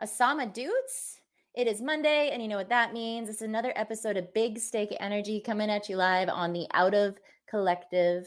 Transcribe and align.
Asama 0.00 0.52
Dudes. 0.52 1.20
It 1.54 1.66
is 1.66 1.82
Monday, 1.82 2.30
and 2.32 2.40
you 2.42 2.48
know 2.48 2.56
what 2.56 2.70
that 2.70 2.92
means. 2.92 3.28
It's 3.28 3.42
another 3.42 3.72
episode 3.76 4.16
of 4.16 4.32
Big 4.32 4.58
Stick 4.58 4.96
Energy 5.00 5.40
coming 5.40 5.70
at 5.70 5.88
you 5.88 5.96
live 5.96 6.28
on 6.28 6.52
the 6.52 6.66
Out 6.72 6.94
of 6.94 7.18
Collective 7.48 8.26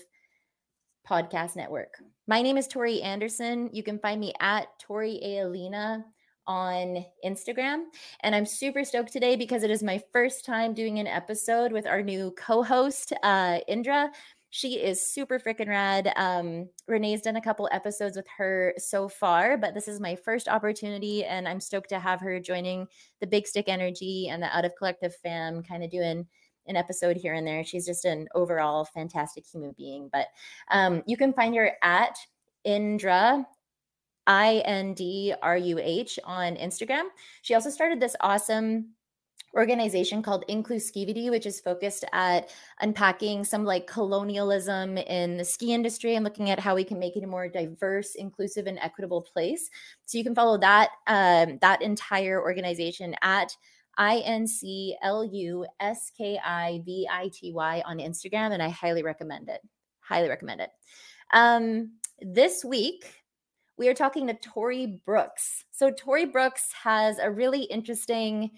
podcast 1.10 1.56
network. 1.56 1.96
My 2.28 2.42
name 2.42 2.58
is 2.58 2.68
Tori 2.68 3.02
Anderson. 3.02 3.70
You 3.74 3.84
can 3.84 4.00
find 4.00 4.20
me 4.20 4.34
at 4.40 4.68
Tori 4.80 5.20
Aelina 5.26 6.04
on 6.48 7.04
Instagram. 7.26 7.86
And 8.22 8.36
I'm 8.36 8.46
super 8.46 8.84
stoked 8.84 9.12
today 9.12 9.36
because 9.36 9.64
it 9.64 9.72
is 9.72 9.84
my 9.84 10.02
first 10.14 10.46
time 10.46 10.74
doing 10.74 11.00
an 11.00 11.08
episode 11.08 11.72
with 11.72 11.88
our 11.88 12.02
new 12.02 12.34
co 12.38 12.64
host, 12.64 13.14
uh, 13.24 13.60
Indra. 13.68 14.12
She 14.56 14.76
is 14.76 15.06
super 15.06 15.38
freaking 15.38 15.68
rad. 15.68 16.14
Um, 16.16 16.70
Renee's 16.88 17.22
done 17.22 17.36
a 17.36 17.42
couple 17.42 17.68
episodes 17.74 18.16
with 18.16 18.26
her 18.38 18.74
so 18.78 19.10
far, 19.10 19.58
but 19.58 19.74
this 19.74 19.90
is 19.90 20.00
my 20.00 20.16
first 20.16 20.48
opportunity, 20.48 21.26
and 21.26 21.46
I'm 21.46 21.60
stoked 21.60 21.90
to 21.90 22.00
have 22.00 22.22
her 22.22 22.40
joining 22.40 22.88
the 23.20 23.28
Big 23.28 23.48
Stick 23.48 23.68
Energy 23.68 24.30
and 24.30 24.42
the 24.42 24.56
Out 24.56 24.64
of 24.64 24.74
Collective 24.78 25.14
fam, 25.14 25.62
kind 25.62 25.84
of 25.84 25.92
doing 25.92 26.26
an 26.68 26.78
episode 26.78 27.18
here 27.18 27.34
and 27.34 27.46
there. 27.46 27.66
She's 27.66 27.86
just 27.86 28.06
an 28.06 28.30
overall 28.34 28.86
fantastic 28.86 29.46
human 29.46 29.76
being. 29.78 30.10
But 30.10 30.28
um, 30.72 31.04
you 31.06 31.18
can 31.18 31.34
find 31.34 31.54
her 31.58 31.74
at 31.84 32.18
Indra 32.64 33.46
I 34.26 34.64
N 34.64 34.94
D 34.94 35.34
R 35.42 35.58
U 35.58 35.80
H 35.80 36.18
on 36.24 36.56
Instagram. 36.56 37.08
She 37.42 37.56
also 37.56 37.70
started 37.70 38.00
this 38.00 38.16
awesome 38.22 38.95
organization 39.56 40.22
called 40.22 40.44
Inclusivity, 40.50 41.30
which 41.30 41.46
is 41.46 41.62
focused 41.62 42.04
at 42.12 42.50
unpacking 42.82 43.44
some 43.44 43.64
like 43.64 43.88
colonialism 43.88 44.98
in 44.98 45.38
the 45.38 45.46
ski 45.46 45.74
industry 45.74 46.16
and 46.16 46.24
looking 46.24 46.50
at 46.50 46.60
how 46.60 46.76
we 46.76 46.84
can 46.84 47.00
make 47.00 47.16
it 47.16 47.24
a 47.24 47.28
more 47.28 47.48
diverse, 47.48 48.16
inclusive, 48.16 48.68
and 48.68 48.80
equitable 48.80 49.22
place. 49.22 49.70
So 50.06 50.18
you 50.18 50.24
can 50.24 50.36
follow 50.36 50.58
that 50.60 50.90
um, 51.08 51.58
that 51.62 51.82
entire 51.82 52.42
organization 52.42 53.16
at 53.22 53.56
I 53.98 54.18
N 54.20 54.46
C 54.46 54.98
L 55.02 55.24
U 55.24 55.66
S 55.80 56.12
K 56.18 56.40
I 56.44 56.82
V 56.86 57.08
I 57.10 57.30
T 57.34 57.52
Y 57.54 57.82
on 57.86 58.00
Instagram, 58.00 58.52
and 58.52 58.62
I 58.62 58.70
highly 58.70 59.04
recommend 59.04 59.50
it. 59.50 59.62
Highly 60.02 60.30
recommend 60.30 60.62
it. 60.62 60.70
Um, 61.34 61.94
this 62.20 62.64
week, 62.64 63.24
we 63.78 63.88
are 63.88 63.94
talking 63.94 64.28
to 64.28 64.34
Tori 64.34 65.02
Brooks. 65.06 65.64
So, 65.72 65.92
Tori 65.92 66.26
Brooks 66.26 66.72
has 66.84 67.20
a 67.20 67.32
really 67.32 67.64
interesting 67.64 68.52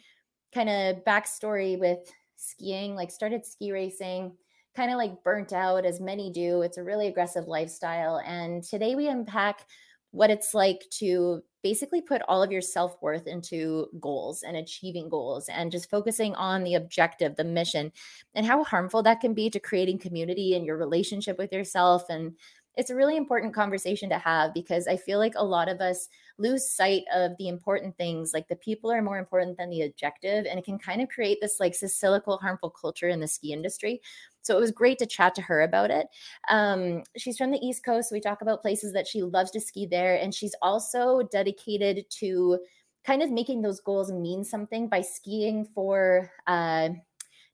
kind 0.57 0.69
of 0.69 1.03
backstory 1.05 1.77
with 1.77 2.11
skiing, 2.35 2.95
like, 2.95 3.11
started 3.11 3.45
ski 3.45 3.71
racing, 3.71 4.31
kind 4.75 4.89
of 4.89 4.97
like 4.97 5.23
burnt 5.23 5.53
out, 5.53 5.85
as 5.85 6.01
many 6.01 6.31
do. 6.31 6.63
It's 6.63 6.79
a 6.79 6.83
really 6.83 7.07
aggressive 7.07 7.47
lifestyle. 7.47 8.23
And 8.25 8.63
today 8.63 8.95
we 8.95 9.07
unpack 9.07 9.67
what 10.09 10.31
it's 10.31 10.55
like 10.55 10.83
to 10.89 11.43
basically 11.61 12.01
put 12.01 12.23
all 12.27 12.41
of 12.41 12.51
your 12.51 12.61
self 12.61 12.95
worth 13.03 13.27
into 13.27 13.87
goals 13.99 14.41
and 14.41 14.57
achieving 14.57 15.09
goals 15.09 15.47
and 15.47 15.71
just 15.71 15.91
focusing 15.91 16.33
on 16.33 16.63
the 16.63 16.73
objective, 16.73 17.35
the 17.35 17.43
mission, 17.43 17.91
and 18.33 18.43
how 18.43 18.63
harmful 18.63 19.03
that 19.03 19.21
can 19.21 19.35
be 19.35 19.51
to 19.51 19.59
creating 19.59 19.99
community 19.99 20.55
and 20.55 20.65
your 20.65 20.77
relationship 20.77 21.37
with 21.37 21.53
yourself 21.53 22.03
and 22.09 22.35
it's 22.77 22.91
a 22.91 22.95
really 22.95 23.17
important 23.17 23.55
conversation 23.55 24.07
to 24.09 24.19
have 24.19 24.53
because 24.53 24.87
I 24.87 24.97
feel 24.97 25.17
like 25.17 25.33
a 25.35 25.43
lot 25.43 25.67
of 25.67 25.81
us 25.81 26.07
lose 26.37 26.69
sight 26.69 27.03
of 27.13 27.31
the 27.39 27.47
important 27.47 27.97
things. 27.97 28.31
Like 28.33 28.47
the 28.47 28.55
people 28.55 28.91
are 28.91 29.01
more 29.01 29.17
important 29.17 29.57
than 29.57 29.71
the 29.71 29.81
objective, 29.81 30.45
and 30.45 30.59
it 30.59 30.63
can 30.65 30.77
kind 30.77 31.01
of 31.01 31.09
create 31.09 31.39
this 31.41 31.59
like 31.59 31.73
cyclical, 31.73 32.37
harmful 32.37 32.69
culture 32.69 33.09
in 33.09 33.19
the 33.19 33.27
ski 33.27 33.51
industry. 33.51 33.99
So 34.43 34.55
it 34.55 34.61
was 34.61 34.71
great 34.71 34.99
to 34.99 35.07
chat 35.07 35.33
to 35.35 35.41
her 35.41 35.61
about 35.63 35.89
it. 35.89 36.07
Um, 36.49 37.03
she's 37.17 37.37
from 37.37 37.51
the 37.51 37.59
East 37.65 37.83
Coast. 37.83 38.09
So 38.09 38.15
we 38.15 38.21
talk 38.21 38.41
about 38.41 38.61
places 38.61 38.93
that 38.93 39.07
she 39.07 39.23
loves 39.23 39.51
to 39.51 39.59
ski 39.59 39.87
there, 39.87 40.15
and 40.15 40.33
she's 40.33 40.55
also 40.61 41.23
dedicated 41.31 42.05
to 42.19 42.59
kind 43.03 43.23
of 43.23 43.31
making 43.31 43.61
those 43.61 43.79
goals 43.79 44.11
mean 44.11 44.43
something 44.43 44.87
by 44.87 45.01
skiing 45.01 45.65
for 45.73 46.29
uh, 46.45 46.89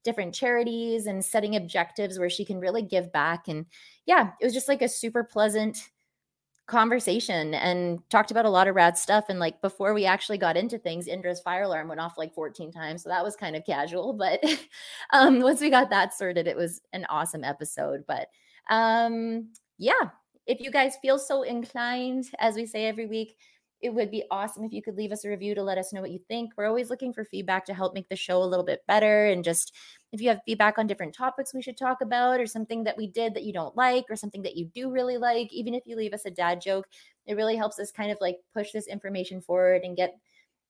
different 0.03 0.33
charities 0.33 1.07
and 1.07 1.23
setting 1.23 1.55
objectives 1.55 2.19
where 2.19 2.29
she 2.29 2.45
can 2.45 2.59
really 2.59 2.81
give 2.81 3.11
back. 3.11 3.47
And 3.47 3.65
yeah, 4.05 4.31
it 4.39 4.45
was 4.45 4.53
just 4.53 4.67
like 4.67 4.81
a 4.81 4.89
super 4.89 5.23
pleasant 5.23 5.89
conversation 6.65 7.53
and 7.53 7.99
talked 8.09 8.31
about 8.31 8.45
a 8.45 8.49
lot 8.49 8.67
of 8.67 8.75
rad 8.75 8.97
stuff. 8.97 9.25
And 9.27 9.39
like 9.39 9.61
before 9.61 9.93
we 9.93 10.05
actually 10.05 10.37
got 10.37 10.57
into 10.57 10.77
things, 10.77 11.07
Indra's 11.07 11.41
fire 11.41 11.63
alarm 11.63 11.89
went 11.89 11.99
off 11.99 12.17
like 12.17 12.33
14 12.33 12.71
times. 12.71 13.03
So 13.03 13.09
that 13.09 13.23
was 13.23 13.35
kind 13.35 13.55
of 13.55 13.65
casual. 13.65 14.13
But 14.13 14.43
um, 15.11 15.41
once 15.41 15.61
we 15.61 15.69
got 15.69 15.89
that 15.89 16.13
sorted, 16.13 16.47
it 16.47 16.55
was 16.55 16.81
an 16.93 17.05
awesome 17.09 17.43
episode. 17.43 18.03
But 18.07 18.27
um, 18.69 19.49
yeah, 19.77 20.09
if 20.47 20.59
you 20.59 20.71
guys 20.71 20.97
feel 21.01 21.19
so 21.19 21.43
inclined, 21.43 22.25
as 22.39 22.55
we 22.55 22.65
say 22.65 22.85
every 22.85 23.07
week, 23.07 23.35
it 23.83 23.93
would 23.93 24.09
be 24.09 24.23
awesome 24.31 24.63
if 24.63 24.71
you 24.71 24.81
could 24.81 24.95
leave 24.95 25.11
us 25.11 25.25
a 25.25 25.29
review 25.29 25.53
to 25.53 25.61
let 25.61 25.77
us 25.77 25.91
know 25.91 25.99
what 25.99 26.11
you 26.11 26.19
think. 26.29 26.53
We're 26.55 26.67
always 26.67 26.89
looking 26.89 27.11
for 27.11 27.25
feedback 27.25 27.65
to 27.65 27.73
help 27.73 27.93
make 27.93 28.07
the 28.07 28.15
show 28.15 28.41
a 28.41 28.45
little 28.45 28.63
bit 28.63 28.81
better. 28.87 29.27
And 29.27 29.43
just 29.43 29.75
if 30.13 30.21
you 30.21 30.29
have 30.29 30.39
feedback 30.45 30.77
on 30.77 30.87
different 30.87 31.13
topics 31.13 31.53
we 31.53 31.61
should 31.61 31.77
talk 31.77 31.99
about, 31.99 32.39
or 32.39 32.47
something 32.47 32.85
that 32.85 32.95
we 32.95 33.07
did 33.07 33.33
that 33.33 33.43
you 33.43 33.51
don't 33.51 33.75
like, 33.75 34.05
or 34.09 34.15
something 34.15 34.41
that 34.43 34.55
you 34.55 34.65
do 34.73 34.89
really 34.89 35.17
like, 35.17 35.51
even 35.51 35.73
if 35.73 35.83
you 35.85 35.97
leave 35.97 36.13
us 36.13 36.25
a 36.25 36.31
dad 36.31 36.61
joke, 36.61 36.87
it 37.25 37.35
really 37.35 37.57
helps 37.57 37.77
us 37.77 37.91
kind 37.91 38.09
of 38.09 38.17
like 38.21 38.37
push 38.53 38.71
this 38.71 38.87
information 38.87 39.41
forward 39.41 39.81
and 39.83 39.97
get 39.97 40.17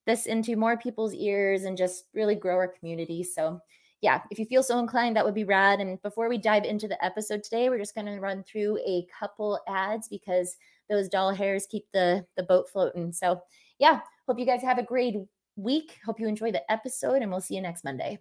this 0.07 0.25
into 0.25 0.55
more 0.55 0.75
people's 0.75 1.13
ears 1.13 1.65
and 1.65 1.77
just 1.77 2.05
really 2.15 2.35
grow 2.35 2.55
our 2.55 2.67
community. 2.67 3.23
So, 3.23 3.61
yeah, 4.01 4.21
if 4.31 4.39
you 4.39 4.45
feel 4.45 4.63
so 4.63 4.79
inclined, 4.79 5.15
that 5.15 5.23
would 5.23 5.35
be 5.35 5.45
rad. 5.45 5.79
And 5.79 6.01
before 6.01 6.27
we 6.29 6.39
dive 6.39 6.65
into 6.65 6.87
the 6.87 7.03
episode 7.05 7.43
today, 7.43 7.69
we're 7.69 7.77
just 7.77 7.95
going 7.95 8.07
to 8.07 8.19
run 8.19 8.43
through 8.43 8.79
a 8.79 9.05
couple 9.17 9.59
ads 9.67 10.09
because 10.09 10.57
those 10.89 11.09
doll 11.09 11.33
hairs 11.33 11.67
keep 11.69 11.85
the 11.93 12.25
the 12.37 12.43
boat 12.43 12.69
floating. 12.71 13.11
So 13.11 13.41
yeah, 13.79 14.01
hope 14.27 14.39
you 14.39 14.45
guys 14.45 14.61
have 14.61 14.77
a 14.77 14.83
great 14.83 15.15
week. 15.55 15.99
Hope 16.05 16.19
you 16.19 16.27
enjoy 16.27 16.51
the 16.51 16.71
episode, 16.71 17.21
and 17.21 17.31
we'll 17.31 17.41
see 17.41 17.55
you 17.55 17.61
next 17.61 17.83
Monday. 17.83 18.19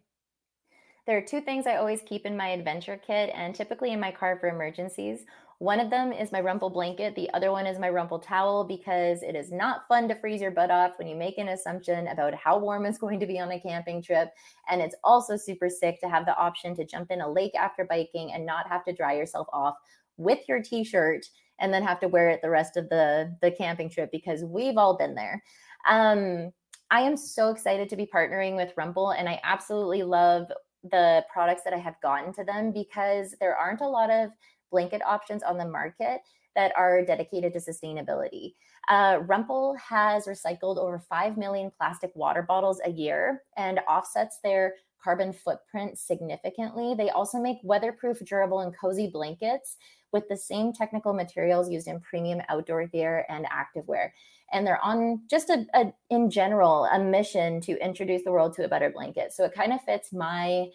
There 1.04 1.18
are 1.18 1.22
two 1.22 1.40
things 1.40 1.66
I 1.66 1.76
always 1.76 2.00
keep 2.02 2.26
in 2.26 2.36
my 2.36 2.50
adventure 2.50 2.96
kit 2.96 3.32
and 3.34 3.52
typically 3.52 3.92
in 3.92 3.98
my 3.98 4.12
car 4.12 4.38
for 4.38 4.48
emergencies. 4.48 5.24
One 5.58 5.80
of 5.80 5.90
them 5.90 6.12
is 6.12 6.30
my 6.30 6.40
Rumpl 6.40 6.72
blanket. 6.72 7.16
The 7.16 7.30
other 7.34 7.50
one 7.50 7.66
is 7.66 7.78
my 7.78 7.88
Rumpl 7.88 8.22
towel 8.22 8.64
because 8.64 9.22
it 9.22 9.34
is 9.34 9.50
not 9.50 9.86
fun 9.88 10.08
to 10.08 10.14
freeze 10.14 10.40
your 10.40 10.52
butt 10.52 10.70
off 10.70 10.98
when 10.98 11.08
you 11.08 11.16
make 11.16 11.38
an 11.38 11.48
assumption 11.48 12.06
about 12.08 12.34
how 12.34 12.58
warm 12.58 12.86
it's 12.86 12.98
going 13.00 13.18
to 13.18 13.26
be 13.26 13.40
on 13.40 13.50
a 13.50 13.60
camping 13.60 14.00
trip. 14.00 14.30
And 14.68 14.80
it's 14.80 14.96
also 15.02 15.36
super 15.36 15.68
sick 15.68 16.00
to 16.00 16.08
have 16.08 16.24
the 16.24 16.36
option 16.36 16.74
to 16.76 16.84
jump 16.84 17.10
in 17.10 17.20
a 17.20 17.30
lake 17.30 17.54
after 17.56 17.84
biking 17.84 18.32
and 18.32 18.46
not 18.46 18.68
have 18.68 18.84
to 18.84 18.92
dry 18.92 19.14
yourself 19.14 19.48
off 19.52 19.74
with 20.16 20.40
your 20.48 20.62
t 20.62 20.84
shirt 20.84 21.26
and 21.58 21.72
then 21.72 21.82
have 21.82 22.00
to 22.00 22.08
wear 22.08 22.28
it 22.30 22.40
the 22.42 22.50
rest 22.50 22.76
of 22.76 22.88
the 22.88 23.36
the 23.42 23.50
camping 23.50 23.90
trip 23.90 24.10
because 24.12 24.44
we've 24.44 24.76
all 24.76 24.96
been 24.96 25.14
there. 25.14 25.42
Um, 25.88 26.52
I 26.90 27.00
am 27.00 27.16
so 27.16 27.50
excited 27.50 27.88
to 27.88 27.96
be 27.96 28.06
partnering 28.12 28.56
with 28.56 28.74
Rumpl, 28.76 29.18
and 29.18 29.28
I 29.28 29.40
absolutely 29.44 30.02
love 30.02 30.46
the 30.90 31.24
products 31.32 31.62
that 31.64 31.72
I 31.72 31.78
have 31.78 32.00
gotten 32.02 32.32
to 32.34 32.44
them 32.44 32.72
because 32.72 33.34
there 33.40 33.56
aren't 33.56 33.80
a 33.80 33.88
lot 33.88 34.10
of 34.10 34.30
blanket 34.70 35.00
options 35.06 35.42
on 35.42 35.56
the 35.56 35.64
market 35.64 36.20
that 36.54 36.72
are 36.76 37.04
dedicated 37.04 37.52
to 37.54 37.60
sustainability. 37.60 38.54
Uh, 38.88 39.20
Rumpl 39.20 39.78
has 39.78 40.26
recycled 40.26 40.76
over 40.76 40.98
5 40.98 41.36
million 41.36 41.70
plastic 41.78 42.10
water 42.14 42.42
bottles 42.42 42.80
a 42.84 42.90
year 42.90 43.42
and 43.56 43.80
offsets 43.88 44.38
their 44.42 44.74
carbon 45.02 45.32
footprint 45.32 45.98
significantly. 45.98 46.94
They 46.94 47.10
also 47.10 47.38
make 47.38 47.58
weatherproof, 47.62 48.18
durable, 48.24 48.60
and 48.60 48.76
cozy 48.76 49.08
blankets 49.08 49.76
with 50.12 50.28
the 50.28 50.36
same 50.36 50.72
technical 50.72 51.12
materials 51.12 51.70
used 51.70 51.88
in 51.88 52.00
premium 52.00 52.40
outdoor 52.48 52.86
gear 52.86 53.24
and 53.28 53.46
activewear. 53.46 54.10
And 54.52 54.66
they're 54.66 54.84
on 54.84 55.22
just 55.30 55.48
a, 55.50 55.66
a 55.74 55.92
in 56.10 56.30
general 56.30 56.84
a 56.84 56.98
mission 56.98 57.60
to 57.62 57.82
introduce 57.82 58.24
the 58.24 58.32
world 58.32 58.54
to 58.54 58.64
a 58.64 58.68
better 58.68 58.90
blanket. 58.90 59.32
So 59.32 59.44
it 59.44 59.54
kind 59.54 59.72
of 59.72 59.80
fits 59.82 60.12
my 60.12 60.66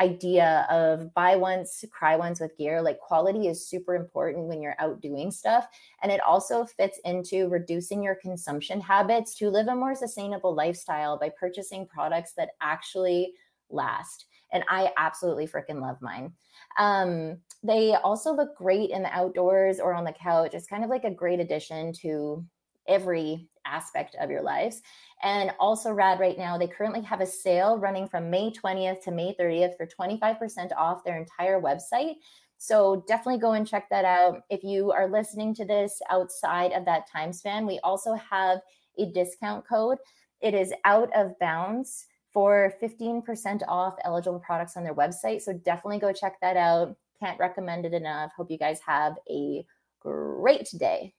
idea 0.00 0.66
of 0.70 1.12
buy 1.14 1.36
once, 1.36 1.84
cry 1.92 2.16
once 2.16 2.40
with 2.40 2.56
gear. 2.56 2.80
Like 2.80 2.98
quality 2.98 3.48
is 3.48 3.68
super 3.68 3.94
important 3.94 4.46
when 4.46 4.62
you're 4.62 4.76
out 4.78 5.00
doing 5.00 5.30
stuff. 5.30 5.66
And 6.02 6.10
it 6.10 6.20
also 6.20 6.64
fits 6.64 6.98
into 7.04 7.48
reducing 7.48 8.02
your 8.02 8.14
consumption 8.14 8.80
habits 8.80 9.34
to 9.36 9.50
live 9.50 9.68
a 9.68 9.74
more 9.74 9.94
sustainable 9.94 10.54
lifestyle 10.54 11.18
by 11.18 11.30
purchasing 11.38 11.86
products 11.86 12.32
that 12.36 12.50
actually 12.60 13.34
last. 13.68 14.26
And 14.52 14.64
I 14.68 14.90
absolutely 14.96 15.46
freaking 15.46 15.80
love 15.80 15.96
mine. 16.00 16.32
Um, 16.78 17.38
they 17.62 17.94
also 17.94 18.34
look 18.34 18.56
great 18.56 18.90
in 18.90 19.02
the 19.02 19.12
outdoors 19.12 19.80
or 19.80 19.94
on 19.94 20.04
the 20.04 20.12
couch. 20.12 20.54
It's 20.54 20.66
kind 20.66 20.84
of 20.84 20.90
like 20.90 21.04
a 21.04 21.10
great 21.10 21.40
addition 21.40 21.92
to 22.02 22.44
every 22.88 23.48
aspect 23.66 24.16
of 24.20 24.30
your 24.30 24.42
lives. 24.42 24.82
And 25.22 25.52
also, 25.60 25.92
rad 25.92 26.18
right 26.18 26.38
now, 26.38 26.56
they 26.58 26.66
currently 26.66 27.02
have 27.02 27.20
a 27.20 27.26
sale 27.26 27.78
running 27.78 28.08
from 28.08 28.30
May 28.30 28.50
20th 28.50 29.02
to 29.04 29.10
May 29.10 29.34
30th 29.38 29.76
for 29.76 29.86
25% 29.86 30.72
off 30.76 31.04
their 31.04 31.18
entire 31.18 31.60
website. 31.60 32.14
So 32.58 33.04
definitely 33.08 33.40
go 33.40 33.52
and 33.52 33.66
check 33.66 33.88
that 33.90 34.04
out. 34.04 34.42
If 34.50 34.62
you 34.62 34.92
are 34.92 35.10
listening 35.10 35.54
to 35.54 35.64
this 35.64 36.00
outside 36.10 36.72
of 36.72 36.84
that 36.84 37.10
time 37.10 37.32
span, 37.32 37.66
we 37.66 37.78
also 37.80 38.14
have 38.14 38.58
a 38.98 39.06
discount 39.12 39.66
code. 39.66 39.98
It 40.40 40.54
is 40.54 40.72
out 40.84 41.10
of 41.14 41.38
bounds 41.38 42.06
for 42.32 42.72
15% 42.82 43.62
off 43.68 43.94
eligible 44.04 44.40
products 44.40 44.76
on 44.76 44.84
their 44.84 44.94
website. 44.94 45.42
So 45.42 45.52
definitely 45.52 45.98
go 45.98 46.12
check 46.12 46.36
that 46.40 46.56
out. 46.56 46.96
Can't 47.18 47.38
recommend 47.38 47.84
it 47.84 47.92
enough. 47.92 48.32
Hope 48.36 48.50
you 48.50 48.58
guys 48.58 48.80
have 48.86 49.14
a 49.28 49.64
great 50.00 50.68
day. 50.78 51.12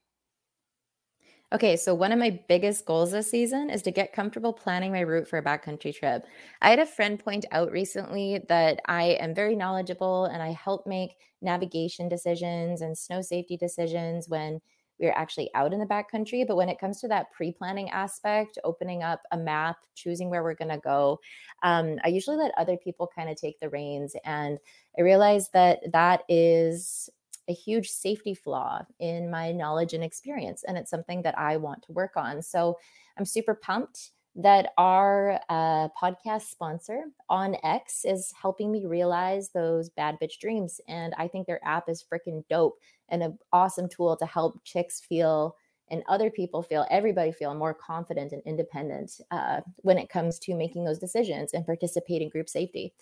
Okay, 1.53 1.75
so 1.75 1.93
one 1.93 2.13
of 2.13 2.19
my 2.19 2.39
biggest 2.47 2.85
goals 2.85 3.11
this 3.11 3.29
season 3.29 3.69
is 3.69 3.81
to 3.81 3.91
get 3.91 4.13
comfortable 4.13 4.53
planning 4.53 4.93
my 4.93 5.01
route 5.01 5.27
for 5.27 5.37
a 5.37 5.43
backcountry 5.43 5.93
trip. 5.93 6.23
I 6.61 6.69
had 6.69 6.79
a 6.79 6.85
friend 6.85 7.19
point 7.19 7.43
out 7.51 7.71
recently 7.71 8.39
that 8.47 8.79
I 8.85 9.17
am 9.19 9.35
very 9.35 9.57
knowledgeable 9.57 10.25
and 10.25 10.41
I 10.41 10.53
help 10.53 10.87
make 10.87 11.17
navigation 11.41 12.07
decisions 12.07 12.79
and 12.79 12.97
snow 12.97 13.21
safety 13.21 13.57
decisions 13.57 14.29
when 14.29 14.61
we're 15.01 15.11
actually 15.11 15.49
out 15.55 15.73
in 15.73 15.79
the 15.79 15.85
backcountry. 15.85 16.47
But 16.47 16.55
when 16.55 16.69
it 16.69 16.79
comes 16.79 17.01
to 17.01 17.07
that 17.09 17.31
pre 17.31 17.51
planning 17.51 17.89
aspect, 17.89 18.59
opening 18.63 19.03
up 19.03 19.23
a 19.31 19.37
map, 19.37 19.77
choosing 19.95 20.29
where 20.29 20.43
we're 20.43 20.53
going 20.53 20.69
to 20.69 20.77
go, 20.77 21.19
um, 21.63 21.97
I 22.05 22.09
usually 22.09 22.37
let 22.37 22.53
other 22.57 22.77
people 22.77 23.09
kind 23.13 23.29
of 23.29 23.35
take 23.35 23.59
the 23.59 23.69
reins. 23.69 24.15
And 24.23 24.59
I 24.97 25.01
realized 25.01 25.51
that 25.53 25.79
that 25.91 26.21
is 26.29 27.09
a 27.49 27.53
huge 27.53 27.89
safety 27.89 28.35
flaw 28.35 28.81
in 28.99 29.29
my 29.29 29.51
knowledge 29.51 29.93
and 29.93 30.03
experience. 30.03 30.63
And 30.63 30.77
it's 30.77 30.91
something 30.91 31.23
that 31.23 31.37
I 31.37 31.57
want 31.57 31.81
to 31.83 31.91
work 31.91 32.13
on. 32.15 32.41
So 32.41 32.77
I'm 33.17 33.25
super 33.25 33.55
pumped 33.55 34.11
that 34.35 34.71
our 34.77 35.39
uh, 35.49 35.89
podcast 36.01 36.43
sponsor 36.43 37.03
onX 37.29 38.05
is 38.05 38.33
helping 38.39 38.71
me 38.71 38.85
realize 38.85 39.49
those 39.49 39.89
bad 39.89 40.17
bitch 40.21 40.39
dreams. 40.39 40.79
And 40.87 41.13
I 41.17 41.27
think 41.27 41.47
their 41.47 41.65
app 41.65 41.89
is 41.89 42.03
freaking 42.03 42.43
dope 42.49 42.77
and 43.09 43.21
an 43.21 43.37
awesome 43.51 43.89
tool 43.89 44.15
to 44.17 44.25
help 44.25 44.63
chicks 44.63 45.01
feel 45.01 45.55
and 45.89 46.03
other 46.07 46.31
people 46.31 46.63
feel, 46.63 46.87
everybody 46.89 47.33
feel 47.33 47.53
more 47.53 47.73
confident 47.73 48.31
and 48.31 48.41
independent 48.45 49.19
uh, 49.29 49.59
when 49.77 49.97
it 49.97 50.09
comes 50.09 50.39
to 50.39 50.55
making 50.55 50.85
those 50.85 50.97
decisions 50.97 51.51
and 51.53 51.65
participate 51.65 52.21
in 52.21 52.29
group 52.29 52.47
safety. 52.47 52.93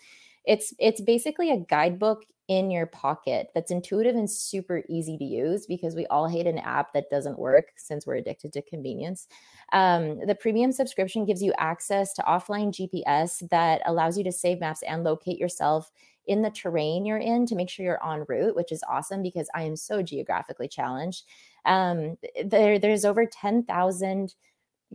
It's 0.45 0.73
it's 0.79 1.01
basically 1.01 1.51
a 1.51 1.57
guidebook 1.57 2.23
in 2.49 2.71
your 2.71 2.87
pocket 2.87 3.49
that's 3.53 3.69
intuitive 3.69 4.15
and 4.15 4.29
super 4.29 4.81
easy 4.89 5.15
to 5.19 5.23
use 5.23 5.67
because 5.67 5.95
we 5.95 6.07
all 6.07 6.27
hate 6.27 6.47
an 6.47 6.57
app 6.57 6.93
that 6.93 7.09
doesn't 7.11 7.37
work 7.37 7.67
since 7.77 8.07
we're 8.07 8.15
addicted 8.15 8.51
to 8.51 8.61
convenience. 8.63 9.27
Um, 9.71 10.25
the 10.25 10.33
premium 10.33 10.71
subscription 10.71 11.25
gives 11.25 11.43
you 11.43 11.53
access 11.59 12.11
to 12.13 12.23
offline 12.23 12.71
GPS 12.71 13.47
that 13.49 13.83
allows 13.85 14.17
you 14.17 14.23
to 14.23 14.31
save 14.31 14.59
maps 14.59 14.81
and 14.81 15.03
locate 15.03 15.37
yourself 15.37 15.91
in 16.25 16.41
the 16.41 16.49
terrain 16.49 17.05
you're 17.05 17.17
in 17.17 17.45
to 17.45 17.55
make 17.55 17.69
sure 17.69 17.85
you're 17.85 18.11
en 18.11 18.25
route, 18.27 18.55
which 18.55 18.71
is 18.71 18.83
awesome 18.89 19.21
because 19.21 19.49
I 19.53 19.63
am 19.63 19.75
so 19.75 20.01
geographically 20.01 20.67
challenged. 20.67 21.25
Um, 21.65 22.17
there, 22.43 22.79
there's 22.79 23.05
over 23.05 23.27
10,000 23.27 24.35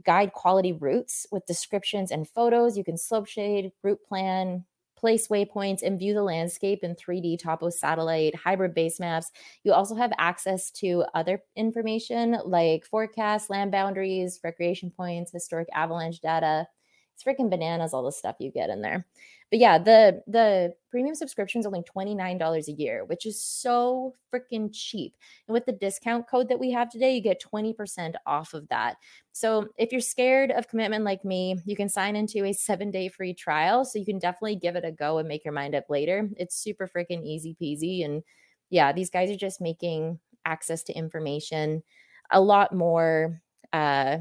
guide 0.04 0.32
quality 0.32 0.72
routes 0.72 1.26
with 1.30 1.46
descriptions 1.46 2.10
and 2.10 2.28
photos. 2.28 2.76
You 2.76 2.84
can 2.84 2.98
slope 2.98 3.26
shade, 3.26 3.70
route 3.82 4.00
plan, 4.08 4.64
place 5.04 5.28
waypoints, 5.28 5.82
and 5.82 5.98
view 5.98 6.14
the 6.14 6.22
landscape 6.22 6.82
in 6.82 6.94
3D 6.94 7.36
topo 7.38 7.68
satellite, 7.68 8.34
hybrid 8.34 8.72
base 8.72 8.98
maps. 8.98 9.30
You 9.62 9.74
also 9.74 9.94
have 9.96 10.14
access 10.16 10.70
to 10.80 11.04
other 11.12 11.42
information 11.56 12.38
like 12.46 12.86
forecasts, 12.86 13.50
land 13.50 13.70
boundaries, 13.70 14.40
recreation 14.42 14.90
points, 14.90 15.30
historic 15.30 15.68
avalanche 15.74 16.20
data. 16.20 16.68
It's 17.14 17.24
freaking 17.24 17.50
bananas, 17.50 17.94
all 17.94 18.02
the 18.02 18.12
stuff 18.12 18.36
you 18.40 18.50
get 18.50 18.70
in 18.70 18.82
there 18.82 19.06
but 19.54 19.60
yeah, 19.60 19.78
the 19.78 20.20
the 20.26 20.74
premium 20.90 21.14
subscription 21.14 21.60
is 21.60 21.66
only 21.66 21.82
$29 21.82 22.66
a 22.66 22.72
year, 22.72 23.04
which 23.04 23.24
is 23.24 23.40
so 23.40 24.12
freaking 24.32 24.68
cheap. 24.72 25.14
And 25.46 25.52
with 25.52 25.64
the 25.64 25.70
discount 25.70 26.28
code 26.28 26.48
that 26.48 26.58
we 26.58 26.72
have 26.72 26.90
today, 26.90 27.14
you 27.14 27.20
get 27.20 27.40
20% 27.40 28.14
off 28.26 28.52
of 28.52 28.66
that. 28.68 28.96
So 29.30 29.68
if 29.78 29.92
you're 29.92 30.00
scared 30.00 30.50
of 30.50 30.66
commitment 30.66 31.04
like 31.04 31.24
me, 31.24 31.56
you 31.66 31.76
can 31.76 31.88
sign 31.88 32.16
into 32.16 32.44
a 32.44 32.52
seven 32.52 32.90
day 32.90 33.08
free 33.08 33.32
trial. 33.32 33.84
So 33.84 34.00
you 34.00 34.04
can 34.04 34.18
definitely 34.18 34.56
give 34.56 34.74
it 34.74 34.84
a 34.84 34.90
go 34.90 35.18
and 35.18 35.28
make 35.28 35.44
your 35.44 35.54
mind 35.54 35.76
up 35.76 35.88
later. 35.88 36.28
It's 36.36 36.56
super 36.56 36.88
freaking 36.88 37.24
easy 37.24 37.56
peasy. 37.62 38.04
And 38.04 38.24
yeah, 38.70 38.92
these 38.92 39.10
guys 39.10 39.30
are 39.30 39.36
just 39.36 39.60
making 39.60 40.18
access 40.44 40.82
to 40.84 40.92
information 40.92 41.84
a 42.32 42.40
lot 42.40 42.74
more 42.74 43.40
uh 43.72 44.18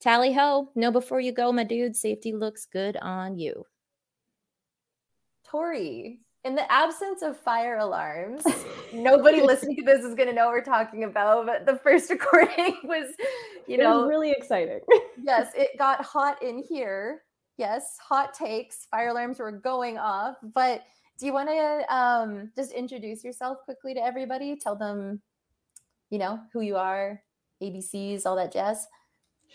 Tally 0.01 0.33
ho, 0.33 0.69
know 0.75 0.91
before 0.91 1.21
you 1.21 1.31
go, 1.31 1.53
my 1.53 1.63
dude, 1.63 1.95
safety 1.95 2.33
looks 2.33 2.65
good 2.65 2.97
on 2.97 3.37
you. 3.37 3.65
Tori, 5.53 6.19
in 6.43 6.55
the 6.55 6.69
absence 6.71 7.21
of 7.21 7.39
fire 7.39 7.77
alarms, 7.77 8.43
nobody 8.93 9.39
listening 9.39 9.75
to 9.75 9.83
this 9.83 10.03
is 10.03 10.15
going 10.15 10.27
to 10.27 10.33
know 10.33 10.45
what 10.45 10.53
we're 10.53 10.63
talking 10.63 11.03
about. 11.03 11.45
But 11.45 11.67
the 11.67 11.75
first 11.77 12.09
recording 12.09 12.75
was, 12.83 13.13
you 13.67 13.77
know, 13.77 13.99
was 13.99 14.09
really 14.09 14.31
exciting. 14.31 14.79
yes, 15.23 15.51
it 15.55 15.77
got 15.77 16.03
hot 16.03 16.41
in 16.41 16.63
here. 16.67 17.21
Yes, 17.57 17.97
hot 18.01 18.33
takes. 18.33 18.87
Fire 18.89 19.09
alarms 19.09 19.37
were 19.37 19.51
going 19.51 19.99
off. 19.99 20.37
But 20.41 20.83
do 21.19 21.27
you 21.27 21.33
want 21.33 21.49
to 21.49 21.95
um, 21.95 22.51
just 22.55 22.71
introduce 22.71 23.23
yourself 23.23 23.59
quickly 23.63 23.93
to 23.93 24.03
everybody? 24.03 24.55
Tell 24.55 24.75
them, 24.75 25.21
you 26.09 26.17
know, 26.17 26.39
who 26.51 26.61
you 26.61 26.77
are, 26.77 27.21
ABCs, 27.61 28.25
all 28.25 28.37
that 28.37 28.51
jazz. 28.51 28.87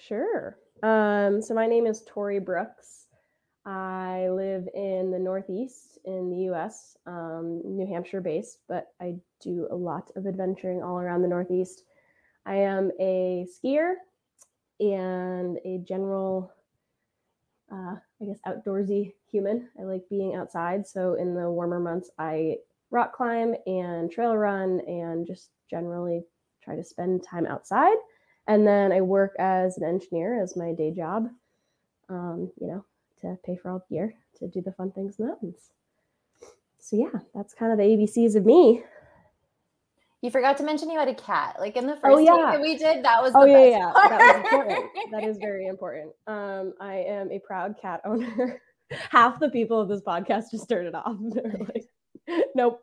Sure. 0.06 0.56
Um, 0.84 1.42
so 1.42 1.54
my 1.54 1.66
name 1.66 1.86
is 1.86 2.04
Tori 2.06 2.38
Brooks. 2.38 3.07
I 3.68 4.30
live 4.30 4.66
in 4.74 5.10
the 5.10 5.18
Northeast 5.18 5.98
in 6.06 6.30
the 6.30 6.50
US, 6.50 6.96
um, 7.04 7.60
New 7.66 7.86
Hampshire 7.86 8.22
based, 8.22 8.60
but 8.66 8.94
I 8.98 9.16
do 9.42 9.68
a 9.70 9.76
lot 9.76 10.10
of 10.16 10.26
adventuring 10.26 10.82
all 10.82 10.98
around 10.98 11.20
the 11.20 11.28
Northeast. 11.28 11.84
I 12.46 12.54
am 12.54 12.90
a 12.98 13.46
skier 13.46 13.96
and 14.80 15.58
a 15.66 15.82
general, 15.86 16.50
uh, 17.70 17.96
I 18.22 18.24
guess, 18.24 18.38
outdoorsy 18.46 19.12
human. 19.30 19.68
I 19.78 19.82
like 19.82 20.08
being 20.08 20.34
outside. 20.34 20.86
So 20.86 21.14
in 21.14 21.34
the 21.34 21.50
warmer 21.50 21.78
months, 21.78 22.10
I 22.18 22.56
rock 22.90 23.12
climb 23.12 23.54
and 23.66 24.10
trail 24.10 24.34
run 24.34 24.80
and 24.86 25.26
just 25.26 25.50
generally 25.68 26.24
try 26.64 26.74
to 26.74 26.82
spend 26.82 27.22
time 27.22 27.44
outside. 27.44 27.98
And 28.46 28.66
then 28.66 28.92
I 28.92 29.02
work 29.02 29.36
as 29.38 29.76
an 29.76 29.84
engineer 29.84 30.42
as 30.42 30.56
my 30.56 30.72
day 30.72 30.90
job. 30.90 31.28
Um, 32.08 32.50
you 32.58 32.66
know, 32.66 32.86
to 33.20 33.38
pay 33.44 33.56
for 33.56 33.70
all 33.70 33.84
the 33.88 33.94
gear 33.94 34.14
to 34.38 34.48
do 34.48 34.60
the 34.60 34.72
fun 34.72 34.92
things 34.92 35.18
in 35.18 35.24
the 35.24 35.30
mountains. 35.32 35.70
So 36.78 36.96
yeah, 36.96 37.20
that's 37.34 37.54
kind 37.54 37.72
of 37.72 37.78
the 37.78 37.84
ABCs 37.84 38.36
of 38.36 38.46
me. 38.46 38.82
You 40.20 40.30
forgot 40.30 40.56
to 40.58 40.64
mention 40.64 40.90
you 40.90 40.98
had 40.98 41.08
a 41.08 41.14
cat. 41.14 41.56
Like 41.60 41.76
in 41.76 41.86
the 41.86 41.92
oh, 41.92 42.00
first 42.00 42.16
oh, 42.16 42.18
yeah. 42.18 42.52
that 42.52 42.60
we 42.60 42.76
did, 42.76 43.04
that 43.04 43.22
was 43.22 43.32
oh 43.34 43.44
yeah, 43.44 43.64
yeah, 43.64 43.92
part. 43.92 44.10
that 44.10 44.20
was 44.20 44.52
important. 44.52 44.90
that 45.12 45.24
is 45.24 45.38
very 45.38 45.66
important. 45.66 46.12
Um, 46.26 46.74
I 46.80 46.96
am 46.96 47.30
a 47.30 47.38
proud 47.38 47.76
cat 47.80 48.00
owner. 48.04 48.60
Half 48.90 49.38
the 49.38 49.50
people 49.50 49.80
of 49.80 49.88
this 49.88 50.00
podcast 50.00 50.50
just 50.50 50.68
turned 50.68 50.88
it 50.88 50.94
off. 50.94 51.16
They're 51.20 51.56
like, 51.72 51.84
nope. 52.54 52.82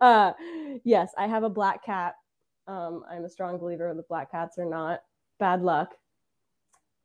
Uh, 0.00 0.32
yes, 0.84 1.10
I 1.18 1.26
have 1.26 1.42
a 1.42 1.50
black 1.50 1.84
cat. 1.84 2.14
Um, 2.68 3.04
I'm 3.10 3.24
a 3.24 3.28
strong 3.28 3.58
believer 3.58 3.92
that 3.94 4.08
black 4.08 4.30
cats 4.30 4.58
are 4.58 4.64
not 4.64 5.00
bad 5.38 5.62
luck. 5.62 5.94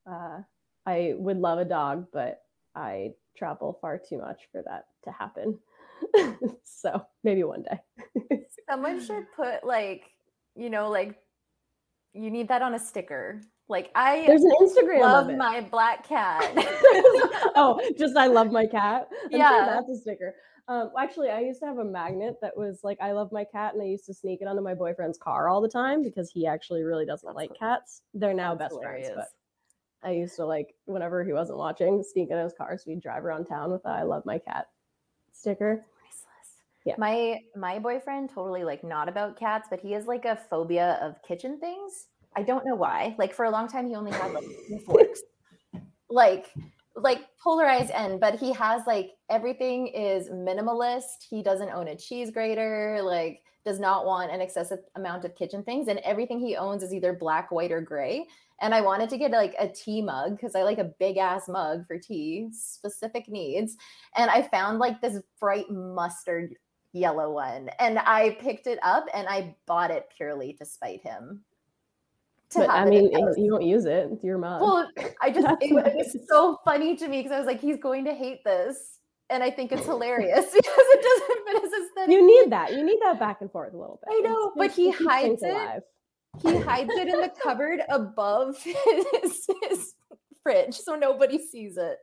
Uh, 0.10 0.40
I 0.86 1.14
would 1.18 1.38
love 1.38 1.60
a 1.60 1.66
dog, 1.66 2.08
but 2.12 2.42
I 2.76 3.12
travel 3.38 3.78
far 3.82 4.00
too 4.00 4.18
much 4.18 4.42
for 4.52 4.64
that 4.64 4.86
to 5.04 5.12
happen. 5.12 5.60
so 6.64 7.06
maybe 7.24 7.44
one 7.44 7.64
day. 7.64 8.40
Someone 8.70 9.04
should 9.04 9.26
put 9.36 9.64
like, 9.64 10.04
you 10.56 10.70
know, 10.70 10.90
like 10.90 11.16
you 12.14 12.30
need 12.30 12.48
that 12.50 12.62
on 12.62 12.74
a 12.74 12.80
sticker. 12.80 13.42
Like 13.70 13.90
I 13.96 14.26
there's 14.28 14.44
an 14.44 14.52
Instagram. 14.62 15.02
Love 15.02 15.34
my 15.36 15.62
black 15.62 16.08
cat. 16.08 16.52
oh, 17.56 17.80
just 17.98 18.18
I 18.18 18.28
love 18.28 18.52
my 18.52 18.66
cat. 18.66 19.08
I'm 19.26 19.32
yeah, 19.40 19.50
sure 19.50 19.66
that's 19.66 19.90
a 19.90 20.02
sticker. 20.02 20.36
Um, 20.68 20.92
actually, 21.00 21.30
I 21.30 21.40
used 21.40 21.60
to 21.62 21.66
have 21.66 21.78
a 21.78 21.86
magnet 21.86 22.36
that 22.42 22.56
was 22.56 22.82
like 22.84 22.98
I 23.02 23.14
love 23.14 23.32
my 23.32 23.46
cat, 23.46 23.74
and 23.74 23.82
I 23.82 23.86
used 23.86 24.06
to 24.08 24.14
sneak 24.14 24.42
it 24.42 24.48
onto 24.48 24.62
my 24.62 24.74
boyfriend's 24.74 25.18
car 25.18 25.48
all 25.48 25.62
the 25.62 25.70
time 25.70 26.04
because 26.04 26.30
he 26.30 26.46
actually 26.46 26.84
really 26.84 27.06
doesn't 27.06 27.28
that's 27.28 27.36
like 27.36 27.58
cats. 27.58 28.02
They're 28.14 28.34
now 28.34 28.56
best 28.56 28.74
hilarious. 28.74 29.08
friends, 29.08 29.22
but 29.22 29.28
I 30.04 30.12
used 30.12 30.36
to 30.38 30.46
like 30.46 30.76
whenever 30.86 31.24
he 31.24 31.34
wasn't 31.34 31.60
watching, 31.60 32.04
sneak 32.04 32.30
in 32.30 32.38
his 32.38 32.54
car 32.54 32.78
so 32.78 32.84
we'd 32.88 33.02
drive 33.02 33.26
around 33.26 33.46
town 33.46 33.72
with 33.72 33.86
a 33.86 33.90
"I 33.90 34.04
love 34.04 34.26
my 34.26 34.40
cat" 34.40 34.68
sticker. 35.32 35.86
Priceless. 36.00 36.26
Yeah. 36.86 36.96
My 36.98 37.40
my 37.56 37.80
boyfriend 37.80 38.30
totally 38.30 38.64
like 38.64 38.84
not 38.84 39.10
about 39.10 39.38
cats, 39.38 39.68
but 39.70 39.80
he 39.80 39.92
has 39.94 40.08
like 40.08 40.26
a 40.26 40.36
phobia 40.36 41.00
of 41.02 41.22
kitchen 41.22 41.60
things. 41.60 42.08
I 42.36 42.44
don't 42.44 42.66
know 42.66 42.76
why. 42.76 43.16
Like 43.18 43.34
for 43.34 43.46
a 43.46 43.52
long 43.52 43.68
time, 43.68 43.88
he 43.88 43.96
only 43.96 44.12
had 44.12 44.34
like 44.34 44.46
forks. 44.86 45.22
Like 46.10 46.52
like 46.96 47.22
polarized 47.42 47.92
end, 47.92 48.20
but 48.20 48.40
he 48.40 48.52
has 48.54 48.84
like 48.88 49.12
everything 49.30 49.88
is 49.88 50.30
minimalist. 50.30 51.24
He 51.30 51.42
doesn't 51.42 51.70
own 51.70 51.88
a 51.88 51.96
cheese 51.96 52.32
grater, 52.32 53.00
like 53.04 53.42
does 53.66 53.80
not 53.80 54.06
want 54.06 54.32
an 54.32 54.42
excessive 54.42 54.80
amount 54.96 55.26
of 55.26 55.36
kitchen 55.36 55.64
things, 55.64 55.88
and 55.88 56.00
everything 56.00 56.40
he 56.40 56.56
owns 56.56 56.84
is 56.84 56.94
either 56.94 57.14
black, 57.14 57.52
white, 57.52 57.72
or 57.72 57.82
gray. 57.82 58.28
And 58.62 58.76
I 58.76 58.82
wanted 58.82 59.10
to 59.10 59.18
get 59.18 59.32
like 59.32 59.56
a 59.60 59.68
tea 59.68 60.02
mug 60.02 60.32
because 60.32 60.56
I 60.56 60.64
like 60.64 60.78
a 60.78 60.92
big 61.00 61.18
ass 61.18 61.48
mug 61.48 61.86
for 61.88 61.98
tea, 61.98 62.50
specific 62.52 63.28
needs. 63.28 63.76
And 64.16 64.30
I 64.30 64.44
found 64.44 64.80
like 64.80 65.02
this 65.02 65.20
bright 65.40 65.70
mustard 65.70 66.56
yellow 66.94 67.32
one, 67.32 67.70
and 67.80 68.00
I 68.00 68.38
picked 68.40 68.68
it 68.68 68.80
up 68.84 69.06
and 69.14 69.28
I 69.28 69.56
bought 69.66 69.92
it 69.92 70.10
purely 70.16 70.54
to 70.54 70.66
spite 70.66 71.02
him 71.02 71.44
but 72.56 72.70
I 72.70 72.86
mean, 72.86 73.10
you 73.38 73.50
don't 73.50 73.62
use 73.62 73.86
it. 73.86 74.10
It's 74.12 74.24
your 74.24 74.38
mug. 74.38 74.62
Well, 74.62 74.90
I 75.22 75.32
just 75.32 75.48
it, 75.62 75.74
was 75.74 76.18
so 76.30 76.60
funny 76.66 76.96
to 76.98 77.08
me 77.08 77.20
because 77.20 77.32
I 77.32 77.38
was 77.38 77.48
like, 77.48 77.62
he's 77.62 77.78
going 77.78 78.06
to 78.06 78.14
hate 78.14 78.44
this, 78.44 79.00
and 79.30 79.44
I 79.44 79.50
think 79.50 79.72
it's 79.72 79.86
hilarious 79.86 80.46
because 80.54 80.62
it 80.78 81.02
doesn't 81.02 81.61
aesthetic. 81.92 82.14
You 82.14 82.26
need 82.26 82.52
that. 82.52 82.74
You 82.74 82.84
need 82.84 83.00
that 83.02 83.20
back 83.20 83.42
and 83.42 83.52
forth 83.52 83.74
a 83.74 83.78
little 83.78 84.00
bit. 84.06 84.16
I 84.16 84.20
know, 84.22 84.54
but 84.56 84.72
he 84.72 84.92
hides 84.92 85.44
it. 85.44 85.52
Alive. 85.52 85.82
He 86.42 86.58
hides 86.58 86.92
it 86.94 87.08
in 87.08 87.20
the 87.20 87.32
cupboard 87.44 87.82
above 87.90 88.58
his, 88.64 89.48
his 89.64 89.94
fridge, 90.44 90.76
so 90.76 90.96
nobody 90.96 91.38
sees 91.38 91.78
it. 91.78 91.98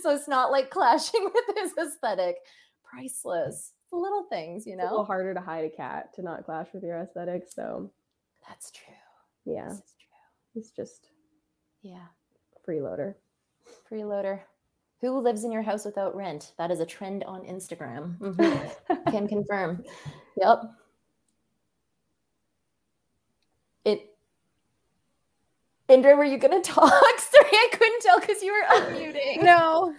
So 0.00 0.10
it's 0.10 0.28
not 0.28 0.50
like 0.50 0.70
clashing 0.70 1.24
with 1.34 1.56
his 1.56 1.72
aesthetic. 1.76 2.36
Priceless. 2.82 3.72
The 3.90 3.98
little 3.98 4.24
things, 4.30 4.66
you 4.66 4.76
know. 4.76 4.84
It's 4.84 4.90
a 4.90 4.94
little 4.94 5.04
harder 5.04 5.34
to 5.34 5.40
hide 5.40 5.64
a 5.64 5.70
cat 5.70 6.14
to 6.14 6.22
not 6.22 6.44
clash 6.44 6.68
with 6.72 6.82
your 6.82 6.98
aesthetic. 6.98 7.44
So 7.48 7.90
that's 8.48 8.70
true. 8.70 8.94
Yeah. 9.44 9.72
It's 10.54 10.70
just 10.70 11.08
yeah. 11.82 12.06
Freeloader. 12.66 13.14
Freeloader. 13.90 14.40
Who 15.00 15.18
lives 15.18 15.44
in 15.44 15.52
your 15.52 15.62
house 15.62 15.84
without 15.84 16.16
rent? 16.16 16.52
That 16.56 16.70
is 16.70 16.80
a 16.80 16.86
trend 16.86 17.24
on 17.24 17.42
Instagram. 17.42 18.18
Mm-hmm. 18.18 19.10
Can 19.10 19.28
confirm. 19.28 19.84
Yep. 20.38 20.62
It. 23.84 24.16
Indra, 25.88 26.16
were 26.16 26.24
you 26.24 26.38
gonna 26.38 26.62
talk? 26.62 26.90
Sorry, 27.18 27.50
I 27.52 27.68
couldn't 27.72 28.02
tell 28.02 28.20
because 28.20 28.42
you 28.42 28.52
were 28.52 28.76
unmuting. 28.76 29.42
No. 29.42 29.94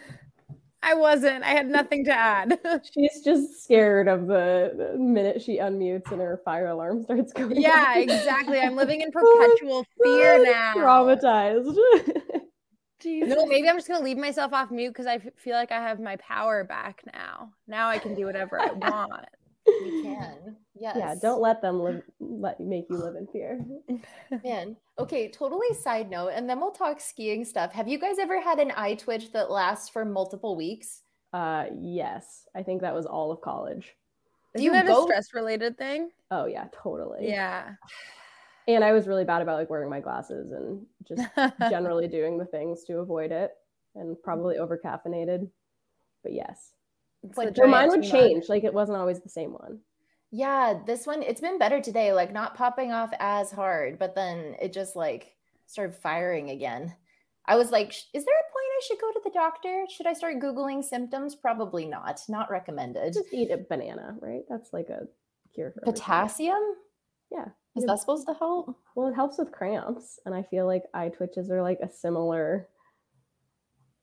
I 0.85 0.93
wasn't. 0.93 1.43
I 1.43 1.49
had 1.49 1.67
nothing 1.67 2.05
to 2.05 2.11
add. 2.11 2.59
She's 2.93 3.21
just 3.23 3.63
scared 3.63 4.07
of 4.07 4.27
the, 4.27 4.95
minute 4.99 5.41
she 5.41 5.57
unmutes 5.57 6.11
and 6.11 6.21
her 6.21 6.39
fire 6.45 6.67
alarm 6.67 7.03
starts 7.03 7.33
going. 7.33 7.59
Yeah, 7.59 7.85
off. 7.89 7.97
exactly. 7.97 8.59
I'm 8.59 8.75
living 8.75 9.01
in 9.01 9.11
perpetual 9.11 9.83
fear 10.03 10.43
now. 10.43 10.73
Traumatized. 10.75 11.75
Jesus. 12.99 13.29
No, 13.29 13.45
maybe 13.45 13.67
I'm 13.69 13.75
just 13.75 13.87
gonna 13.87 14.03
leave 14.03 14.17
myself 14.17 14.53
off 14.53 14.71
mute 14.71 14.89
because 14.89 15.07
I 15.07 15.19
feel 15.19 15.55
like 15.55 15.71
I 15.71 15.79
have 15.79 15.99
my 15.99 16.15
power 16.17 16.63
back 16.63 17.03
now. 17.13 17.51
Now 17.67 17.89
I 17.89 17.97
can 17.97 18.15
do 18.15 18.25
whatever 18.25 18.59
I 18.59 18.71
want. 18.71 19.25
You 19.67 20.01
can. 20.03 20.55
Yes. 20.77 20.95
Yeah, 20.97 21.15
don't 21.21 21.41
let 21.41 21.61
them 21.61 21.81
live 21.81 22.03
let 22.19 22.59
make 22.59 22.85
you 22.89 22.97
live 22.97 23.15
in 23.15 23.27
fear. 23.27 23.59
Man. 24.43 24.75
Okay, 24.99 25.29
totally 25.29 25.73
side 25.73 26.09
note, 26.09 26.29
and 26.29 26.49
then 26.49 26.59
we'll 26.59 26.71
talk 26.71 26.99
skiing 27.01 27.43
stuff. 27.45 27.71
Have 27.73 27.87
you 27.87 27.97
guys 27.97 28.19
ever 28.19 28.39
had 28.41 28.59
an 28.59 28.71
eye 28.75 28.95
twitch 28.95 29.31
that 29.31 29.49
lasts 29.49 29.89
for 29.89 30.05
multiple 30.05 30.55
weeks? 30.55 31.01
Uh 31.33 31.65
yes. 31.77 32.45
I 32.55 32.63
think 32.63 32.81
that 32.81 32.93
was 32.93 33.05
all 33.05 33.31
of 33.31 33.41
college. 33.41 33.95
Do 34.55 34.63
you, 34.63 34.71
you 34.71 34.75
have 34.77 34.87
go- 34.87 35.03
a 35.03 35.07
stress 35.07 35.33
related 35.33 35.77
thing? 35.77 36.09
Oh 36.31 36.45
yeah, 36.45 36.65
totally. 36.71 37.27
Yeah. 37.27 37.71
And 38.67 38.83
I 38.83 38.93
was 38.93 39.07
really 39.07 39.25
bad 39.25 39.41
about 39.41 39.59
like 39.59 39.69
wearing 39.69 39.89
my 39.89 39.99
glasses 39.99 40.51
and 40.51 40.85
just 41.07 41.23
generally 41.69 42.07
doing 42.07 42.37
the 42.37 42.45
things 42.45 42.83
to 42.85 42.97
avoid 42.97 43.31
it 43.31 43.51
and 43.95 44.15
probably 44.23 44.57
over 44.57 44.79
caffeinated. 44.83 45.47
But 46.23 46.33
yes. 46.33 46.71
It's 47.23 47.37
like 47.37 47.55
mine 47.57 47.89
would 47.89 48.03
change. 48.03 48.49
Like 48.49 48.63
it 48.63 48.73
wasn't 48.73 48.97
always 48.97 49.21
the 49.21 49.29
same 49.29 49.51
one. 49.51 49.79
Yeah, 50.31 50.79
this 50.85 51.07
one 51.07 51.23
it's 51.23 51.41
been 51.41 51.57
better 51.57 51.81
today. 51.81 52.13
Like 52.13 52.33
not 52.33 52.55
popping 52.55 52.91
off 52.91 53.11
as 53.19 53.51
hard, 53.51 53.97
but 53.99 54.15
then 54.15 54.55
it 54.61 54.73
just 54.73 54.95
like 54.95 55.33
started 55.65 55.95
firing 55.95 56.49
again. 56.49 56.93
I 57.47 57.55
was 57.55 57.71
like, 57.71 57.89
is 57.89 58.25
there 58.25 58.35
a 58.35 58.51
point 58.51 58.65
I 58.77 58.81
should 58.87 58.99
go 58.99 59.11
to 59.11 59.21
the 59.23 59.29
doctor? 59.29 59.85
Should 59.95 60.07
I 60.07 60.13
start 60.13 60.39
googling 60.39 60.83
symptoms? 60.83 61.35
Probably 61.35 61.85
not. 61.85 62.19
Not 62.27 62.49
recommended. 62.49 63.13
Just 63.13 63.31
eat 63.31 63.51
a 63.51 63.57
banana, 63.57 64.15
right? 64.19 64.41
That's 64.49 64.73
like 64.73 64.89
a 64.89 65.07
cure 65.53 65.71
for 65.71 65.81
potassium. 65.81 66.55
Everything. 66.55 66.84
Yeah. 67.35 67.47
Is 67.75 67.85
that 67.85 67.99
supposed 67.99 68.25
to 68.27 68.33
help? 68.33 68.77
Well, 68.95 69.09
it 69.09 69.15
helps 69.15 69.37
with 69.37 69.51
cramps, 69.51 70.19
and 70.25 70.33
I 70.33 70.43
feel 70.43 70.65
like 70.65 70.83
eye 70.93 71.09
twitches 71.09 71.51
are 71.51 71.61
like 71.61 71.79
a 71.83 71.89
similar 71.89 72.69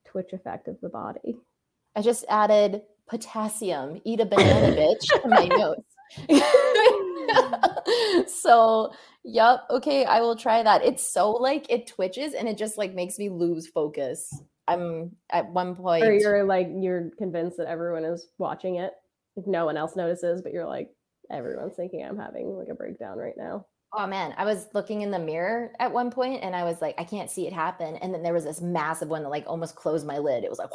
twitch 0.05 0.35
effect 0.35 0.69
of 0.69 0.79
the 0.83 0.91
body. 0.91 1.39
I 1.97 2.03
just 2.03 2.27
added 2.29 2.83
potassium, 3.09 4.01
eat 4.05 4.21
a 4.21 4.27
banana 4.27 4.77
bitch 4.77 5.07
to 5.23 5.29
my 5.29 5.47
notes. 5.47 5.89
so, 8.43 8.93
yep, 9.25 9.61
okay, 9.71 10.05
I 10.05 10.21
will 10.21 10.37
try 10.37 10.63
that. 10.63 10.85
It's 10.85 11.11
so 11.11 11.31
like 11.31 11.71
it 11.71 11.87
twitches 11.87 12.35
and 12.35 12.49
it 12.49 12.59
just 12.59 12.77
like 12.77 12.95
makes 12.95 13.19
me 13.19 13.31
lose 13.31 13.67
focus. 13.69 14.29
I'm 14.69 15.13
at 15.31 15.51
one 15.51 15.75
point. 15.75 16.05
Or 16.05 16.13
you're 16.13 16.45
like 16.45 16.69
you're 16.75 17.11
convinced 17.19 17.57
that 17.57 17.67
everyone 17.69 18.05
is 18.05 18.27
watching 18.39 18.77
it. 18.77 18.93
Like 19.37 19.47
no 19.47 19.65
one 19.65 19.79
else 19.79 19.97
notices, 19.97 20.43
but 20.43 20.53
you're 20.53 20.67
like 20.67 20.91
everyone's 21.33 21.75
thinking 21.75 22.05
I'm 22.05 22.19
having 22.19 22.57
like 22.57 22.69
a 22.69 22.75
breakdown 22.75 23.19
right 23.19 23.37
now. 23.37 23.67
Oh 23.95 24.07
man, 24.07 24.33
I 24.39 24.47
was 24.47 24.69
looking 24.73 25.03
in 25.03 25.11
the 25.11 25.19
mirror 25.19 25.73
at 25.79 25.93
one 25.93 26.11
point 26.11 26.43
and 26.43 26.57
I 26.57 26.65
was 26.65 26.81
like, 26.81 26.95
I 26.97 27.05
can't 27.05 27.29
see 27.29 27.47
it 27.47 27.53
happen. 27.53 27.97
And 27.97 28.15
then 28.15 28.23
there 28.23 28.33
was 28.33 28.45
this 28.45 28.63
massive 28.63 29.09
one 29.09 29.23
that 29.23 29.29
like 29.29 29.45
almost 29.47 29.77
closed 29.77 30.07
my 30.07 30.17
lid. 30.17 30.45
It 30.45 30.51
was 30.51 30.59
like, 30.59 30.71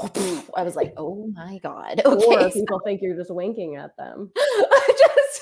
I 0.55 0.61
was 0.61 0.75
like, 0.75 0.93
oh 0.97 1.31
my 1.33 1.57
God. 1.63 2.01
Okay. 2.05 2.45
Or 2.45 2.51
people 2.51 2.79
think 2.83 3.01
you're 3.01 3.15
just 3.15 3.33
winking 3.33 3.75
at 3.75 3.97
them. 3.97 4.31
just, 4.35 5.41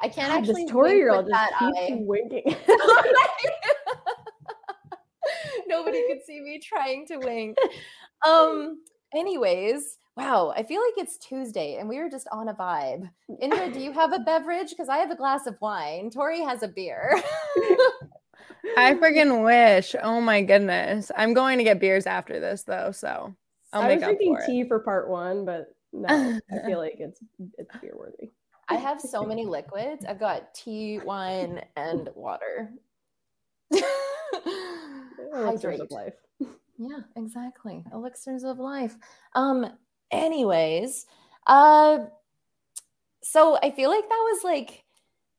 I 0.00 0.08
can't 0.08 0.14
God, 0.14 0.38
actually. 0.38 0.62
This 0.62 0.70
Tori 0.70 1.00
girl 1.00 1.22
just 1.22 1.52
keeps 1.58 1.78
eye. 1.78 1.96
winking. 2.00 2.56
Nobody 5.66 6.02
could 6.08 6.24
see 6.24 6.40
me 6.40 6.60
trying 6.60 7.06
to 7.08 7.18
wink. 7.18 7.58
Um, 8.26 8.80
anyways, 9.14 9.98
wow, 10.16 10.52
I 10.56 10.62
feel 10.62 10.80
like 10.80 10.94
it's 10.96 11.18
Tuesday 11.18 11.76
and 11.76 11.88
we 11.88 11.98
are 11.98 12.08
just 12.08 12.28
on 12.30 12.48
a 12.48 12.54
vibe. 12.54 13.10
Indra, 13.40 13.70
do 13.70 13.80
you 13.80 13.92
have 13.92 14.12
a 14.12 14.18
beverage? 14.20 14.70
Because 14.70 14.88
I 14.88 14.98
have 14.98 15.10
a 15.10 15.16
glass 15.16 15.46
of 15.46 15.60
wine. 15.60 16.10
Tori 16.10 16.40
has 16.40 16.62
a 16.62 16.68
beer. 16.68 17.20
I 18.76 18.94
freaking 19.00 19.44
wish. 19.44 19.94
Oh 20.02 20.20
my 20.20 20.42
goodness. 20.42 21.10
I'm 21.16 21.34
going 21.34 21.58
to 21.58 21.64
get 21.64 21.80
beers 21.80 22.06
after 22.06 22.38
this 22.40 22.62
though, 22.62 22.92
so 22.92 23.34
I'll 23.72 23.82
I 23.82 23.94
was 23.94 24.02
drinking 24.02 24.36
for 24.36 24.46
tea 24.46 24.60
it. 24.60 24.68
for 24.68 24.78
part 24.80 25.08
one, 25.08 25.44
but 25.44 25.74
no, 25.92 26.08
I 26.08 26.66
feel 26.66 26.78
like 26.78 26.96
it's 26.98 27.20
it's 27.58 27.76
beer 27.80 27.94
worthy. 27.96 28.30
I 28.68 28.76
have 28.76 29.00
so 29.00 29.24
many 29.24 29.44
liquids. 29.44 30.06
I've 30.06 30.18
got 30.18 30.54
tea, 30.54 30.98
wine, 31.04 31.62
and 31.76 32.08
water. 32.14 32.72
Hydrate. 35.34 35.80
of 35.80 35.90
life. 35.90 36.14
Yeah, 36.78 37.00
exactly. 37.16 37.84
Elixirs 37.92 38.44
of 38.44 38.58
life. 38.58 38.96
Um, 39.34 39.70
anyways, 40.14 41.06
uh 41.46 41.98
so 43.22 43.58
I 43.62 43.70
feel 43.70 43.90
like 43.90 44.08
that 44.08 44.08
was 44.32 44.44
like 44.44 44.84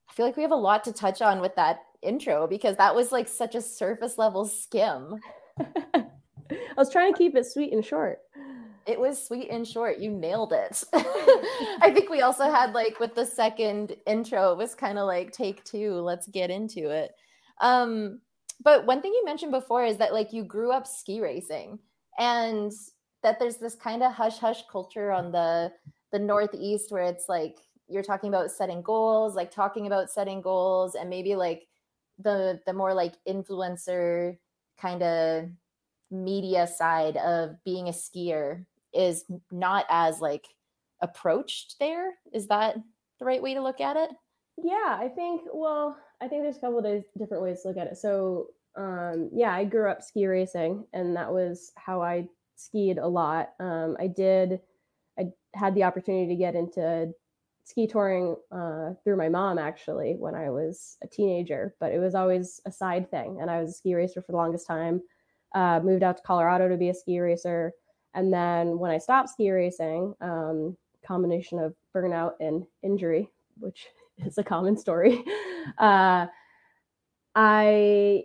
I 0.09 0.13
feel 0.13 0.25
like 0.25 0.37
we 0.37 0.43
have 0.43 0.51
a 0.51 0.55
lot 0.55 0.83
to 0.85 0.93
touch 0.93 1.21
on 1.21 1.41
with 1.41 1.55
that 1.55 1.79
intro 2.01 2.47
because 2.47 2.77
that 2.77 2.95
was 2.95 3.11
like 3.11 3.27
such 3.27 3.55
a 3.55 3.61
surface 3.61 4.17
level 4.17 4.45
skim. 4.45 5.19
I 5.59 6.77
was 6.77 6.91
trying 6.91 7.13
to 7.13 7.17
keep 7.17 7.35
it 7.35 7.45
sweet 7.45 7.73
and 7.73 7.83
short. 7.83 8.19
It 8.85 8.99
was 8.99 9.25
sweet 9.25 9.49
and 9.49 9.67
short. 9.67 9.97
You 9.97 10.11
nailed 10.11 10.53
it. 10.53 10.83
I 10.93 11.91
think 11.93 12.09
we 12.09 12.21
also 12.21 12.43
had 12.51 12.73
like 12.73 12.99
with 12.99 13.15
the 13.15 13.25
second 13.25 13.95
intro, 14.05 14.51
it 14.51 14.57
was 14.57 14.75
kind 14.75 14.99
of 14.99 15.07
like 15.07 15.31
take 15.31 15.63
two, 15.63 15.93
let's 15.95 16.27
get 16.27 16.51
into 16.51 16.91
it. 16.91 17.11
Um, 17.61 18.21
but 18.63 18.85
one 18.85 19.01
thing 19.01 19.11
you 19.13 19.25
mentioned 19.25 19.51
before 19.51 19.85
is 19.85 19.97
that 19.97 20.13
like 20.13 20.33
you 20.33 20.43
grew 20.43 20.71
up 20.71 20.85
ski 20.85 21.19
racing 21.19 21.79
and 22.19 22.71
that 23.25 23.39
there's 23.39 23.57
this 23.57 23.75
kind 23.75 24.03
of 24.03 24.13
hush 24.13 24.37
hush 24.37 24.63
culture 24.71 25.11
on 25.11 25.31
the 25.31 25.71
the 26.11 26.19
northeast 26.19 26.91
where 26.91 27.03
it's 27.03 27.27
like 27.27 27.57
you're 27.87 28.03
talking 28.03 28.29
about 28.29 28.51
setting 28.51 28.81
goals 28.81 29.35
like 29.35 29.51
talking 29.51 29.87
about 29.87 30.11
setting 30.11 30.41
goals 30.41 30.95
and 30.95 31.09
maybe 31.09 31.35
like 31.35 31.67
the 32.19 32.61
the 32.65 32.73
more 32.73 32.93
like 32.93 33.15
influencer 33.27 34.37
kind 34.77 35.03
of 35.03 35.49
media 36.11 36.67
side 36.67 37.17
of 37.17 37.61
being 37.63 37.87
a 37.87 37.91
skier 37.91 38.65
is 38.93 39.25
not 39.51 39.85
as 39.89 40.21
like 40.21 40.47
approached 41.01 41.75
there. 41.79 42.13
Is 42.31 42.47
that 42.47 42.77
the 43.19 43.25
right 43.25 43.41
way 43.41 43.53
to 43.53 43.61
look 43.61 43.81
at 43.81 43.97
it? 43.97 44.11
Yeah 44.57 44.97
i 44.99 45.09
think 45.09 45.41
well 45.53 45.97
i 46.21 46.27
think 46.27 46.43
there's 46.43 46.57
a 46.57 46.61
couple 46.61 46.79
of 46.79 47.03
different 47.17 47.43
ways 47.43 47.61
to 47.61 47.69
look 47.69 47.77
at 47.77 47.87
it. 47.87 47.97
So 47.97 48.47
um 48.77 49.29
yeah 49.33 49.53
i 49.53 49.63
grew 49.63 49.89
up 49.89 50.01
ski 50.01 50.27
racing 50.27 50.85
and 50.93 51.15
that 51.15 51.31
was 51.31 51.71
how 51.75 52.01
i 52.01 52.27
skied 52.55 52.97
a 52.97 53.07
lot. 53.07 53.49
Um, 53.59 53.95
I 53.99 54.07
did, 54.07 54.59
I 55.19 55.27
had 55.53 55.75
the 55.75 55.83
opportunity 55.83 56.27
to 56.27 56.35
get 56.35 56.55
into 56.55 57.11
ski 57.63 57.87
touring 57.87 58.35
uh, 58.51 58.93
through 59.03 59.17
my 59.17 59.29
mom 59.29 59.57
actually 59.57 60.15
when 60.19 60.35
I 60.35 60.49
was 60.49 60.97
a 61.03 61.07
teenager, 61.07 61.75
but 61.79 61.91
it 61.91 61.99
was 61.99 62.15
always 62.15 62.61
a 62.65 62.71
side 62.71 63.09
thing. 63.09 63.39
And 63.41 63.49
I 63.49 63.61
was 63.61 63.71
a 63.71 63.73
ski 63.73 63.95
racer 63.95 64.21
for 64.21 64.31
the 64.31 64.37
longest 64.37 64.67
time. 64.67 65.01
uh, 65.55 65.79
moved 65.83 66.03
out 66.03 66.17
to 66.17 66.23
Colorado 66.23 66.67
to 66.69 66.77
be 66.77 66.89
a 66.89 66.93
ski 66.93 67.19
racer. 67.19 67.73
And 68.13 68.31
then 68.33 68.77
when 68.79 68.91
I 68.91 68.97
stopped 68.97 69.29
ski 69.29 69.49
racing, 69.51 70.13
um, 70.21 70.77
combination 71.05 71.59
of 71.59 71.75
burnout 71.95 72.33
and 72.39 72.65
injury, 72.83 73.29
which 73.57 73.87
is 74.17 74.37
a 74.37 74.43
common 74.43 74.77
story, 74.77 75.23
uh, 75.77 76.27
I 77.35 78.23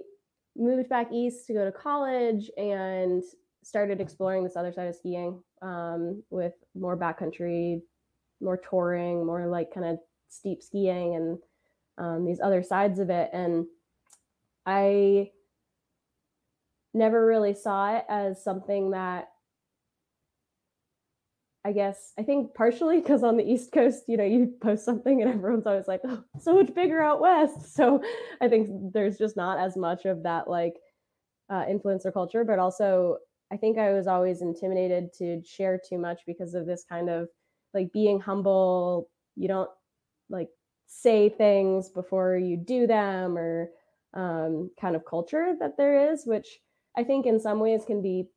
moved 0.57 0.89
back 0.89 1.09
east 1.13 1.47
to 1.47 1.53
go 1.55 1.65
to 1.65 1.73
college 1.73 2.51
and 2.57 3.23
started 3.63 4.01
exploring 4.01 4.45
this 4.45 4.57
other 4.57 4.73
side 4.73 4.89
of 4.89 4.95
skiing 4.95 5.43
um, 5.63 6.23
with 6.31 6.55
more 6.75 6.97
backcountry, 6.97 7.81
more 8.41 8.57
touring, 8.57 9.27
more 9.27 9.47
like 9.47 9.73
kind 9.73 9.87
of 9.87 9.99
steep 10.29 10.63
skiing 10.63 11.15
and 11.17 11.39
um, 11.99 12.25
these 12.25 12.41
other 12.41 12.63
sides 12.63 12.99
of 12.99 13.11
it. 13.11 13.31
And 13.33 13.67
I 14.65 15.31
never 16.95 17.25
really 17.25 17.55
saw 17.55 17.97
it 17.97 18.05
as 18.09 18.43
something 18.43 18.93
that 18.93 19.29
I 21.63 21.73
guess 21.73 22.15
I 22.19 22.23
think 22.23 22.55
partially 22.55 23.01
because 23.01 23.23
on 23.23 23.37
the 23.37 23.45
East 23.45 23.71
Coast, 23.71 24.05
you 24.09 24.17
know, 24.17 24.25
you 24.25 24.55
post 24.63 24.83
something 24.85 25.21
and 25.21 25.31
everyone's 25.31 25.67
always 25.67 25.87
like, 25.87 26.01
oh, 26.05 26.25
so 26.41 26.55
much 26.55 26.75
bigger 26.75 27.03
out 27.03 27.21
west. 27.21 27.75
So 27.77 28.03
I 28.41 28.49
think 28.49 28.93
there's 28.95 29.19
just 29.19 29.37
not 29.37 29.59
as 29.59 29.77
much 29.77 30.07
of 30.07 30.23
that 30.23 30.49
like 30.49 30.75
uh, 31.51 31.65
influencer 31.67 32.13
culture, 32.13 32.45
but 32.45 32.59
also 32.59 33.19
I 33.53 33.57
think 33.57 33.79
I 33.79 33.93
was 33.93 34.07
always 34.07 34.43
intimidated 34.43 35.13
to 35.15 35.43
share 35.45 35.81
too 35.89 35.99
much 35.99 36.21
because 36.27 36.55
of 36.55 36.67
this 36.67 36.85
kind 36.89 37.11
of 37.11 37.29
like 37.75 37.93
being 37.93 38.21
humble. 38.21 39.09
You 39.37 39.49
don't 39.49 39.71
like 40.29 40.49
say 40.87 41.29
things 41.29 41.89
before 41.89 42.37
you 42.37 42.57
do 42.57 42.87
them 42.87 43.37
or 43.37 43.71
um, 44.15 44.71
kind 44.81 44.97
of 44.97 45.05
culture 45.05 45.55
that 45.61 45.77
there 45.77 46.13
is, 46.13 46.27
which 46.27 46.59
I 46.97 47.05
think 47.05 47.27
in 47.27 47.41
some 47.41 47.61
ways 47.61 47.85
can 47.87 48.03
be 48.03 48.29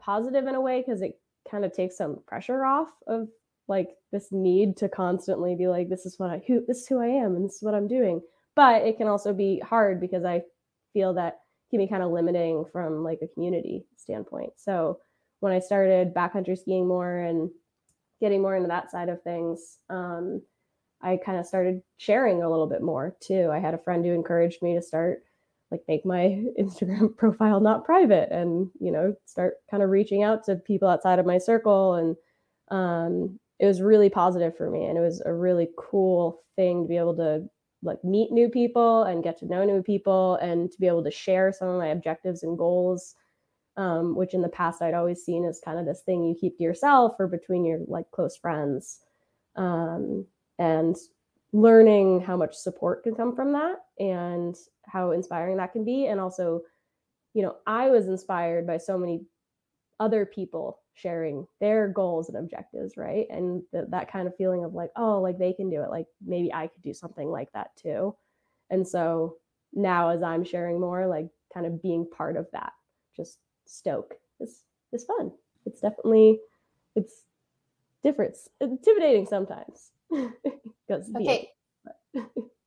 positive 0.00 0.46
in 0.46 0.54
a 0.54 0.60
way 0.60 0.82
because 0.82 1.02
it 1.02 1.18
kind 1.50 1.64
of 1.64 1.72
takes 1.72 1.96
some 1.96 2.20
pressure 2.26 2.64
off 2.64 2.88
of 3.06 3.28
like 3.68 3.90
this 4.10 4.28
need 4.32 4.76
to 4.78 4.88
constantly 4.88 5.54
be 5.54 5.68
like, 5.68 5.88
this 5.88 6.06
is 6.06 6.18
what 6.18 6.30
I 6.30 6.42
who 6.46 6.64
this 6.66 6.78
is 6.78 6.88
who 6.88 7.00
I 7.00 7.06
am 7.06 7.36
and 7.36 7.44
this 7.44 7.56
is 7.56 7.62
what 7.62 7.74
I'm 7.74 7.88
doing. 7.88 8.20
But 8.54 8.82
it 8.82 8.98
can 8.98 9.06
also 9.06 9.32
be 9.32 9.60
hard 9.60 10.00
because 10.00 10.24
I 10.24 10.42
feel 10.92 11.14
that 11.14 11.41
can 11.72 11.80
be 11.80 11.88
kind 11.88 12.02
of 12.02 12.12
limiting 12.12 12.66
from 12.70 13.02
like 13.02 13.20
a 13.22 13.28
community 13.28 13.86
standpoint. 13.96 14.52
So 14.56 14.98
when 15.40 15.52
I 15.52 15.58
started 15.58 16.14
backcountry 16.14 16.58
skiing 16.58 16.86
more 16.86 17.18
and 17.18 17.50
getting 18.20 18.42
more 18.42 18.54
into 18.54 18.68
that 18.68 18.90
side 18.90 19.08
of 19.08 19.22
things, 19.22 19.78
um, 19.88 20.42
I 21.00 21.16
kind 21.16 21.38
of 21.38 21.46
started 21.46 21.82
sharing 21.96 22.42
a 22.42 22.50
little 22.50 22.68
bit 22.68 22.82
more 22.82 23.16
too. 23.20 23.48
I 23.50 23.58
had 23.58 23.74
a 23.74 23.78
friend 23.78 24.04
who 24.04 24.12
encouraged 24.12 24.62
me 24.62 24.74
to 24.74 24.82
start 24.82 25.24
like 25.70 25.80
make 25.88 26.04
my 26.04 26.44
Instagram 26.60 27.16
profile 27.16 27.58
not 27.58 27.86
private 27.86 28.30
and 28.30 28.70
you 28.78 28.92
know 28.92 29.14
start 29.24 29.54
kind 29.70 29.82
of 29.82 29.88
reaching 29.88 30.22
out 30.22 30.44
to 30.44 30.56
people 30.56 30.88
outside 30.88 31.18
of 31.18 31.26
my 31.26 31.38
circle 31.38 31.94
and 31.94 32.16
um, 32.70 33.40
it 33.58 33.66
was 33.66 33.80
really 33.80 34.10
positive 34.10 34.56
for 34.56 34.70
me 34.70 34.84
and 34.84 34.98
it 34.98 35.00
was 35.00 35.22
a 35.24 35.32
really 35.32 35.68
cool 35.78 36.42
thing 36.54 36.82
to 36.82 36.88
be 36.88 36.98
able 36.98 37.16
to 37.16 37.48
like 37.82 38.02
meet 38.04 38.30
new 38.30 38.48
people 38.48 39.04
and 39.04 39.24
get 39.24 39.38
to 39.38 39.46
know 39.46 39.64
new 39.64 39.82
people 39.82 40.36
and 40.36 40.70
to 40.70 40.78
be 40.78 40.86
able 40.86 41.02
to 41.04 41.10
share 41.10 41.52
some 41.52 41.68
of 41.68 41.78
my 41.78 41.88
objectives 41.88 42.42
and 42.42 42.58
goals 42.58 43.14
um, 43.76 44.14
which 44.14 44.34
in 44.34 44.42
the 44.42 44.48
past 44.48 44.82
i'd 44.82 44.94
always 44.94 45.24
seen 45.24 45.44
as 45.44 45.60
kind 45.64 45.78
of 45.78 45.86
this 45.86 46.02
thing 46.02 46.24
you 46.24 46.34
keep 46.38 46.56
to 46.56 46.62
yourself 46.62 47.14
or 47.18 47.26
between 47.26 47.64
your 47.64 47.80
like 47.86 48.10
close 48.10 48.36
friends 48.36 49.00
um, 49.56 50.26
and 50.58 50.96
learning 51.52 52.20
how 52.20 52.36
much 52.36 52.54
support 52.54 53.02
can 53.02 53.14
come 53.14 53.34
from 53.34 53.52
that 53.52 53.76
and 53.98 54.56
how 54.86 55.10
inspiring 55.10 55.58
that 55.58 55.72
can 55.72 55.84
be. 55.84 56.06
And 56.06 56.18
also 56.18 56.62
you 57.34 57.42
know 57.42 57.56
i 57.66 57.88
was 57.88 58.08
inspired 58.08 58.66
by 58.66 58.76
so 58.76 58.98
many 58.98 59.22
other 60.00 60.26
people 60.26 60.81
sharing 60.94 61.46
their 61.60 61.88
goals 61.88 62.28
and 62.28 62.36
objectives 62.36 62.96
right? 62.96 63.26
And 63.30 63.62
th- 63.72 63.86
that 63.88 64.10
kind 64.10 64.26
of 64.26 64.36
feeling 64.36 64.64
of 64.64 64.74
like 64.74 64.90
oh 64.96 65.20
like 65.20 65.38
they 65.38 65.52
can 65.52 65.70
do 65.70 65.82
it. 65.82 65.90
Like 65.90 66.06
maybe 66.24 66.52
i 66.52 66.66
could 66.66 66.82
do 66.82 66.94
something 66.94 67.28
like 67.28 67.52
that 67.52 67.74
too. 67.76 68.14
And 68.70 68.86
so 68.86 69.36
now 69.74 70.10
as 70.10 70.22
i'm 70.22 70.44
sharing 70.44 70.78
more 70.78 71.06
like 71.06 71.28
kind 71.54 71.64
of 71.64 71.82
being 71.82 72.06
part 72.14 72.36
of 72.36 72.46
that 72.52 72.72
just 73.16 73.38
stoke 73.66 74.14
is 74.40 74.64
is 74.92 75.04
fun. 75.04 75.32
It's 75.66 75.80
definitely 75.80 76.40
it's 76.94 77.22
different. 78.02 78.36
Intimidating 78.60 79.26
sometimes 79.26 79.92
because 80.10 81.10
okay. 81.16 81.48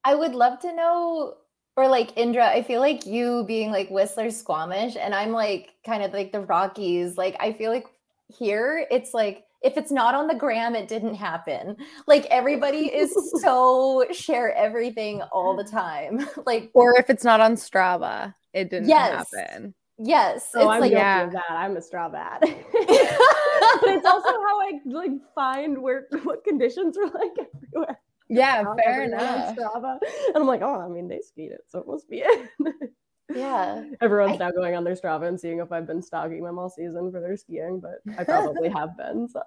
i 0.04 0.16
would 0.16 0.34
love 0.34 0.60
to 0.60 0.74
know 0.76 1.36
or 1.78 1.88
like 1.88 2.18
Indra, 2.18 2.48
I 2.48 2.64
feel 2.64 2.80
like 2.80 3.06
you 3.06 3.44
being 3.48 3.72
like 3.72 3.90
Whistler 3.90 4.32
Squamish, 4.32 4.96
and 4.96 5.14
I'm 5.14 5.32
like 5.32 5.74
kind 5.86 6.04
of 6.04 6.14
like 6.14 6.32
the 6.32 6.40
Rockies. 6.40 7.18
Like 7.18 7.36
I 7.40 7.52
feel 7.52 7.72
like 7.72 7.86
here 8.28 8.86
it's 8.90 9.14
like 9.14 9.44
if 9.62 9.78
it's 9.78 9.92
not 9.92 10.14
on 10.14 10.28
the 10.28 10.36
gram, 10.36 10.76
it 10.76 10.88
didn't 10.88 11.16
happen. 11.16 11.76
Like 12.06 12.26
everybody 12.28 12.94
is 12.94 13.14
so 13.42 14.06
share 14.12 14.54
everything 14.54 15.22
all 15.32 15.56
the 15.56 15.64
time. 15.64 16.28
Like 16.46 16.70
or 16.74 16.96
if 17.00 17.10
it's 17.10 17.24
not 17.24 17.42
on 17.42 17.56
Strava, 17.56 18.36
it 18.54 18.70
didn't 18.70 18.90
yes. 18.90 19.28
happen. 19.34 19.74
Yes. 19.98 20.50
Oh, 20.54 20.70
I'm 20.70 20.82
like, 20.82 20.92
guilty 20.92 21.02
yeah. 21.02 21.24
of 21.24 21.32
that. 21.32 21.50
I'm 21.50 21.76
a 21.78 21.80
Strava 21.80 22.40
but 22.42 23.90
it's 23.90 24.06
also 24.06 24.30
how 24.30 24.62
I 24.62 24.80
like 24.86 25.12
find 25.34 25.82
where 25.82 26.08
what 26.24 26.44
conditions 26.44 26.98
are 26.98 27.06
like 27.06 27.32
everywhere. 27.40 28.00
Yeah, 28.30 28.64
fair 28.84 29.04
enough. 29.04 29.56
Strava. 29.56 29.98
And 30.28 30.36
I'm 30.36 30.48
like, 30.48 30.62
oh, 30.62 30.82
I 30.82 30.88
mean, 30.88 31.08
they 31.08 31.22
skied 31.22 31.52
it, 31.52 31.62
so 31.68 31.80
it 31.80 31.88
must 31.88 32.10
be 32.10 32.24
it. 32.26 32.50
Yeah. 33.34 33.84
Everyone's 34.02 34.42
I, 34.42 34.46
now 34.46 34.52
going 34.52 34.76
on 34.76 34.84
their 34.84 34.96
Strava 34.96 35.28
and 35.28 35.40
seeing 35.40 35.60
if 35.60 35.72
I've 35.72 35.88
been 35.88 36.02
stalking 36.02 36.44
them 36.44 36.60
all 36.60 36.70
season 36.70 37.12
for 37.12 37.20
their 37.20 37.38
skiing, 37.38 37.80
but 37.80 38.02
I 38.18 38.24
probably 38.26 38.70
have 38.70 38.98
been. 38.98 39.28
So 39.28 39.42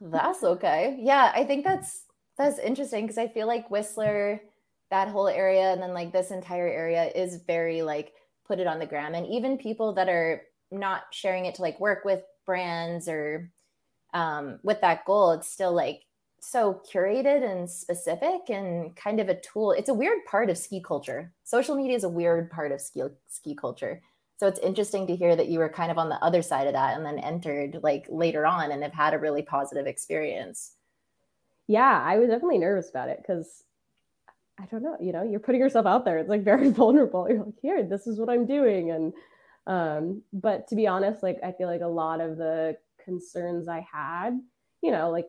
that's 0.00 0.42
okay. 0.42 0.98
Yeah, 1.00 1.32
I 1.34 1.44
think 1.44 1.64
that's 1.64 2.04
that's 2.36 2.58
interesting 2.58 3.04
because 3.04 3.18
I 3.18 3.28
feel 3.28 3.46
like 3.46 3.70
Whistler, 3.70 4.40
that 4.90 5.08
whole 5.08 5.28
area, 5.28 5.72
and 5.72 5.80
then 5.80 5.94
like 5.94 6.12
this 6.12 6.30
entire 6.30 6.68
area 6.68 7.10
is 7.14 7.42
very 7.46 7.82
like 7.82 8.12
put 8.46 8.58
it 8.58 8.66
on 8.66 8.78
the 8.78 8.86
gram, 8.86 9.14
and 9.14 9.26
even 9.26 9.56
people 9.56 9.94
that 9.94 10.08
are 10.08 10.42
not 10.70 11.02
sharing 11.10 11.46
it 11.46 11.54
to 11.56 11.62
like 11.62 11.80
work 11.80 12.04
with 12.04 12.22
brands 12.44 13.08
or 13.08 13.50
um, 14.12 14.58
with 14.62 14.80
that 14.80 15.04
goal, 15.04 15.32
it's 15.32 15.48
still 15.48 15.72
like 15.72 16.02
so 16.44 16.80
curated 16.90 17.42
and 17.48 17.68
specific 17.68 18.48
and 18.48 18.94
kind 18.96 19.20
of 19.20 19.28
a 19.28 19.40
tool. 19.40 19.72
It's 19.72 19.88
a 19.88 19.94
weird 19.94 20.24
part 20.26 20.50
of 20.50 20.58
ski 20.58 20.80
culture. 20.80 21.32
Social 21.44 21.76
media 21.76 21.96
is 21.96 22.04
a 22.04 22.08
weird 22.08 22.50
part 22.50 22.72
of 22.72 22.80
ski 22.80 23.02
ski 23.28 23.54
culture. 23.54 24.02
So 24.36 24.48
it's 24.48 24.58
interesting 24.60 25.06
to 25.06 25.16
hear 25.16 25.36
that 25.36 25.48
you 25.48 25.58
were 25.58 25.68
kind 25.68 25.90
of 25.90 25.98
on 25.98 26.08
the 26.08 26.22
other 26.22 26.42
side 26.42 26.66
of 26.66 26.72
that 26.72 26.96
and 26.96 27.06
then 27.06 27.18
entered 27.18 27.80
like 27.82 28.06
later 28.08 28.46
on 28.46 28.72
and 28.72 28.82
have 28.82 28.92
had 28.92 29.14
a 29.14 29.18
really 29.18 29.42
positive 29.42 29.86
experience. 29.86 30.72
Yeah, 31.66 32.02
I 32.04 32.18
was 32.18 32.28
definitely 32.28 32.58
nervous 32.58 32.90
about 32.90 33.08
it 33.08 33.18
because 33.18 33.62
I 34.58 34.66
don't 34.66 34.82
know, 34.82 34.96
you 35.00 35.12
know, 35.12 35.22
you're 35.22 35.40
putting 35.40 35.60
yourself 35.60 35.86
out 35.86 36.04
there. 36.04 36.18
It's 36.18 36.28
like 36.28 36.44
very 36.52 36.70
vulnerable. 36.70 37.26
You're 37.28 37.44
like, 37.44 37.60
here, 37.62 37.82
this 37.82 38.06
is 38.06 38.18
what 38.18 38.28
I'm 38.28 38.46
doing. 38.46 38.90
And 38.90 39.12
um, 39.66 40.22
but 40.32 40.68
to 40.68 40.74
be 40.74 40.86
honest, 40.86 41.22
like 41.22 41.38
I 41.42 41.52
feel 41.52 41.68
like 41.68 41.80
a 41.80 41.86
lot 41.86 42.20
of 42.20 42.36
the 42.36 42.76
concerns 43.02 43.68
I 43.68 43.86
had, 43.90 44.38
you 44.82 44.90
know, 44.90 45.10
like 45.10 45.26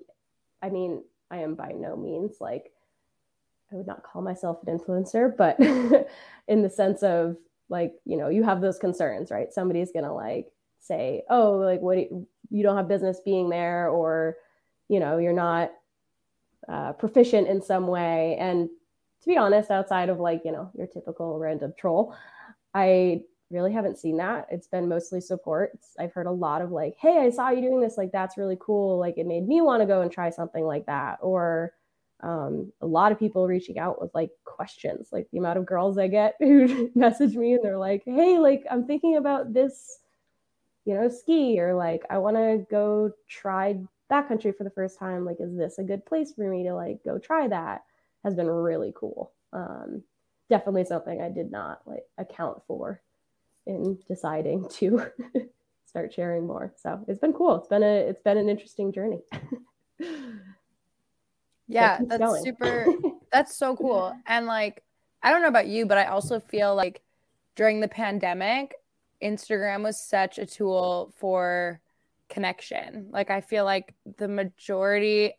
I 0.66 0.70
mean, 0.70 1.04
I 1.30 1.38
am 1.38 1.54
by 1.54 1.74
no 1.74 1.96
means 1.96 2.38
like, 2.42 2.72
I 3.72 3.76
would 3.76 3.86
not 3.86 4.04
call 4.04 4.24
myself 4.24 4.60
an 4.66 4.78
influencer, 4.78 5.36
but 5.36 5.60
in 6.48 6.64
the 6.64 6.70
sense 6.70 7.04
of 7.04 7.38
like, 7.70 7.94
you 8.04 8.18
know, 8.18 8.30
you 8.30 8.44
have 8.44 8.62
those 8.62 8.80
concerns, 8.80 9.30
right? 9.30 9.54
Somebody's 9.54 9.92
going 9.92 10.06
to 10.06 10.14
like 10.14 10.48
say, 10.80 11.24
oh, 11.30 11.58
like, 11.58 11.82
what, 11.82 11.98
you, 11.98 12.28
you 12.50 12.64
don't 12.64 12.78
have 12.78 12.88
business 12.88 13.20
being 13.24 13.50
there, 13.50 13.90
or, 13.90 14.38
you 14.88 15.00
know, 15.00 15.18
you're 15.18 15.34
not 15.34 15.72
uh, 16.68 16.94
proficient 16.94 17.48
in 17.48 17.62
some 17.62 17.86
way. 17.86 18.36
And 18.40 18.70
to 19.22 19.28
be 19.28 19.38
honest, 19.38 19.70
outside 19.70 20.10
of 20.10 20.20
like, 20.20 20.42
you 20.46 20.52
know, 20.52 20.72
your 20.76 20.88
typical 20.88 21.38
random 21.38 21.74
troll, 21.78 22.16
I 22.74 23.22
really 23.52 23.72
haven't 23.72 24.00
seen 24.00 24.18
that. 24.18 24.48
It's 24.50 24.68
been 24.68 24.90
mostly 24.90 25.22
support. 25.22 25.72
I've 26.00 26.14
heard 26.14 26.28
a 26.28 26.32
lot 26.32 26.62
of 26.62 26.72
like, 26.72 26.96
hey, 27.00 27.20
I 27.20 27.30
saw 27.30 27.50
you 27.50 27.62
doing 27.62 27.82
this. 27.82 27.98
Like, 27.98 28.12
that's 28.12 28.38
really 28.38 28.58
cool. 28.60 28.98
Like, 28.98 29.18
it 29.18 29.28
made 29.28 29.48
me 29.48 29.62
want 29.62 29.82
to 29.82 29.88
go 29.88 30.02
and 30.02 30.12
try 30.12 30.30
something 30.30 30.64
like 30.64 30.86
that. 30.88 31.20
Or 31.22 31.74
um, 32.22 32.72
a 32.82 32.88
lot 32.88 33.12
of 33.12 33.20
people 33.20 33.48
reaching 33.48 33.78
out 33.78 34.02
with 34.02 34.14
like 34.16 34.32
questions, 34.46 35.10
like 35.12 35.28
the 35.32 35.38
amount 35.38 35.60
of 35.60 35.66
girls 35.66 35.98
I 35.98 36.08
get 36.08 36.36
who 36.40 36.92
message 36.96 37.36
me 37.36 37.54
and 37.54 37.64
they're 37.64 37.78
like, 37.78 38.04
hey, 38.06 38.40
like, 38.40 38.66
I'm 38.70 38.86
thinking 38.86 39.18
about 39.18 39.54
this, 39.54 40.00
you 40.86 40.94
know, 40.94 41.10
ski, 41.10 41.60
or 41.60 41.76
like, 41.76 42.04
I 42.10 42.18
want 42.18 42.38
to 42.38 42.66
go 42.70 43.12
try 43.28 43.80
backcountry 44.12 44.56
for 44.56 44.64
the 44.64 44.72
first 44.72 44.98
time. 44.98 45.26
Like, 45.26 45.38
is 45.40 45.56
this 45.56 45.78
a 45.78 45.84
good 45.84 46.06
place 46.06 46.34
for 46.34 46.50
me 46.50 46.64
to 46.64 46.74
like 46.74 47.04
go 47.04 47.20
try 47.20 47.48
that? 47.48 47.84
Has 48.24 48.34
been 48.34 48.48
really 48.48 48.92
cool. 48.96 49.34
Um, 49.54 50.02
definitely 50.50 50.86
something 50.86 51.22
I 51.22 51.30
did 51.30 51.52
not 51.52 51.82
like 51.86 52.04
account 52.18 52.62
for 52.68 53.02
in 53.66 53.98
deciding 54.08 54.68
to 54.80 55.06
start 55.86 56.14
sharing 56.14 56.46
more. 56.46 56.74
So 56.76 57.04
it's 57.08 57.20
been 57.20 57.34
cool. 57.34 57.56
It's 57.56 57.68
been 57.68 57.84
a 57.84 57.96
it's 58.10 58.22
been 58.22 58.38
an 58.38 58.50
interesting 58.50 58.92
journey. 58.92 59.22
yeah, 61.68 62.00
that's 62.06 62.20
going. 62.20 62.44
super 62.44 62.88
that's 63.32 63.56
so 63.56 63.76
cool. 63.76 64.16
And 64.26 64.46
like 64.46 64.84
I 65.24 65.32
don't 65.32 65.42
know 65.42 65.48
about 65.48 65.68
you, 65.68 65.86
but 65.86 65.98
I 65.98 66.06
also 66.06 66.40
feel 66.40 66.76
like 66.76 67.02
during 67.56 67.80
the 67.80 67.88
pandemic, 67.88 68.76
Instagram 69.24 69.84
was 69.84 70.00
such 70.00 70.38
a 70.38 70.46
tool 70.46 71.14
for 71.18 71.80
connection. 72.30 73.08
Like 73.12 73.30
I 73.30 73.42
feel 73.42 73.64
like 73.64 73.94
the 74.18 74.28
majority 74.28 75.34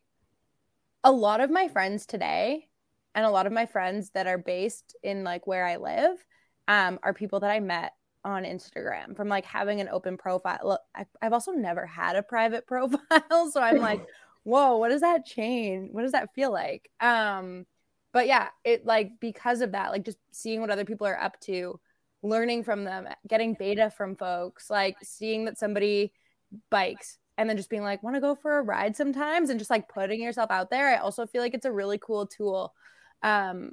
a 1.04 1.12
lot 1.12 1.40
of 1.40 1.50
my 1.50 1.68
friends 1.68 2.04
today 2.04 2.66
and 3.14 3.24
a 3.24 3.30
lot 3.30 3.46
of 3.46 3.52
my 3.52 3.64
friends 3.64 4.10
that 4.10 4.26
are 4.26 4.38
based 4.38 4.96
in 5.04 5.22
like 5.22 5.46
where 5.46 5.64
I 5.64 5.76
live 5.76 6.24
um, 6.66 6.98
are 7.04 7.14
people 7.14 7.40
that 7.40 7.50
I 7.50 7.60
met 7.60 7.92
on 8.26 8.42
Instagram 8.42 9.16
from 9.16 9.28
like 9.28 9.46
having 9.46 9.80
an 9.80 9.88
open 9.88 10.16
profile. 10.16 10.58
Look, 10.64 10.80
I, 10.94 11.06
I've 11.22 11.32
also 11.32 11.52
never 11.52 11.86
had 11.86 12.16
a 12.16 12.22
private 12.22 12.66
profile, 12.68 13.50
so 13.50 13.60
I'm 13.60 13.78
like, 13.78 14.04
whoa, 14.42 14.76
what 14.76 14.88
does 14.88 15.00
that 15.00 15.24
change? 15.24 15.90
What 15.92 16.02
does 16.02 16.12
that 16.12 16.34
feel 16.34 16.52
like? 16.52 16.90
Um, 17.00 17.66
but 18.12 18.26
yeah, 18.26 18.48
it 18.64 18.84
like 18.84 19.12
because 19.20 19.60
of 19.60 19.72
that, 19.72 19.92
like 19.92 20.04
just 20.04 20.18
seeing 20.32 20.60
what 20.60 20.70
other 20.70 20.84
people 20.84 21.06
are 21.06 21.20
up 21.20 21.38
to, 21.42 21.78
learning 22.22 22.64
from 22.64 22.82
them, 22.84 23.06
getting 23.28 23.54
beta 23.54 23.90
from 23.96 24.16
folks, 24.16 24.68
like 24.68 24.96
seeing 25.02 25.44
that 25.44 25.58
somebody 25.58 26.12
bikes 26.70 27.18
and 27.38 27.48
then 27.48 27.56
just 27.56 27.70
being 27.70 27.82
like, 27.82 28.02
want 28.02 28.16
to 28.16 28.20
go 28.20 28.34
for 28.34 28.58
a 28.58 28.62
ride 28.62 28.96
sometimes 28.96 29.50
and 29.50 29.60
just 29.60 29.70
like 29.70 29.88
putting 29.88 30.20
yourself 30.20 30.50
out 30.50 30.70
there. 30.70 30.88
I 30.88 30.96
also 30.96 31.26
feel 31.26 31.42
like 31.42 31.54
it's 31.54 31.66
a 31.66 31.72
really 31.72 31.98
cool 31.98 32.26
tool. 32.26 32.74
Um, 33.22 33.72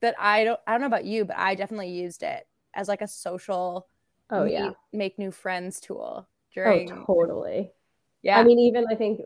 that 0.00 0.14
I 0.18 0.44
don't 0.44 0.60
I 0.66 0.72
don't 0.72 0.82
know 0.82 0.86
about 0.88 1.06
you, 1.06 1.24
but 1.24 1.38
I 1.38 1.54
definitely 1.54 1.90
used 1.90 2.22
it 2.22 2.46
as 2.74 2.88
like 2.88 3.00
a 3.00 3.08
social 3.08 3.88
Oh 4.30 4.44
meet- 4.44 4.52
yeah. 4.52 4.70
make 4.92 5.18
new 5.18 5.30
friends 5.30 5.80
tool 5.80 6.28
Oh 6.56 7.04
totally. 7.06 7.72
yeah. 8.22 8.38
I 8.38 8.44
mean, 8.44 8.58
even 8.58 8.86
I 8.90 8.94
think 8.94 9.20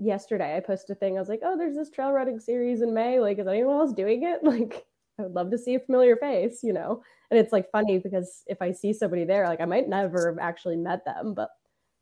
yesterday 0.00 0.56
I 0.56 0.60
posted 0.60 0.96
a 0.96 0.98
thing. 0.98 1.16
I 1.16 1.20
was 1.20 1.28
like, 1.28 1.40
"Oh, 1.44 1.56
there's 1.56 1.76
this 1.76 1.90
trail 1.90 2.12
running 2.12 2.40
series 2.40 2.82
in 2.82 2.92
May. 2.92 3.20
Like, 3.20 3.38
is 3.38 3.46
anyone 3.46 3.76
else 3.76 3.92
doing 3.92 4.24
it? 4.24 4.42
Like, 4.44 4.86
I 5.18 5.22
would 5.22 5.32
love 5.34 5.50
to 5.52 5.58
see 5.58 5.74
a 5.76 5.80
familiar 5.80 6.16
face, 6.16 6.62
you 6.62 6.72
know." 6.72 7.02
And 7.30 7.38
it's 7.40 7.52
like 7.52 7.70
funny 7.70 7.98
because 7.98 8.42
if 8.46 8.60
I 8.60 8.72
see 8.72 8.92
somebody 8.92 9.24
there, 9.24 9.46
like 9.48 9.60
I 9.60 9.64
might 9.64 9.88
never 9.88 10.28
have 10.30 10.38
actually 10.40 10.76
met 10.76 11.04
them, 11.04 11.34
but 11.34 11.50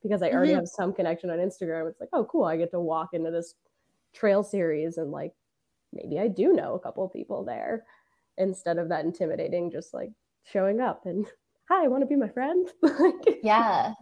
because 0.03 0.23
I 0.23 0.31
already 0.31 0.53
Mhm. 0.53 0.57
have 0.57 0.69
some 0.69 0.93
connection 0.95 1.31
on 1.31 1.39
Instagram, 1.39 1.89
it's 1.89 2.01
like, 2.01 2.11
"Oh, 2.13 2.25
cool! 2.27 2.45
I 2.45 2.57
get 2.57 2.71
to 2.73 2.81
walk 2.81 3.15
into 3.15 3.31
this 3.31 3.55
trail 4.15 4.43
series 4.43 4.99
and 4.99 5.11
like 5.13 5.35
maybe 5.93 6.19
I 6.21 6.29
do 6.29 6.53
know 6.55 6.75
a 6.75 6.81
couple 6.81 7.05
of 7.05 7.13
people 7.13 7.45
there 7.45 7.87
instead 8.39 8.79
of 8.79 8.89
that 8.91 9.05
intimidating, 9.05 9.71
just 9.71 9.95
like 9.95 10.11
showing 10.45 10.81
up 10.81 11.07
and 11.07 11.27
hi, 11.69 11.85
I 11.85 11.89
want 11.89 12.03
to 12.03 12.07
be 12.07 12.17
my 12.17 12.29
friend? 12.29 12.69
Yeah. 13.43 13.93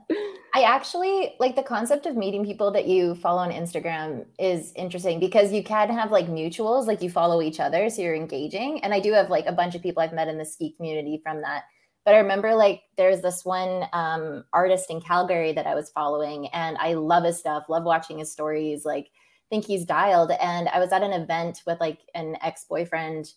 I 0.55 0.63
actually 0.63 1.35
like 1.41 1.57
the 1.57 1.63
concept 1.63 2.07
of 2.07 2.15
meeting 2.17 2.45
people 2.45 2.71
that 2.73 2.87
you 2.87 3.15
follow 3.17 3.41
on 3.41 3.51
Instagram 3.51 4.27
is 4.39 4.73
interesting 4.77 5.19
because 5.19 5.51
you 5.51 5.65
can 5.65 5.89
have 5.91 6.13
like 6.13 6.27
mutuals, 6.27 6.87
like 6.87 7.03
you 7.03 7.11
follow 7.11 7.41
each 7.41 7.59
other, 7.59 7.89
so 7.89 8.03
you're 8.03 8.15
engaging. 8.15 8.85
And 8.85 8.93
I 8.95 9.01
do 9.01 9.13
have 9.13 9.31
like 9.31 9.47
a 9.47 9.53
bunch 9.53 9.75
of 9.75 9.83
people 9.83 10.03
I've 10.03 10.13
met 10.13 10.29
in 10.29 10.39
the 10.39 10.45
ski 10.45 10.75
community 10.77 11.21
from 11.25 11.41
that. 11.41 11.65
But 12.05 12.15
I 12.15 12.19
remember 12.19 12.55
like 12.55 12.83
there's 12.97 13.23
this 13.23 13.45
one 13.45 13.87
um, 13.93 14.45
artist 14.53 14.91
in 14.91 15.01
Calgary 15.01 15.53
that 15.55 15.67
I 15.67 15.75
was 15.75 15.91
following, 15.91 16.49
and 16.49 16.77
I 16.79 16.95
love 16.95 17.25
his 17.25 17.39
stuff, 17.39 17.65
love 17.69 17.85
watching 17.85 18.19
his 18.19 18.31
stories, 18.31 18.85
like 18.85 19.09
think 19.51 19.65
he's 19.65 19.85
dialed. 19.85 20.33
And 20.33 20.69
I 20.69 20.79
was 20.79 20.93
at 20.93 21.03
an 21.03 21.13
event 21.13 21.63
with 21.67 21.81
like 21.81 22.01
an 22.15 22.37
ex 22.43 22.65
boyfriend 22.69 23.33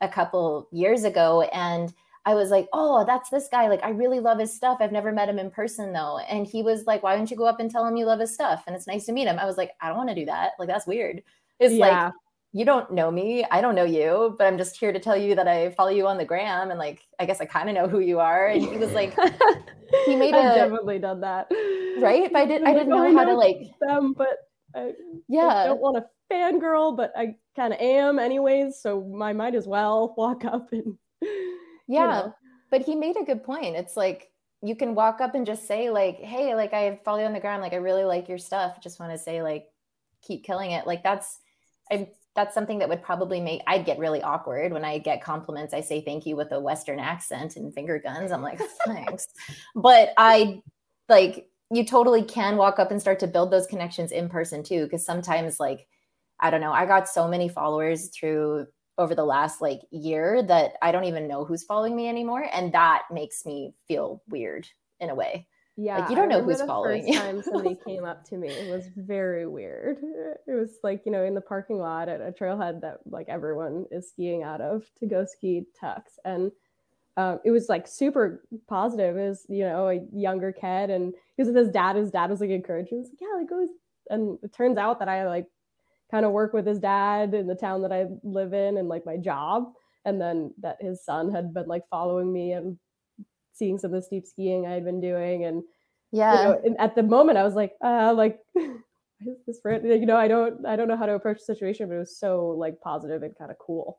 a 0.00 0.08
couple 0.08 0.68
years 0.72 1.04
ago, 1.04 1.42
and 1.52 1.92
I 2.24 2.34
was 2.34 2.50
like, 2.50 2.68
oh, 2.72 3.04
that's 3.04 3.30
this 3.30 3.48
guy. 3.50 3.68
Like, 3.68 3.82
I 3.82 3.90
really 3.90 4.20
love 4.20 4.38
his 4.38 4.54
stuff. 4.54 4.78
I've 4.80 4.92
never 4.92 5.10
met 5.12 5.28
him 5.28 5.38
in 5.40 5.50
person 5.50 5.92
though. 5.92 6.18
And 6.18 6.46
he 6.46 6.62
was 6.62 6.86
like, 6.86 7.02
why 7.02 7.16
don't 7.16 7.30
you 7.30 7.36
go 7.36 7.46
up 7.46 7.58
and 7.60 7.70
tell 7.70 7.84
him 7.86 7.96
you 7.96 8.06
love 8.06 8.20
his 8.20 8.32
stuff? 8.32 8.62
And 8.66 8.76
it's 8.76 8.86
nice 8.86 9.06
to 9.06 9.12
meet 9.12 9.26
him. 9.26 9.38
I 9.38 9.44
was 9.44 9.56
like, 9.56 9.72
I 9.80 9.88
don't 9.88 9.96
want 9.96 10.08
to 10.10 10.14
do 10.14 10.26
that. 10.26 10.52
Like, 10.58 10.68
that's 10.68 10.86
weird. 10.86 11.22
It's 11.58 11.74
Yeah. 11.74 12.04
like, 12.04 12.12
you 12.52 12.64
don't 12.66 12.92
know 12.92 13.10
me. 13.10 13.44
I 13.50 13.60
don't 13.62 13.74
know 13.74 13.84
you, 13.84 14.34
but 14.38 14.46
I'm 14.46 14.58
just 14.58 14.76
here 14.78 14.92
to 14.92 15.00
tell 15.00 15.16
you 15.16 15.34
that 15.34 15.48
I 15.48 15.70
follow 15.70 15.88
you 15.90 16.06
on 16.06 16.18
the 16.18 16.24
gram. 16.24 16.70
And 16.70 16.78
like, 16.78 17.00
I 17.18 17.24
guess 17.26 17.40
I 17.40 17.46
kind 17.46 17.68
of 17.68 17.74
know 17.74 17.88
who 17.88 18.00
you 18.00 18.20
are. 18.20 18.48
And 18.48 18.62
he 18.62 18.76
was 18.76 18.92
like, 18.92 19.14
he 20.06 20.14
made 20.14 20.34
I've 20.34 20.52
a- 20.52 20.54
definitely 20.56 20.98
done 20.98 21.20
that. 21.22 21.48
right? 22.00 22.30
But 22.32 22.38
I, 22.42 22.44
did, 22.46 22.62
I 22.62 22.72
didn't 22.74 22.88
like, 22.88 22.88
know 22.88 23.06
"Oh, 23.06 23.16
how 23.16 23.24
to 23.24 23.34
like, 23.34 23.70
them, 23.80 24.12
but 24.12 24.36
I 24.76 24.92
yeah. 25.28 25.64
don't 25.66 25.80
want 25.80 25.96
to 25.96 26.04
fangirl, 26.32 26.96
but 26.96 27.12
I 27.16 27.36
kind 27.56 27.72
of 27.72 27.80
am 27.80 28.18
anyways, 28.18 28.80
so 28.80 29.18
I 29.22 29.32
might 29.32 29.54
as 29.54 29.66
well 29.66 30.14
walk 30.16 30.44
up 30.44 30.72
and 30.72 30.96
Yeah. 31.94 32.06
know. 32.06 32.34
But 32.70 32.82
he 32.82 32.94
made 32.94 33.16
a 33.16 33.24
good 33.24 33.44
point. 33.44 33.76
It's 33.76 33.96
like 33.96 34.30
you 34.62 34.76
can 34.76 34.94
walk 34.94 35.20
up 35.20 35.34
and 35.34 35.44
just 35.44 35.66
say, 35.66 35.90
like, 35.90 36.18
hey, 36.18 36.54
like 36.54 36.72
I 36.72 36.96
follow 37.04 37.18
you 37.18 37.26
on 37.26 37.32
the 37.32 37.40
ground. 37.40 37.62
Like 37.62 37.72
I 37.72 37.76
really 37.76 38.04
like 38.04 38.28
your 38.28 38.38
stuff. 38.38 38.80
Just 38.80 39.00
want 39.00 39.12
to 39.12 39.18
say, 39.18 39.42
like, 39.42 39.66
keep 40.22 40.44
killing 40.44 40.70
it. 40.70 40.86
Like 40.86 41.02
that's 41.02 41.38
I 41.90 42.08
that's 42.34 42.54
something 42.54 42.78
that 42.78 42.88
would 42.88 43.02
probably 43.02 43.40
make 43.40 43.60
I'd 43.66 43.84
get 43.84 43.98
really 43.98 44.22
awkward 44.22 44.72
when 44.72 44.84
I 44.84 44.98
get 44.98 45.22
compliments. 45.22 45.74
I 45.74 45.80
say 45.80 46.00
thank 46.00 46.24
you 46.24 46.36
with 46.36 46.52
a 46.52 46.60
Western 46.60 46.98
accent 46.98 47.56
and 47.56 47.74
finger 47.74 47.98
guns. 47.98 48.32
I'm 48.32 48.42
like, 48.42 48.60
thanks. 48.86 49.26
But 49.74 50.14
I 50.16 50.62
like 51.08 51.48
you 51.70 51.84
totally 51.84 52.22
can 52.22 52.56
walk 52.56 52.78
up 52.78 52.90
and 52.90 53.00
start 53.00 53.18
to 53.20 53.26
build 53.26 53.50
those 53.50 53.66
connections 53.66 54.12
in 54.12 54.28
person 54.28 54.62
too. 54.62 54.88
Cause 54.88 55.04
sometimes 55.04 55.60
like 55.60 55.86
I 56.40 56.50
don't 56.50 56.60
know, 56.60 56.72
I 56.72 56.86
got 56.86 57.08
so 57.08 57.28
many 57.28 57.48
followers 57.48 58.08
through 58.08 58.66
over 58.98 59.14
the 59.14 59.24
last 59.24 59.60
like 59.60 59.80
year 59.90 60.42
that 60.42 60.74
I 60.82 60.92
don't 60.92 61.04
even 61.04 61.28
know 61.28 61.44
who's 61.44 61.64
following 61.64 61.96
me 61.96 62.08
anymore. 62.08 62.46
And 62.52 62.72
that 62.72 63.02
makes 63.10 63.44
me 63.46 63.74
feel 63.88 64.22
weird 64.28 64.68
in 65.00 65.10
a 65.10 65.14
way. 65.14 65.48
yeah, 65.76 65.98
Like 65.98 66.10
you 66.10 66.16
don't 66.16 66.28
know 66.28 66.42
who's 66.42 66.58
the 66.58 66.66
following 66.66 67.02
first 67.02 67.14
you. 67.14 67.18
time 67.18 67.42
somebody 67.42 67.74
came 67.74 68.04
up 68.04 68.24
to 68.28 68.36
me, 68.36 68.48
it 68.48 68.70
was 68.70 68.88
very 68.96 69.46
weird. 69.46 69.98
It 70.46 70.52
was 70.52 70.78
like 70.82 71.02
you 71.06 71.12
know 71.12 71.24
in 71.24 71.34
the 71.34 71.40
parking 71.40 71.78
lot 71.78 72.08
at 72.08 72.20
a 72.20 72.32
trailhead 72.32 72.82
that 72.82 72.98
like 73.06 73.28
everyone 73.28 73.86
is 73.90 74.08
skiing 74.10 74.42
out 74.42 74.60
of 74.60 74.84
to 74.98 75.06
go 75.06 75.24
ski 75.24 75.64
Tucks, 75.80 76.18
and 76.24 76.52
um, 77.16 77.40
it 77.44 77.50
was 77.50 77.68
like 77.68 77.86
super 77.86 78.44
positive. 78.68 79.16
It 79.16 79.28
was 79.28 79.46
you 79.48 79.64
know 79.64 79.88
a 79.88 80.00
younger 80.12 80.52
kid, 80.52 80.90
and 80.90 81.14
he 81.36 81.42
was 81.42 81.48
with 81.48 81.56
his 81.56 81.70
dad. 81.70 81.96
His 81.96 82.10
dad 82.10 82.30
was 82.30 82.40
like 82.40 82.50
encouraging. 82.50 82.88
He 82.90 82.96
was 82.98 83.08
like, 83.08 83.20
yeah, 83.20 83.38
like 83.38 83.48
go. 83.48 83.66
And 84.10 84.38
it 84.42 84.52
turns 84.52 84.78
out 84.78 84.98
that 84.98 85.08
I 85.08 85.26
like 85.26 85.46
kind 86.12 86.24
of 86.26 86.32
work 86.32 86.52
with 86.52 86.66
his 86.66 86.78
dad 86.78 87.34
in 87.34 87.48
the 87.48 87.56
town 87.56 87.82
that 87.82 87.92
I 87.92 88.06
live 88.22 88.52
in 88.52 88.76
and 88.78 88.88
like 88.88 89.04
my 89.06 89.16
job. 89.16 89.72
And 90.04 90.20
then 90.20 90.54
that 90.60 90.76
his 90.80 91.04
son 91.04 91.32
had 91.32 91.52
been 91.54 91.66
like 91.66 91.82
following 91.90 92.32
me 92.32 92.52
and 92.52 92.78
seeing 93.54 93.78
some 93.78 93.92
of 93.94 94.00
the 94.00 94.06
steep 94.06 94.26
skiing 94.26 94.66
I 94.66 94.72
had 94.72 94.84
been 94.84 95.00
doing. 95.00 95.44
And 95.46 95.62
Yeah. 96.12 96.34
you 96.36 96.48
know, 96.48 96.60
and 96.64 96.76
at 96.78 96.94
the 96.94 97.02
moment 97.02 97.38
I 97.38 97.44
was 97.44 97.54
like, 97.54 97.72
uh, 97.84 98.12
like 98.14 98.38
this 99.46 99.60
for 99.62 99.72
you 99.84 100.06
know, 100.06 100.16
I 100.16 100.28
don't 100.28 100.66
I 100.66 100.76
don't 100.76 100.88
know 100.88 100.96
how 100.96 101.06
to 101.06 101.14
approach 101.14 101.38
the 101.38 101.44
situation, 101.54 101.88
but 101.88 101.94
it 101.96 101.98
was 102.00 102.18
so 102.18 102.48
like 102.58 102.80
positive 102.80 103.22
and 103.22 103.36
kind 103.38 103.50
of 103.50 103.56
cool. 103.58 103.98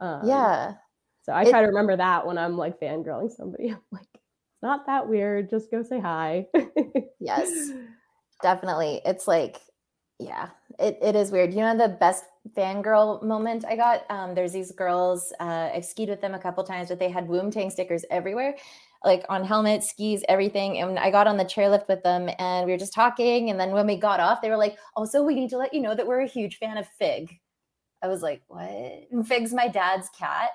Um, 0.00 0.26
yeah. 0.26 0.74
So 1.22 1.32
I 1.32 1.42
It- 1.42 1.50
try 1.50 1.60
to 1.62 1.66
remember 1.68 1.96
that 1.96 2.26
when 2.26 2.38
I'm 2.38 2.56
like 2.56 2.78
fangirling 2.80 3.30
somebody. 3.30 3.68
I'm 3.72 3.80
like, 3.90 4.06
it's 4.14 4.62
not 4.62 4.86
that 4.86 5.08
weird. 5.08 5.50
Just 5.50 5.70
go 5.70 5.82
say 5.82 5.98
hi. 6.00 6.46
Yes. 7.20 7.72
Definitely. 8.42 9.00
It's 9.04 9.26
like, 9.26 9.60
yeah, 10.18 10.48
it, 10.78 10.98
it 11.00 11.14
is 11.14 11.30
weird. 11.30 11.54
You 11.54 11.60
know, 11.60 11.76
the 11.76 11.88
best 11.88 12.24
fangirl 12.56 13.22
moment 13.22 13.64
I 13.64 13.76
got? 13.76 14.04
Um, 14.10 14.34
there's 14.34 14.52
these 14.52 14.72
girls, 14.72 15.32
uh, 15.40 15.70
I've 15.72 15.84
skied 15.84 16.08
with 16.08 16.20
them 16.20 16.34
a 16.34 16.38
couple 16.38 16.64
times, 16.64 16.88
but 16.88 16.98
they 16.98 17.08
had 17.08 17.28
Woom 17.28 17.50
Tang 17.50 17.70
stickers 17.70 18.04
everywhere, 18.10 18.56
like 19.04 19.24
on 19.28 19.44
helmets, 19.44 19.90
skis, 19.90 20.24
everything. 20.28 20.78
And 20.78 20.98
I 20.98 21.10
got 21.10 21.26
on 21.26 21.36
the 21.36 21.44
chairlift 21.44 21.88
with 21.88 22.02
them 22.02 22.28
and 22.38 22.66
we 22.66 22.72
were 22.72 22.78
just 22.78 22.94
talking. 22.94 23.50
And 23.50 23.60
then 23.60 23.70
when 23.70 23.86
we 23.86 23.96
got 23.96 24.20
off, 24.20 24.42
they 24.42 24.50
were 24.50 24.56
like, 24.56 24.76
also, 24.96 25.22
we 25.22 25.34
need 25.34 25.50
to 25.50 25.58
let 25.58 25.72
you 25.72 25.80
know 25.80 25.94
that 25.94 26.06
we're 26.06 26.20
a 26.22 26.26
huge 26.26 26.58
fan 26.58 26.78
of 26.78 26.86
Fig. 26.98 27.38
I 28.02 28.08
was 28.08 28.22
like, 28.22 28.42
what? 28.48 28.68
And 29.10 29.26
Fig's 29.26 29.52
my 29.52 29.68
dad's 29.68 30.08
cat 30.18 30.50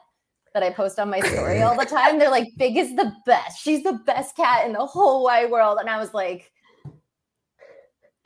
that 0.53 0.63
I 0.63 0.69
post 0.69 0.99
on 0.99 1.09
my 1.09 1.19
story 1.19 1.61
all 1.61 1.77
the 1.77 1.85
time. 1.89 2.19
They're 2.19 2.29
like, 2.29 2.49
Fig 2.57 2.77
is 2.77 2.95
the 2.95 3.13
best. 3.25 3.61
She's 3.61 3.83
the 3.83 3.99
best 4.05 4.35
cat 4.35 4.65
in 4.65 4.73
the 4.73 4.85
whole 4.85 5.23
wide 5.23 5.51
world. 5.51 5.77
And 5.79 5.89
I 5.89 5.99
was 5.99 6.13
like, 6.13 6.52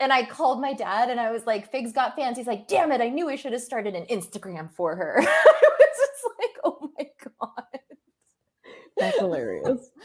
and 0.00 0.12
I 0.12 0.24
called 0.24 0.60
my 0.60 0.72
dad 0.72 1.10
and 1.10 1.18
I 1.18 1.30
was 1.30 1.46
like, 1.46 1.70
Fig's 1.70 1.92
got 1.92 2.14
fans. 2.14 2.36
He's 2.36 2.46
like, 2.46 2.68
damn 2.68 2.92
it, 2.92 3.00
I 3.00 3.08
knew 3.08 3.28
I 3.28 3.36
should 3.36 3.52
have 3.52 3.62
started 3.62 3.94
an 3.94 4.06
Instagram 4.06 4.70
for 4.70 4.94
her. 4.94 5.18
I 5.20 5.22
was 5.24 5.98
just 5.98 6.24
like, 6.38 6.56
oh 6.64 6.90
my 6.98 7.06
God. 7.40 7.80
That's 8.96 9.18
hilarious. 9.18 9.90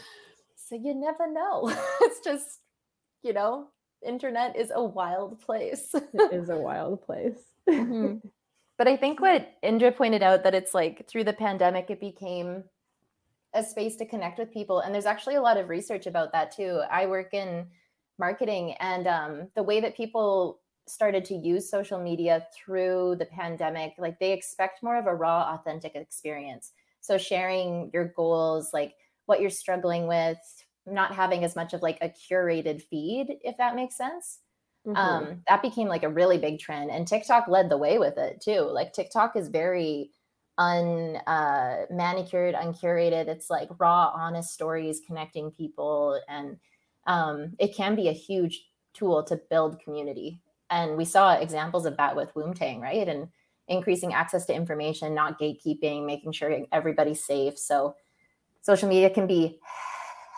So 0.66 0.76
you 0.76 0.94
never 0.94 1.30
know. 1.30 1.70
it's 2.00 2.20
just, 2.20 2.60
you 3.22 3.34
know, 3.34 3.68
internet 4.04 4.56
is 4.56 4.72
a 4.74 4.82
wild 4.82 5.38
place. 5.40 5.90
It 5.94 6.32
is 6.32 6.48
a 6.48 6.56
wild 6.56 7.02
place. 7.02 7.38
Mhm. 7.68 8.22
But 8.78 8.88
I 8.88 8.96
think 8.96 9.20
what 9.20 9.52
Indra 9.62 9.92
pointed 9.92 10.22
out 10.22 10.42
that 10.42 10.54
it's 10.54 10.72
like 10.72 11.06
through 11.06 11.24
the 11.24 11.34
pandemic, 11.34 11.90
it 11.90 12.00
became 12.00 12.64
a 13.52 13.62
space 13.62 13.96
to 13.96 14.06
connect 14.06 14.38
with 14.38 14.52
people. 14.52 14.80
And 14.80 14.92
there's 14.92 15.06
actually 15.06 15.36
a 15.36 15.42
lot 15.42 15.58
of 15.58 15.68
research 15.68 16.06
about 16.06 16.32
that 16.32 16.50
too. 16.50 16.80
I 16.90 17.06
work 17.06 17.34
in 17.34 17.66
marketing, 18.18 18.72
and 18.74 19.06
um, 19.06 19.50
the 19.54 19.62
way 19.62 19.80
that 19.80 19.96
people 19.96 20.62
started 20.86 21.24
to 21.26 21.34
use 21.34 21.68
social 21.70 22.00
media 22.02 22.46
through 22.54 23.16
the 23.16 23.26
pandemic, 23.26 23.94
like 23.98 24.18
they 24.18 24.32
expect 24.32 24.82
more 24.82 24.96
of 24.98 25.06
a 25.06 25.14
raw, 25.14 25.54
authentic 25.54 25.94
experience. 25.94 26.72
So 27.00 27.16
sharing 27.18 27.90
your 27.92 28.06
goals, 28.08 28.72
like 28.72 28.94
what 29.26 29.40
you're 29.40 29.50
struggling 29.50 30.06
with, 30.06 30.38
not 30.86 31.14
having 31.14 31.44
as 31.44 31.56
much 31.56 31.72
of 31.72 31.82
like 31.82 31.98
a 32.02 32.10
curated 32.10 32.82
feed, 32.82 33.38
if 33.42 33.56
that 33.56 33.74
makes 33.74 33.96
sense 33.96 34.40
Mhm. 34.84 35.34
um 35.34 35.42
that 35.48 35.62
became 35.62 35.88
like 35.88 36.02
a 36.02 36.08
really 36.08 36.38
big 36.38 36.58
trend 36.58 36.90
and 36.90 37.08
tiktok 37.08 37.48
led 37.48 37.68
the 37.68 37.78
way 37.78 37.98
with 37.98 38.16
it 38.18 38.40
too 38.40 38.60
like 38.60 38.92
tiktok 38.92 39.34
is 39.36 39.48
very 39.48 40.10
un 40.56 41.16
uh, 41.26 41.84
manicured, 41.90 42.54
uncurated. 42.54 43.26
It's 43.26 43.50
like 43.50 43.68
raw, 43.80 44.12
honest 44.14 44.54
stories 44.54 45.00
connecting 45.04 45.50
people, 45.50 46.20
and 46.28 46.60
um, 47.06 47.54
it 47.58 47.74
can 47.74 47.94
be 47.94 48.08
a 48.08 48.12
huge 48.12 48.64
tool 48.94 49.22
to 49.24 49.40
build 49.50 49.80
community. 49.80 50.40
And 50.70 50.96
we 50.96 51.04
saw 51.04 51.34
examples 51.34 51.86
of 51.86 51.96
that 51.96 52.16
with 52.16 52.32
Woomtang, 52.34 52.80
right? 52.80 53.06
And 53.06 53.28
increasing 53.68 54.12
access 54.12 54.44
to 54.46 54.54
information, 54.54 55.14
not 55.14 55.38
gatekeeping, 55.38 56.06
making 56.06 56.32
sure 56.32 56.56
everybody's 56.72 57.24
safe. 57.24 57.58
So 57.58 57.94
social 58.62 58.88
media 58.88 59.10
can 59.10 59.26
be 59.26 59.58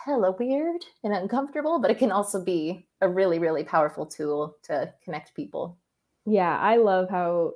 hella 0.05 0.31
weird 0.31 0.83
and 1.03 1.13
uncomfortable, 1.13 1.79
but 1.79 1.91
it 1.91 1.97
can 1.97 2.11
also 2.11 2.43
be 2.43 2.87
a 3.01 3.09
really, 3.09 3.39
really 3.39 3.63
powerful 3.63 4.05
tool 4.05 4.55
to 4.63 4.93
connect 5.03 5.35
people. 5.35 5.77
Yeah, 6.25 6.57
I 6.57 6.77
love 6.77 7.09
how 7.09 7.53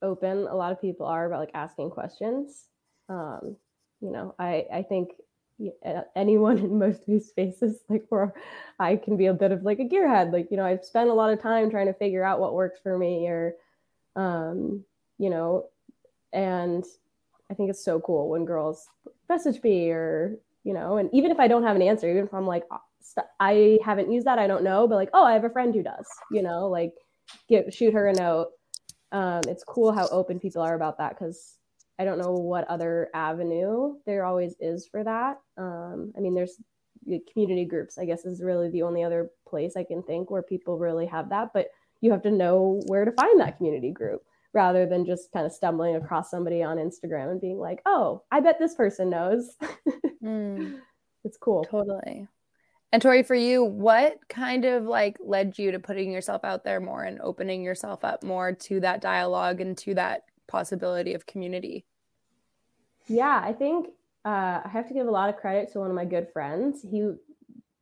open 0.00 0.46
a 0.48 0.54
lot 0.54 0.72
of 0.72 0.80
people 0.80 1.06
are 1.06 1.26
about 1.26 1.40
like 1.40 1.54
asking 1.54 1.90
questions. 1.90 2.66
Um, 3.08 3.56
you 4.00 4.10
know, 4.10 4.34
I 4.38 4.66
I 4.72 4.82
think 4.82 5.10
anyone 6.16 6.58
in 6.58 6.78
most 6.78 7.00
of 7.00 7.06
these 7.06 7.28
spaces 7.28 7.80
like 7.88 8.04
where 8.08 8.32
i 8.78 8.96
can 8.96 9.16
be 9.16 9.26
a 9.26 9.34
bit 9.34 9.52
of 9.52 9.62
like 9.62 9.78
a 9.78 9.84
gearhead. 9.84 10.32
Like 10.32 10.50
you 10.50 10.56
know 10.56 10.64
i've 10.64 10.84
spent 10.84 11.10
a 11.10 11.14
lot 11.14 11.32
of 11.32 11.40
time 11.40 11.70
trying 11.70 11.86
to 11.86 11.94
figure 11.94 12.24
out 12.24 12.40
what 12.40 12.54
works 12.54 12.80
for 12.82 12.98
me 12.98 13.26
or 13.28 13.54
um 14.16 14.84
you 15.18 15.30
know 15.30 15.66
and 16.32 16.84
i 17.50 17.54
think 17.54 17.70
it's 17.70 17.84
so 17.84 18.00
cool 18.00 18.28
when 18.28 18.44
girls 18.44 18.88
message 19.28 19.62
me 19.62 19.90
or 19.90 20.36
you 20.64 20.74
know 20.74 20.96
and 20.96 21.10
even 21.12 21.30
if 21.30 21.38
i 21.38 21.48
don't 21.48 21.62
have 21.62 21.76
an 21.76 21.82
answer 21.82 22.10
even 22.10 22.24
if 22.24 22.34
i'm 22.34 22.46
like 22.46 22.64
i 23.40 23.78
haven't 23.84 24.10
used 24.10 24.26
that 24.26 24.38
i 24.38 24.46
don't 24.46 24.64
know 24.64 24.86
but 24.88 24.96
like 24.96 25.10
oh 25.12 25.24
i 25.24 25.32
have 25.32 25.44
a 25.44 25.50
friend 25.50 25.74
who 25.74 25.82
does 25.82 26.06
you 26.30 26.42
know 26.42 26.68
like 26.68 26.94
give 27.48 27.72
shoot 27.72 27.94
her 27.94 28.08
a 28.08 28.14
note. 28.14 28.48
Um, 29.10 29.42
it's 29.46 29.64
cool 29.64 29.92
how 29.92 30.08
open 30.08 30.40
people 30.40 30.62
are 30.62 30.74
about 30.74 30.98
that 30.98 31.10
because 31.10 31.58
I 31.98 32.04
don't 32.04 32.18
know 32.18 32.32
what 32.32 32.68
other 32.68 33.10
avenue 33.14 33.94
there 34.06 34.24
always 34.24 34.54
is 34.60 34.88
for 34.88 35.04
that. 35.04 35.40
Um, 35.56 36.12
I 36.16 36.20
mean, 36.20 36.34
there's 36.34 36.60
community 37.32 37.64
groups, 37.64 37.98
I 37.98 38.04
guess, 38.04 38.24
is 38.24 38.42
really 38.42 38.70
the 38.70 38.82
only 38.82 39.02
other 39.02 39.30
place 39.46 39.76
I 39.76 39.84
can 39.84 40.02
think 40.02 40.30
where 40.30 40.42
people 40.42 40.78
really 40.78 41.06
have 41.06 41.28
that. 41.30 41.50
But 41.52 41.68
you 42.00 42.10
have 42.12 42.22
to 42.22 42.30
know 42.30 42.80
where 42.86 43.04
to 43.04 43.12
find 43.12 43.40
that 43.40 43.56
community 43.56 43.90
group 43.90 44.22
rather 44.52 44.86
than 44.86 45.06
just 45.06 45.32
kind 45.32 45.46
of 45.46 45.52
stumbling 45.52 45.96
across 45.96 46.30
somebody 46.30 46.62
on 46.62 46.76
Instagram 46.76 47.30
and 47.30 47.40
being 47.40 47.58
like, 47.58 47.80
oh, 47.86 48.22
I 48.30 48.40
bet 48.40 48.58
this 48.58 48.74
person 48.74 49.10
knows. 49.10 49.56
mm, 50.22 50.78
it's 51.24 51.38
cool. 51.38 51.64
Totally. 51.64 52.28
And 52.92 53.00
Tori, 53.00 53.22
for 53.22 53.34
you, 53.34 53.64
what 53.64 54.18
kind 54.28 54.66
of 54.66 54.84
like 54.84 55.16
led 55.24 55.58
you 55.58 55.70
to 55.70 55.78
putting 55.78 56.12
yourself 56.12 56.44
out 56.44 56.64
there 56.64 56.80
more 56.80 57.04
and 57.04 57.20
opening 57.22 57.62
yourself 57.62 58.04
up 58.04 58.22
more 58.22 58.52
to 58.52 58.80
that 58.80 59.00
dialogue 59.00 59.62
and 59.62 59.78
to 59.78 59.94
that 59.94 60.24
possibility 60.52 61.14
of 61.14 61.26
community? 61.26 61.84
Yeah, 63.08 63.40
I 63.42 63.52
think 63.52 63.88
uh, 64.24 64.60
I 64.64 64.68
have 64.70 64.86
to 64.88 64.94
give 64.94 65.08
a 65.08 65.10
lot 65.10 65.28
of 65.28 65.36
credit 65.36 65.72
to 65.72 65.80
one 65.80 65.90
of 65.90 65.96
my 65.96 66.04
good 66.04 66.28
friends. 66.32 66.82
He, 66.88 67.10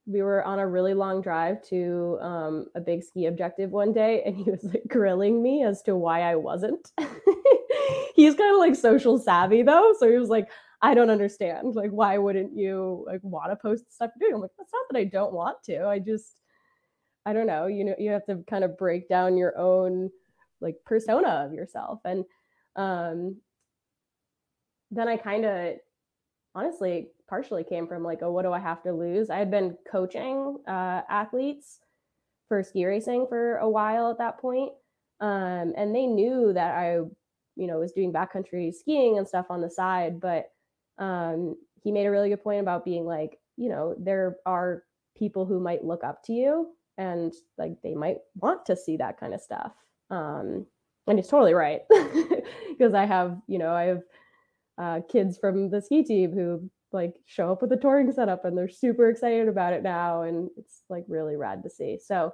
we 0.06 0.22
were 0.22 0.42
on 0.44 0.58
a 0.58 0.66
really 0.66 0.94
long 0.94 1.20
drive 1.20 1.62
to 1.68 2.18
um, 2.22 2.66
a 2.74 2.80
big 2.80 3.02
ski 3.02 3.26
objective 3.26 3.70
one 3.70 3.92
day, 3.92 4.22
and 4.24 4.34
he 4.36 4.44
was 4.50 4.64
like 4.64 4.84
grilling 4.88 5.42
me 5.42 5.64
as 5.64 5.82
to 5.82 5.96
why 5.96 6.22
I 6.22 6.36
wasn't. 6.36 6.90
He's 8.14 8.34
kind 8.34 8.54
of 8.54 8.58
like 8.58 8.76
social 8.76 9.18
savvy 9.18 9.62
though, 9.62 9.94
so 9.98 10.08
he 10.10 10.16
was 10.16 10.30
like, 10.30 10.48
I 10.82 10.94
don't 10.94 11.10
understand. 11.10 11.74
Like, 11.74 11.90
why 11.90 12.16
wouldn't 12.16 12.56
you 12.56 13.04
like 13.06 13.20
want 13.22 13.52
to 13.52 13.56
post 13.56 13.92
stuff 13.92 14.12
you're 14.18 14.30
doing? 14.30 14.36
I'm 14.36 14.40
like, 14.40 14.52
that's 14.56 14.72
not 14.72 14.86
that 14.90 14.98
I 14.98 15.04
don't 15.04 15.34
want 15.34 15.62
to. 15.64 15.86
I 15.86 15.98
just, 15.98 16.36
I 17.26 17.34
don't 17.34 17.46
know. 17.46 17.66
You 17.66 17.84
know, 17.84 17.94
you 17.98 18.10
have 18.12 18.24
to 18.26 18.42
kind 18.48 18.64
of 18.64 18.78
break 18.78 19.08
down 19.08 19.36
your 19.36 19.58
own 19.58 20.10
like 20.60 20.76
persona 20.86 21.44
of 21.46 21.52
yourself. 21.52 22.00
And 22.04 22.24
um 22.76 23.36
then 24.90 25.08
I 25.08 25.16
kind 25.16 25.44
of 25.44 25.74
honestly 26.54 27.08
partially 27.28 27.64
came 27.64 27.86
from 27.86 28.02
like, 28.02 28.20
oh, 28.22 28.32
what 28.32 28.42
do 28.42 28.52
I 28.52 28.58
have 28.58 28.82
to 28.82 28.92
lose? 28.92 29.30
I 29.30 29.38
had 29.38 29.50
been 29.50 29.76
coaching 29.90 30.58
uh, 30.66 31.02
athletes 31.08 31.80
for 32.48 32.62
ski 32.62 32.84
racing 32.84 33.26
for 33.28 33.56
a 33.58 33.68
while 33.68 34.10
at 34.10 34.18
that 34.18 34.38
point. 34.38 34.72
Um, 35.20 35.72
and 35.76 35.94
they 35.94 36.06
knew 36.06 36.52
that 36.52 36.74
I, 36.74 36.96
you 37.56 37.66
know, 37.66 37.78
was 37.78 37.92
doing 37.92 38.12
backcountry 38.12 38.74
skiing 38.74 39.18
and 39.18 39.28
stuff 39.28 39.46
on 39.50 39.60
the 39.60 39.70
side, 39.70 40.18
but 40.18 40.50
um, 40.98 41.56
he 41.82 41.92
made 41.92 42.06
a 42.06 42.10
really 42.10 42.30
good 42.30 42.42
point 42.42 42.60
about 42.60 42.84
being 42.84 43.04
like, 43.04 43.38
you 43.56 43.68
know, 43.68 43.94
there 43.98 44.36
are 44.44 44.82
people 45.16 45.46
who 45.46 45.60
might 45.60 45.84
look 45.84 46.02
up 46.02 46.24
to 46.24 46.32
you 46.32 46.70
and 46.98 47.32
like 47.58 47.72
they 47.82 47.94
might 47.94 48.18
want 48.34 48.66
to 48.66 48.76
see 48.76 48.96
that 48.96 49.20
kind 49.20 49.34
of 49.34 49.40
stuff. 49.40 49.72
Um, 50.10 50.66
and 51.10 51.18
he's 51.18 51.28
totally 51.28 51.54
right 51.54 51.82
because 52.70 52.94
I 52.94 53.04
have, 53.04 53.36
you 53.48 53.58
know, 53.58 53.72
I 53.72 53.82
have 53.84 54.02
uh, 54.78 55.00
kids 55.10 55.36
from 55.36 55.68
the 55.68 55.82
ski 55.82 56.02
team 56.02 56.32
who 56.32 56.70
like 56.92 57.14
show 57.26 57.52
up 57.52 57.62
with 57.62 57.72
a 57.72 57.76
touring 57.76 58.10
setup 58.12 58.44
and 58.44 58.56
they're 58.56 58.68
super 58.68 59.10
excited 59.10 59.48
about 59.48 59.72
it 59.72 59.82
now, 59.82 60.22
and 60.22 60.48
it's 60.56 60.82
like 60.88 61.04
really 61.08 61.36
rad 61.36 61.62
to 61.64 61.70
see. 61.70 61.98
So, 62.02 62.32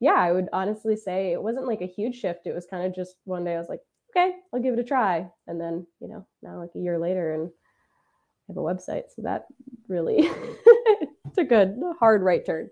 yeah, 0.00 0.14
I 0.14 0.32
would 0.32 0.48
honestly 0.52 0.96
say 0.96 1.32
it 1.32 1.42
wasn't 1.42 1.66
like 1.66 1.80
a 1.80 1.86
huge 1.86 2.16
shift. 2.16 2.46
It 2.46 2.54
was 2.54 2.66
kind 2.66 2.84
of 2.84 2.94
just 2.94 3.16
one 3.24 3.44
day 3.44 3.54
I 3.54 3.58
was 3.58 3.68
like, 3.68 3.80
okay, 4.10 4.34
I'll 4.52 4.60
give 4.60 4.74
it 4.74 4.80
a 4.80 4.84
try, 4.84 5.28
and 5.46 5.60
then 5.60 5.86
you 6.00 6.08
know, 6.08 6.26
now 6.42 6.58
like 6.58 6.70
a 6.74 6.80
year 6.80 6.98
later 6.98 7.32
and 7.32 7.48
I 7.48 8.52
have 8.52 8.56
a 8.56 8.60
website. 8.60 9.04
So 9.14 9.22
that 9.22 9.46
really 9.88 10.22
took 11.34 11.38
a 11.38 11.44
good 11.44 11.80
hard 11.98 12.22
right 12.22 12.44
turn. 12.44 12.70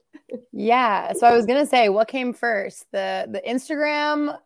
yeah. 0.53 1.12
So 1.12 1.27
I 1.27 1.35
was 1.35 1.47
gonna 1.47 1.67
say, 1.67 1.88
what 1.88 2.09
came 2.09 2.33
first, 2.33 2.87
the 2.93 3.29
the 3.31 3.43
Instagram 3.49 4.37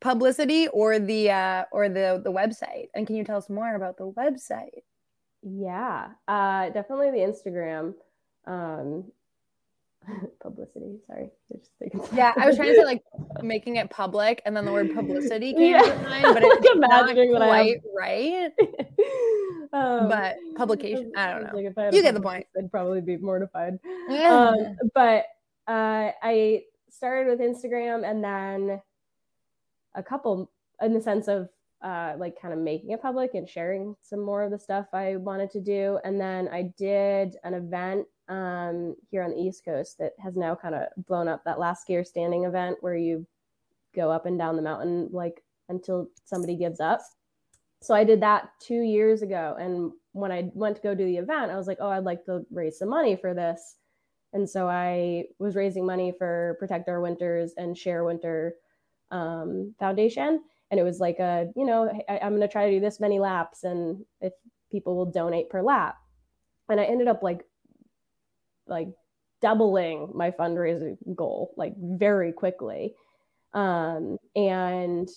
publicity 0.00 0.68
or 0.68 0.98
the 0.98 1.30
uh, 1.30 1.64
or 1.72 1.88
the 1.88 2.20
the 2.22 2.32
website? 2.32 2.88
And 2.94 3.06
can 3.06 3.16
you 3.16 3.24
tell 3.24 3.38
us 3.38 3.48
more 3.48 3.74
about 3.74 3.96
the 3.96 4.10
website? 4.10 4.82
Yeah, 5.42 6.08
uh, 6.26 6.70
definitely 6.70 7.10
the 7.10 7.18
Instagram. 7.18 7.94
Um, 8.46 9.04
publicity. 10.42 10.98
Sorry, 11.06 11.30
yeah, 12.12 12.32
I 12.36 12.46
was 12.46 12.56
trying 12.56 12.70
to 12.70 12.76
say 12.76 12.84
like 12.84 13.02
making 13.42 13.76
it 13.76 13.90
public, 13.90 14.42
and 14.44 14.56
then 14.56 14.64
the 14.64 14.72
word 14.72 14.94
publicity 14.94 15.52
came 15.54 15.72
yeah. 15.72 15.82
to 15.82 16.08
mind, 16.08 16.24
but 16.24 16.42
it's 16.42 16.68
not 16.76 17.14
quite 17.14 17.80
right. 17.96 18.50
um, 19.72 20.08
but 20.08 20.36
publication, 20.56 21.12
I 21.16 21.32
don't 21.32 21.44
know. 21.44 21.60
Like 21.60 21.72
I 21.76 21.90
you 21.90 22.02
get 22.02 22.14
the 22.14 22.20
point. 22.20 22.46
I'd 22.56 22.70
probably 22.70 23.00
be 23.00 23.16
mortified. 23.16 23.78
um, 24.10 24.76
but 24.94 25.26
uh, 25.66 26.12
I 26.22 26.62
started 26.90 27.28
with 27.28 27.40
Instagram, 27.40 28.08
and 28.08 28.22
then 28.22 28.80
a 29.98 30.02
couple 30.02 30.50
in 30.80 30.94
the 30.94 31.00
sense 31.00 31.28
of 31.28 31.48
uh, 31.82 32.14
like 32.18 32.40
kind 32.40 32.54
of 32.54 32.60
making 32.60 32.90
it 32.90 33.02
public 33.02 33.34
and 33.34 33.48
sharing 33.48 33.94
some 34.02 34.20
more 34.20 34.42
of 34.42 34.50
the 34.50 34.58
stuff 34.58 34.86
I 34.92 35.16
wanted 35.16 35.50
to 35.52 35.60
do. 35.60 35.98
And 36.04 36.20
then 36.20 36.48
I 36.48 36.72
did 36.76 37.36
an 37.44 37.54
event 37.54 38.06
um, 38.28 38.96
here 39.10 39.22
on 39.22 39.30
the 39.30 39.40
East 39.40 39.64
Coast 39.64 39.98
that 39.98 40.12
has 40.22 40.36
now 40.36 40.54
kind 40.54 40.74
of 40.74 40.88
blown 41.06 41.28
up 41.28 41.44
that 41.44 41.58
last 41.58 41.86
skier 41.86 42.06
standing 42.06 42.44
event 42.44 42.78
where 42.80 42.96
you 42.96 43.26
go 43.94 44.10
up 44.10 44.26
and 44.26 44.38
down 44.38 44.56
the 44.56 44.62
mountain 44.62 45.08
like 45.12 45.42
until 45.68 46.08
somebody 46.24 46.56
gives 46.56 46.80
up. 46.80 47.00
So 47.80 47.94
I 47.94 48.04
did 48.04 48.22
that 48.22 48.50
two 48.60 48.80
years 48.82 49.22
ago. 49.22 49.56
And 49.58 49.92
when 50.12 50.32
I 50.32 50.50
went 50.54 50.76
to 50.76 50.82
go 50.82 50.94
do 50.94 51.04
the 51.04 51.16
event, 51.16 51.50
I 51.50 51.56
was 51.56 51.68
like, 51.68 51.78
oh, 51.80 51.90
I'd 51.90 52.04
like 52.04 52.24
to 52.24 52.44
raise 52.50 52.78
some 52.78 52.88
money 52.88 53.16
for 53.16 53.34
this. 53.34 53.76
And 54.32 54.48
so 54.48 54.68
I 54.68 55.24
was 55.38 55.56
raising 55.56 55.86
money 55.86 56.12
for 56.16 56.56
Protect 56.58 56.88
Our 56.88 57.00
Winters 57.00 57.54
and 57.56 57.78
Share 57.78 58.04
Winter 58.04 58.54
um, 59.10 59.74
Foundation. 59.78 60.42
And 60.70 60.78
it 60.78 60.82
was 60.82 61.00
like 61.00 61.18
a, 61.18 61.48
you 61.56 61.64
know, 61.64 61.90
I, 62.08 62.18
I'm 62.18 62.30
going 62.30 62.42
to 62.42 62.48
try 62.48 62.66
to 62.66 62.72
do 62.72 62.80
this 62.80 63.00
many 63.00 63.18
laps 63.18 63.64
and 63.64 64.04
if 64.20 64.32
people 64.70 64.96
will 64.96 65.10
donate 65.10 65.50
per 65.50 65.62
lap. 65.62 65.96
And 66.68 66.80
I 66.80 66.84
ended 66.84 67.08
up 67.08 67.22
like 67.22 67.44
like 68.66 68.88
doubling 69.40 70.10
my 70.14 70.30
fundraising 70.30 70.96
goal 71.14 71.54
like 71.56 71.74
very 71.78 72.32
quickly 72.32 72.94
um, 73.54 74.18
and 74.36 75.08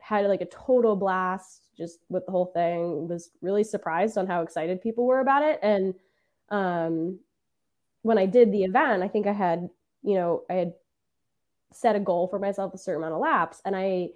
had 0.00 0.26
like 0.26 0.40
a 0.40 0.46
total 0.46 0.96
blast 0.96 1.68
just 1.76 2.00
with 2.08 2.24
the 2.26 2.32
whole 2.32 2.46
thing 2.46 3.08
was 3.08 3.30
really 3.40 3.64
surprised 3.64 4.18
on 4.18 4.26
how 4.26 4.42
excited 4.42 4.80
people 4.80 5.06
were 5.06 5.20
about 5.20 5.42
it 5.42 5.58
and 5.62 5.94
um, 6.50 7.18
when 8.02 8.18
i 8.18 8.26
did 8.26 8.52
the 8.52 8.64
event 8.64 9.02
i 9.02 9.08
think 9.08 9.26
i 9.26 9.32
had 9.32 9.68
you 10.02 10.14
know 10.14 10.42
i 10.50 10.54
had 10.54 10.74
set 11.74 11.96
a 11.96 12.00
goal 12.00 12.28
for 12.28 12.38
myself 12.38 12.74
a 12.74 12.78
certain 12.78 13.02
amount 13.02 13.14
of 13.14 13.20
laps 13.20 13.60
and 13.64 13.76
i 13.76 14.08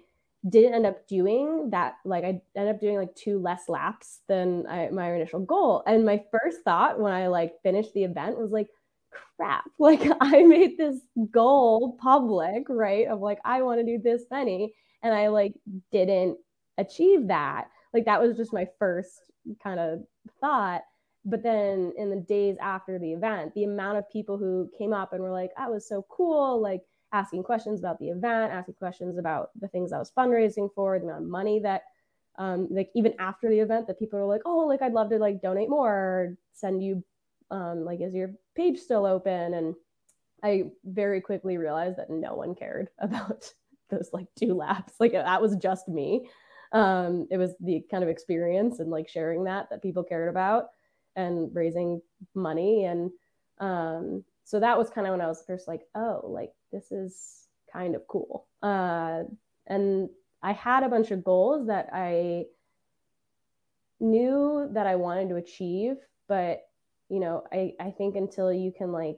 didn't 0.47 0.75
end 0.75 0.85
up 0.85 1.07
doing 1.07 1.69
that 1.71 1.95
like 2.05 2.23
i 2.23 2.41
ended 2.55 2.75
up 2.75 2.79
doing 2.79 2.97
like 2.97 3.13
two 3.15 3.39
less 3.39 3.67
laps 3.67 4.19
than 4.27 4.65
I, 4.67 4.89
my 4.91 5.13
initial 5.13 5.39
goal. 5.39 5.83
And 5.85 6.05
my 6.05 6.23
first 6.31 6.61
thought 6.63 6.99
when 6.99 7.11
i 7.11 7.27
like 7.27 7.61
finished 7.63 7.93
the 7.93 8.03
event 8.03 8.37
was 8.37 8.51
like 8.51 8.67
crap 9.35 9.65
like 9.79 10.01
i 10.21 10.43
made 10.43 10.77
this 10.77 10.99
goal 11.31 11.97
public 11.99 12.65
right 12.69 13.07
of 13.07 13.19
like 13.19 13.39
i 13.43 13.61
want 13.63 13.79
to 13.79 13.85
do 13.85 14.01
this 14.01 14.23
many 14.29 14.73
and 15.01 15.13
i 15.13 15.27
like 15.27 15.53
didn't 15.91 16.37
achieve 16.77 17.27
that. 17.27 17.69
Like 17.93 18.05
that 18.05 18.21
was 18.21 18.37
just 18.37 18.53
my 18.53 18.67
first 18.79 19.19
kind 19.63 19.79
of 19.79 19.99
thought. 20.39 20.83
But 21.25 21.43
then 21.43 21.93
in 21.97 22.09
the 22.09 22.23
days 22.27 22.55
after 22.61 22.97
the 22.99 23.11
event 23.11 23.53
the 23.53 23.65
amount 23.65 23.97
of 23.97 24.09
people 24.09 24.37
who 24.37 24.69
came 24.77 24.93
up 24.93 25.11
and 25.11 25.21
were 25.21 25.31
like 25.31 25.51
that 25.57 25.69
was 25.69 25.87
so 25.87 26.05
cool 26.09 26.61
like 26.61 26.81
asking 27.13 27.43
questions 27.43 27.79
about 27.79 27.99
the 27.99 28.09
event 28.09 28.51
asking 28.51 28.75
questions 28.75 29.17
about 29.17 29.49
the 29.59 29.67
things 29.69 29.93
i 29.93 29.97
was 29.97 30.11
fundraising 30.17 30.69
for 30.73 30.99
the 30.99 31.05
amount 31.05 31.23
of 31.23 31.29
money 31.29 31.59
that 31.59 31.83
um, 32.39 32.67
like 32.69 32.91
even 32.93 33.13
after 33.17 33.49
the 33.49 33.59
event 33.59 33.87
that 33.87 33.97
people 33.97 34.19
are 34.19 34.25
like 34.25 34.41
oh 34.45 34.59
like 34.59 34.81
i'd 34.81 34.93
love 34.93 35.09
to 35.09 35.17
like 35.17 35.41
donate 35.41 35.69
more 35.69 35.91
or 35.91 36.37
send 36.53 36.83
you 36.83 37.03
um, 37.51 37.85
like 37.85 38.01
is 38.01 38.13
your 38.13 38.31
page 38.55 38.79
still 38.79 39.05
open? 39.05 39.53
And 39.53 39.75
i 40.43 40.65
very 40.85 41.21
quickly 41.21 41.57
realized 41.57 41.97
that 41.97 42.09
no 42.09 42.35
one 42.35 42.55
cared 42.55 42.89
about 42.99 43.51
those 43.89 44.09
like 44.13 44.27
two 44.35 44.53
laps. 44.53 44.93
Like 44.99 45.13
that 45.13 45.41
was 45.41 45.55
just 45.55 45.87
me. 45.87 46.27
Um, 46.73 47.27
it 47.31 47.37
was 47.37 47.53
the 47.61 47.85
kind 47.89 48.03
of 48.03 48.09
experience 48.09 48.79
and 48.79 48.91
like 48.91 49.07
sharing 49.07 49.45
that 49.45 49.69
that 49.69 49.81
people 49.81 50.03
cared 50.03 50.29
about 50.29 50.65
and 51.15 51.49
raising 51.55 52.01
money. 52.35 52.83
And 52.83 53.11
um, 53.59 54.25
so 54.43 54.59
that 54.59 54.77
was 54.77 54.89
kind 54.89 55.05
of 55.05 55.11
when 55.11 55.21
i 55.21 55.27
was 55.27 55.43
first 55.45 55.67
like 55.67 55.81
oh 55.93 56.21
like 56.23 56.51
this 56.71 56.91
is 56.91 57.47
kind 57.71 57.95
of 57.95 58.07
cool 58.07 58.47
uh, 58.63 59.23
and 59.67 60.09
I 60.41 60.53
had 60.53 60.83
a 60.83 60.89
bunch 60.89 61.11
of 61.11 61.23
goals 61.23 61.67
that 61.67 61.89
I 61.93 62.45
knew 63.99 64.69
that 64.71 64.87
I 64.87 64.95
wanted 64.95 65.29
to 65.29 65.35
achieve, 65.35 65.95
but 66.27 66.61
you 67.09 67.19
know, 67.19 67.43
I, 67.51 67.73
I 67.79 67.91
think 67.91 68.15
until 68.15 68.51
you 68.51 68.71
can 68.71 68.91
like 68.91 69.17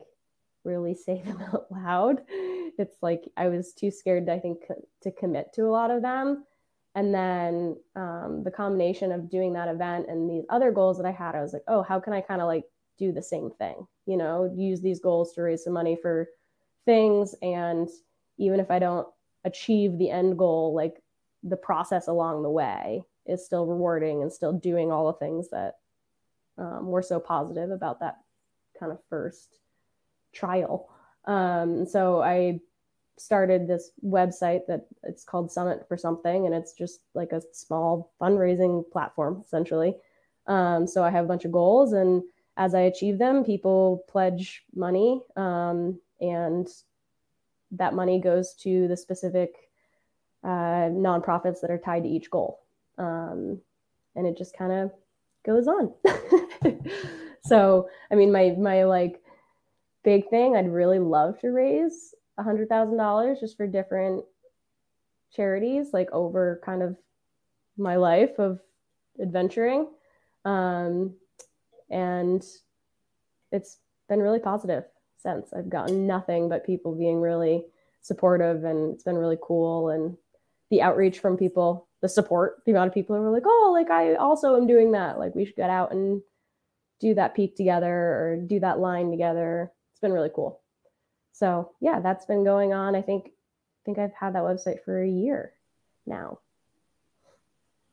really 0.63 0.95
say 0.95 1.21
them 1.25 1.41
out 1.41 1.65
loud, 1.71 2.21
it's 2.29 2.97
like 3.01 3.23
I 3.35 3.49
was 3.49 3.73
too 3.73 3.91
scared, 3.91 4.29
I 4.29 4.39
think, 4.39 4.59
to 5.03 5.11
commit 5.11 5.53
to 5.53 5.63
a 5.63 5.71
lot 5.71 5.91
of 5.91 6.01
them. 6.01 6.45
And 6.95 7.13
then 7.13 7.77
um, 7.95 8.41
the 8.43 8.51
combination 8.51 9.11
of 9.11 9.29
doing 9.29 9.53
that 9.53 9.67
event 9.67 10.07
and 10.09 10.29
these 10.29 10.45
other 10.49 10.71
goals 10.71 10.97
that 10.97 11.05
I 11.05 11.11
had, 11.11 11.35
I 11.35 11.41
was 11.41 11.53
like, 11.53 11.63
oh, 11.67 11.83
how 11.83 11.99
can 11.99 12.13
I 12.13 12.21
kind 12.21 12.41
of 12.41 12.47
like 12.47 12.63
do 12.97 13.11
the 13.11 13.21
same 13.21 13.51
thing? 13.59 13.85
You 14.05 14.17
know, 14.17 14.51
use 14.55 14.81
these 14.81 14.99
goals 14.99 15.33
to 15.33 15.41
raise 15.41 15.63
some 15.63 15.73
money 15.73 15.97
for 16.01 16.27
things. 16.89 17.35
And 17.43 17.87
even 18.39 18.59
if 18.59 18.71
I 18.71 18.79
don't 18.79 19.07
achieve 19.43 19.99
the 19.99 20.09
end 20.09 20.39
goal, 20.39 20.73
like 20.73 21.03
the 21.43 21.55
process 21.55 22.07
along 22.07 22.41
the 22.41 22.49
way 22.49 23.03
is 23.27 23.45
still 23.45 23.67
rewarding 23.67 24.23
and 24.23 24.33
still 24.33 24.53
doing 24.53 24.91
all 24.91 25.05
the 25.05 25.19
things 25.19 25.51
that 25.51 25.75
um, 26.57 26.87
were 26.87 27.03
so 27.03 27.19
positive 27.19 27.69
about 27.69 27.99
that 27.99 28.17
kind 28.79 28.91
of 28.91 28.97
first 29.07 29.59
trial. 30.33 30.89
Um, 31.25 31.85
so 31.85 32.23
I 32.23 32.59
started 33.19 33.67
this 33.67 33.91
website 34.03 34.65
that 34.67 34.87
it's 35.03 35.23
called 35.23 35.51
Summit 35.51 35.87
for 35.87 35.95
Something, 35.95 36.47
and 36.47 36.55
it's 36.55 36.73
just 36.73 37.01
like 37.13 37.33
a 37.33 37.43
small 37.53 38.11
fundraising 38.19 38.83
platform 38.91 39.43
essentially. 39.45 39.93
Um, 40.47 40.87
so 40.87 41.03
I 41.03 41.11
have 41.11 41.25
a 41.25 41.27
bunch 41.27 41.45
of 41.45 41.51
goals, 41.51 41.93
and 41.93 42.23
as 42.57 42.73
I 42.73 42.81
achieve 42.81 43.19
them, 43.19 43.43
people 43.43 44.03
pledge 44.09 44.63
money, 44.73 45.21
um, 45.35 45.99
and 46.21 46.67
that 47.71 47.93
money 47.93 48.19
goes 48.19 48.53
to 48.55 48.87
the 48.87 48.97
specific 48.97 49.53
uh, 50.43 50.89
nonprofits 50.89 51.61
that 51.61 51.71
are 51.71 51.77
tied 51.77 52.03
to 52.03 52.09
each 52.09 52.29
goal. 52.29 52.61
Um, 52.97 53.59
and 54.15 54.25
it 54.25 54.37
just 54.37 54.57
kind 54.57 54.71
of 54.71 54.91
goes 55.45 55.67
on. 55.67 55.93
so, 57.43 57.87
I 58.11 58.15
mean, 58.15 58.31
my, 58.31 58.55
my 58.57 58.83
like 58.85 59.21
big 60.03 60.29
thing, 60.29 60.55
I'd 60.55 60.71
really 60.71 60.99
love 60.99 61.39
to 61.39 61.49
raise 61.49 62.13
a 62.37 62.43
hundred 62.43 62.69
thousand 62.69 62.97
dollars 62.97 63.39
just 63.39 63.57
for 63.57 63.67
different 63.67 64.23
charities, 65.35 65.89
like 65.93 66.09
over 66.11 66.61
kind 66.65 66.81
of 66.81 66.97
my 67.77 67.95
life 67.95 68.39
of 68.39 68.59
adventuring. 69.21 69.87
Um, 70.45 71.13
and 71.89 72.43
it's 73.51 73.77
been 74.07 74.19
really 74.19 74.39
positive 74.39 74.85
since 75.21 75.51
I've 75.53 75.69
gotten 75.69 76.07
nothing 76.07 76.49
but 76.49 76.65
people 76.65 76.95
being 76.95 77.21
really 77.21 77.65
supportive 78.01 78.63
and 78.63 78.93
it's 78.93 79.03
been 79.03 79.17
really 79.17 79.37
cool 79.41 79.89
and 79.89 80.17
the 80.69 80.81
outreach 80.81 81.19
from 81.19 81.37
people, 81.37 81.87
the 82.01 82.09
support, 82.09 82.61
the 82.65 82.71
amount 82.71 82.87
of 82.87 82.93
people 82.93 83.15
who 83.15 83.21
were 83.21 83.31
like, 83.31 83.43
oh, 83.45 83.71
like 83.73 83.89
I 83.89 84.15
also 84.15 84.55
am 84.55 84.67
doing 84.67 84.93
that. 84.93 85.19
Like 85.19 85.35
we 85.35 85.45
should 85.45 85.55
get 85.55 85.69
out 85.69 85.91
and 85.91 86.21
do 86.99 87.13
that 87.15 87.35
peak 87.35 87.55
together 87.55 87.93
or 87.93 88.37
do 88.45 88.59
that 88.59 88.79
line 88.79 89.11
together. 89.11 89.71
It's 89.91 89.99
been 89.99 90.13
really 90.13 90.31
cool. 90.33 90.61
So 91.33 91.71
yeah, 91.81 91.99
that's 91.99 92.25
been 92.25 92.43
going 92.43 92.73
on. 92.73 92.95
I 92.95 93.01
think 93.01 93.27
I 93.27 93.81
think 93.85 93.97
I've 93.97 94.13
had 94.13 94.35
that 94.35 94.43
website 94.43 94.83
for 94.83 95.01
a 95.01 95.09
year 95.09 95.53
now. 96.05 96.39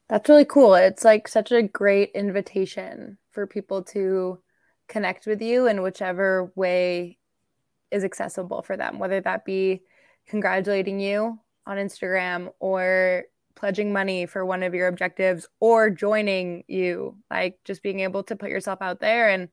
That's 0.08 0.28
really 0.28 0.44
cool. 0.44 0.74
It's 0.74 1.04
like 1.04 1.26
such 1.26 1.50
a 1.50 1.62
great 1.62 2.12
invitation 2.12 3.18
for 3.30 3.46
people 3.46 3.82
to 3.84 4.38
connect 4.88 5.26
with 5.26 5.42
you 5.42 5.66
in 5.66 5.82
whichever 5.82 6.52
way 6.54 7.18
is 7.90 8.04
accessible 8.04 8.62
for 8.62 8.76
them, 8.76 8.98
whether 8.98 9.20
that 9.20 9.44
be 9.44 9.82
congratulating 10.26 11.00
you 11.00 11.38
on 11.66 11.76
Instagram 11.76 12.52
or 12.58 13.24
pledging 13.54 13.92
money 13.92 14.26
for 14.26 14.44
one 14.44 14.62
of 14.62 14.74
your 14.74 14.86
objectives 14.86 15.48
or 15.60 15.90
joining 15.90 16.62
you, 16.68 17.16
like 17.30 17.58
just 17.64 17.82
being 17.82 18.00
able 18.00 18.22
to 18.24 18.36
put 18.36 18.50
yourself 18.50 18.80
out 18.82 19.00
there 19.00 19.30
and 19.30 19.48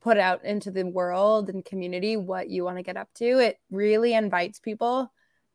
put 0.00 0.16
out 0.16 0.44
into 0.44 0.70
the 0.70 0.86
world 0.86 1.48
and 1.48 1.64
community 1.64 2.16
what 2.16 2.48
you 2.48 2.64
want 2.64 2.76
to 2.76 2.82
get 2.82 2.96
up 2.96 3.08
to. 3.14 3.40
It 3.40 3.58
really 3.70 4.14
invites 4.14 4.60
people 4.60 5.12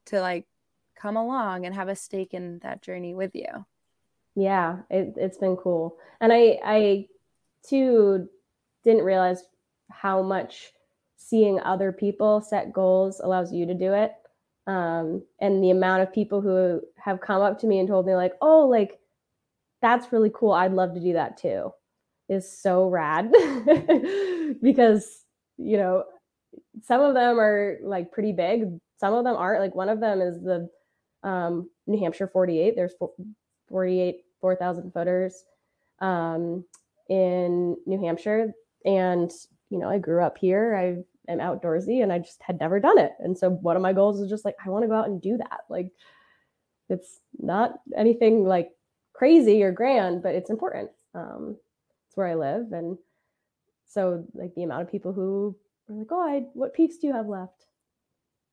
to 0.07 0.19
like 0.19 0.45
come 0.95 1.15
along 1.15 1.65
and 1.65 1.73
have 1.73 1.87
a 1.87 1.95
stake 1.95 2.33
in 2.33 2.59
that 2.63 2.81
journey 2.81 3.15
with 3.15 3.31
you. 3.33 3.65
Yeah, 4.35 4.79
it, 4.89 5.13
it's 5.15 5.37
been 5.37 5.55
cool. 5.55 5.97
And 6.19 6.33
I, 6.33 6.59
I 6.63 7.07
too 7.67 8.27
didn't 8.84 9.04
realize 9.04 9.44
how 9.89 10.22
much 10.22 10.72
seeing 11.17 11.60
other 11.62 11.91
people 11.91 12.41
set 12.41 12.74
goals 12.74 13.20
allows 13.20 13.54
you 13.54 13.65
to 13.65 13.74
do 13.74 13.94
it. 13.94 14.13
Um, 14.67 15.24
and 15.39 15.63
the 15.63 15.72
amount 15.72 16.04
of 16.04 16.13
people 16.13 16.41
who 16.41 16.82
have 16.98 17.22
come 17.22 17.41
up 17.41 17.60
to 17.60 17.67
me 17.67 17.80
and 17.80 17.88
told 17.88 18.06
me 18.06 18.15
like 18.15 18.34
oh 18.41 18.67
like 18.67 19.00
that's 19.82 20.12
really 20.12 20.32
cool. 20.34 20.52
I'd 20.52 20.74
love 20.74 20.94
to 20.94 21.00
do 21.00 21.13
that 21.13 21.38
too 21.38 21.72
is 22.30 22.50
so 22.52 22.88
rad. 22.88 23.32
Because 24.62 25.24
you 25.58 25.78
know 25.78 26.04
some 26.84 27.00
of 27.02 27.13
them 27.13 27.39
are 27.39 27.78
like 27.84 28.12
pretty 28.12 28.34
big. 28.34 28.65
Some 29.00 29.13
of 29.13 29.24
them 29.24 29.36
aren't. 29.36 29.62
Like 29.62 29.76
one 29.76 29.88
of 29.89 30.02
them 30.02 30.20
is 30.20 30.41
the 30.41 30.70
um, 31.24 31.70
new 31.88 32.00
hampshire 32.00 32.28
48 32.28 32.76
there's 32.76 32.94
48 33.70 34.24
4000 34.39 34.91
footers 34.91 35.44
um, 36.00 36.63
in 37.10 37.78
new 37.86 38.02
hampshire 38.04 38.54
and 38.86 39.32
you 39.70 39.78
know 39.78 39.89
i 39.89 39.98
grew 39.98 40.24
up 40.24 40.38
here 40.38 40.76
i've 40.76 41.04
am 41.32 41.39
outdoorsy 41.39 42.04
and 42.04 42.12
I 42.12 42.20
just 42.20 42.41
had 42.41 42.60
never 42.60 42.80
done 42.80 42.98
it. 42.98 43.13
And 43.20 43.38
so 43.38 43.50
one 43.50 43.76
of 43.76 43.82
my 43.82 43.94
goals 43.94 44.20
is 44.20 44.30
just 44.30 44.46
like, 44.46 44.56
I 44.63 44.70
want 44.70 44.84
to 44.84 44.88
go 44.88 44.96
out 44.96 45.08
and 45.08 45.22
do 45.22 45.38
that. 45.38 45.62
Like 45.70 45.91
it's 46.89 47.20
not 47.39 47.80
anything 47.96 48.44
like 48.44 48.72
crazy 49.13 49.63
or 49.63 49.72
grand, 49.72 50.24
but 50.24 50.36
it's 50.36 50.50
important. 50.50 50.89
Um, 51.13 51.58
it's 52.08 52.17
where 52.17 52.28
I 52.28 52.36
live. 52.36 52.72
And 52.72 52.98
so 53.88 54.26
like 54.34 54.54
the 54.56 54.63
amount 54.63 54.84
of 54.84 54.91
people 54.91 55.13
who 55.13 55.56
are 55.89 55.96
like, 55.96 56.08
oh, 56.12 56.22
I, 56.22 56.46
what 56.54 56.74
peaks 56.74 56.98
do 56.98 57.08
you 57.08 57.13
have 57.13 57.28
left? 57.28 57.65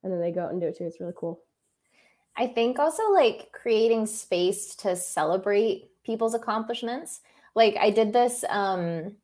And 0.03 0.13
then 0.13 0.21
they 0.21 0.33
go 0.33 0.45
out 0.45 0.53
and 0.53 0.61
do 0.61 0.69
it 0.69 0.79
too. 0.79 0.85
It's 0.85 1.01
really 1.01 1.13
cool. 1.17 1.41
I 2.37 2.47
think 2.47 2.79
also 2.79 3.11
like 3.11 3.51
creating 3.53 4.07
space 4.07 4.77
to 4.77 4.95
celebrate 4.95 5.91
people's 6.05 6.35
accomplishments. 6.35 7.21
Like 7.57 7.77
I 7.81 7.91
did 7.91 8.13
this 8.13 8.45
um 8.49 9.17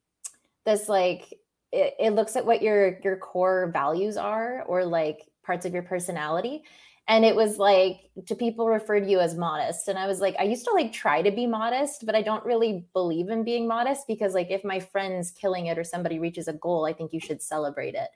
this 0.64 0.88
like 0.88 1.32
it, 1.72 1.94
it 1.98 2.10
looks 2.14 2.36
at 2.36 2.46
what 2.46 2.62
your 2.62 2.98
your 3.02 3.16
core 3.16 3.70
values 3.72 4.16
are 4.16 4.62
or 4.62 4.84
like 4.84 5.20
parts 5.44 5.66
of 5.66 5.72
your 5.72 5.82
personality. 5.82 6.62
And 7.06 7.22
it 7.24 7.36
was 7.36 7.58
like 7.58 8.00
to 8.28 8.34
people 8.34 8.66
refer 8.66 8.98
to 8.98 9.06
you 9.06 9.20
as 9.20 9.34
modest. 9.36 9.88
And 9.88 9.98
i 9.98 10.06
was 10.06 10.20
like 10.20 10.36
i 10.38 10.44
used 10.44 10.64
to 10.64 10.72
like 10.72 10.92
try 10.92 11.20
to 11.22 11.30
be 11.30 11.46
modest 11.46 12.06
but 12.06 12.14
i 12.14 12.22
don't 12.22 12.44
really 12.44 12.86
believe 12.92 13.28
in 13.28 13.44
being 13.44 13.68
modest 13.68 14.06
because 14.08 14.34
like 14.34 14.50
if 14.50 14.64
my 14.64 14.80
friend's 14.80 15.30
killing 15.30 15.66
it 15.66 15.78
or 15.78 15.84
somebody 15.84 16.18
reaches 16.18 16.48
a 16.48 16.54
goal 16.54 16.86
i 16.86 16.92
think 16.92 17.12
you 17.12 17.20
should 17.20 17.42
celebrate 17.42 17.94
it. 17.94 18.08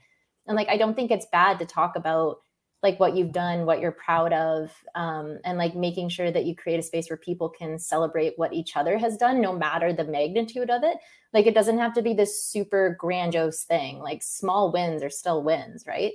And 0.46 0.56
like 0.56 0.68
i 0.68 0.76
don't 0.76 0.94
think 0.94 1.10
it's 1.10 1.26
bad 1.30 1.58
to 1.58 1.66
talk 1.66 1.96
about 1.96 2.38
like 2.82 3.00
what 3.00 3.16
you've 3.16 3.32
done, 3.32 3.66
what 3.66 3.80
you're 3.80 3.92
proud 3.92 4.32
of, 4.32 4.72
um, 4.94 5.38
and 5.44 5.58
like 5.58 5.74
making 5.74 6.08
sure 6.08 6.30
that 6.30 6.44
you 6.44 6.54
create 6.54 6.78
a 6.78 6.82
space 6.82 7.10
where 7.10 7.16
people 7.16 7.48
can 7.48 7.78
celebrate 7.78 8.34
what 8.36 8.52
each 8.52 8.76
other 8.76 8.98
has 8.98 9.16
done, 9.16 9.40
no 9.40 9.52
matter 9.52 9.92
the 9.92 10.04
magnitude 10.04 10.70
of 10.70 10.84
it. 10.84 10.96
Like 11.32 11.46
it 11.46 11.54
doesn't 11.54 11.78
have 11.78 11.92
to 11.94 12.02
be 12.02 12.14
this 12.14 12.42
super 12.42 12.96
grandiose 12.98 13.64
thing. 13.64 13.98
Like 13.98 14.22
small 14.22 14.70
wins 14.70 15.02
are 15.02 15.10
still 15.10 15.42
wins, 15.42 15.84
right? 15.86 16.12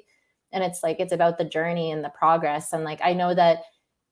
And 0.54 0.64
it's 0.64 0.84
like 0.84 1.00
it's 1.00 1.14
about 1.14 1.38
the 1.38 1.46
journey 1.46 1.92
and 1.92 2.04
the 2.04 2.10
progress. 2.10 2.72
And 2.72 2.84
like 2.86 3.02
I 3.04 3.14
know 3.14 3.34
that, 3.34 3.64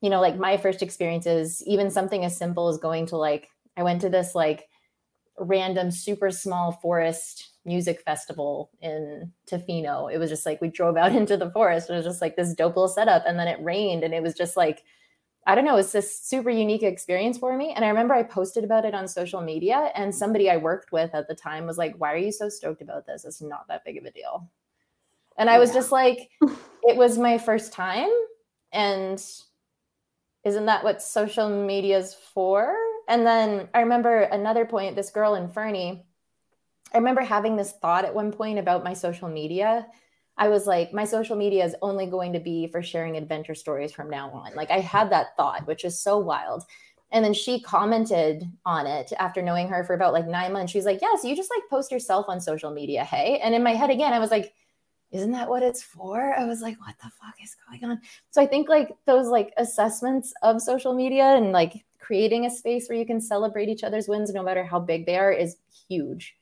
you 0.01 0.09
know, 0.09 0.19
like 0.19 0.37
my 0.37 0.57
first 0.57 0.81
experiences, 0.81 1.63
even 1.65 1.89
something 1.89 2.25
as 2.25 2.35
simple 2.35 2.67
as 2.67 2.77
going 2.77 3.05
to 3.07 3.17
like 3.17 3.47
I 3.77 3.83
went 3.83 4.01
to 4.01 4.09
this 4.09 4.35
like 4.35 4.67
random 5.41 5.91
super 5.91 6.31
small 6.31 6.71
forest 6.71 7.49
music 7.65 8.01
festival 8.01 8.69
in 8.81 9.31
Tofino. 9.49 10.11
It 10.11 10.17
was 10.17 10.29
just 10.29 10.45
like 10.45 10.61
we 10.61 10.69
drove 10.69 10.97
out 10.97 11.11
into 11.15 11.37
the 11.37 11.51
forest. 11.51 11.89
It 11.89 11.93
was 11.93 12.05
just 12.05 12.21
like 12.21 12.35
this 12.35 12.53
dope 12.53 12.75
little 12.75 12.87
setup. 12.87 13.23
And 13.25 13.37
then 13.37 13.47
it 13.47 13.61
rained 13.61 14.03
and 14.03 14.13
it 14.13 14.23
was 14.23 14.33
just 14.33 14.55
like, 14.55 14.83
I 15.47 15.55
don't 15.55 15.65
know, 15.65 15.77
it's 15.77 15.91
this 15.91 16.19
super 16.19 16.51
unique 16.51 16.83
experience 16.83 17.37
for 17.37 17.57
me. 17.57 17.73
And 17.75 17.83
I 17.83 17.87
remember 17.87 18.13
I 18.13 18.21
posted 18.21 18.63
about 18.63 18.85
it 18.85 18.93
on 18.93 19.07
social 19.07 19.41
media 19.41 19.91
and 19.95 20.13
somebody 20.13 20.49
I 20.49 20.57
worked 20.57 20.91
with 20.91 21.15
at 21.15 21.27
the 21.27 21.33
time 21.35 21.65
was 21.65 21.79
like, 21.79 21.95
Why 21.97 22.13
are 22.13 22.17
you 22.17 22.31
so 22.31 22.47
stoked 22.47 22.81
about 22.81 23.07
this? 23.07 23.25
It's 23.25 23.41
not 23.41 23.67
that 23.67 23.83
big 23.83 23.97
of 23.97 24.05
a 24.05 24.11
deal. 24.11 24.47
And 25.37 25.49
I 25.49 25.57
was 25.57 25.69
yeah. 25.69 25.75
just 25.75 25.91
like, 25.91 26.29
it 26.83 26.95
was 26.95 27.17
my 27.17 27.39
first 27.39 27.73
time. 27.73 28.09
And 28.71 29.23
isn't 30.43 30.65
that 30.65 30.83
what 30.83 31.01
social 31.01 31.49
media 31.49 31.97
is 31.97 32.13
for? 32.13 32.75
And 33.11 33.27
then 33.27 33.67
I 33.73 33.81
remember 33.81 34.21
another 34.21 34.63
point, 34.63 34.95
this 34.95 35.09
girl 35.09 35.35
in 35.35 35.49
Fernie, 35.49 36.05
I 36.93 36.97
remember 36.97 37.19
having 37.19 37.57
this 37.57 37.73
thought 37.73 38.05
at 38.05 38.15
one 38.15 38.31
point 38.31 38.57
about 38.57 38.85
my 38.85 38.93
social 38.93 39.27
media. 39.27 39.85
I 40.37 40.47
was 40.47 40.65
like, 40.65 40.93
my 40.93 41.03
social 41.03 41.35
media 41.35 41.65
is 41.65 41.75
only 41.81 42.05
going 42.05 42.31
to 42.31 42.39
be 42.39 42.67
for 42.67 42.81
sharing 42.81 43.17
adventure 43.17 43.53
stories 43.53 43.91
from 43.91 44.09
now 44.09 44.31
on. 44.31 44.55
Like 44.55 44.71
I 44.71 44.79
had 44.79 45.09
that 45.11 45.35
thought, 45.35 45.67
which 45.67 45.83
is 45.83 46.01
so 46.01 46.19
wild. 46.19 46.63
And 47.11 47.23
then 47.23 47.33
she 47.33 47.59
commented 47.59 48.45
on 48.65 48.87
it 48.87 49.11
after 49.19 49.41
knowing 49.41 49.67
her 49.67 49.83
for 49.83 49.93
about 49.93 50.13
like 50.13 50.25
nine 50.25 50.53
months. 50.53 50.71
She's 50.71 50.85
like, 50.85 51.01
Yeah, 51.01 51.17
so 51.21 51.27
you 51.27 51.35
just 51.35 51.51
like 51.53 51.69
post 51.69 51.91
yourself 51.91 52.27
on 52.29 52.39
social 52.39 52.71
media, 52.71 53.03
hey? 53.03 53.41
And 53.43 53.53
in 53.53 53.61
my 53.61 53.75
head 53.75 53.89
again, 53.89 54.13
I 54.13 54.19
was 54.19 54.31
like, 54.31 54.53
Isn't 55.11 55.33
that 55.33 55.49
what 55.49 55.63
it's 55.63 55.83
for? 55.83 56.33
I 56.33 56.45
was 56.45 56.61
like, 56.61 56.79
What 56.79 56.95
the 57.03 57.11
fuck 57.21 57.35
is 57.43 57.57
going 57.67 57.91
on? 57.91 57.99
So 58.29 58.41
I 58.41 58.47
think 58.47 58.69
like 58.69 58.95
those 59.05 59.27
like 59.27 59.51
assessments 59.57 60.33
of 60.43 60.61
social 60.61 60.93
media 60.93 61.35
and 61.35 61.51
like 61.51 61.83
creating 62.11 62.45
a 62.45 62.49
space 62.49 62.89
where 62.89 62.97
you 62.97 63.05
can 63.05 63.21
celebrate 63.21 63.69
each 63.69 63.85
other's 63.85 64.09
wins 64.09 64.33
no 64.33 64.43
matter 64.43 64.65
how 64.65 64.81
big 64.81 65.05
they 65.05 65.17
are 65.17 65.31
is 65.31 65.55
huge. 65.87 66.35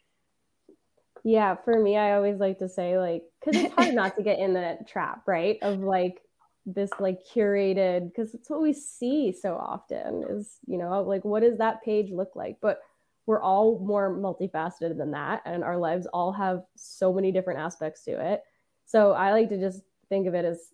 Yeah, 1.23 1.57
for 1.63 1.79
me, 1.79 1.95
I 1.95 2.13
always 2.13 2.39
like 2.39 2.57
to 2.57 2.67
say, 2.67 2.97
like, 2.97 3.21
because 3.39 3.61
it's 3.61 3.75
hard 3.75 3.93
not 3.93 4.15
to 4.17 4.23
get 4.29 4.39
in 4.39 4.53
that 4.53 4.87
trap, 4.87 5.27
right? 5.27 5.59
Of 5.61 5.81
like, 5.81 6.23
this 6.65 6.89
like 6.99 7.19
curated 7.23 8.09
because 8.09 8.33
it's 8.33 8.49
what 8.49 8.61
we 8.61 8.73
see 8.73 9.31
so 9.31 9.55
often 9.55 10.23
is 10.29 10.57
you 10.67 10.77
know 10.77 11.01
like 11.01 11.25
what 11.25 11.41
does 11.41 11.57
that 11.57 11.81
page 11.83 12.11
look 12.11 12.35
like 12.35 12.57
but 12.61 12.81
we're 13.25 13.41
all 13.41 13.79
more 13.79 14.13
multifaceted 14.13 14.95
than 14.95 15.09
that 15.09 15.41
and 15.45 15.63
our 15.63 15.77
lives 15.77 16.05
all 16.13 16.31
have 16.31 16.61
so 16.75 17.11
many 17.11 17.31
different 17.31 17.59
aspects 17.59 18.03
to 18.03 18.11
it 18.11 18.43
so 18.85 19.13
i 19.13 19.31
like 19.31 19.49
to 19.49 19.57
just 19.57 19.81
think 20.09 20.27
of 20.27 20.35
it 20.35 20.45
as 20.45 20.73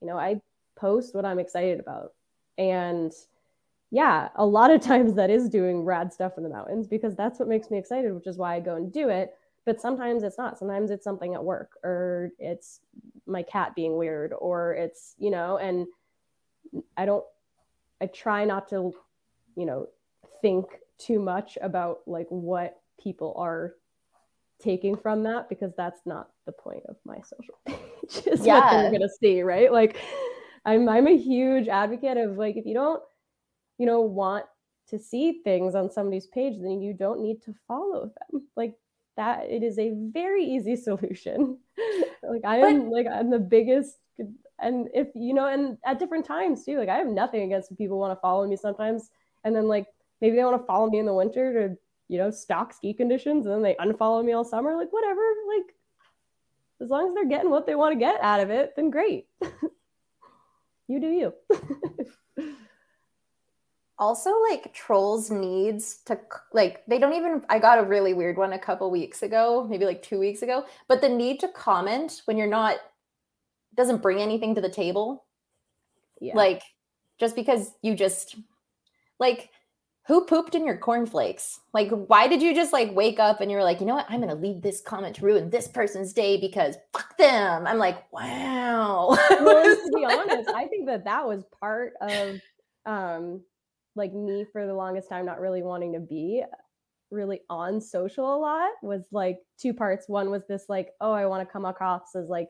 you 0.00 0.06
know 0.06 0.16
i 0.16 0.40
post 0.76 1.16
what 1.16 1.24
i'm 1.24 1.40
excited 1.40 1.80
about 1.80 2.12
and 2.56 3.12
yeah 3.94 4.28
a 4.34 4.44
lot 4.44 4.72
of 4.72 4.80
times 4.80 5.14
that 5.14 5.30
is 5.30 5.48
doing 5.48 5.84
rad 5.84 6.12
stuff 6.12 6.32
in 6.36 6.42
the 6.42 6.48
mountains 6.48 6.88
because 6.88 7.14
that's 7.14 7.38
what 7.38 7.46
makes 7.48 7.70
me 7.70 7.78
excited 7.78 8.12
which 8.12 8.26
is 8.26 8.36
why 8.36 8.56
i 8.56 8.60
go 8.60 8.74
and 8.74 8.92
do 8.92 9.08
it. 9.08 9.34
But 9.64 9.80
sometimes 9.80 10.22
it's 10.24 10.36
not. 10.36 10.58
Sometimes 10.58 10.90
it's 10.90 11.04
something 11.04 11.32
at 11.32 11.42
work 11.42 11.70
or 11.82 12.32
it's 12.38 12.80
my 13.26 13.42
cat 13.42 13.74
being 13.74 13.96
weird 13.96 14.34
or 14.38 14.74
it's 14.74 15.14
you 15.16 15.30
know 15.30 15.56
and 15.56 15.86
i 16.98 17.06
don't 17.06 17.24
i 18.02 18.06
try 18.06 18.44
not 18.44 18.68
to 18.68 18.92
you 19.56 19.64
know 19.64 19.88
think 20.42 20.66
too 20.98 21.18
much 21.18 21.56
about 21.62 22.00
like 22.06 22.26
what 22.28 22.80
people 23.02 23.32
are 23.38 23.74
taking 24.60 24.94
from 24.96 25.22
that 25.22 25.48
because 25.48 25.72
that's 25.76 26.00
not 26.04 26.28
the 26.44 26.52
point 26.52 26.82
of 26.88 26.96
my 27.06 27.16
social 27.22 27.58
page 27.66 28.26
is 28.26 28.44
yeah. 28.44 28.60
what 28.60 28.70
they're 28.72 28.92
gonna 28.92 29.08
see 29.20 29.42
right? 29.42 29.72
Like 29.72 29.96
i'm 30.66 30.88
i'm 30.88 31.06
a 31.06 31.16
huge 31.16 31.68
advocate 31.68 32.16
of 32.16 32.36
like 32.36 32.56
if 32.56 32.66
you 32.66 32.74
don't 32.74 33.02
you 33.78 33.86
know 33.86 34.00
want 34.00 34.46
to 34.88 34.98
see 34.98 35.40
things 35.44 35.74
on 35.74 35.90
somebody's 35.90 36.26
page 36.26 36.54
then 36.60 36.80
you 36.80 36.92
don't 36.92 37.20
need 37.20 37.42
to 37.42 37.54
follow 37.66 38.12
them. 38.30 38.42
Like 38.56 38.74
that 39.16 39.44
it 39.48 39.62
is 39.62 39.78
a 39.78 39.92
very 39.94 40.44
easy 40.44 40.76
solution. 40.88 41.58
like 42.22 42.44
I 42.44 42.56
am 42.58 42.90
like 42.90 43.06
I'm 43.10 43.30
the 43.30 43.38
biggest 43.38 43.96
and 44.60 44.88
if 44.94 45.08
you 45.14 45.34
know 45.34 45.48
and 45.48 45.78
at 45.84 45.98
different 45.98 46.24
times 46.24 46.64
too 46.64 46.78
like 46.78 46.88
I 46.88 46.96
have 46.96 47.08
nothing 47.08 47.42
against 47.42 47.76
people 47.76 47.98
want 47.98 48.16
to 48.16 48.20
follow 48.20 48.46
me 48.46 48.56
sometimes 48.56 49.10
and 49.42 49.54
then 49.54 49.66
like 49.66 49.86
maybe 50.20 50.36
they 50.36 50.44
want 50.44 50.60
to 50.60 50.66
follow 50.66 50.88
me 50.88 51.00
in 51.00 51.06
the 51.06 51.14
winter 51.14 51.52
to 51.52 51.76
you 52.08 52.18
know 52.18 52.30
stock 52.30 52.72
ski 52.72 52.94
conditions 52.94 53.46
and 53.46 53.54
then 53.54 53.62
they 53.62 53.74
unfollow 53.74 54.24
me 54.24 54.32
all 54.32 54.44
summer 54.44 54.76
like 54.76 54.92
whatever 54.92 55.20
like 55.48 55.74
as 56.80 56.90
long 56.90 57.08
as 57.08 57.14
they're 57.14 57.28
getting 57.28 57.50
what 57.50 57.66
they 57.66 57.74
want 57.74 57.92
to 57.92 57.98
get 57.98 58.20
out 58.20 58.40
of 58.40 58.50
it 58.50 58.74
then 58.76 58.90
great. 58.90 59.26
You 60.86 61.00
do 61.00 61.06
you 61.06 61.32
also 64.04 64.30
like 64.50 64.72
trolls 64.74 65.30
needs 65.30 65.96
to 66.04 66.18
like 66.52 66.84
they 66.86 66.98
don't 66.98 67.14
even 67.14 67.42
i 67.48 67.58
got 67.58 67.78
a 67.78 67.82
really 67.82 68.12
weird 68.12 68.36
one 68.36 68.52
a 68.52 68.58
couple 68.58 68.90
weeks 68.90 69.22
ago 69.22 69.66
maybe 69.70 69.84
like 69.84 70.02
two 70.02 70.18
weeks 70.18 70.42
ago 70.42 70.64
but 70.88 71.00
the 71.00 71.08
need 71.08 71.40
to 71.40 71.48
comment 71.48 72.22
when 72.26 72.36
you're 72.36 72.46
not 72.46 72.76
doesn't 73.76 74.02
bring 74.02 74.18
anything 74.20 74.54
to 74.54 74.60
the 74.60 74.68
table. 74.68 75.24
Yeah. 76.20 76.36
like 76.36 76.62
just 77.18 77.34
because 77.34 77.72
you 77.82 77.94
just 77.94 78.36
like 79.18 79.50
who 80.06 80.24
pooped 80.26 80.54
in 80.54 80.64
your 80.64 80.76
cornflakes? 80.76 81.60
Like 81.72 81.90
why 81.90 82.28
did 82.28 82.40
you 82.40 82.54
just 82.54 82.72
like 82.72 82.94
wake 82.94 83.18
up 83.18 83.40
and 83.40 83.50
you're 83.50 83.64
like 83.64 83.80
you 83.80 83.86
know 83.86 83.96
what? 83.96 84.06
I'm 84.08 84.20
gonna 84.20 84.34
leave 84.34 84.62
this 84.62 84.80
comment 84.80 85.16
to 85.16 85.24
ruin 85.24 85.50
this 85.50 85.68
person's 85.68 86.12
day 86.12 86.40
because 86.40 86.76
fuck 86.92 87.16
them. 87.18 87.66
I'm 87.66 87.78
like 87.78 88.10
wow. 88.12 89.08
Well, 89.08 89.64
to 89.76 89.92
be 89.94 90.04
honest 90.04 90.48
i 90.54 90.66
think 90.66 90.86
that 90.86 91.04
that 91.04 91.26
was 91.26 91.44
part 91.60 91.94
of 92.00 92.40
um 92.86 93.42
like 93.96 94.12
me 94.12 94.44
for 94.52 94.66
the 94.66 94.74
longest 94.74 95.08
time 95.08 95.26
not 95.26 95.40
really 95.40 95.62
wanting 95.62 95.92
to 95.92 96.00
be 96.00 96.42
really 97.10 97.40
on 97.48 97.80
social 97.80 98.34
a 98.34 98.38
lot 98.38 98.70
was 98.82 99.06
like 99.12 99.38
two 99.60 99.72
parts. 99.72 100.08
One 100.08 100.30
was 100.30 100.42
this 100.48 100.64
like, 100.68 100.90
oh, 101.00 101.12
I 101.12 101.26
want 101.26 101.46
to 101.46 101.52
come 101.52 101.64
across 101.64 102.14
as 102.14 102.28
like 102.28 102.48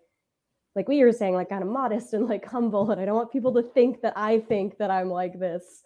like 0.74 0.88
we 0.88 1.04
were 1.04 1.12
saying, 1.12 1.34
like 1.34 1.50
kind 1.50 1.62
of 1.62 1.68
modest 1.68 2.14
and 2.14 2.28
like 2.28 2.44
humble. 2.44 2.90
And 2.90 3.00
I 3.00 3.04
don't 3.04 3.14
want 3.14 3.32
people 3.32 3.54
to 3.54 3.62
think 3.62 4.02
that 4.02 4.14
I 4.16 4.40
think 4.40 4.78
that 4.78 4.90
I'm 4.90 5.08
like 5.08 5.38
this 5.38 5.82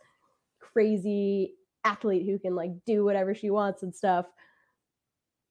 crazy 0.61 1.55
athlete 1.85 2.27
who 2.27 2.39
can 2.39 2.55
like 2.55 2.71
do 2.87 3.05
whatever 3.05 3.35
she 3.35 3.51
wants 3.51 3.83
and 3.83 3.95
stuff. 3.95 4.27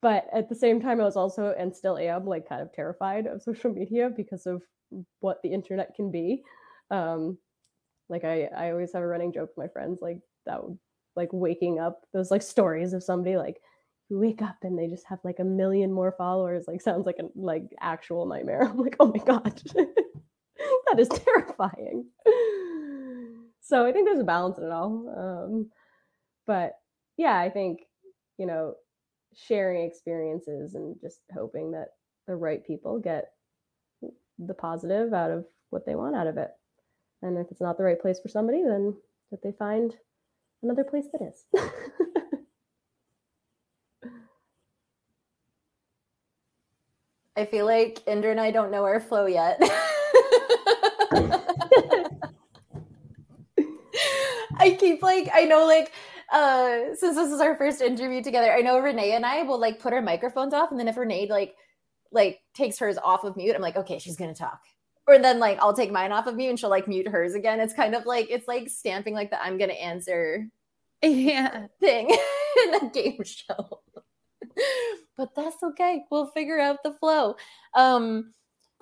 But 0.01 0.27
at 0.33 0.49
the 0.49 0.55
same 0.55 0.81
time, 0.81 1.01
I 1.01 1.05
was 1.05 1.15
also 1.15 1.53
and 1.57 1.75
still 1.75 1.97
am 1.97 2.25
like 2.25 2.47
kind 2.49 2.61
of 2.61 2.73
terrified 2.73 3.27
of 3.27 3.41
social 3.41 3.71
media 3.71 4.09
because 4.15 4.45
of 4.45 4.61
what 5.19 5.41
the 5.43 5.53
internet 5.53 5.95
can 5.95 6.11
be. 6.11 6.43
Um, 6.91 7.37
like 8.09 8.23
I, 8.23 8.49
I 8.55 8.71
always 8.71 8.93
have 8.93 9.03
a 9.03 9.07
running 9.07 9.33
joke 9.33 9.49
with 9.55 9.65
my 9.65 9.71
friends, 9.71 9.99
like 10.01 10.19
that 10.45 10.63
would 10.63 10.77
like 11.15 11.29
waking 11.31 11.79
up 11.79 12.01
those 12.13 12.31
like 12.31 12.41
stories 12.41 12.93
of 12.93 13.03
somebody 13.03 13.37
like 13.37 13.57
you 14.09 14.19
wake 14.19 14.41
up 14.41 14.57
and 14.63 14.77
they 14.77 14.87
just 14.87 15.05
have 15.07 15.19
like 15.23 15.39
a 15.39 15.43
million 15.43 15.91
more 15.91 16.13
followers, 16.17 16.65
like 16.67 16.81
sounds 16.81 17.05
like 17.05 17.17
a 17.19 17.25
like 17.35 17.63
actual 17.81 18.25
nightmare. 18.25 18.61
I'm 18.69 18.77
like, 18.77 18.95
oh 18.99 19.07
my 19.07 19.23
God. 19.23 19.61
that 19.75 20.99
is 20.99 21.09
terrifying. 21.09 22.05
so 23.61 23.85
I 23.85 23.91
think 23.91 24.07
there's 24.07 24.19
a 24.19 24.25
balance 24.25 24.57
in 24.57 24.63
it 24.63 24.71
all. 24.71 25.13
Um, 25.17 25.69
but 26.45 26.73
yeah, 27.17 27.37
I 27.37 27.49
think, 27.49 27.79
you 28.37 28.45
know, 28.45 28.75
sharing 29.35 29.85
experiences 29.85 30.75
and 30.75 30.95
just 31.01 31.19
hoping 31.33 31.71
that 31.71 31.89
the 32.27 32.35
right 32.35 32.65
people 32.65 32.99
get 32.99 33.25
the 34.39 34.53
positive 34.53 35.13
out 35.13 35.31
of 35.31 35.45
what 35.69 35.85
they 35.85 35.95
want 35.95 36.15
out 36.15 36.27
of 36.27 36.37
it. 36.37 36.49
And 37.21 37.37
if 37.37 37.51
it's 37.51 37.61
not 37.61 37.77
the 37.77 37.83
right 37.83 37.99
place 37.99 38.19
for 38.19 38.29
somebody, 38.29 38.63
then 38.63 38.95
that 39.31 39.41
they 39.43 39.51
find 39.51 39.95
another 40.63 40.83
place 40.83 41.05
that 41.11 41.21
is. 41.21 41.45
I 47.37 47.45
feel 47.45 47.65
like 47.65 48.01
Indra 48.07 48.31
and 48.31 48.39
I 48.39 48.51
don't 48.51 48.71
know 48.71 48.83
our 48.83 48.99
flow 48.99 49.25
yet. 49.27 49.59
I 54.59 54.71
keep 54.79 55.03
like 55.03 55.29
I 55.33 55.43
know 55.45 55.65
like 55.67 55.91
uh 56.31 56.95
since 56.95 57.15
this 57.15 57.31
is 57.31 57.39
our 57.41 57.55
first 57.55 57.81
interview 57.81 58.23
together, 58.23 58.51
I 58.51 58.61
know 58.61 58.79
Renee 58.79 59.11
and 59.13 59.25
I 59.25 59.43
will 59.43 59.59
like 59.59 59.79
put 59.79 59.93
our 59.93 60.01
microphones 60.01 60.53
off 60.53 60.71
and 60.71 60.79
then 60.79 60.87
if 60.87 60.97
Renee 60.97 61.27
like 61.29 61.55
like 62.11 62.39
takes 62.55 62.79
hers 62.79 62.97
off 62.97 63.23
of 63.23 63.37
mute, 63.37 63.55
I'm 63.55 63.61
like, 63.61 63.77
okay, 63.77 63.99
she's 63.99 64.17
gonna 64.17 64.33
talk 64.33 64.59
or 65.07 65.17
then 65.17 65.39
like 65.39 65.57
I'll 65.59 65.73
take 65.73 65.91
mine 65.91 66.11
off 66.11 66.27
of 66.27 66.35
mute 66.35 66.49
and 66.49 66.59
she'll 66.59 66.69
like 66.69 66.87
mute 66.87 67.07
hers 67.07 67.33
again. 67.33 67.59
It's 67.59 67.73
kind 67.73 67.95
of 67.95 68.05
like 68.05 68.27
it's 68.29 68.47
like 68.47 68.69
stamping 68.69 69.13
like 69.13 69.29
the 69.29 69.41
I'm 69.41 69.57
gonna 69.57 69.73
answer 69.73 70.47
yeah 71.01 71.67
thing 71.79 72.09
in 72.65 72.75
a 72.75 72.89
game 72.89 73.23
show. 73.23 73.81
but 75.15 75.33
that's 75.35 75.63
okay. 75.63 76.03
We'll 76.11 76.27
figure 76.27 76.59
out 76.59 76.83
the 76.83 76.93
flow. 76.93 77.35
Um 77.73 78.33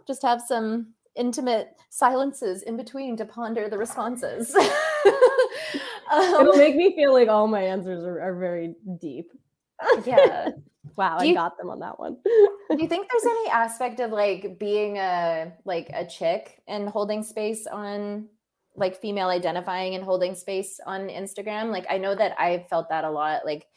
just 0.07 0.21
have 0.23 0.41
some 0.41 0.93
intimate 1.15 1.69
silences 1.89 2.63
in 2.63 2.75
between 2.77 3.15
to 3.17 3.25
ponder 3.25 3.69
the 3.69 3.77
responses. 3.77 4.53
um, 6.11 6.41
It'll 6.41 6.57
make 6.57 6.75
me 6.75 6.95
feel 6.95 7.13
like 7.13 7.29
all 7.29 7.47
my 7.47 7.61
answers 7.61 8.03
are, 8.03 8.19
are 8.19 8.35
very 8.35 8.75
deep. 8.99 9.31
Yeah. 10.05 10.49
Wow, 10.95 11.17
I 11.19 11.33
got 11.33 11.57
them 11.57 11.69
on 11.69 11.79
that 11.79 11.99
one. 11.99 12.17
do 12.23 12.77
you 12.77 12.87
think 12.87 13.09
there's 13.09 13.25
any 13.29 13.49
aspect 13.49 13.99
of 13.99 14.11
like 14.11 14.57
being 14.57 14.97
a 14.97 15.51
like 15.65 15.89
a 15.93 16.05
chick 16.05 16.61
and 16.67 16.87
holding 16.87 17.23
space 17.23 17.67
on 17.67 18.27
like 18.77 18.99
female 19.01 19.27
identifying 19.27 19.95
and 19.95 20.03
holding 20.03 20.35
space 20.35 20.79
on 20.85 21.07
Instagram? 21.07 21.71
Like 21.71 21.85
I 21.89 21.97
know 21.97 22.15
that 22.15 22.39
I 22.39 22.65
felt 22.69 22.89
that 22.89 23.03
a 23.03 23.09
lot. 23.09 23.45
Like 23.45 23.67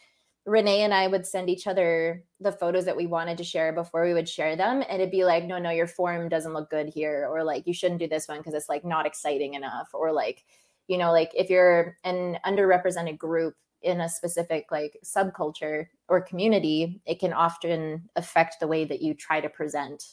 Renee 0.49 0.83
and 0.83 0.95
I 0.95 1.07
would 1.07 1.27
send 1.27 1.51
each 1.51 1.67
other 1.67 2.25
the 2.41 2.53
photos 2.53 2.87
that 2.87 2.97
we 2.97 3.07
wanted 3.07 3.37
to 3.39 3.45
share 3.45 3.73
before 3.73 4.05
we 4.05 4.15
would 4.15 4.29
share 4.29 4.57
them. 4.57 4.83
And 4.89 5.01
it'd 5.03 5.11
be 5.11 5.25
like, 5.25 5.45
no, 5.45 5.59
no, 5.59 5.71
your 5.71 5.87
form 5.87 6.29
doesn't 6.29 6.55
look 6.55 6.71
good 6.71 6.89
here. 6.89 7.29
Or 7.31 7.45
like, 7.45 7.67
you 7.67 7.75
shouldn't 7.75 8.01
do 8.01 8.09
this 8.09 8.29
one 8.29 8.39
because 8.39 8.55
it's 8.55 8.69
like 8.69 8.85
not 8.85 9.07
exciting 9.07 9.55
enough. 9.55 9.89
Or 9.93 10.11
like, 10.11 10.45
you 10.87 10.97
know, 10.97 11.13
like 11.13 11.31
if 11.35 11.51
you're 11.51 11.97
an 12.05 12.39
underrepresented 12.47 13.19
group, 13.19 13.55
in 13.83 14.01
a 14.01 14.09
specific 14.09 14.67
like 14.71 14.99
subculture 15.05 15.87
or 16.09 16.21
community, 16.21 17.01
it 17.07 17.21
can 17.21 17.33
often 17.33 18.09
affect 18.17 18.61
the 18.61 18.67
way 18.67 18.85
that 18.85 19.03
you 19.03 19.15
try 19.15 19.41
to 19.41 19.49
present. 19.49 20.05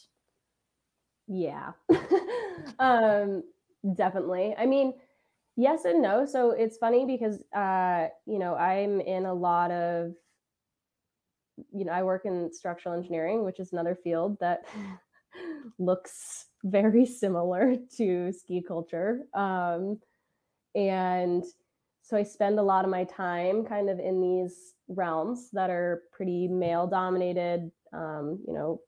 Yeah. 1.27 1.71
um 2.79 3.43
definitely. 3.95 4.55
I 4.57 4.65
mean, 4.65 4.93
yes 5.55 5.85
and 5.85 6.01
no. 6.01 6.25
So 6.25 6.51
it's 6.51 6.77
funny 6.77 7.05
because 7.05 7.41
uh, 7.55 8.09
you 8.25 8.39
know, 8.39 8.55
I'm 8.55 9.01
in 9.01 9.25
a 9.25 9.33
lot 9.33 9.71
of 9.71 10.13
you 11.71 11.85
know, 11.85 11.91
I 11.91 12.03
work 12.03 12.25
in 12.25 12.51
structural 12.51 12.95
engineering, 12.95 13.43
which 13.43 13.59
is 13.59 13.71
another 13.71 13.95
field 13.95 14.37
that 14.39 14.65
looks 15.79 16.47
very 16.63 17.05
similar 17.05 17.75
to 17.97 18.31
ski 18.31 18.61
culture. 18.61 19.21
Um, 19.33 19.99
and 20.73 21.43
so 22.05 22.15
I 22.15 22.21
spend 22.21 22.59
a 22.59 22.63
lot 22.63 22.85
of 22.85 22.91
my 22.91 23.03
time 23.03 23.65
kind 23.65 23.89
of 23.89 23.97
in 23.99 24.21
these 24.21 24.75
realms 24.87 25.49
that 25.53 25.71
are 25.71 26.03
pretty 26.11 26.47
male 26.47 26.85
dominated, 26.85 27.71
um, 27.93 28.39
you 28.47 28.53
know, 28.53 28.79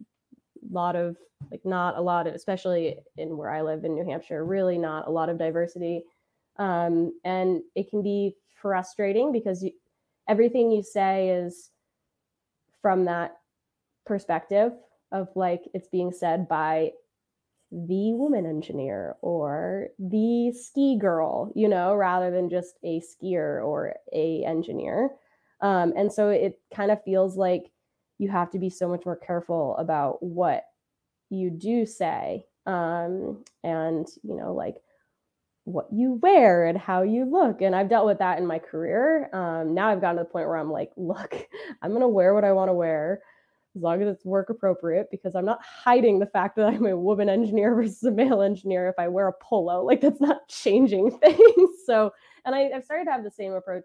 a 0.00 0.74
lot 0.74 0.96
of 0.96 1.16
like 1.52 1.64
not 1.64 1.96
a 1.96 2.00
lot 2.00 2.26
of, 2.26 2.34
especially 2.34 2.96
in 3.16 3.36
where 3.36 3.50
I 3.50 3.62
live 3.62 3.84
in 3.84 3.94
New 3.94 4.04
Hampshire, 4.04 4.44
really 4.44 4.76
not 4.76 5.06
a 5.06 5.10
lot 5.10 5.28
of 5.28 5.38
diversity. 5.38 6.02
Um, 6.56 7.12
and 7.24 7.62
it 7.76 7.90
can 7.90 8.02
be 8.02 8.34
frustrating 8.60 9.30
because 9.30 9.62
you, 9.62 9.70
everything 10.28 10.72
you 10.72 10.82
say 10.82 11.28
is 11.28 11.70
from 12.82 13.04
that 13.04 13.36
perspective 14.04 14.72
of 15.12 15.28
like 15.36 15.62
it's 15.74 15.88
being 15.88 16.10
said 16.10 16.48
by 16.48 16.90
the 17.74 18.12
woman 18.12 18.46
engineer 18.46 19.16
or 19.20 19.88
the 19.98 20.52
ski 20.52 20.96
girl, 20.96 21.50
you 21.56 21.68
know, 21.68 21.92
rather 21.94 22.30
than 22.30 22.48
just 22.48 22.76
a 22.84 23.00
skier 23.00 23.64
or 23.64 23.96
a 24.12 24.44
engineer. 24.44 25.10
Um, 25.60 25.92
and 25.96 26.12
so 26.12 26.28
it 26.28 26.60
kind 26.72 26.92
of 26.92 27.02
feels 27.02 27.36
like 27.36 27.64
you 28.18 28.28
have 28.30 28.50
to 28.52 28.60
be 28.60 28.70
so 28.70 28.88
much 28.88 29.04
more 29.04 29.16
careful 29.16 29.76
about 29.76 30.22
what 30.22 30.64
you 31.30 31.50
do 31.50 31.84
say 31.84 32.46
um, 32.66 33.42
and, 33.64 34.06
you 34.22 34.36
know, 34.36 34.54
like 34.54 34.76
what 35.64 35.88
you 35.92 36.20
wear 36.22 36.66
and 36.66 36.78
how 36.78 37.02
you 37.02 37.24
look. 37.24 37.60
And 37.60 37.74
I've 37.74 37.88
dealt 37.88 38.06
with 38.06 38.18
that 38.20 38.38
in 38.38 38.46
my 38.46 38.60
career. 38.60 39.34
Um, 39.34 39.74
now 39.74 39.88
I've 39.88 40.00
gotten 40.00 40.18
to 40.18 40.22
the 40.22 40.30
point 40.30 40.46
where 40.46 40.58
I'm 40.58 40.70
like, 40.70 40.92
look, 40.96 41.34
I'm 41.82 41.90
going 41.90 42.02
to 42.02 42.08
wear 42.08 42.34
what 42.34 42.44
I 42.44 42.52
want 42.52 42.68
to 42.68 42.74
wear 42.74 43.22
as 43.76 43.82
long 43.82 44.02
as 44.02 44.08
it's 44.08 44.24
work 44.24 44.50
appropriate 44.50 45.08
because 45.10 45.34
I'm 45.34 45.44
not 45.44 45.62
hiding 45.62 46.18
the 46.18 46.26
fact 46.26 46.56
that 46.56 46.66
I'm 46.72 46.86
a 46.86 46.96
woman 46.96 47.28
engineer 47.28 47.74
versus 47.74 48.02
a 48.04 48.10
male 48.10 48.42
engineer 48.42 48.88
if 48.88 48.94
I 48.98 49.08
wear 49.08 49.28
a 49.28 49.32
polo. 49.32 49.84
Like 49.84 50.00
that's 50.00 50.20
not 50.20 50.48
changing 50.48 51.18
things. 51.18 51.70
so, 51.86 52.12
and 52.44 52.54
I, 52.54 52.70
have 52.72 52.84
started 52.84 53.06
to 53.06 53.12
have 53.12 53.24
the 53.24 53.30
same 53.30 53.52
approach. 53.52 53.84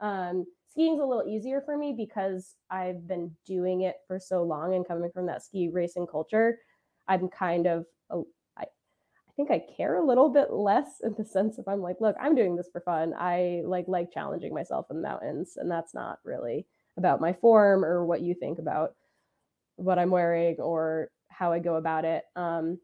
Um, 0.00 0.44
skiing's 0.70 1.00
a 1.00 1.04
little 1.04 1.28
easier 1.28 1.62
for 1.64 1.76
me 1.76 1.94
because 1.96 2.56
I've 2.70 3.06
been 3.06 3.30
doing 3.46 3.82
it 3.82 3.96
for 4.06 4.18
so 4.18 4.42
long 4.42 4.74
and 4.74 4.86
coming 4.86 5.10
from 5.12 5.26
that 5.26 5.42
ski 5.42 5.68
racing 5.72 6.06
culture. 6.06 6.58
I'm 7.06 7.28
kind 7.28 7.66
of, 7.66 7.86
a, 8.10 8.20
I, 8.58 8.62
I 8.62 9.32
think 9.36 9.50
I 9.50 9.62
care 9.76 9.96
a 9.96 10.06
little 10.06 10.28
bit 10.28 10.52
less 10.52 11.00
in 11.02 11.14
the 11.16 11.24
sense 11.24 11.58
of 11.58 11.68
I'm 11.68 11.80
like, 11.80 12.00
look, 12.00 12.16
I'm 12.20 12.34
doing 12.34 12.56
this 12.56 12.68
for 12.72 12.80
fun. 12.80 13.14
I 13.16 13.62
like 13.64 13.86
like 13.88 14.12
challenging 14.12 14.54
myself 14.54 14.86
in 14.90 14.96
the 14.96 15.02
mountains, 15.02 15.56
and 15.56 15.70
that's 15.70 15.94
not 15.94 16.18
really 16.24 16.66
about 16.96 17.20
my 17.20 17.32
form 17.32 17.84
or 17.84 18.04
what 18.04 18.22
you 18.22 18.34
think 18.34 18.58
about 18.58 18.94
what 19.76 19.98
I'm 19.98 20.10
wearing 20.10 20.56
or 20.58 21.10
how 21.28 21.52
I 21.52 21.58
go 21.58 21.76
about 21.76 22.04
it. 22.04 22.24
Um, 22.36 22.78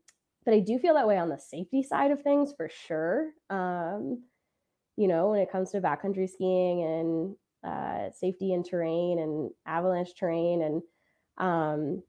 but 0.44 0.54
I 0.54 0.60
do 0.60 0.78
feel 0.78 0.94
that 0.94 1.06
way 1.06 1.18
on 1.18 1.28
the 1.28 1.38
safety 1.38 1.82
side 1.82 2.10
of 2.10 2.22
things 2.22 2.52
for 2.56 2.68
sure. 2.68 3.30
Um, 3.50 4.22
you 4.96 5.08
know, 5.08 5.30
when 5.30 5.40
it 5.40 5.52
comes 5.52 5.70
to 5.70 5.80
backcountry 5.80 6.28
skiing 6.28 6.82
and 6.82 7.36
uh, 7.64 8.10
safety 8.10 8.52
in 8.52 8.62
terrain 8.62 9.18
and 9.18 9.50
avalanche 9.66 10.14
terrain, 10.18 10.62
and 10.62 10.82
um, 11.38 12.02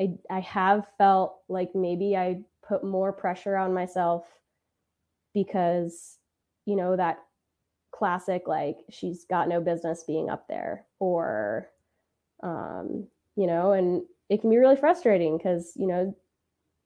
I 0.00 0.14
I 0.30 0.40
have 0.40 0.86
felt 0.98 1.38
like 1.48 1.70
maybe 1.74 2.16
I 2.16 2.42
put 2.66 2.84
more 2.84 3.12
pressure 3.12 3.56
on 3.56 3.74
myself 3.74 4.24
because 5.34 6.18
you 6.66 6.76
know 6.76 6.96
that 6.96 7.18
classic 7.92 8.46
like 8.46 8.76
she's 8.90 9.24
got 9.24 9.48
no 9.48 9.60
business 9.60 10.04
being 10.06 10.28
up 10.28 10.46
there 10.48 10.86
or 11.00 11.68
um 12.42 13.06
you 13.38 13.46
know, 13.46 13.72
and 13.72 14.02
it 14.28 14.40
can 14.40 14.50
be 14.50 14.56
really 14.56 14.74
frustrating 14.74 15.38
because, 15.38 15.72
you 15.76 15.86
know, 15.86 16.12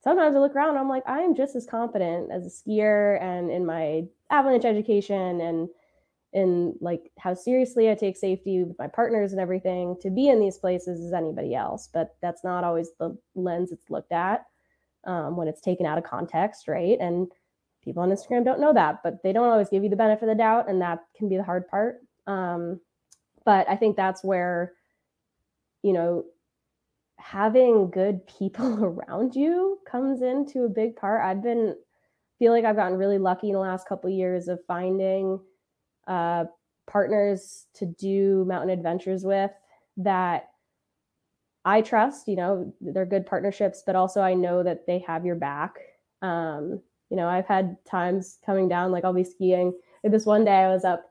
sometimes 0.05 0.37
I 0.37 0.39
look 0.39 0.55
around 0.55 0.77
I'm 0.77 0.89
like, 0.89 1.03
I 1.07 1.21
am 1.21 1.35
just 1.35 1.57
as 1.57 1.65
confident 1.65 2.31
as 2.31 2.47
a 2.47 2.51
skier 2.51 3.21
and 3.23 3.51
in 3.51 3.65
my 3.65 4.05
avalanche 4.31 4.67
education 4.67 5.41
and 5.41 5.69
in 6.35 6.75
like 6.81 7.11
how 7.19 7.33
seriously 7.33 7.91
I 7.91 7.95
take 7.95 8.19
safety 8.19 8.65
with 8.65 8.79
my 8.79 8.87
partners 8.87 9.33
and 9.33 9.41
everything 9.41 9.97
to 10.03 10.11
be 10.11 10.29
in 10.29 10.41
these 10.41 10.59
places 10.59 11.03
as 11.03 11.15
anybody 11.15 11.55
else. 11.55 11.89
But 11.91 12.17
that's 12.21 12.45
not 12.45 12.65
always 12.65 12.91
the 13.01 13.17
lens 13.35 13.73
it's 13.73 13.89
looked 13.89 14.13
at 14.13 14.45
um, 15.05 15.37
when 15.37 15.49
it's 15.49 15.63
taken 15.63 15.87
out 15.87 15.97
of 15.97 16.05
context, 16.05 16.69
right? 16.69 16.99
And 17.01 17.33
people 17.83 18.03
on 18.03 18.11
Instagram 18.11 18.45
don't 18.45 18.61
know 18.61 18.75
that, 18.75 19.03
but 19.03 19.23
they 19.23 19.33
don't 19.33 19.49
always 19.49 19.71
give 19.71 19.85
you 19.85 19.91
the 19.91 19.97
benefit 19.97 20.25
of 20.25 20.29
the 20.29 20.35
doubt, 20.35 20.69
and 20.69 20.83
that 20.83 21.01
can 21.17 21.31
be 21.31 21.39
the 21.39 21.45
hard 21.45 21.67
part. 21.69 22.01
Um, 22.27 22.79
but 23.45 23.69
I 23.69 23.77
think 23.77 23.97
that's 23.97 24.23
where, 24.23 24.73
you 25.83 25.93
know, 25.93 26.25
having 27.23 27.91
good 27.91 28.27
people 28.27 28.85
around 29.09 29.35
you 29.35 29.79
comes 29.91 30.23
into 30.23 30.65
a 30.65 30.69
big 30.69 30.97
part. 30.97 31.23
I've 31.25 31.43
been 31.43 31.77
feel 32.39 32.53
like 32.53 32.65
I've 32.65 32.77
gotten 32.77 32.99
really 32.99 33.19
lucky 33.19 33.49
in 33.49 33.55
the 33.55 33.61
last 33.61 33.89
couple 33.89 34.11
of 34.11 34.17
years 34.17 34.49
of 34.49 34.59
finding 34.67 35.39
uh, 36.09 36.47
partners 36.91 37.67
to 37.75 37.87
do 37.87 38.45
mountain 38.47 38.71
adventures 38.71 39.23
with 39.23 39.53
that 39.99 40.49
I 41.65 41.81
trust. 41.81 42.27
You 42.27 42.37
know, 42.37 42.75
they're 42.81 43.07
good 43.07 43.27
partnerships, 43.27 43.85
but 43.87 43.95
also 43.95 44.21
I 44.21 44.35
know 44.35 44.65
that 44.65 44.87
they 44.89 44.99
have 45.07 45.25
your 45.25 45.37
back. 45.37 45.77
Um, 46.21 46.81
you 47.11 47.17
know, 47.17 47.29
I've 47.29 47.47
had 47.47 47.77
times 47.85 48.39
coming 48.45 48.69
down, 48.69 48.91
like 48.91 49.05
I'll 49.05 49.13
be 49.13 49.23
skiing. 49.23 49.79
This 50.03 50.27
one 50.27 50.45
day 50.45 50.57
I 50.57 50.69
was 50.69 50.85
up 50.85 51.09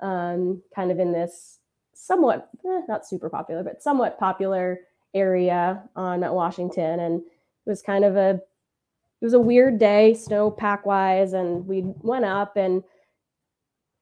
um, 0.00 0.60
kind 0.74 0.90
of 0.90 0.98
in 0.98 1.12
this 1.12 1.60
somewhat, 1.94 2.48
eh, 2.66 2.80
not 2.88 3.06
super 3.06 3.30
popular, 3.30 3.62
but 3.62 3.82
somewhat 3.82 4.18
popular 4.18 4.80
area 5.14 5.82
on 5.96 6.20
Mount 6.20 6.34
Washington, 6.34 7.00
and 7.00 7.20
it 7.20 7.70
was 7.70 7.82
kind 7.82 8.04
of 8.04 8.16
a 8.16 8.30
it 9.20 9.24
was 9.24 9.34
a 9.34 9.40
weird 9.40 9.78
day, 9.78 10.16
snowpack 10.18 10.84
wise, 10.84 11.32
and 11.32 11.66
we 11.66 11.82
went 11.84 12.24
up 12.24 12.56
and 12.56 12.82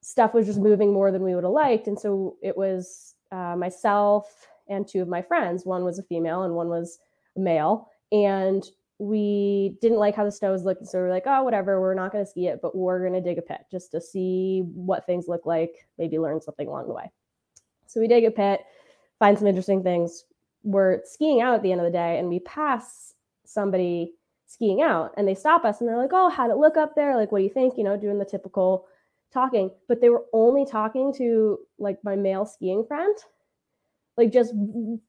stuff 0.03 0.33
was 0.33 0.47
just 0.47 0.59
moving 0.59 0.95
more 0.95 1.13
than 1.13 1.23
we 1.23 1.35
would 1.35 1.45
have 1.45 1.53
liked, 1.53 1.87
and 1.87 1.99
so 1.99 2.37
it 2.43 2.57
was 2.57 3.15
uh, 3.33 3.55
myself 3.57 4.47
and 4.69 4.89
two 4.89 5.03
of 5.03 5.09
my 5.09 5.21
friends. 5.21 5.67
One 5.67 5.85
was 5.85 5.99
a 5.99 6.03
female 6.05 6.45
and 6.45 6.55
one 6.55 6.69
was 6.69 6.99
a 7.37 7.41
male, 7.41 7.91
and 8.13 8.65
we 8.99 9.79
didn't 9.81 9.99
like 9.99 10.15
how 10.15 10.25
the 10.25 10.33
snow 10.33 10.53
was 10.53 10.65
looking, 10.65 10.87
so 10.87 10.99
we 10.99 11.05
are 11.05 11.11
like, 11.11 11.27
oh, 11.27 11.43
whatever, 11.43 11.81
we're 11.81 11.95
not 11.95 12.13
going 12.13 12.25
to 12.25 12.31
ski 12.31 12.49
it, 12.49 12.61
but 12.61 12.77
we're 12.77 13.01
going 13.01 13.15
to 13.15 13.21
dig 13.21 13.39
a 13.39 13.43
pit 13.43 13.61
just 13.71 13.91
to 13.93 14.01
see 14.01 14.63
what 14.75 15.07
things 15.07 15.27
look 15.27 15.47
like, 15.47 15.87
maybe 15.99 16.19
learn 16.19 16.41
something 16.41 16.69
along 16.69 16.87
the 16.87 16.95
way. 16.95 17.11
So 17.87 17.99
we 17.99 18.09
dig 18.09 18.25
a 18.25 18.31
pit, 18.31 18.61
find 19.19 19.39
some 19.39 19.47
interesting 19.47 19.83
things, 19.83 20.25
we're 20.63 21.01
skiing 21.05 21.41
out 21.41 21.55
at 21.55 21.63
the 21.63 21.73
end 21.73 21.81
of 21.81 21.87
the 21.87 21.91
day 21.91 22.19
and 22.19 22.29
we 22.29 22.41
pass 22.41 23.15
somebody 23.45 24.15
skiing 24.47 24.83
out 24.83 25.13
and 25.17 25.27
they 25.27 25.35
stop 25.35 25.65
us 25.65 25.81
and 25.81 25.89
they're 25.89 25.97
like, 25.97 26.13
Oh, 26.13 26.29
how'd 26.29 26.51
it 26.51 26.57
look 26.57 26.77
up 26.77 26.95
there? 26.95 27.17
Like, 27.17 27.33
what 27.33 27.39
do 27.39 27.45
you 27.45 27.51
think? 27.51 27.77
You 27.77 27.85
know, 27.85 27.97
doing 27.97 28.19
the 28.19 28.25
typical 28.25 28.87
talking, 29.33 29.71
but 29.89 30.01
they 30.01 30.11
were 30.11 30.25
only 30.33 30.67
talking 30.67 31.13
to 31.15 31.59
like 31.79 32.03
my 32.03 32.17
male 32.17 32.45
skiing 32.45 32.85
friend, 32.85 33.17
like 34.17 34.33
just 34.33 34.55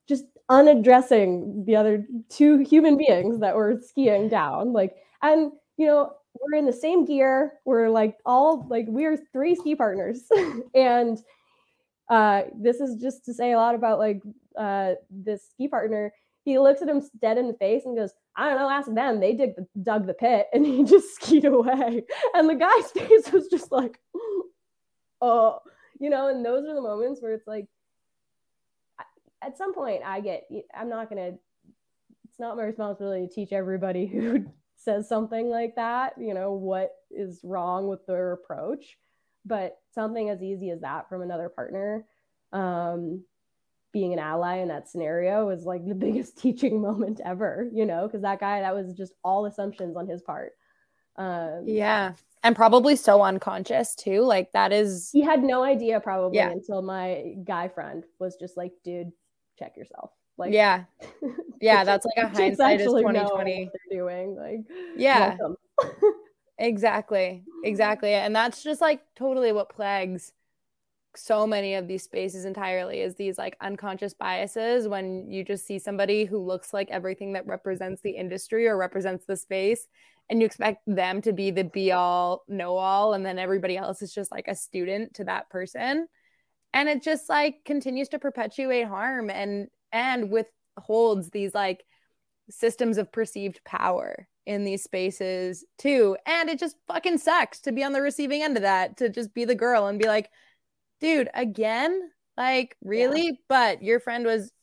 just 0.08 0.26
unaddressing 0.50 1.66
the 1.66 1.76
other 1.76 2.06
two 2.30 2.60
human 2.60 2.98
beings 2.98 3.40
that 3.40 3.56
were 3.56 3.80
skiing 3.84 4.30
down. 4.30 4.74
Like, 4.74 4.96
and 5.22 5.52
you 5.78 5.88
know, 5.88 6.14
we're 6.40 6.58
in 6.58 6.66
the 6.66 6.74
same 6.74 7.06
gear. 7.06 7.54
We're 7.66 7.90
like 7.90 8.18
all 8.26 8.68
like 8.70 8.86
we're 8.88 9.18
three 9.34 9.56
ski 9.56 9.76
partners. 9.76 10.30
and 10.76 11.18
uh 12.12 12.44
this 12.56 12.80
is 12.80 13.02
just 13.02 13.26
to 13.26 13.34
say 13.34 13.54
a 13.54 13.58
lot 13.58 13.74
about 13.74 13.98
like 13.98 14.22
uh, 14.58 14.94
this 15.10 15.50
ski 15.50 15.68
partner, 15.68 16.14
he 16.44 16.60
looks 16.60 16.82
at 16.82 16.90
him 16.90 17.02
dead 17.20 17.38
in 17.38 17.48
the 17.48 17.54
face 17.54 17.84
and 17.86 17.96
goes, 17.96 18.14
I 18.36 18.50
don't 18.50 18.58
know, 18.58 18.70
ask 18.70 18.94
them. 18.94 19.20
They 19.20 19.34
dig 19.34 19.56
the, 19.56 19.68
dug 19.82 20.08
the 20.08 20.14
pit 20.14 20.48
and 20.54 20.66
he 20.66 20.84
just 20.84 21.16
skied 21.16 21.46
away. 21.46 22.04
And 22.34 22.50
the 22.50 22.56
guy's 22.56 22.92
face 22.96 23.32
was 23.32 23.48
just 23.48 23.72
like, 23.72 24.00
oh, 25.22 25.60
you 26.00 26.10
know, 26.10 26.28
and 26.28 26.46
those 26.46 26.66
are 26.66 26.74
the 26.74 26.82
moments 26.82 27.22
where 27.22 27.34
it's 27.34 27.48
like, 27.48 27.68
at 29.44 29.58
some 29.58 29.74
point, 29.74 30.02
I 30.06 30.22
get, 30.22 30.44
I'm 30.76 30.90
not 30.90 31.10
going 31.10 31.32
to, 31.32 31.40
it's 32.30 32.40
not 32.40 32.58
my 32.58 32.64
responsibility 32.64 33.28
to 33.28 33.34
teach 33.34 33.52
everybody 33.52 34.06
who 34.06 34.46
says 34.76 35.10
something 35.10 35.50
like 35.50 35.76
that, 35.76 36.14
you 36.20 36.34
know, 36.34 36.54
what 36.54 36.92
is 37.10 37.40
wrong 37.44 37.88
with 37.88 38.06
their 38.06 38.34
approach. 38.34 38.98
But 39.46 39.78
something 39.94 40.30
as 40.30 40.42
easy 40.42 40.70
as 40.70 40.82
that 40.82 41.10
from 41.10 41.22
another 41.22 41.50
partner 41.50 42.06
um, 42.54 43.24
being 43.94 44.14
an 44.14 44.20
ally 44.20 44.58
in 44.58 44.70
that 44.70 44.90
scenario 44.90 45.46
was 45.46 45.64
like 45.66 45.86
the 45.86 45.96
biggest 45.96 46.38
teaching 46.38 46.82
moment 46.82 47.20
ever, 47.26 47.70
you 47.74 47.86
know, 47.86 48.08
because 48.08 48.22
that 48.22 48.40
guy, 48.40 48.62
that 48.62 48.76
was 48.76 48.94
just 48.94 49.14
all 49.24 49.46
assumptions 49.46 49.96
on 49.98 50.08
his 50.08 50.22
part. 50.22 50.54
Um, 51.18 51.64
yeah. 51.66 52.14
And 52.44 52.56
probably 52.56 52.96
so 52.96 53.22
unconscious 53.22 53.94
too. 53.96 54.22
Like 54.22 54.52
that 54.54 54.72
is. 54.72 55.10
He 55.12 55.22
had 55.22 55.44
no 55.44 55.64
idea 55.64 56.00
probably 56.00 56.38
yeah. 56.38 56.50
until 56.50 56.82
my 56.82 57.36
guy 57.44 57.68
friend 57.68 58.04
was 58.20 58.36
just 58.38 58.58
like, 58.58 58.72
dude, 58.84 59.12
check 59.60 59.78
yourself. 59.78 60.12
Like, 60.38 60.54
yeah. 60.54 60.86
Yeah. 61.62 61.84
that's 61.84 62.08
like 62.08 62.26
a 62.26 62.30
hindsight 62.36 62.82
is 62.82 62.88
2020. 62.88 63.70
they're 63.72 64.00
doing. 64.00 64.36
Like, 64.36 64.62
yeah. 64.98 65.38
Exactly. 66.62 67.44
Exactly. 67.64 68.14
And 68.14 68.36
that's 68.36 68.64
just 68.64 68.82
like 68.82 69.02
totally 69.16 69.52
what 69.52 69.70
plagues 69.70 70.32
so 71.16 71.48
many 71.48 71.74
of 71.74 71.88
these 71.88 72.04
spaces 72.04 72.46
entirely 72.46 73.02
is 73.02 73.16
these 73.16 73.38
like 73.38 73.58
unconscious 73.62 74.14
biases 74.14 74.88
when 74.88 75.30
you 75.30 75.44
just 75.44 75.66
see 75.66 75.80
somebody 75.80 76.24
who 76.24 76.38
looks 76.38 76.72
like 76.74 76.90
everything 76.92 77.34
that 77.34 77.48
represents 77.48 78.02
the 78.02 78.12
industry 78.12 78.68
or 78.68 78.78
represents 78.78 79.26
the 79.26 79.36
space 79.36 79.88
and 80.30 80.40
you 80.40 80.46
expect 80.46 80.84
them 80.88 81.22
to 81.22 81.34
be 81.34 81.52
the 81.52 81.66
be 81.66 81.92
all 81.92 82.44
know 82.48 82.78
all 82.78 83.14
and 83.14 83.26
then 83.26 83.40
everybody 83.40 83.76
else 83.76 84.02
is 84.02 84.14
just 84.14 84.32
like 84.32 84.48
a 84.48 84.56
student 84.56 85.14
to 85.16 85.26
that 85.26 85.50
person 85.50 86.08
and 86.74 86.88
it 86.88 87.04
just 87.04 87.28
like 87.28 87.56
continues 87.66 88.08
to 88.08 88.20
perpetuate 88.20 88.84
harm 88.84 89.30
and 89.30 89.68
and 89.92 90.32
withholds 90.32 91.30
these 91.32 91.54
like 91.54 91.84
systems 92.50 92.98
of 92.98 93.12
perceived 93.12 93.60
power 93.66 94.30
in 94.46 94.64
these 94.64 94.84
spaces 94.84 95.64
too 95.78 96.18
and 96.26 96.50
it 96.50 96.60
just 96.60 96.76
fucking 96.88 97.18
sucks 97.18 97.60
to 97.60 97.72
be 97.72 97.84
on 97.84 97.94
the 97.94 98.02
receiving 98.02 98.42
end 98.42 98.58
of 98.58 98.64
that 98.64 98.98
to 98.98 99.08
just 99.08 99.34
be 99.34 99.46
the 99.46 99.54
girl 99.54 99.88
and 99.88 100.00
be 100.00 100.08
like 100.08 100.30
dude, 101.02 101.30
again? 101.34 102.12
Like, 102.38 102.78
really? 102.82 103.26
Yeah. 103.26 103.32
But 103.50 103.84
your 103.84 104.00
friend 104.00 104.26
was 104.26 104.54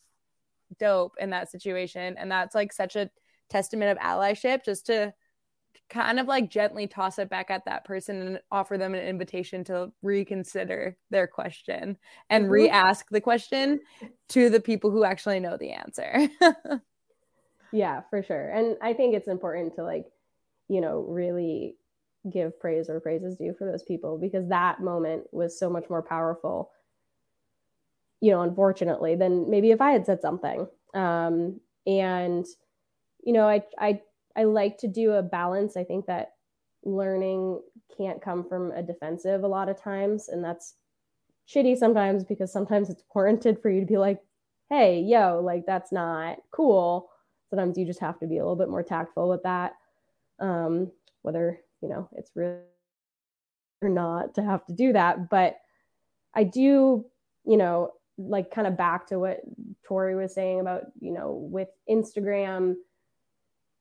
dope 0.79 1.17
in 1.21 1.31
that 1.31 1.51
situation. 1.51 2.15
And 2.17 2.31
that's 2.31 2.55
like 2.55 2.73
such 2.73 2.97
a 2.97 3.11
testament 3.51 3.91
of 3.91 3.99
allyship 3.99 4.65
just 4.65 4.87
to 4.87 5.13
kind 5.91 6.21
of 6.21 6.27
like 6.27 6.51
gently 6.51 6.87
toss 6.87 7.19
it 7.19 7.31
back 7.31 7.51
at 7.51 7.65
that 7.65 7.85
person 7.85 8.21
and 8.21 8.41
offer 8.51 8.77
them 8.77 8.95
an 8.95 9.07
invitation 9.07 9.65
to 9.65 9.91
reconsider 10.03 10.97
their 11.11 11.27
question 11.27 11.97
and 12.29 12.45
mm-hmm. 12.45 12.53
re-ask 12.53 13.09
the 13.11 13.21
question 13.21 13.81
to 14.29 14.51
the 14.51 14.61
people 14.61 14.91
who 14.91 15.05
actually 15.05 15.41
know 15.41 15.57
the 15.57 15.73
answer. 15.73 16.29
yeah, 17.73 18.03
for 18.11 18.23
sure. 18.23 18.51
And 18.51 18.77
I 18.83 18.93
think 18.93 19.15
it's 19.15 19.29
important 19.29 19.75
to 19.77 19.85
like, 19.85 20.07
you 20.69 20.81
know, 20.81 21.01
really 21.09 21.77
give 22.31 22.59
praise 22.61 22.91
or 22.91 23.01
praise 23.01 23.23
is 23.23 23.37
due 23.37 23.55
for 23.57 23.71
those 23.71 23.83
people 23.83 24.19
because 24.19 24.49
that 24.49 24.81
moment 24.81 25.23
was 25.33 25.59
so 25.59 25.71
much 25.71 25.89
more 25.89 26.03
powerful 26.03 26.71
you 28.21 28.31
know 28.31 28.43
unfortunately 28.43 29.15
than 29.15 29.49
maybe 29.49 29.71
if 29.71 29.81
i 29.81 29.93
had 29.93 30.07
said 30.07 30.21
something. 30.21 30.67
Um, 30.95 31.61
and 31.87 32.47
you 33.25 33.33
know 33.33 33.49
i 33.49 33.63
i 33.79 34.01
i 34.37 34.45
like 34.45 34.79
to 34.79 34.89
do 34.89 35.13
a 35.13 35.23
balance. 35.23 35.77
I 35.77 35.85
think 35.85 36.07
that 36.07 36.33
learning 36.85 37.61
can't 37.97 38.23
come 38.23 38.49
from 38.49 38.71
a 38.73 38.83
defensive 38.83 39.43
a 39.43 39.49
lot 39.49 39.69
of 39.69 39.81
times 39.81 40.29
and 40.29 40.45
that's 40.45 40.75
shitty 41.49 41.77
sometimes 41.77 42.25
because 42.25 42.53
sometimes 42.53 42.91
it's 42.91 43.03
warranted 43.15 43.61
for 43.61 43.71
you 43.71 43.81
to 43.81 43.87
be 43.87 43.99
like 43.99 44.21
hey 44.71 45.01
yo 45.01 45.41
like 45.43 45.65
that's 45.67 45.93
not 45.93 46.39
cool 46.51 47.11
sometimes 47.51 47.79
you 47.79 47.87
just 47.87 48.01
have 48.01 48.19
to 48.19 48.27
be 48.27 48.39
a 48.39 48.43
little 48.43 48.57
bit 48.57 48.69
more 48.69 48.83
tactful 48.83 49.29
with 49.29 49.43
that 49.43 49.75
um, 50.41 50.91
whether 51.23 51.61
you 51.83 51.89
know 51.89 52.09
it's 52.17 52.31
really 52.35 52.59
or 53.81 53.89
not 53.89 54.35
to 54.35 54.43
have 54.43 54.65
to 54.67 54.73
do 54.73 54.93
that. 54.93 55.31
But 55.31 55.57
i 56.35 56.45
do 56.45 57.05
you 57.47 57.57
know 57.57 57.91
like 58.19 58.51
kind 58.51 58.67
of 58.67 58.77
back 58.77 59.07
to 59.07 59.19
what 59.19 59.41
tori 59.87 60.15
was 60.15 60.35
saying 60.35 60.61
about 60.61 60.83
you 61.01 61.13
know 61.13 61.49
with 61.51 61.69
instagram 61.89 62.75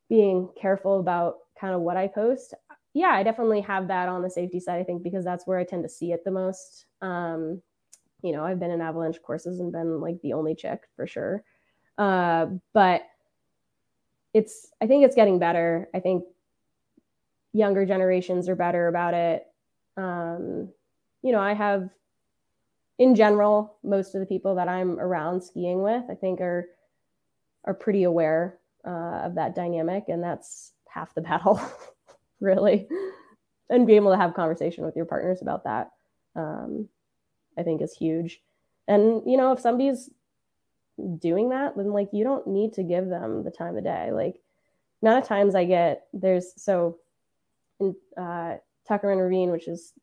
being 0.09 0.47
careful 0.59 0.99
about 0.99 1.35
kind 1.59 1.73
of 1.75 1.81
what 1.81 1.97
i 1.97 2.07
post. 2.07 2.53
Yeah 2.93 3.09
i 3.09 3.23
definitely 3.23 3.61
have 3.61 3.87
that 3.89 4.07
on 4.07 4.21
the 4.21 4.29
safety 4.29 4.59
side 4.59 4.79
i 4.79 4.83
think 4.83 5.03
because 5.03 5.25
that's 5.25 5.45
where 5.45 5.59
i 5.59 5.63
tend 5.63 5.83
to 5.83 5.89
see 5.89 6.11
it 6.11 6.23
the 6.23 6.31
most. 6.31 6.85
Um 7.01 7.61
you 8.23 8.31
know 8.31 8.43
i've 8.43 8.59
been 8.59 8.71
in 8.71 8.81
avalanche 8.81 9.21
courses 9.21 9.59
and 9.59 9.71
been 9.71 9.99
like 9.99 10.21
the 10.21 10.33
only 10.33 10.55
chick 10.55 10.81
for 10.95 11.05
sure. 11.05 11.43
Uh 11.97 12.47
but 12.73 13.01
it's 14.37 14.71
i 14.81 14.87
think 14.87 15.05
it's 15.05 15.15
getting 15.15 15.39
better 15.39 15.89
i 15.93 15.99
think 15.99 16.23
younger 17.57 17.85
generations 17.85 18.47
are 18.47 18.55
better 18.55 18.87
about 18.87 19.13
it. 19.13 19.47
Um, 19.97 20.69
you 21.23 21.31
know, 21.31 21.39
I 21.39 21.53
have, 21.53 21.89
in 22.99 23.15
general, 23.15 23.77
most 23.83 24.15
of 24.15 24.21
the 24.21 24.27
people 24.27 24.55
that 24.55 24.67
I'm 24.67 24.99
around 24.99 25.41
skiing 25.41 25.81
with, 25.81 26.03
I 26.09 26.15
think 26.15 26.39
are 26.41 26.67
are 27.65 27.73
pretty 27.73 28.03
aware 28.03 28.59
uh, 28.87 29.21
of 29.25 29.35
that 29.35 29.55
dynamic, 29.55 30.05
and 30.07 30.23
that's 30.23 30.71
half 30.87 31.13
the 31.13 31.21
battle, 31.29 31.59
really. 32.39 32.87
and 33.69 33.85
being 33.85 33.97
able 33.97 34.11
to 34.11 34.17
have 34.17 34.33
conversation 34.33 34.85
with 34.85 34.95
your 34.95 35.05
partners 35.05 35.41
about 35.41 35.65
that, 35.65 35.91
um, 36.35 36.87
I 37.57 37.63
think, 37.63 37.81
is 37.81 37.93
huge. 37.93 38.39
And 38.87 39.23
you 39.25 39.37
know, 39.37 39.51
if 39.51 39.59
somebody's 39.59 40.09
doing 41.19 41.49
that, 41.49 41.75
then 41.75 41.91
like 41.91 42.09
you 42.11 42.23
don't 42.23 42.47
need 42.47 42.73
to 42.73 42.83
give 42.83 43.07
them 43.07 43.43
the 43.43 43.51
time 43.51 43.77
of 43.77 43.83
day. 43.83 44.11
Like, 44.11 44.35
amount 45.01 45.23
of 45.23 45.27
times 45.27 45.55
I 45.55 45.65
get 45.65 46.07
there's 46.13 46.53
so 46.57 46.97
in 47.79 47.95
uh, 48.17 48.55
Tuckerman 48.89 49.21
Ravine, 49.21 49.51
which 49.51 49.67
is 49.67 49.93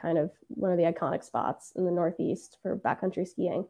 kind 0.00 0.18
of 0.18 0.30
one 0.48 0.72
of 0.72 0.78
the 0.78 0.84
iconic 0.84 1.24
spots 1.24 1.72
in 1.76 1.84
the 1.84 1.90
Northeast 1.90 2.58
for 2.62 2.76
backcountry 2.76 3.26
skiing. 3.26 3.66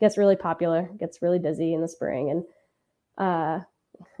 Gets 0.00 0.18
really 0.18 0.36
popular, 0.36 0.90
gets 0.98 1.22
really 1.22 1.38
busy 1.38 1.72
in 1.72 1.80
the 1.80 1.88
spring, 1.88 2.30
and 2.30 2.44
uh, 3.16 3.64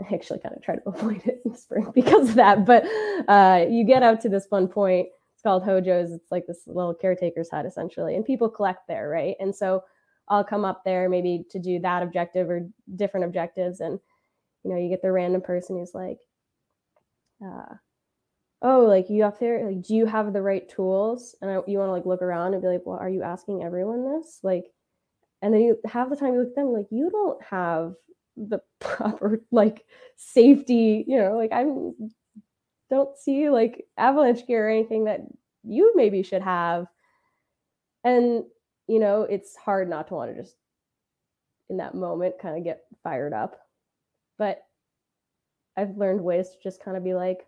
I 0.00 0.14
actually 0.14 0.38
kind 0.38 0.54
of 0.56 0.62
try 0.62 0.76
to 0.76 0.82
avoid 0.86 1.22
it 1.26 1.42
in 1.44 1.52
the 1.52 1.58
spring 1.58 1.90
because 1.94 2.30
of 2.30 2.34
that. 2.36 2.64
But 2.64 2.84
uh, 3.28 3.66
you 3.68 3.84
get 3.84 4.02
out 4.02 4.20
to 4.22 4.28
this 4.28 4.46
one 4.48 4.68
point. 4.68 5.08
It's 5.34 5.42
called 5.42 5.64
Hojo's. 5.64 6.12
It's 6.12 6.30
like 6.30 6.46
this 6.46 6.62
little 6.66 6.94
caretaker's 6.94 7.50
hut 7.50 7.66
essentially, 7.66 8.16
and 8.16 8.24
people 8.24 8.48
collect 8.48 8.86
there, 8.88 9.08
right? 9.08 9.36
And 9.40 9.54
so 9.54 9.84
I'll 10.28 10.44
come 10.44 10.64
up 10.64 10.82
there 10.84 11.08
maybe 11.08 11.44
to 11.50 11.58
do 11.58 11.78
that 11.80 12.02
objective 12.02 12.50
or 12.50 12.68
different 12.96 13.26
objectives, 13.26 13.80
and 13.80 13.98
you 14.64 14.70
know, 14.70 14.78
you 14.78 14.88
get 14.88 15.02
the 15.02 15.12
random 15.12 15.42
person 15.42 15.76
who's 15.76 15.94
like, 15.94 16.18
uh, 17.44 17.74
oh, 18.62 18.80
like 18.86 19.10
you 19.10 19.24
up 19.24 19.38
there, 19.38 19.70
like, 19.70 19.82
do 19.82 19.94
you 19.94 20.06
have 20.06 20.32
the 20.32 20.42
right 20.42 20.68
tools? 20.68 21.36
And 21.42 21.50
I, 21.50 21.54
you 21.66 21.78
want 21.78 21.88
to 21.88 21.92
like 21.92 22.06
look 22.06 22.22
around 22.22 22.54
and 22.54 22.62
be 22.62 22.68
like, 22.68 22.82
well, 22.84 22.98
are 22.98 23.10
you 23.10 23.22
asking 23.22 23.62
everyone 23.62 24.16
this? 24.16 24.40
Like, 24.42 24.64
and 25.42 25.52
then 25.52 25.60
you 25.60 25.78
have 25.84 26.08
the 26.08 26.16
time 26.16 26.32
you 26.32 26.40
look 26.40 26.48
at 26.48 26.54
them 26.56 26.72
like, 26.72 26.86
you 26.90 27.10
don't 27.10 27.42
have 27.44 27.94
the 28.36 28.60
proper 28.80 29.42
like 29.52 29.84
safety, 30.16 31.04
you 31.06 31.18
know, 31.18 31.36
like 31.36 31.52
I'm 31.52 31.94
don't 32.90 33.16
see 33.18 33.50
like 33.50 33.86
avalanche 33.96 34.46
gear 34.46 34.66
or 34.66 34.70
anything 34.70 35.04
that 35.04 35.20
you 35.62 35.92
maybe 35.94 36.22
should 36.22 36.42
have. 36.42 36.86
And, 38.02 38.44
you 38.88 38.98
know, 38.98 39.22
it's 39.22 39.56
hard 39.56 39.88
not 39.88 40.08
to 40.08 40.14
want 40.14 40.34
to 40.34 40.42
just 40.42 40.56
in 41.70 41.78
that 41.78 41.94
moment 41.94 42.38
kind 42.40 42.58
of 42.58 42.64
get 42.64 42.82
fired 43.02 43.32
up. 43.32 43.58
But 44.38 44.62
I've 45.76 45.96
learned 45.96 46.22
ways 46.22 46.50
to 46.50 46.56
just 46.62 46.82
kind 46.82 46.96
of 46.96 47.04
be 47.04 47.14
like, 47.14 47.46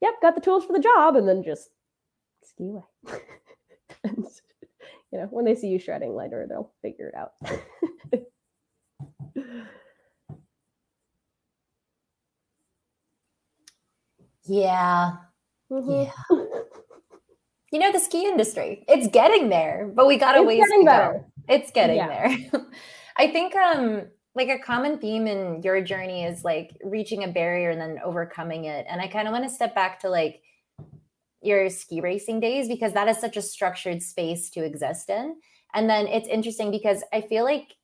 yep, 0.00 0.14
got 0.20 0.34
the 0.34 0.40
tools 0.40 0.64
for 0.64 0.72
the 0.72 0.80
job, 0.80 1.16
and 1.16 1.28
then 1.28 1.42
just 1.42 1.70
ski 2.42 2.70
away. 2.70 2.82
and, 4.04 4.26
you 5.12 5.18
know, 5.18 5.26
when 5.30 5.44
they 5.44 5.54
see 5.54 5.68
you 5.68 5.78
shredding 5.78 6.14
later, 6.14 6.46
they'll 6.48 6.72
figure 6.82 7.08
it 7.08 7.14
out. 7.14 7.32
yeah. 14.46 15.12
Mm-hmm. 15.70 16.10
Yeah. 16.30 16.60
you 17.70 17.78
know, 17.78 17.92
the 17.92 18.00
ski 18.00 18.24
industry, 18.24 18.84
it's 18.88 19.08
getting 19.08 19.48
there, 19.48 19.90
but 19.94 20.06
we 20.06 20.16
got 20.16 20.36
a 20.36 20.42
ways 20.42 20.64
to 20.64 20.84
better. 20.84 21.12
go. 21.12 21.24
It's 21.48 21.70
getting 21.70 21.96
yeah. 21.96 22.28
there. 22.28 22.62
I 23.16 23.28
think 23.28 23.54
um 23.54 24.06
like 24.34 24.48
a 24.48 24.58
common 24.58 24.98
theme 24.98 25.26
in 25.26 25.62
your 25.62 25.80
journey 25.80 26.24
is 26.24 26.44
like 26.44 26.76
reaching 26.84 27.24
a 27.24 27.28
barrier 27.28 27.70
and 27.70 27.80
then 27.80 27.98
overcoming 28.04 28.64
it. 28.64 28.86
And 28.88 29.00
I 29.00 29.08
kind 29.08 29.26
of 29.26 29.32
want 29.32 29.44
to 29.44 29.50
step 29.50 29.74
back 29.74 30.00
to 30.00 30.08
like 30.08 30.42
your 31.42 31.68
ski 31.70 32.00
racing 32.00 32.40
days 32.40 32.68
because 32.68 32.92
that 32.92 33.08
is 33.08 33.18
such 33.18 33.36
a 33.36 33.42
structured 33.42 34.02
space 34.02 34.48
to 34.50 34.64
exist 34.64 35.10
in. 35.10 35.36
And 35.74 35.90
then 35.90 36.06
it's 36.06 36.28
interesting 36.28 36.70
because 36.70 37.02
I 37.12 37.20
feel 37.20 37.44
like 37.44 37.74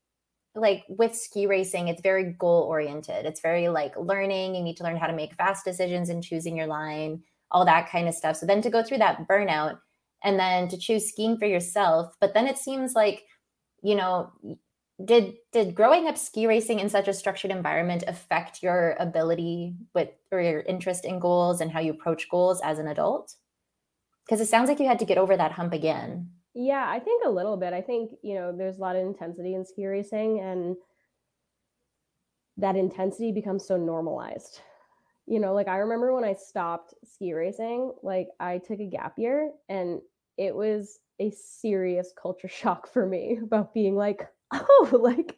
like 0.56 0.84
with 0.88 1.16
ski 1.16 1.48
racing 1.48 1.88
it's 1.88 2.00
very 2.00 2.36
goal 2.38 2.62
oriented. 2.62 3.26
It's 3.26 3.40
very 3.40 3.68
like 3.68 3.96
learning, 3.96 4.54
you 4.54 4.62
need 4.62 4.76
to 4.76 4.84
learn 4.84 4.96
how 4.96 5.08
to 5.08 5.12
make 5.12 5.34
fast 5.34 5.64
decisions 5.64 6.08
and 6.08 6.22
choosing 6.22 6.56
your 6.56 6.68
line, 6.68 7.22
all 7.50 7.64
that 7.64 7.90
kind 7.90 8.08
of 8.08 8.14
stuff. 8.14 8.36
So 8.36 8.46
then 8.46 8.62
to 8.62 8.70
go 8.70 8.82
through 8.82 8.98
that 8.98 9.28
burnout 9.28 9.78
and 10.22 10.38
then 10.38 10.68
to 10.68 10.78
choose 10.78 11.08
skiing 11.08 11.38
for 11.38 11.46
yourself, 11.46 12.14
but 12.20 12.34
then 12.34 12.46
it 12.46 12.58
seems 12.58 12.94
like 12.94 13.24
you 13.82 13.94
know 13.94 14.32
did 15.04 15.34
did 15.52 15.74
growing 15.74 16.06
up 16.06 16.16
ski 16.16 16.46
racing 16.46 16.78
in 16.78 16.88
such 16.88 17.08
a 17.08 17.12
structured 17.12 17.50
environment 17.50 18.04
affect 18.06 18.62
your 18.62 18.96
ability 18.98 19.74
with 19.92 20.08
or 20.30 20.40
your 20.40 20.60
interest 20.60 21.04
in 21.04 21.18
goals 21.18 21.60
and 21.60 21.70
how 21.70 21.80
you 21.80 21.92
approach 21.92 22.28
goals 22.28 22.60
as 22.62 22.78
an 22.78 22.88
adult? 22.88 23.34
Because 24.24 24.40
it 24.40 24.48
sounds 24.48 24.68
like 24.68 24.78
you 24.78 24.86
had 24.86 25.00
to 25.00 25.04
get 25.04 25.18
over 25.18 25.36
that 25.36 25.52
hump 25.52 25.72
again. 25.72 26.30
Yeah 26.54 26.86
i 26.88 26.98
think 27.00 27.24
a 27.24 27.30
little 27.30 27.56
bit. 27.56 27.72
I 27.72 27.82
think 27.82 28.12
you 28.22 28.34
know 28.34 28.56
there's 28.56 28.78
a 28.78 28.80
lot 28.80 28.96
of 28.96 29.02
intensity 29.02 29.54
in 29.54 29.64
ski 29.64 29.86
racing 29.86 30.40
and 30.40 30.76
that 32.56 32.76
intensity 32.76 33.32
becomes 33.32 33.66
so 33.66 33.76
normalized 33.76 34.60
you 35.26 35.40
know 35.40 35.54
like 35.54 35.68
i 35.68 35.76
remember 35.76 36.14
when 36.14 36.24
i 36.24 36.34
stopped 36.34 36.94
ski 37.04 37.32
racing 37.32 37.92
like 38.02 38.28
i 38.40 38.58
took 38.58 38.80
a 38.80 38.86
gap 38.86 39.14
year 39.18 39.50
and 39.68 40.00
it 40.36 40.54
was 40.54 40.98
a 41.20 41.30
serious 41.30 42.12
culture 42.20 42.48
shock 42.48 42.90
for 42.92 43.06
me 43.06 43.38
about 43.42 43.74
being 43.74 43.96
like 43.96 44.28
oh, 44.52 44.88
like 44.92 45.36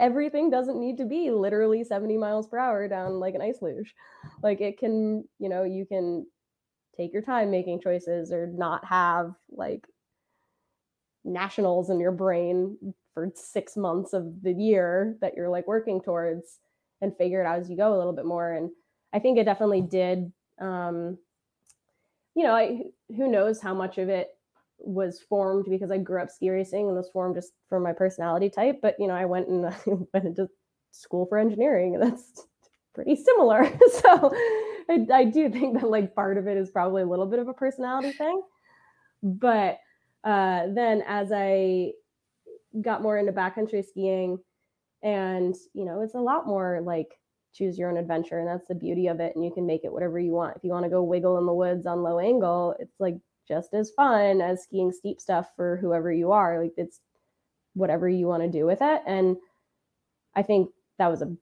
everything 0.00 0.50
doesn't 0.50 0.80
need 0.80 0.98
to 0.98 1.04
be 1.04 1.30
literally 1.30 1.84
70 1.84 2.16
miles 2.18 2.48
per 2.48 2.58
hour 2.58 2.88
down 2.88 3.20
like 3.20 3.34
an 3.34 3.42
ice 3.42 3.58
luge. 3.62 3.94
like 4.42 4.60
it 4.60 4.78
can 4.78 5.24
you 5.38 5.48
know 5.48 5.62
you 5.62 5.86
can 5.86 6.26
take 6.96 7.12
your 7.12 7.22
time 7.22 7.50
making 7.50 7.80
choices 7.80 8.32
or 8.32 8.46
not 8.46 8.84
have 8.84 9.32
like 9.50 9.86
nationals 11.24 11.90
in 11.90 12.00
your 12.00 12.12
brain 12.12 12.76
for 13.14 13.30
six 13.34 13.76
months 13.76 14.12
of 14.12 14.42
the 14.42 14.52
year 14.52 15.16
that 15.20 15.34
you're 15.36 15.48
like 15.48 15.66
working 15.66 16.00
towards 16.00 16.58
and 17.00 17.16
figure 17.16 17.40
it 17.40 17.46
out 17.46 17.58
as 17.58 17.70
you 17.70 17.76
go 17.76 17.94
a 17.94 17.98
little 17.98 18.12
bit 18.12 18.26
more 18.26 18.52
and 18.52 18.70
i 19.14 19.18
think 19.18 19.38
it 19.38 19.44
definitely 19.44 19.80
did 19.80 20.30
um 20.60 21.16
you 22.34 22.42
know 22.42 22.54
I, 22.54 22.82
who 23.16 23.30
knows 23.30 23.60
how 23.60 23.74
much 23.74 23.98
of 23.98 24.08
it 24.08 24.28
was 24.78 25.20
formed 25.20 25.66
because 25.68 25.90
i 25.90 25.98
grew 25.98 26.20
up 26.20 26.30
ski 26.30 26.50
racing 26.50 26.88
and 26.88 26.96
was 26.96 27.08
formed 27.10 27.36
just 27.36 27.52
for 27.68 27.80
my 27.80 27.92
personality 27.92 28.50
type 28.50 28.80
but 28.82 28.96
you 28.98 29.06
know 29.06 29.14
i 29.14 29.24
went 29.24 29.48
and 29.48 29.62
went 30.12 30.26
into 30.26 30.48
school 30.90 31.26
for 31.26 31.38
engineering 31.38 31.94
and 31.94 32.02
that's 32.04 32.46
pretty 32.94 33.16
similar. 33.16 33.68
So 33.90 34.32
I, 34.88 35.06
I 35.12 35.24
do 35.24 35.50
think 35.50 35.80
that 35.80 35.88
like 35.88 36.14
part 36.14 36.38
of 36.38 36.46
it 36.46 36.56
is 36.56 36.70
probably 36.70 37.02
a 37.02 37.06
little 37.06 37.26
bit 37.26 37.40
of 37.40 37.48
a 37.48 37.54
personality 37.54 38.12
thing 38.12 38.40
but 39.24 39.78
uh, 40.22 40.66
then 40.74 41.02
as 41.06 41.32
I 41.32 41.92
got 42.80 43.02
more 43.02 43.18
into 43.18 43.32
backcountry 43.32 43.84
skiing, 43.84 44.38
and 45.02 45.54
you 45.72 45.84
know, 45.84 46.02
it's 46.02 46.14
a 46.14 46.18
lot 46.18 46.46
more 46.46 46.80
like 46.84 47.08
choose 47.54 47.78
your 47.78 47.90
own 47.90 47.96
adventure, 47.96 48.38
and 48.38 48.48
that's 48.48 48.68
the 48.68 48.74
beauty 48.74 49.06
of 49.06 49.20
it. 49.20 49.34
And 49.34 49.44
you 49.44 49.52
can 49.52 49.66
make 49.66 49.84
it 49.84 49.92
whatever 49.92 50.18
you 50.18 50.32
want. 50.32 50.56
If 50.56 50.64
you 50.64 50.70
want 50.70 50.84
to 50.84 50.90
go 50.90 51.02
wiggle 51.02 51.38
in 51.38 51.46
the 51.46 51.54
woods 51.54 51.86
on 51.86 52.02
low 52.02 52.18
angle, 52.18 52.74
it's 52.78 52.98
like 52.98 53.16
just 53.46 53.74
as 53.74 53.90
fun 53.90 54.40
as 54.40 54.62
skiing 54.62 54.92
steep 54.92 55.20
stuff 55.20 55.48
for 55.56 55.76
whoever 55.76 56.12
you 56.12 56.32
are. 56.32 56.62
Like 56.62 56.74
it's 56.76 57.00
whatever 57.74 58.08
you 58.08 58.26
want 58.26 58.42
to 58.42 58.48
do 58.48 58.66
with 58.66 58.78
it. 58.80 59.02
And 59.06 59.36
I 60.34 60.42
think 60.42 60.70
that 60.98 61.10
was 61.10 61.22
a 61.22 61.34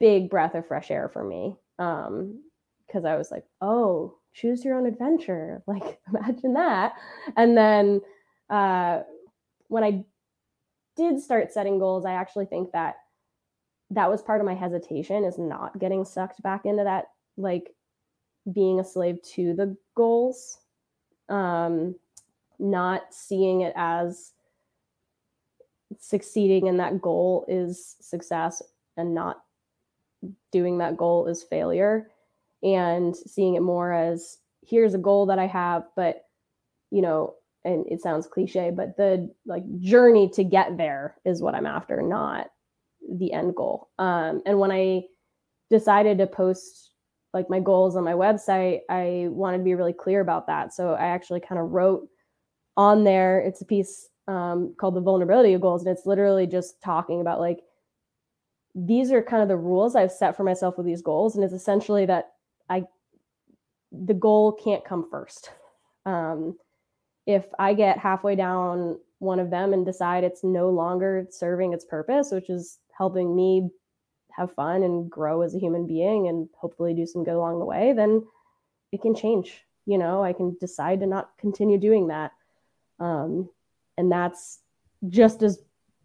big 0.00 0.30
breath 0.30 0.54
of 0.54 0.66
fresh 0.66 0.90
air 0.90 1.08
for 1.08 1.24
me. 1.24 1.56
Um, 1.78 2.42
because 2.86 3.04
I 3.04 3.16
was 3.16 3.30
like, 3.30 3.44
oh, 3.60 4.16
choose 4.32 4.64
your 4.64 4.76
own 4.78 4.86
adventure. 4.86 5.62
Like, 5.66 5.98
imagine 6.08 6.54
that. 6.54 6.94
And 7.36 7.56
then 7.56 8.00
uh, 8.48 9.00
when 9.68 9.82
I 9.82 10.04
did 10.96 11.20
start 11.20 11.52
setting 11.52 11.78
goals, 11.78 12.04
I 12.04 12.12
actually 12.12 12.46
think 12.46 12.72
that 12.72 12.96
that 13.90 14.10
was 14.10 14.22
part 14.22 14.40
of 14.40 14.46
my 14.46 14.54
hesitation 14.54 15.24
is 15.24 15.38
not 15.38 15.78
getting 15.78 16.04
sucked 16.04 16.42
back 16.42 16.64
into 16.64 16.84
that, 16.84 17.06
like 17.36 17.70
being 18.52 18.80
a 18.80 18.84
slave 18.84 19.22
to 19.22 19.54
the 19.54 19.76
goals, 19.94 20.58
um, 21.28 21.94
not 22.58 23.02
seeing 23.10 23.60
it 23.62 23.72
as 23.76 24.32
succeeding 25.98 26.66
in 26.66 26.76
that 26.78 27.00
goal 27.00 27.44
is 27.48 27.96
success 28.00 28.62
and 28.96 29.14
not 29.14 29.42
doing 30.50 30.78
that 30.78 30.96
goal 30.96 31.26
is 31.26 31.44
failure 31.44 32.10
and 32.62 33.14
seeing 33.16 33.54
it 33.54 33.60
more 33.60 33.92
as 33.92 34.38
here's 34.66 34.94
a 34.94 34.98
goal 34.98 35.26
that 35.26 35.38
I 35.38 35.46
have, 35.46 35.84
but 35.94 36.24
you 36.90 37.02
know, 37.02 37.34
and 37.64 37.84
it 37.88 38.00
sounds 38.00 38.26
cliche, 38.26 38.70
but 38.70 38.96
the 38.96 39.32
like 39.44 39.64
journey 39.80 40.28
to 40.30 40.44
get 40.44 40.76
there 40.76 41.16
is 41.24 41.42
what 41.42 41.54
I'm 41.54 41.66
after, 41.66 42.00
not 42.02 42.48
the 43.08 43.32
end 43.32 43.54
goal. 43.54 43.88
Um, 43.98 44.42
and 44.46 44.58
when 44.58 44.70
I 44.70 45.02
decided 45.70 46.18
to 46.18 46.26
post 46.26 46.92
like 47.32 47.50
my 47.50 47.60
goals 47.60 47.96
on 47.96 48.04
my 48.04 48.12
website, 48.12 48.80
I 48.88 49.26
wanted 49.28 49.58
to 49.58 49.64
be 49.64 49.74
really 49.74 49.92
clear 49.92 50.20
about 50.20 50.46
that. 50.46 50.72
So 50.72 50.94
I 50.94 51.06
actually 51.06 51.40
kind 51.40 51.60
of 51.60 51.70
wrote 51.70 52.08
on 52.76 53.04
there, 53.04 53.40
it's 53.40 53.60
a 53.60 53.66
piece 53.66 54.08
um, 54.28 54.74
called 54.78 54.94
the 54.94 55.00
vulnerability 55.00 55.54
of 55.54 55.60
goals. 55.60 55.84
And 55.84 55.96
it's 55.96 56.06
literally 56.06 56.46
just 56.46 56.80
talking 56.82 57.20
about 57.20 57.40
like, 57.40 57.60
these 58.74 59.10
are 59.12 59.22
kind 59.22 59.42
of 59.42 59.48
the 59.48 59.56
rules 59.56 59.96
I've 59.96 60.12
set 60.12 60.36
for 60.36 60.44
myself 60.44 60.76
with 60.76 60.86
these 60.86 61.02
goals. 61.02 61.34
And 61.34 61.44
it's 61.44 61.54
essentially 61.54 62.06
that 62.06 62.32
I, 62.68 62.84
the 63.92 64.14
goal 64.14 64.52
can't 64.52 64.84
come 64.84 65.08
first. 65.10 65.50
Um, 66.04 66.56
if 67.26 67.46
I 67.58 67.74
get 67.74 67.98
halfway 67.98 68.36
down 68.36 68.98
one 69.18 69.40
of 69.40 69.50
them 69.50 69.72
and 69.72 69.84
decide 69.84 70.24
it's 70.24 70.44
no 70.44 70.70
longer 70.70 71.26
serving 71.30 71.72
its 71.72 71.84
purpose, 71.84 72.30
which 72.30 72.50
is 72.50 72.78
helping 72.96 73.34
me 73.34 73.70
have 74.30 74.54
fun 74.54 74.82
and 74.82 75.10
grow 75.10 75.42
as 75.42 75.54
a 75.54 75.58
human 75.58 75.86
being 75.86 76.28
and 76.28 76.48
hopefully 76.56 76.94
do 76.94 77.06
some 77.06 77.24
good 77.24 77.34
along 77.34 77.58
the 77.58 77.64
way, 77.64 77.92
then 77.92 78.24
it 78.92 79.00
can 79.00 79.14
change. 79.14 79.64
You 79.86 79.98
know, 79.98 80.22
I 80.22 80.32
can 80.32 80.56
decide 80.60 81.00
to 81.00 81.06
not 81.06 81.30
continue 81.38 81.78
doing 81.78 82.08
that. 82.08 82.32
Um, 82.98 83.48
and 83.96 84.12
that's 84.12 84.60
just 85.08 85.42
as 85.42 85.58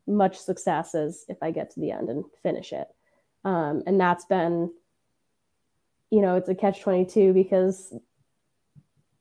much 0.08 0.38
success 0.38 0.96
as 0.96 1.26
if 1.28 1.38
I 1.42 1.52
get 1.52 1.72
to 1.72 1.80
the 1.80 1.92
end 1.92 2.10
and 2.10 2.24
finish 2.42 2.74
it. 2.74 2.88
Um, 3.44 3.84
and 3.86 4.00
that's 4.00 4.26
been, 4.26 4.72
you 6.10 6.22
know, 6.22 6.36
it's 6.36 6.50
a 6.50 6.56
catch 6.56 6.82
22 6.82 7.34
because 7.34 7.94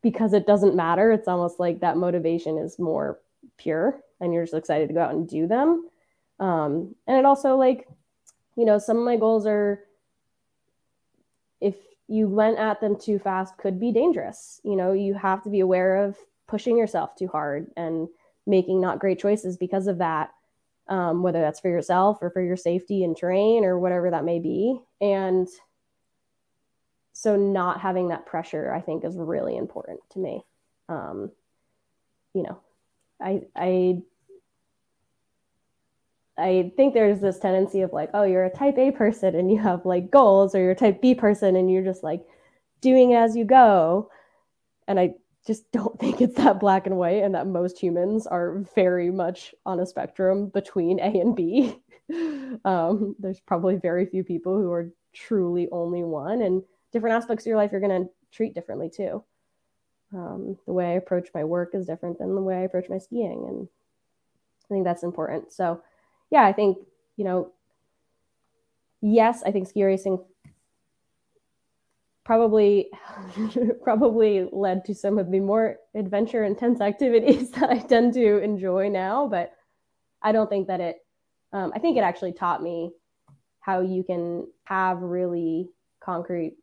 because 0.03 0.33
it 0.33 0.47
doesn't 0.47 0.75
matter, 0.75 1.13
it's 1.13 1.29
almost 1.29 1.61
like 1.61 1.81
that 1.81 1.99
motivation 1.99 2.57
is 2.57 2.79
more 2.79 3.21
pure 3.59 4.01
and 4.19 4.33
you're 4.33 4.45
just 4.45 4.55
excited 4.55 4.89
to 4.89 4.95
go 4.95 5.03
out 5.03 5.13
and 5.13 5.29
do 5.29 5.47
them. 5.47 5.90
Um, 6.41 6.97
and 7.07 7.17
it 7.17 7.25
also, 7.25 7.57
like, 7.57 7.87
you 8.57 8.65
know, 8.65 8.79
some 8.79 8.97
of 8.97 9.05
my 9.05 9.17
goals 9.17 9.47
are 9.47 9.85
if 11.61 11.77
you 12.09 12.29
went 12.29 12.59
at 12.59 12.81
them 12.81 12.99
too 12.99 13.19
fast, 13.19 13.57
could 13.59 13.79
be 13.79 13.93
dangerous. 13.93 14.61
You 14.65 14.75
know, 14.75 14.93
you 14.93 15.15
have 15.15 15.43
to 15.45 15.51
be 15.51 15.61
aware 15.61 16.05
of 16.05 16.17
pushing 16.49 16.77
yourself 16.77 17.15
too 17.15 17.29
hard 17.29 17.69
and 17.77 18.09
making 18.47 18.81
not 18.81 18.99
great 18.99 19.21
choices 19.21 19.57
because 19.57 19.87
of 19.87 19.99
that. 19.99 20.31
Um, 20.89 21.23
whether 21.23 21.41
that's 21.41 21.61
for 21.61 21.69
yourself 21.69 22.19
or 22.21 22.31
for 22.31 22.43
your 22.43 22.57
safety 22.57 23.05
and 23.05 23.17
terrain 23.17 23.65
or 23.65 23.79
whatever 23.79 24.11
that 24.11 24.25
may 24.25 24.41
be. 24.41 24.81
And 25.01 25.49
so 27.21 27.37
not 27.37 27.81
having 27.81 28.09
that 28.09 28.27
pressure 28.27 28.73
i 28.73 28.81
think 28.81 29.05
is 29.05 29.17
really 29.17 29.57
important 29.57 30.01
to 30.11 30.19
me 30.19 30.43
um, 30.89 31.31
you 32.35 32.43
know 32.43 32.59
i 33.21 33.43
i 33.55 34.01
i 36.41 36.73
think 36.77 36.95
there's 36.95 37.21
this 37.21 37.39
tendency 37.39 37.83
of 37.83 37.93
like 37.93 38.11
oh 38.15 38.23
you're 38.23 38.45
a 38.45 38.51
type 38.51 38.79
a 38.79 38.91
person 38.91 39.35
and 39.35 39.51
you 39.51 39.59
have 39.59 39.85
like 39.85 40.11
goals 40.11 40.55
or 40.55 40.59
you're 40.59 40.73
a 40.73 40.77
type 40.77 41.01
b 41.01 41.15
person 41.15 41.57
and 41.57 41.71
you're 41.71 41.85
just 41.85 42.03
like 42.03 42.23
doing 42.81 43.15
as 43.15 43.37
you 43.37 43.45
go 43.45 44.11
and 44.89 44.99
i 44.99 45.11
just 45.47 45.71
don't 45.73 45.99
think 45.99 46.21
it's 46.21 46.37
that 46.37 46.61
black 46.61 46.87
and 46.87 46.97
white 46.97 47.23
and 47.23 47.35
that 47.35 47.47
most 47.47 47.79
humans 47.79 48.27
are 48.27 48.65
very 48.75 49.11
much 49.11 49.55
on 49.67 49.81
a 49.81 49.87
spectrum 49.87 50.49
between 50.49 50.99
a 50.99 51.21
and 51.21 51.37
b 51.37 51.77
um, 52.65 53.15
there's 53.19 53.41
probably 53.41 53.77
very 53.77 54.07
few 54.07 54.25
people 54.25 54.57
who 54.57 54.73
are 54.73 54.91
truly 55.13 55.69
only 55.71 56.03
one 56.03 56.43
and 56.43 56.63
different 56.93 57.17
aspects 57.17 57.45
of 57.45 57.49
your 57.49 57.57
life 57.57 57.71
you're 57.73 57.81
going 57.81 58.05
to 58.05 58.11
treat 58.33 58.55
differently 58.55 58.91
too. 58.91 59.23
Um, 60.13 60.59
the 60.67 60.73
way 60.73 60.87
I 60.87 60.95
approach 60.95 61.29
my 61.35 61.45
work 61.45 61.71
is 61.75 61.87
different 61.87 62.19
than 62.19 62.35
the 62.35 62.41
way 62.41 62.57
I 62.57 62.63
approach 62.63 62.89
my 62.89 62.99
skiing. 62.99 63.47
And 63.49 63.69
I 64.65 64.75
think 64.75 64.85
that's 64.85 65.05
important. 65.05 65.53
So, 65.53 65.83
yeah, 66.31 66.45
I 66.45 66.53
think, 66.53 66.79
you 67.17 67.25
know, 67.25 67.53
yes, 69.01 69.43
I 69.45 69.51
think 69.51 69.69
ski 69.69 69.85
racing 69.85 70.19
probably 72.25 72.89
probably 73.83 74.49
led 74.53 74.85
to 74.85 74.95
some 74.95 75.19
of 75.19 75.31
the 75.31 75.41
more 75.41 75.77
adventure 75.95 76.45
intense 76.45 76.81
activities 76.81 77.51
that 77.53 77.71
I 77.71 77.79
tend 77.79 78.15
to 78.15 78.39
enjoy 78.39 78.89
now, 78.89 79.27
but 79.27 79.53
I 80.23 80.33
don't 80.33 80.49
think 80.49 80.69
that 80.69 80.81
it 80.81 80.97
um, 81.53 81.73
I 81.75 81.81
think 81.81 81.97
it 81.97 82.05
actually 82.05 82.33
taught 82.33 82.63
me 82.63 82.93
how 83.61 83.81
you 83.81 84.05
can 84.05 84.47
have 84.65 85.03
really 85.03 85.69
concrete 86.01 86.57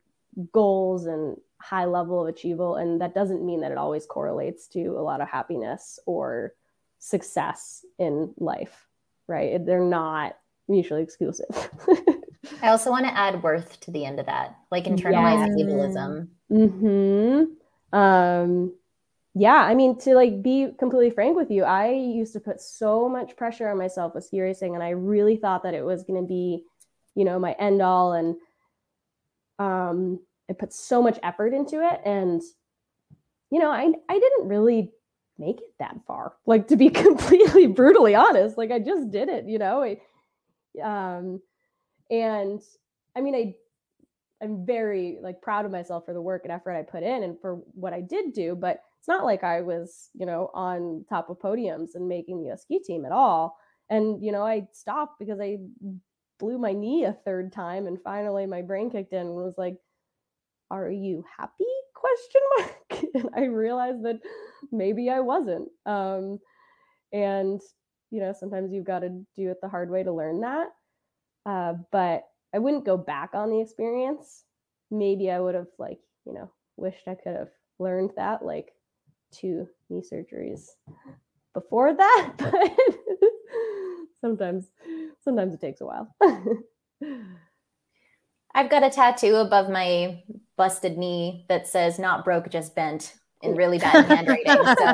goals 0.54 1.06
and 1.06 1.36
high 1.60 1.86
level 1.86 2.22
of 2.22 2.28
achievable 2.28 2.76
and 2.76 3.02
that 3.02 3.16
doesn't 3.16 3.46
mean 3.46 3.62
that 3.62 3.72
it 3.72 3.78
always 3.78 4.06
correlates 4.06 4.68
to 4.68 4.86
a 4.98 5.02
lot 5.02 5.22
of 5.22 5.28
happiness 5.28 6.00
or 6.06 6.54
success 7.00 7.84
in 7.98 8.34
life 8.38 8.87
right? 9.28 9.64
They're 9.66 9.80
not 9.80 10.38
mutually 10.68 11.04
exclusive. 11.04 11.48
I 12.62 12.70
also 12.70 12.90
want 12.90 13.06
to 13.06 13.18
add 13.18 13.44
worth 13.44 13.80
to 13.82 13.92
the 13.92 14.06
end 14.06 14.20
of 14.20 14.26
that 14.28 14.58
like 14.72 14.86
internalized 14.86 15.54
yes. 15.58 15.68
ableism. 15.68 16.28
Mm-hmm. 16.52 17.98
Um 17.98 18.74
yeah 19.40 19.54
i 19.54 19.76
mean 19.76 19.96
to 20.00 20.16
like 20.16 20.42
be 20.42 20.68
completely 20.80 21.12
frank 21.12 21.38
with 21.38 21.52
you 21.52 21.64
i 21.64 21.92
used 21.92 22.34
to 22.34 22.40
put 22.40 22.60
so 22.60 23.08
much 23.08 23.36
pressure 23.36 23.70
on 23.70 23.78
myself 23.78 24.16
with 24.16 24.24
ski 24.24 24.42
racing 24.42 24.74
and 24.74 24.84
i 24.84 24.90
really 24.90 25.38
thought 25.38 25.62
that 25.62 25.76
it 25.76 25.86
was 25.86 26.04
going 26.06 26.20
to 26.20 26.28
be 26.28 26.64
you 27.14 27.24
know 27.24 27.38
my 27.38 27.52
end 27.60 27.80
all 27.80 28.14
and 28.14 28.36
um 29.60 30.20
I 30.50 30.54
put 30.54 30.74
so 30.74 31.04
much 31.04 31.20
effort 31.22 31.54
into 31.54 31.86
it 31.86 32.02
and 32.06 32.42
you 33.50 33.60
know, 33.60 33.72
I 33.72 33.92
I 34.10 34.20
didn't 34.20 34.48
really 34.48 34.92
make 35.40 35.58
it 35.58 35.74
that 35.80 35.96
far. 36.06 36.34
Like 36.46 36.68
to 36.68 36.76
be 36.76 36.90
completely 37.06 37.68
brutally 37.68 38.16
honest, 38.16 38.58
like 38.58 38.72
I 38.72 38.80
just 38.80 39.12
did 39.12 39.30
it, 39.30 39.46
you 39.46 39.60
know. 39.60 39.84
I, 39.84 39.98
um 40.84 41.42
and 42.12 42.62
I 43.16 43.22
mean 43.22 43.36
I 43.36 43.56
I'm 44.44 44.66
very 44.66 45.18
like 45.22 45.42
proud 45.42 45.66
of 45.66 45.72
myself 45.72 46.06
for 46.06 46.14
the 46.14 46.22
work 46.22 46.44
and 46.44 46.52
effort 46.52 46.74
I 46.74 46.84
put 46.84 47.02
in 47.02 47.24
and 47.24 47.40
for 47.42 47.56
what 47.74 47.94
I 47.94 48.02
did 48.02 48.34
do, 48.34 48.56
but 48.56 48.82
it's 49.00 49.08
not 49.08 49.26
like 49.26 49.44
I 49.44 49.62
was, 49.62 50.10
you 50.14 50.28
know, 50.28 50.52
on 50.54 51.06
top 51.10 51.30
of 51.30 51.40
podiums 51.40 51.96
and 51.96 52.08
making 52.08 52.44
the 52.44 52.56
ski 52.58 52.80
team 52.80 53.06
at 53.06 53.12
all. 53.12 53.58
And 53.90 54.24
you 54.24 54.32
know, 54.32 54.44
I 54.44 54.68
stopped 54.74 55.18
because 55.20 55.40
I 55.40 55.58
blew 56.40 56.58
my 56.58 56.74
knee 56.74 57.06
a 57.06 57.14
third 57.26 57.52
time 57.52 57.88
and 57.88 58.02
finally 58.02 58.46
my 58.46 58.62
brain 58.62 58.90
kicked 58.92 59.14
in 59.14 59.22
and 59.22 59.36
was 59.36 59.58
like 59.58 59.78
are 60.70 60.90
you 60.92 61.24
happy 61.38 61.66
question 62.00 62.42
mark 62.58 63.04
and 63.16 63.30
i 63.36 63.46
realized 63.46 64.04
that 64.04 64.20
maybe 64.72 65.10
i 65.10 65.20
wasn't 65.20 65.68
um 65.86 66.40
and 67.14 67.62
you 68.12 68.20
know 68.20 68.34
sometimes 68.38 68.72
you've 68.72 68.86
got 68.86 69.00
to 69.00 69.10
do 69.36 69.50
it 69.50 69.58
the 69.62 69.70
hard 69.70 69.90
way 69.90 70.04
to 70.04 70.12
learn 70.12 70.42
that 70.42 70.68
uh, 71.46 71.74
but 71.92 72.24
i 72.54 72.60
wouldn't 72.60 72.86
go 72.86 72.98
back 72.98 73.32
on 73.34 73.50
the 73.50 73.62
experience. 73.62 74.44
Maybe 74.92 75.32
i 75.32 75.40
would 75.40 75.56
have 75.56 75.68
like 75.78 76.00
you 76.26 76.34
know 76.34 76.52
wished 76.78 77.08
i 77.08 77.16
could 77.16 77.36
have 77.36 77.50
learned 77.80 78.12
that 78.16 78.44
like 78.44 78.74
two 79.32 79.68
knee 79.90 80.02
surgeries 80.02 80.68
before 81.54 81.94
that 81.94 82.34
but 82.38 82.72
sometimes 84.22 84.70
sometimes 85.24 85.54
it 85.54 85.62
takes 85.62 85.82
a 85.82 85.86
while. 85.86 86.16
I've 88.54 88.70
got 88.70 88.84
a 88.84 88.90
tattoo 88.90 89.36
above 89.36 89.70
my 89.70 90.24
busted 90.58 90.98
knee 90.98 91.46
that 91.50 91.68
says 91.68 92.00
not 92.00 92.26
broke, 92.26 92.50
just 92.50 92.76
bent 92.76 93.14
in 93.42 93.56
really 93.56 93.78
bad 93.78 94.06
handwriting. 94.06 94.76
So 94.78 94.94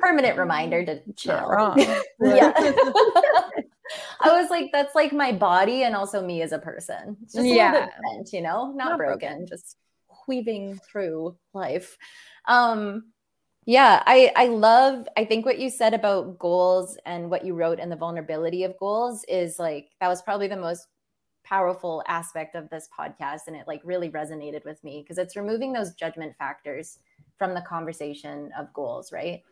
permanent 0.00 0.38
reminder 0.38 0.84
to 0.84 1.00
chill. 1.14 1.74
yeah. 2.20 2.52
I 4.20 4.40
was 4.40 4.50
like, 4.50 4.70
that's 4.72 4.94
like 4.94 5.12
my 5.12 5.32
body 5.32 5.84
and 5.84 5.94
also 5.94 6.24
me 6.24 6.42
as 6.42 6.52
a 6.52 6.58
person. 6.58 7.16
It's 7.22 7.34
just 7.34 7.46
a 7.46 7.48
yeah. 7.48 7.88
bent, 8.12 8.32
you 8.32 8.42
know, 8.42 8.72
not, 8.72 8.90
not 8.90 8.98
broken, 8.98 9.28
broken, 9.28 9.46
just 9.46 9.76
weaving 10.26 10.80
through 10.90 11.36
life. 11.54 11.96
Um, 12.46 13.12
yeah, 13.64 14.02
I 14.06 14.32
I 14.36 14.46
love 14.46 15.08
I 15.16 15.24
think 15.24 15.44
what 15.44 15.58
you 15.58 15.70
said 15.70 15.92
about 15.92 16.38
goals 16.38 16.96
and 17.04 17.30
what 17.30 17.44
you 17.44 17.54
wrote 17.54 17.80
in 17.80 17.90
the 17.90 17.96
vulnerability 17.96 18.62
of 18.62 18.78
goals 18.78 19.24
is 19.28 19.58
like 19.58 19.88
that 20.00 20.08
was 20.08 20.22
probably 20.22 20.46
the 20.46 20.56
most 20.56 20.86
powerful 21.46 22.02
aspect 22.08 22.56
of 22.56 22.68
this 22.70 22.88
podcast 22.98 23.42
and 23.46 23.56
it 23.56 23.66
like 23.66 23.80
really 23.84 24.10
resonated 24.10 24.64
with 24.64 24.82
me 24.82 25.02
because 25.02 25.18
it's 25.18 25.36
removing 25.36 25.72
those 25.72 25.94
judgment 25.94 26.34
factors 26.36 26.98
from 27.38 27.54
the 27.54 27.60
conversation 27.62 28.50
of 28.58 28.72
goals 28.72 29.12
right? 29.12 29.42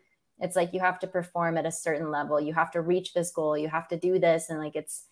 It's 0.40 0.56
like 0.56 0.74
you 0.74 0.80
have 0.80 0.98
to 1.00 1.06
perform 1.06 1.56
at 1.56 1.66
a 1.66 1.70
certain 1.70 2.10
level. 2.10 2.40
You 2.40 2.54
have 2.54 2.70
to 2.72 2.80
reach 2.80 3.14
this 3.14 3.30
goal. 3.30 3.56
You 3.56 3.68
have 3.68 3.86
to 3.88 3.96
do 3.96 4.18
this. 4.18 4.50
And 4.50 4.58
like 4.58 4.74
it's 4.74 5.04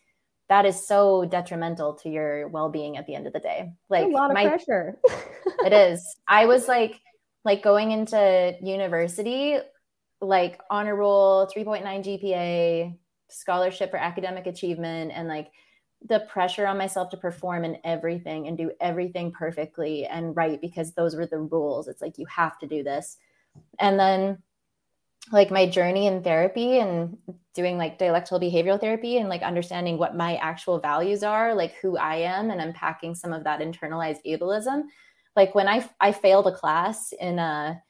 that 0.49 0.67
is 0.67 0.87
so 0.87 1.25
detrimental 1.25 1.95
to 1.95 2.11
your 2.11 2.49
well-being 2.49 2.97
at 2.97 3.07
the 3.07 3.15
end 3.15 3.27
of 3.27 3.33
the 3.33 3.39
day. 3.39 3.73
Like 3.89 4.07
a 4.07 4.09
lot 4.09 4.31
of 4.31 4.35
my, 4.35 4.49
pressure. 4.49 4.99
It 5.65 5.73
is. 5.73 6.17
I 6.27 6.47
was 6.47 6.67
like 6.67 7.01
like 7.45 7.63
going 7.63 7.93
into 7.93 8.57
university 8.61 9.59
like 10.21 10.61
honor 10.71 10.95
roll 10.95 11.49
3.9 11.49 11.83
gpa 11.83 12.97
scholarship 13.29 13.91
for 13.91 13.97
academic 13.97 14.47
achievement 14.47 15.11
and 15.13 15.27
like 15.27 15.51
the 16.09 16.21
pressure 16.21 16.67
on 16.67 16.79
myself 16.79 17.11
to 17.11 17.17
perform 17.17 17.65
in 17.65 17.79
everything 17.85 18.49
and 18.49 18.57
do 18.57 18.73
everything 18.81 19.33
perfectly 19.33 20.07
and 20.07 20.37
right 20.37 20.61
because 20.61 20.93
those 20.93 21.15
were 21.15 21.27
the 21.27 21.39
rules. 21.39 21.89
It's 21.89 22.03
like 22.03 22.19
you 22.19 22.27
have 22.27 22.59
to 22.59 22.67
do 22.67 22.83
this. 22.83 23.19
And 23.79 23.99
then 23.99 24.43
like 25.31 25.51
my 25.51 25.67
journey 25.67 26.07
in 26.07 26.23
therapy 26.23 26.79
and 26.79 27.17
doing 27.55 27.79
like 27.79 27.99
dialectical 27.99 28.41
behavioral 28.41 28.81
therapy 28.81 29.19
and 29.19 29.29
like 29.29 29.43
understanding 29.43 29.99
what 29.99 30.17
my 30.17 30.37
actual 30.37 30.81
values 30.81 31.23
are, 31.23 31.55
like 31.55 31.75
who 31.75 31.97
I 31.97 32.17
am 32.17 32.51
and 32.51 32.61
unpacking 32.61 33.15
some 33.15 33.33
of 33.33 33.45
that 33.45 33.61
internalized 33.61 34.21
ableism. 34.27 34.85
Like 35.37 35.55
when 35.55 35.69
I 35.69 35.89
I 36.01 36.13
failed 36.13 36.47
a 36.47 36.53
class 36.53 37.13
in 37.19 37.39
a 37.39 37.81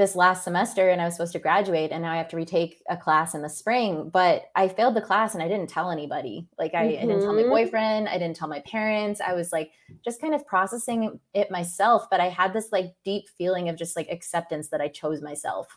this 0.00 0.16
last 0.16 0.44
semester 0.44 0.88
and 0.88 0.98
I 0.98 1.04
was 1.04 1.12
supposed 1.12 1.34
to 1.34 1.38
graduate 1.38 1.92
and 1.92 2.00
now 2.00 2.12
I 2.12 2.16
have 2.16 2.28
to 2.28 2.36
retake 2.36 2.82
a 2.88 2.96
class 2.96 3.34
in 3.34 3.42
the 3.42 3.50
spring, 3.50 4.08
but 4.08 4.44
I 4.56 4.66
failed 4.66 4.96
the 4.96 5.02
class 5.02 5.34
and 5.34 5.42
I 5.42 5.48
didn't 5.48 5.68
tell 5.68 5.90
anybody. 5.90 6.48
Like 6.58 6.74
I, 6.74 6.86
mm-hmm. 6.86 7.02
I, 7.02 7.06
didn't 7.06 7.20
tell 7.20 7.34
my 7.34 7.42
mm-hmm. 7.42 7.50
boyfriend, 7.50 8.08
I 8.08 8.16
didn't 8.16 8.34
tell 8.34 8.48
my 8.48 8.60
parents. 8.60 9.20
I 9.20 9.34
was 9.34 9.52
like 9.52 9.72
just 10.02 10.18
kind 10.18 10.34
of 10.34 10.46
processing 10.46 11.20
it 11.34 11.50
myself, 11.50 12.06
but 12.10 12.18
I 12.18 12.30
had 12.30 12.54
this 12.54 12.72
like 12.72 12.94
deep 13.04 13.28
feeling 13.36 13.68
of 13.68 13.76
just 13.76 13.94
like 13.94 14.08
acceptance 14.10 14.70
that 14.70 14.80
I 14.80 14.88
chose 14.88 15.20
myself 15.20 15.68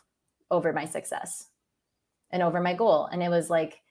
over 0.50 0.72
my 0.72 0.86
success 0.86 1.48
and 2.30 2.42
over 2.42 2.62
my 2.62 2.72
goal. 2.72 3.10
And 3.12 3.22
it 3.22 3.28
was 3.28 3.50
like 3.50 3.82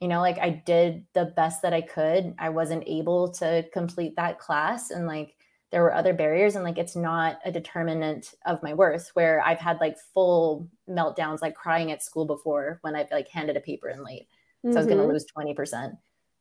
you 0.00 0.06
know, 0.06 0.20
like 0.20 0.38
I 0.38 0.50
did 0.50 1.06
the 1.14 1.24
best 1.24 1.62
that 1.62 1.72
I 1.72 1.80
could. 1.80 2.34
I 2.38 2.50
wasn't 2.50 2.84
able 2.86 3.30
to 3.32 3.64
complete 3.72 4.14
that 4.14 4.38
class 4.38 4.90
and 4.90 5.08
like 5.08 5.34
there 5.72 5.82
were 5.82 5.94
other 5.94 6.12
barriers 6.12 6.54
and 6.54 6.64
like 6.64 6.78
it's 6.78 6.96
not 6.96 7.38
a 7.44 7.50
determinant 7.50 8.34
of 8.44 8.62
my 8.62 8.72
worth 8.72 9.10
where 9.14 9.42
i've 9.44 9.58
had 9.58 9.78
like 9.80 9.96
full 10.14 10.68
meltdowns 10.88 11.42
like 11.42 11.54
crying 11.54 11.90
at 11.90 12.02
school 12.02 12.24
before 12.24 12.78
when 12.82 12.94
i've 12.94 13.10
like 13.10 13.28
handed 13.28 13.56
a 13.56 13.60
paper 13.60 13.88
in 13.88 14.04
late. 14.04 14.28
So 14.62 14.68
mm-hmm. 14.68 14.76
i 14.76 14.80
was 14.80 14.86
going 14.86 14.98
to 14.98 15.06
lose 15.06 15.26
20% 15.36 15.96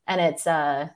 and 0.08 0.22
it's 0.22 0.46
uh 0.46 0.88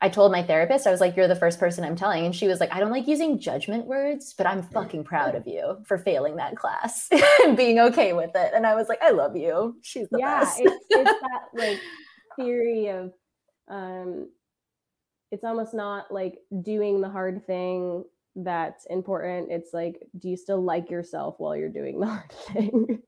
i 0.00 0.08
told 0.08 0.32
my 0.32 0.42
therapist 0.42 0.86
i 0.86 0.90
was 0.90 1.00
like 1.00 1.16
you're 1.16 1.28
the 1.28 1.36
first 1.36 1.60
person 1.60 1.84
i'm 1.84 1.96
telling 1.96 2.26
and 2.26 2.34
she 2.34 2.48
was 2.48 2.58
like 2.58 2.74
i 2.74 2.80
don't 2.80 2.90
like 2.90 3.06
using 3.06 3.38
judgment 3.38 3.86
words 3.86 4.34
but 4.36 4.46
i'm 4.46 4.62
fucking 4.62 5.04
proud 5.04 5.34
of 5.34 5.46
you 5.46 5.78
for 5.86 5.96
failing 5.96 6.36
that 6.36 6.56
class 6.56 7.08
and 7.44 7.56
being 7.56 7.78
okay 7.78 8.12
with 8.12 8.30
it. 8.34 8.52
And 8.54 8.66
i 8.66 8.74
was 8.74 8.88
like 8.88 9.00
i 9.02 9.10
love 9.10 9.36
you. 9.36 9.76
She's 9.82 10.08
the 10.10 10.18
yeah, 10.18 10.40
best. 10.40 10.60
it's, 10.60 10.86
it's 10.90 11.20
that 11.22 11.42
like 11.54 11.80
theory 12.36 12.88
of 12.88 13.12
um 13.68 14.28
it's 15.32 15.44
almost 15.44 15.72
not 15.72 16.12
like 16.12 16.38
doing 16.60 17.00
the 17.00 17.08
hard 17.08 17.44
thing 17.46 18.04
that's 18.36 18.86
important. 18.86 19.50
It's 19.50 19.72
like, 19.72 20.06
do 20.18 20.28
you 20.28 20.36
still 20.36 20.62
like 20.62 20.90
yourself 20.90 21.36
while 21.38 21.56
you're 21.56 21.70
doing 21.70 21.98
the 21.98 22.06
hard 22.14 22.32
thing? 22.32 23.02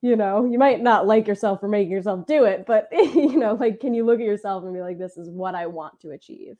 you 0.00 0.16
know, 0.16 0.46
you 0.46 0.58
might 0.58 0.80
not 0.80 1.06
like 1.06 1.28
yourself 1.28 1.60
for 1.60 1.68
making 1.68 1.92
yourself 1.92 2.26
do 2.26 2.44
it, 2.44 2.64
but 2.66 2.88
you 2.92 3.36
know, 3.36 3.52
like, 3.54 3.80
can 3.80 3.92
you 3.92 4.04
look 4.04 4.18
at 4.18 4.26
yourself 4.26 4.64
and 4.64 4.72
be 4.72 4.80
like, 4.80 4.98
this 4.98 5.18
is 5.18 5.28
what 5.28 5.54
I 5.54 5.66
want 5.66 6.00
to 6.00 6.10
achieve? 6.10 6.56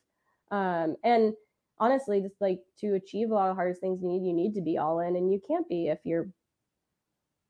Um, 0.50 0.96
and 1.02 1.32
honestly, 1.78 2.20
just 2.20 2.40
like 2.42 2.60
to 2.80 2.94
achieve 2.94 3.30
a 3.30 3.34
lot 3.34 3.48
of 3.50 3.56
hardest 3.56 3.80
things 3.80 4.02
you 4.02 4.08
need, 4.08 4.26
you 4.26 4.34
need 4.34 4.54
to 4.54 4.60
be 4.60 4.76
all 4.76 5.00
in, 5.00 5.16
and 5.16 5.32
you 5.32 5.40
can't 5.46 5.68
be 5.68 5.88
if 5.88 6.00
you're 6.04 6.28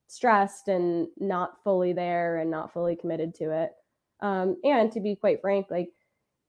stressed 0.07 0.69
and 0.69 1.09
not 1.19 1.63
fully 1.65 1.93
there 1.93 2.37
and 2.37 2.51
not 2.51 2.73
fully 2.73 2.95
committed 2.95 3.35
to 3.35 3.51
it. 3.51 3.73
Um, 4.21 4.57
and 4.65 4.91
to 4.93 5.01
be 5.01 5.17
quite 5.17 5.41
frank, 5.41 5.67
like, 5.71 5.91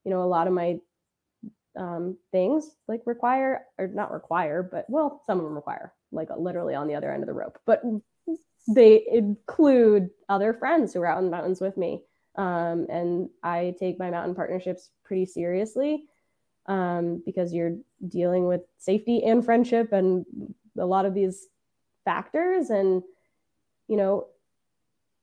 you 0.04 0.10
know, 0.10 0.22
a 0.22 0.24
lot 0.24 0.46
of 0.46 0.52
my 0.52 0.78
um, 1.76 2.16
things 2.32 2.68
like 2.88 3.02
require 3.06 3.64
or 3.78 3.86
not 3.86 4.12
require, 4.12 4.62
but 4.62 4.86
well, 4.88 5.22
some 5.26 5.38
of 5.38 5.44
them 5.44 5.54
require 5.54 5.92
like 6.12 6.28
literally 6.36 6.74
on 6.74 6.88
the 6.88 6.94
other 6.94 7.12
end 7.12 7.22
of 7.22 7.28
the 7.28 7.32
rope, 7.32 7.58
but 7.64 7.82
they 8.68 9.04
include 9.10 10.10
other 10.28 10.52
friends 10.52 10.92
who 10.92 11.00
are 11.00 11.06
out 11.06 11.18
in 11.18 11.24
the 11.24 11.30
mountains 11.30 11.60
with 11.60 11.76
me. 11.76 12.02
Um, 12.36 12.86
and 12.88 13.28
I 13.42 13.74
take 13.78 13.98
my 13.98 14.10
mountain 14.10 14.34
partnerships 14.34 14.90
pretty 15.04 15.26
seriously 15.26 16.04
um, 16.66 17.22
because 17.24 17.52
you're 17.52 17.76
dealing 18.08 18.46
with 18.46 18.62
safety 18.78 19.22
and 19.24 19.44
friendship 19.44 19.92
and 19.92 20.24
a 20.78 20.86
lot 20.86 21.06
of 21.06 21.14
these 21.14 21.48
factors. 22.04 22.70
And, 22.70 23.02
you 23.88 23.96
know, 23.96 24.26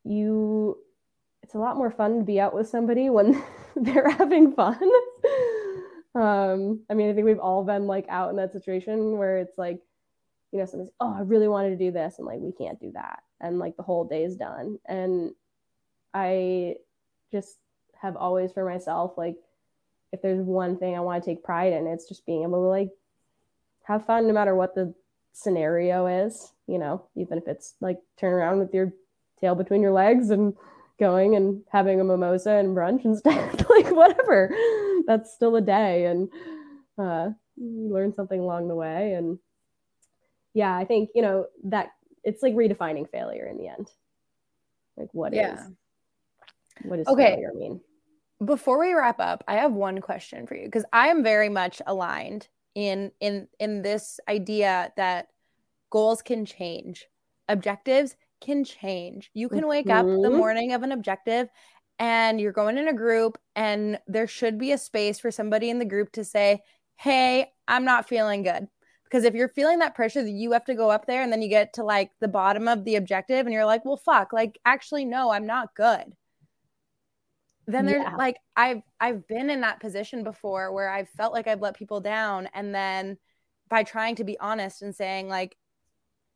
you 0.04 0.78
it's 1.48 1.56
a 1.56 1.60
lot 1.60 1.78
more 1.78 1.90
fun 1.90 2.18
to 2.18 2.26
be 2.26 2.42
out 2.42 2.54
with 2.54 2.68
somebody 2.68 3.10
when 3.10 3.42
they're 3.78 4.10
having 4.10 4.52
fun. 4.52 4.78
um, 6.14 6.82
I 6.90 6.94
mean, 6.94 7.10
I 7.10 7.14
think 7.14 7.24
we've 7.24 7.40
all 7.40 7.64
been 7.64 7.88
like 7.88 8.06
out 8.10 8.32
in 8.32 8.36
that 8.36 8.52
situation 8.52 9.18
where 9.18 9.38
it's 9.38 9.58
like, 9.58 9.80
you 10.52 10.60
know, 10.60 10.66
somebody's, 10.66 10.92
oh, 11.00 11.16
I 11.18 11.22
really 11.22 11.48
wanted 11.48 11.70
to 11.70 11.78
do 11.78 11.90
this, 11.90 12.16
and 12.18 12.28
like 12.28 12.40
we 12.40 12.52
can't 12.52 12.82
do 12.82 12.92
that, 12.96 13.20
and 13.40 13.60
like 13.60 13.78
the 13.78 13.84
whole 13.84 14.04
day 14.04 14.26
is 14.26 14.36
done. 14.36 14.78
And 14.90 15.32
I 16.14 16.76
just 17.32 17.56
have 18.02 18.18
always 18.18 18.52
for 18.52 18.66
myself, 18.66 19.14
like, 19.18 19.38
if 20.12 20.22
there's 20.22 20.42
one 20.42 20.78
thing 20.78 20.98
I 20.98 21.00
want 21.00 21.24
to 21.24 21.30
take 21.30 21.46
pride 21.46 21.72
in, 21.72 21.88
it's 21.88 22.10
just 22.10 22.26
being 22.26 22.44
able 22.44 22.62
to 22.64 22.68
like 22.68 22.90
have 23.84 24.06
fun 24.06 24.28
no 24.28 24.34
matter 24.34 24.54
what 24.54 24.76
the 24.76 24.94
scenario 25.32 26.08
is, 26.08 26.52
you 26.68 26.78
know, 26.78 27.06
even 27.16 27.38
if 27.38 27.48
it's 27.48 27.76
like 27.80 28.00
turn 28.20 28.34
around 28.34 28.60
with 28.60 28.74
your 28.74 28.92
tail 29.40 29.56
between 29.56 29.82
your 29.82 29.94
legs 29.94 30.30
and 30.30 30.54
going 31.00 31.36
and 31.36 31.62
having 31.72 32.02
a 32.02 32.04
mimosa 32.04 32.52
and 32.52 32.76
brunch 32.76 33.06
instead 33.06 33.66
like 33.70 33.90
whatever 33.92 34.54
that's 35.06 35.34
still 35.34 35.56
a 35.56 35.62
day 35.62 36.06
and 36.06 36.30
uh, 36.98 37.30
learn 37.58 38.14
something 38.14 38.40
along 38.40 38.68
the 38.68 38.76
way 38.76 39.14
and 39.14 39.38
yeah 40.54 40.76
i 40.76 40.86
think 40.86 41.10
you 41.14 41.22
know 41.22 41.46
that 41.64 41.92
it's 42.24 42.42
like 42.42 42.54
redefining 42.56 43.10
failure 43.10 43.48
in 43.48 43.58
the 43.58 43.68
end 43.68 43.90
like 44.98 45.10
what 45.12 45.34
yeah. 45.34 45.54
is 45.54 45.72
what 46.84 46.98
does 46.98 47.08
okay. 47.08 47.36
failure 47.36 47.54
mean 47.56 47.80
before 48.44 48.80
we 48.80 48.94
wrap 48.94 49.20
up 49.20 49.44
i 49.48 49.56
have 49.56 49.72
one 49.72 50.02
question 50.02 50.46
for 50.46 50.56
you 50.56 50.66
because 50.66 50.86
i 50.94 51.08
am 51.08 51.24
very 51.24 51.50
much 51.50 51.82
aligned 51.88 52.48
in 52.76 53.12
in 53.20 53.48
in 53.60 53.82
this 53.82 54.20
idea 54.28 54.92
that 54.98 55.30
goals 55.90 56.22
can 56.22 56.46
change 56.46 57.08
objectives 57.50 58.16
can 58.42 58.64
change. 58.64 59.32
You 59.34 59.50
can 59.50 59.68
wake 59.68 59.88
mm-hmm. 59.88 59.98
up 59.98 60.06
the 60.06 60.30
mm-hmm. 60.30 60.38
morning 60.38 60.74
of 60.74 60.84
an 60.84 60.92
objective 60.92 61.50
and 62.00 62.40
you're 62.40 62.52
going 62.52 62.78
in 62.78 62.88
a 62.88 62.94
group, 62.94 63.38
and 63.56 64.00
there 64.08 64.28
should 64.28 64.58
be 64.60 64.72
a 64.72 64.78
space 64.78 65.20
for 65.20 65.32
somebody 65.32 65.70
in 65.70 65.80
the 65.80 65.86
group 65.86 66.12
to 66.14 66.24
say, 66.24 66.62
Hey, 66.96 67.52
I'm 67.68 67.86
not 67.86 68.08
feeling 68.08 68.44
good. 68.44 68.68
Because 69.04 69.24
if 69.24 69.34
you're 69.34 69.48
feeling 69.48 69.80
that 69.80 69.96
pressure 69.96 70.22
that 70.22 70.30
you 70.30 70.52
have 70.52 70.66
to 70.66 70.76
go 70.76 70.90
up 70.90 71.06
there 71.06 71.22
and 71.22 71.32
then 71.32 71.42
you 71.42 71.48
get 71.48 71.74
to 71.74 71.84
like 71.84 72.12
the 72.20 72.28
bottom 72.28 72.68
of 72.68 72.84
the 72.84 72.98
objective 72.98 73.46
and 73.46 73.54
you're 73.54 73.66
like, 73.66 73.86
well, 73.86 73.96
fuck, 73.96 74.34
like 74.34 74.60
actually, 74.66 75.06
no, 75.06 75.32
I'm 75.32 75.46
not 75.46 75.74
good. 75.76 76.14
then 77.68 77.86
there's 77.86 78.04
Yeah. 78.04 78.16
like 78.16 78.38
I've 78.56 78.82
I've 79.00 79.28
been 79.28 79.50
in 79.50 79.62
that 79.62 79.80
position 79.80 80.24
before 80.24 80.72
where 80.72 80.90
I've 80.90 81.10
felt 81.10 81.34
like 81.34 81.48
I've 81.48 81.62
let 81.62 81.76
people 81.76 82.00
down 82.02 82.50
and 82.54 82.74
then 82.74 83.18
by 83.70 83.84
trying 83.84 84.16
to 84.16 84.24
be 84.24 84.40
honest 84.40 84.82
and 84.82 84.96
saying 84.96 85.28
like 85.28 85.58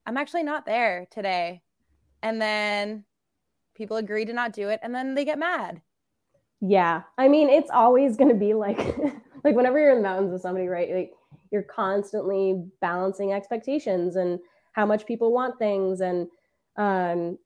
I'm 0.06 0.18
actually 0.18 0.44
not 0.44 0.66
there 0.66 1.08
today 1.12 1.62
and 2.24 2.42
then 2.42 3.06
people 3.76 3.98
agree 3.98 4.26
to 4.26 4.34
not 4.34 4.54
do 4.54 4.70
it 4.70 4.80
and 4.84 4.94
then 4.94 5.16
they 5.16 5.26
get 5.26 5.40
mad. 5.40 5.82
Yeah. 6.62 7.02
I 7.18 7.28
mean, 7.28 7.50
it's 7.50 7.72
always 7.72 8.18
going 8.18 8.30
to 8.30 8.36
be 8.36 8.54
like, 8.54 8.78
like 9.44 9.56
whenever 9.56 9.80
you're 9.80 9.92
in 9.92 9.98
the 9.98 10.04
mountains 10.04 10.32
with 10.32 10.42
somebody, 10.42 10.68
right? 10.68 10.94
Like 10.94 11.12
you're 11.52 11.64
constantly 11.64 12.64
balancing 12.80 13.34
expectations 13.34 14.16
and 14.16 14.40
how 14.74 14.86
much 14.86 15.06
people 15.06 15.34
want 15.34 15.58
things. 15.58 16.02
And 16.02 16.28
um, 16.78 17.38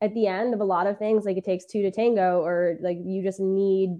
at 0.00 0.14
the 0.14 0.26
end 0.26 0.54
of 0.54 0.60
a 0.60 0.64
lot 0.64 0.86
of 0.86 0.98
things, 0.98 1.24
like 1.24 1.36
it 1.36 1.44
takes 1.44 1.66
two 1.66 1.82
to 1.82 1.90
tango, 1.90 2.40
or 2.42 2.78
like 2.80 2.98
you 3.04 3.22
just 3.22 3.40
need, 3.40 3.98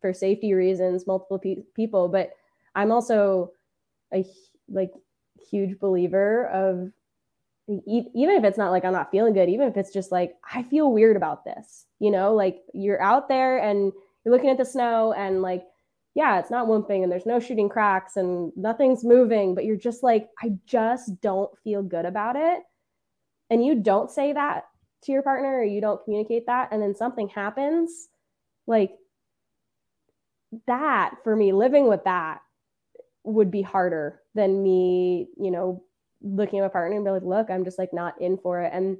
for 0.00 0.12
safety 0.12 0.54
reasons, 0.54 1.06
multiple 1.06 1.38
pe- 1.38 1.62
people. 1.76 2.08
But 2.08 2.30
I'm 2.74 2.90
also 2.90 3.52
a 4.12 4.24
like 4.68 4.90
huge 5.50 5.78
believer 5.78 6.46
of 6.46 6.90
even 7.86 8.36
if 8.36 8.44
it's 8.44 8.58
not 8.58 8.70
like 8.70 8.84
I'm 8.84 8.92
not 8.92 9.10
feeling 9.10 9.32
good, 9.32 9.48
even 9.48 9.68
if 9.68 9.76
it's 9.76 9.92
just 9.92 10.10
like 10.10 10.34
I 10.52 10.62
feel 10.64 10.92
weird 10.92 11.16
about 11.16 11.44
this, 11.44 11.86
you 11.98 12.10
know, 12.10 12.34
like 12.34 12.62
you're 12.74 13.00
out 13.00 13.28
there 13.28 13.58
and 13.58 13.92
you're 14.24 14.34
looking 14.34 14.50
at 14.50 14.58
the 14.58 14.64
snow 14.64 15.12
and 15.12 15.40
like, 15.42 15.64
yeah, 16.14 16.38
it's 16.40 16.50
not 16.50 16.66
wimping 16.66 17.02
and 17.02 17.12
there's 17.12 17.26
no 17.26 17.38
shooting 17.38 17.68
cracks 17.68 18.16
and 18.16 18.52
nothing's 18.56 19.04
moving, 19.04 19.54
but 19.54 19.64
you're 19.64 19.76
just 19.76 20.02
like, 20.02 20.28
I 20.42 20.52
just 20.66 21.20
don't 21.20 21.50
feel 21.62 21.82
good 21.82 22.04
about 22.04 22.36
it. 22.36 22.62
And 23.50 23.64
you 23.64 23.76
don't 23.76 24.10
say 24.10 24.32
that 24.32 24.64
to 25.04 25.12
your 25.12 25.22
partner 25.22 25.58
or 25.58 25.64
you 25.64 25.80
don't 25.80 26.02
communicate 26.04 26.46
that, 26.46 26.68
and 26.72 26.82
then 26.82 26.94
something 26.94 27.28
happens, 27.28 28.08
like 28.66 28.92
that 30.66 31.14
for 31.24 31.34
me, 31.36 31.52
living 31.52 31.88
with 31.88 32.04
that 32.04 32.40
would 33.24 33.50
be 33.50 33.62
harder 33.62 34.20
than 34.34 34.62
me, 34.62 35.28
you 35.38 35.50
know, 35.50 35.82
looking 36.22 36.58
at 36.58 36.62
my 36.62 36.68
partner 36.68 36.96
and 36.96 37.04
be 37.04 37.10
like, 37.10 37.22
look, 37.22 37.50
I'm 37.50 37.64
just 37.64 37.78
like 37.78 37.92
not 37.92 38.20
in 38.20 38.36
for 38.38 38.60
it. 38.62 38.72
And 38.72 38.98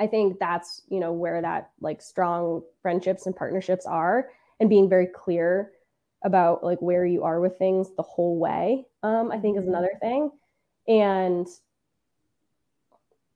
I 0.00 0.06
think 0.06 0.38
that's, 0.38 0.82
you 0.88 1.00
know, 1.00 1.12
where 1.12 1.40
that 1.40 1.70
like 1.80 2.02
strong 2.02 2.62
friendships 2.82 3.26
and 3.26 3.34
partnerships 3.36 3.86
are 3.86 4.28
and 4.60 4.68
being 4.68 4.88
very 4.88 5.06
clear 5.06 5.72
about 6.24 6.64
like 6.64 6.80
where 6.80 7.04
you 7.04 7.22
are 7.22 7.40
with 7.40 7.58
things 7.58 7.94
the 7.96 8.02
whole 8.02 8.38
way, 8.38 8.86
um, 9.02 9.30
I 9.30 9.38
think 9.38 9.58
is 9.58 9.64
Mhm. 9.64 9.68
another 9.68 9.92
thing. 10.00 10.30
And 10.88 11.46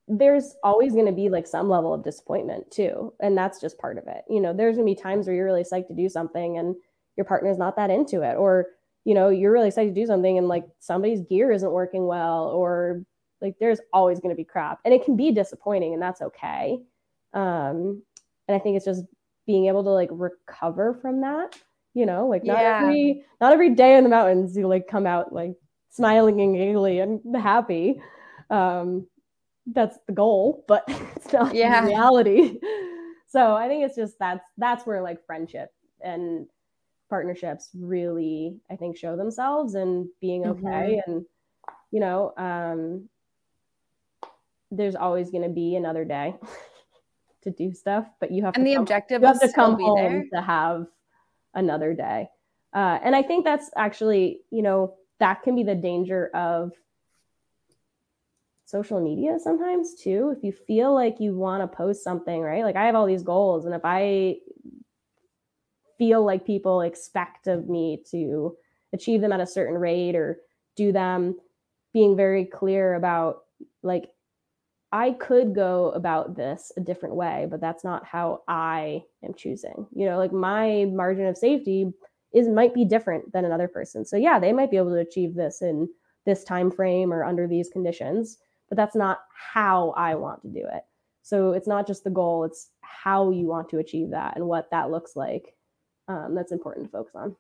there's 0.08 0.56
always 0.62 0.94
going 0.94 1.06
to 1.06 1.12
be 1.12 1.28
like 1.28 1.46
some 1.46 1.68
level 1.68 1.92
of 1.92 2.02
disappointment 2.02 2.70
too. 2.70 3.12
And 3.20 3.36
that's 3.36 3.60
just 3.60 3.78
part 3.78 3.98
of 3.98 4.06
it. 4.06 4.24
You 4.28 4.40
know, 4.40 4.54
there's 4.54 4.76
going 4.76 4.86
to 4.88 4.94
be 4.94 5.00
times 5.00 5.26
where 5.26 5.36
you're 5.36 5.44
really 5.44 5.64
psyched 5.64 5.88
to 5.88 5.94
do 5.94 6.08
something 6.08 6.56
and 6.56 6.74
your 7.16 7.24
partner's 7.24 7.58
not 7.58 7.76
that 7.76 7.90
into 7.90 8.22
it. 8.22 8.36
Or, 8.36 8.68
you 9.04 9.14
know, 9.14 9.28
you're 9.28 9.52
really 9.52 9.68
excited 9.68 9.94
to 9.94 10.00
do 10.00 10.06
something 10.06 10.38
and 10.38 10.48
like 10.48 10.64
somebody's 10.80 11.22
gear 11.22 11.50
isn't 11.50 11.70
working 11.72 12.06
well 12.06 12.48
or 12.48 13.02
like 13.40 13.54
there's 13.60 13.80
always 13.92 14.20
going 14.20 14.34
to 14.34 14.36
be 14.36 14.44
crap 14.44 14.80
and 14.84 14.92
it 14.92 15.04
can 15.04 15.16
be 15.16 15.30
disappointing 15.30 15.94
and 15.94 16.02
that's 16.02 16.20
okay 16.22 16.78
um 17.34 18.02
and 18.48 18.56
i 18.56 18.58
think 18.58 18.76
it's 18.76 18.84
just 18.84 19.04
being 19.46 19.66
able 19.66 19.84
to 19.84 19.90
like 19.90 20.08
recover 20.12 20.94
from 21.00 21.20
that 21.20 21.56
you 21.94 22.06
know 22.06 22.26
like 22.26 22.44
not 22.44 22.58
Yeah. 22.58 22.80
every 22.80 23.24
not 23.40 23.52
every 23.52 23.70
day 23.70 23.96
in 23.96 24.04
the 24.04 24.10
mountains 24.10 24.56
you 24.56 24.66
like 24.66 24.86
come 24.88 25.06
out 25.06 25.32
like 25.32 25.54
smiling 25.90 26.40
and 26.40 26.54
giggly 26.54 27.00
and 27.00 27.20
happy 27.36 28.00
um 28.50 29.06
that's 29.72 29.98
the 30.06 30.12
goal 30.12 30.64
but 30.66 30.84
it's 31.16 31.32
not 31.32 31.52
Yeah. 31.54 31.84
reality 31.84 32.58
so 33.28 33.54
i 33.54 33.68
think 33.68 33.84
it's 33.84 33.96
just 33.96 34.18
that's 34.18 34.44
that's 34.56 34.86
where 34.86 35.02
like 35.02 35.24
friendship 35.26 35.70
and 36.00 36.46
partnerships 37.08 37.70
really 37.74 38.56
i 38.70 38.76
think 38.76 38.96
show 38.96 39.16
themselves 39.16 39.74
and 39.74 40.08
being 40.20 40.46
okay 40.46 41.00
and 41.06 41.24
you 41.90 42.00
know 42.00 42.32
um 42.36 43.08
there's 44.70 44.94
always 44.94 45.30
going 45.30 45.42
to 45.42 45.48
be 45.48 45.76
another 45.76 46.04
day 46.04 46.34
to 47.42 47.50
do 47.50 47.72
stuff 47.72 48.06
but 48.20 48.30
you 48.30 48.44
have 48.44 48.54
And 48.54 48.64
to 48.64 48.70
the 48.70 48.74
come, 48.74 48.82
objective 48.82 49.22
you 49.22 49.28
have 49.28 49.40
to 49.40 49.52
come 49.52 49.76
be 49.76 49.84
home 49.84 49.96
there. 50.30 50.40
to 50.40 50.42
have 50.46 50.86
another 51.54 51.94
day. 51.94 52.28
Uh, 52.74 52.98
and 53.02 53.16
i 53.16 53.22
think 53.22 53.44
that's 53.44 53.70
actually 53.76 54.40
you 54.50 54.62
know 54.62 54.94
that 55.20 55.42
can 55.42 55.56
be 55.56 55.62
the 55.62 55.74
danger 55.74 56.28
of 56.34 56.72
social 58.66 59.00
media 59.00 59.38
sometimes 59.42 59.94
too. 59.94 60.34
If 60.36 60.44
you 60.44 60.52
feel 60.52 60.92
like 60.94 61.20
you 61.20 61.34
want 61.34 61.62
to 61.62 61.76
post 61.76 62.04
something 62.04 62.42
right? 62.42 62.62
Like 62.64 62.76
i 62.76 62.84
have 62.84 62.94
all 62.94 63.06
these 63.06 63.22
goals 63.22 63.64
and 63.64 63.74
if 63.74 63.80
i 63.84 64.36
feel 65.98 66.24
like 66.24 66.46
people 66.46 66.80
expect 66.80 67.46
of 67.46 67.68
me 67.68 68.02
to 68.10 68.56
achieve 68.92 69.20
them 69.20 69.32
at 69.32 69.40
a 69.40 69.46
certain 69.46 69.76
rate 69.76 70.16
or 70.16 70.38
do 70.76 70.92
them 70.92 71.36
being 71.92 72.16
very 72.16 72.44
clear 72.44 72.94
about 72.94 73.40
like 73.82 74.10
I 74.90 75.12
could 75.12 75.54
go 75.54 75.90
about 75.90 76.34
this 76.34 76.72
a 76.76 76.80
different 76.80 77.14
way, 77.14 77.46
but 77.50 77.60
that's 77.60 77.84
not 77.84 78.06
how 78.06 78.42
I 78.48 79.04
am 79.22 79.34
choosing. 79.34 79.86
You 79.94 80.06
know, 80.06 80.16
like 80.16 80.32
my 80.32 80.86
margin 80.86 81.26
of 81.26 81.36
safety 81.36 81.92
is 82.32 82.48
might 82.48 82.74
be 82.74 82.84
different 82.84 83.32
than 83.32 83.44
another 83.44 83.68
person. 83.68 84.04
So 84.04 84.16
yeah, 84.16 84.38
they 84.38 84.52
might 84.52 84.70
be 84.70 84.76
able 84.76 84.92
to 84.92 85.00
achieve 85.00 85.34
this 85.34 85.60
in 85.60 85.88
this 86.24 86.44
time 86.44 86.70
frame 86.70 87.12
or 87.12 87.24
under 87.24 87.46
these 87.46 87.68
conditions, 87.68 88.38
but 88.68 88.76
that's 88.76 88.96
not 88.96 89.20
how 89.34 89.90
I 89.96 90.14
want 90.14 90.42
to 90.42 90.48
do 90.48 90.60
it. 90.60 90.82
So 91.22 91.52
it's 91.52 91.68
not 91.68 91.86
just 91.86 92.04
the 92.04 92.10
goal, 92.10 92.44
it's 92.44 92.70
how 92.80 93.30
you 93.30 93.46
want 93.46 93.68
to 93.70 93.78
achieve 93.78 94.10
that 94.10 94.36
and 94.36 94.46
what 94.46 94.70
that 94.70 94.90
looks 94.90 95.16
like. 95.16 95.54
Um, 96.08 96.34
that's 96.34 96.52
important 96.52 96.86
to 96.86 96.90
focus 96.90 97.14
on. 97.14 97.36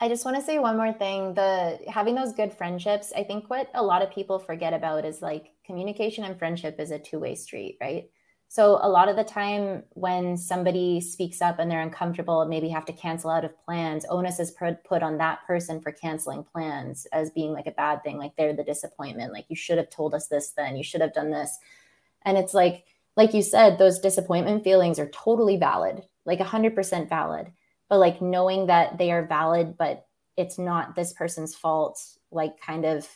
I 0.00 0.08
just 0.08 0.24
want 0.24 0.36
to 0.36 0.42
say 0.42 0.58
one 0.58 0.76
more 0.76 0.92
thing. 0.92 1.34
The 1.34 1.80
having 1.88 2.14
those 2.14 2.32
good 2.32 2.52
friendships, 2.52 3.12
I 3.16 3.24
think 3.24 3.50
what 3.50 3.68
a 3.74 3.82
lot 3.82 4.02
of 4.02 4.12
people 4.12 4.38
forget 4.38 4.72
about 4.72 5.04
is 5.04 5.20
like 5.22 5.50
communication 5.66 6.22
and 6.22 6.38
friendship 6.38 6.78
is 6.78 6.92
a 6.92 6.98
two-way 6.98 7.34
street, 7.34 7.78
right? 7.80 8.08
So 8.50 8.78
a 8.80 8.88
lot 8.88 9.08
of 9.08 9.16
the 9.16 9.24
time 9.24 9.82
when 9.90 10.36
somebody 10.36 11.00
speaks 11.00 11.42
up 11.42 11.58
and 11.58 11.70
they're 11.70 11.82
uncomfortable 11.82 12.46
maybe 12.46 12.68
have 12.70 12.86
to 12.86 12.94
cancel 12.94 13.28
out 13.28 13.44
of 13.44 13.58
plans, 13.64 14.06
onus 14.08 14.40
is 14.40 14.52
put 14.52 15.02
on 15.02 15.18
that 15.18 15.44
person 15.46 15.80
for 15.80 15.92
canceling 15.92 16.44
plans 16.44 17.06
as 17.12 17.30
being 17.30 17.52
like 17.52 17.66
a 17.66 17.72
bad 17.72 18.02
thing, 18.02 18.16
like 18.16 18.34
they're 18.36 18.54
the 18.54 18.64
disappointment, 18.64 19.34
like 19.34 19.44
you 19.48 19.56
should 19.56 19.76
have 19.76 19.90
told 19.90 20.14
us 20.14 20.28
this 20.28 20.50
then, 20.50 20.76
you 20.76 20.84
should 20.84 21.02
have 21.02 21.12
done 21.12 21.30
this. 21.30 21.58
And 22.22 22.38
it's 22.38 22.54
like 22.54 22.84
like 23.16 23.34
you 23.34 23.42
said, 23.42 23.78
those 23.78 23.98
disappointment 23.98 24.62
feelings 24.62 25.00
are 25.00 25.08
totally 25.08 25.56
valid, 25.56 26.04
like 26.28 26.38
100% 26.38 27.08
valid 27.08 27.52
but 27.88 27.98
like 27.98 28.22
knowing 28.22 28.66
that 28.66 28.98
they 28.98 29.10
are 29.10 29.26
valid 29.26 29.76
but 29.76 30.06
it's 30.36 30.58
not 30.58 30.94
this 30.94 31.12
person's 31.12 31.56
fault 31.56 32.00
like 32.30 32.60
kind 32.60 32.84
of 32.84 33.08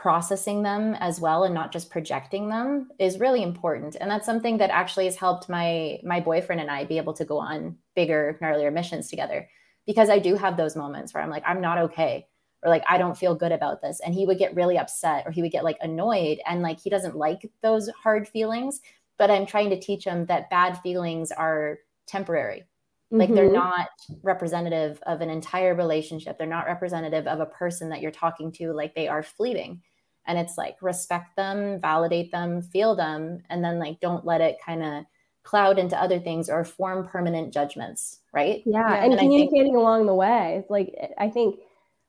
processing 0.00 0.62
them 0.62 0.94
as 0.94 1.20
well 1.20 1.44
and 1.44 1.54
not 1.54 1.72
just 1.72 1.90
projecting 1.90 2.48
them 2.48 2.88
is 2.98 3.20
really 3.20 3.42
important. 3.42 3.96
And 4.00 4.10
that's 4.10 4.24
something 4.24 4.56
that 4.56 4.70
actually 4.70 5.04
has 5.04 5.16
helped 5.16 5.50
my 5.50 6.00
my 6.02 6.20
boyfriend 6.20 6.60
and 6.60 6.70
I 6.70 6.84
be 6.84 6.96
able 6.96 7.12
to 7.14 7.24
go 7.24 7.38
on 7.38 7.76
bigger 7.94 8.38
gnarlier 8.40 8.72
missions 8.72 9.08
together 9.08 9.46
because 9.86 10.08
I 10.08 10.18
do 10.18 10.36
have 10.36 10.56
those 10.56 10.74
moments 10.74 11.12
where 11.12 11.22
I'm 11.22 11.28
like 11.28 11.42
I'm 11.46 11.60
not 11.60 11.76
okay 11.78 12.26
or 12.62 12.70
like 12.70 12.82
I 12.88 12.96
don't 12.96 13.18
feel 13.18 13.34
good 13.34 13.52
about 13.52 13.82
this. 13.82 14.00
And 14.00 14.14
he 14.14 14.24
would 14.24 14.38
get 14.38 14.54
really 14.54 14.78
upset 14.78 15.24
or 15.26 15.32
he 15.32 15.42
would 15.42 15.52
get 15.52 15.64
like 15.64 15.78
annoyed 15.82 16.38
and 16.46 16.62
like 16.62 16.80
he 16.80 16.88
doesn't 16.88 17.16
like 17.16 17.50
those 17.62 17.90
hard 17.90 18.26
feelings 18.26 18.80
but 19.20 19.30
I'm 19.30 19.44
trying 19.46 19.68
to 19.70 19.78
teach 19.78 20.04
them 20.06 20.24
that 20.26 20.48
bad 20.50 20.78
feelings 20.80 21.30
are 21.30 21.78
temporary. 22.06 22.64
Like 23.12 23.28
they're 23.34 23.50
Mhm. 23.50 23.54
not 23.66 23.88
representative 24.22 25.00
of 25.06 25.20
an 25.20 25.28
entire 25.30 25.74
relationship. 25.74 26.38
They're 26.38 26.46
not 26.46 26.66
representative 26.66 27.26
of 27.26 27.38
a 27.40 27.46
person 27.46 27.90
that 27.90 28.00
you're 28.00 28.10
talking 28.12 28.50
to 28.52 28.72
like 28.72 28.94
they 28.94 29.08
are 29.08 29.22
fleeting. 29.22 29.82
And 30.26 30.38
it's 30.38 30.56
like 30.56 30.76
respect 30.80 31.36
them 31.36 31.80
validate 31.80 32.30
them 32.32 32.62
feel 32.62 32.94
them 32.94 33.42
and 33.50 33.62
then 33.64 33.78
like 33.78 34.00
don't 34.00 34.24
let 34.24 34.40
it 34.40 34.56
kind 34.64 34.82
of 34.82 35.04
cloud 35.42 35.78
into 35.78 36.00
other 36.00 36.18
things 36.18 36.48
or 36.48 36.64
form 36.64 37.06
permanent 37.06 37.52
judgments 37.52 38.20
right? 38.32 38.62
Yeah, 38.64 38.78
Yeah, 38.88 38.94
and 38.94 39.04
and 39.04 39.14
I 39.14 39.16
think- 39.18 39.32
communicating 39.50 39.76
along 39.76 40.06
the 40.06 40.14
way. 40.14 40.56
It's 40.60 40.70
like 40.70 40.94
i 41.18 41.28
think 41.28 41.60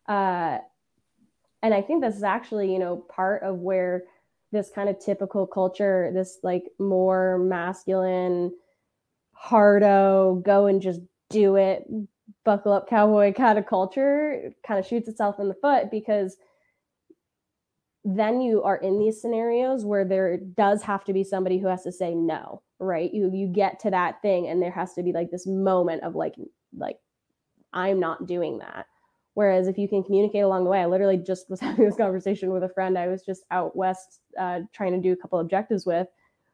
uh 0.07 0.59
and 1.63 1.73
i 1.73 1.81
think 1.81 2.01
this 2.03 2.15
is 2.15 2.23
actually 2.23 2.71
you 2.73 2.79
know 2.79 2.97
part 3.09 3.41
of 3.43 3.59
where 3.59 4.03
this 4.51 4.69
kind 4.73 4.89
of 4.89 4.99
typical 4.99 5.47
culture 5.47 6.11
this 6.13 6.39
like 6.43 6.63
more 6.79 7.37
masculine 7.39 8.51
hardo 9.33 10.41
go 10.45 10.65
and 10.65 10.81
just 10.81 10.99
do 11.29 11.55
it 11.55 11.85
buckle 12.43 12.73
up 12.73 12.89
cowboy 12.89 13.33
kind 13.33 13.57
of 13.57 13.65
culture 13.65 14.53
kind 14.65 14.79
of 14.79 14.85
shoots 14.85 15.07
itself 15.07 15.39
in 15.39 15.47
the 15.47 15.55
foot 15.55 15.89
because 15.91 16.37
then 18.03 18.41
you 18.41 18.63
are 18.63 18.77
in 18.77 18.97
these 18.99 19.21
scenarios 19.21 19.85
where 19.85 20.03
there 20.03 20.37
does 20.37 20.81
have 20.81 21.03
to 21.03 21.13
be 21.13 21.23
somebody 21.23 21.59
who 21.59 21.67
has 21.67 21.83
to 21.83 21.91
say 21.91 22.15
no 22.15 22.61
right? 22.81 23.13
You 23.13 23.29
you 23.31 23.47
get 23.47 23.79
to 23.81 23.91
that 23.91 24.21
thing 24.21 24.47
and 24.47 24.61
there 24.61 24.71
has 24.71 24.93
to 24.95 25.03
be 25.03 25.13
like 25.13 25.29
this 25.31 25.47
moment 25.47 26.03
of 26.03 26.15
like 26.15 26.33
like 26.75 26.97
i'm 27.73 27.99
not 27.99 28.25
doing 28.25 28.57
that 28.57 28.85
whereas 29.41 29.67
if 29.67 29.77
you 29.77 29.87
can 29.87 30.03
communicate 30.03 30.43
along 30.43 30.63
the 30.63 30.69
way 30.69 30.81
i 30.81 30.85
literally 30.85 31.17
just 31.17 31.49
was 31.49 31.59
having 31.67 31.83
this 31.83 31.97
conversation 31.97 32.51
with 32.51 32.63
a 32.63 32.69
friend 32.69 32.97
i 32.97 33.07
was 33.07 33.23
just 33.23 33.43
out 33.49 33.75
west 33.75 34.19
uh, 34.39 34.59
trying 34.71 34.91
to 34.91 35.01
do 35.01 35.11
a 35.11 35.17
couple 35.17 35.39
objectives 35.39 35.85
with 35.85 36.07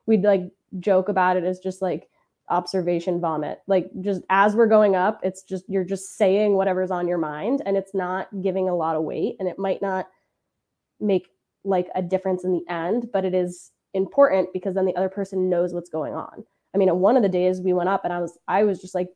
we'd 0.06 0.24
like 0.24 0.50
joke 0.80 1.10
about 1.10 1.38
it 1.38 1.44
as 1.44 1.60
just 1.60 1.82
like 1.82 2.10
observation 2.50 3.20
vomit. 3.20 3.60
Like 3.68 3.90
just 4.02 4.22
as 4.30 4.56
we're 4.56 4.68
going 4.68 4.96
up, 4.96 5.20
it's 5.24 5.44
just 5.44 5.66
you're 5.68 5.84
just 5.84 6.18
saying 6.18 6.54
whatever's 6.54 6.92
on 6.92 7.08
your 7.08 7.18
mind 7.18 7.62
and 7.66 7.76
it's 7.76 7.94
not 7.94 8.30
giving 8.42 8.70
a 8.70 8.76
lot 8.76 8.96
of 8.96 9.04
weight 9.04 9.36
and 9.40 9.48
it 9.48 9.60
might 9.60 9.82
not 9.82 10.08
make 11.00 11.28
like 11.64 11.88
a 11.96 12.02
difference 12.02 12.44
in 12.44 12.54
the 12.54 12.64
end, 12.72 13.10
but 13.12 13.26
it 13.26 13.34
is 13.34 13.72
important 13.94 14.54
because 14.54 14.76
then 14.76 14.86
the 14.86 14.96
other 14.96 15.10
person 15.10 15.50
knows 15.50 15.74
what's 15.74 15.90
going 15.90 16.14
on. 16.14 16.46
I 16.74 16.78
mean, 16.78 16.94
one 17.00 17.18
of 17.18 17.24
the 17.24 17.30
days 17.30 17.60
we 17.60 17.74
went 17.74 17.90
up 17.90 18.06
and 18.06 18.14
I 18.14 18.20
was 18.20 18.38
I 18.48 18.64
was 18.64 18.80
just 18.80 18.96
like 18.96 19.10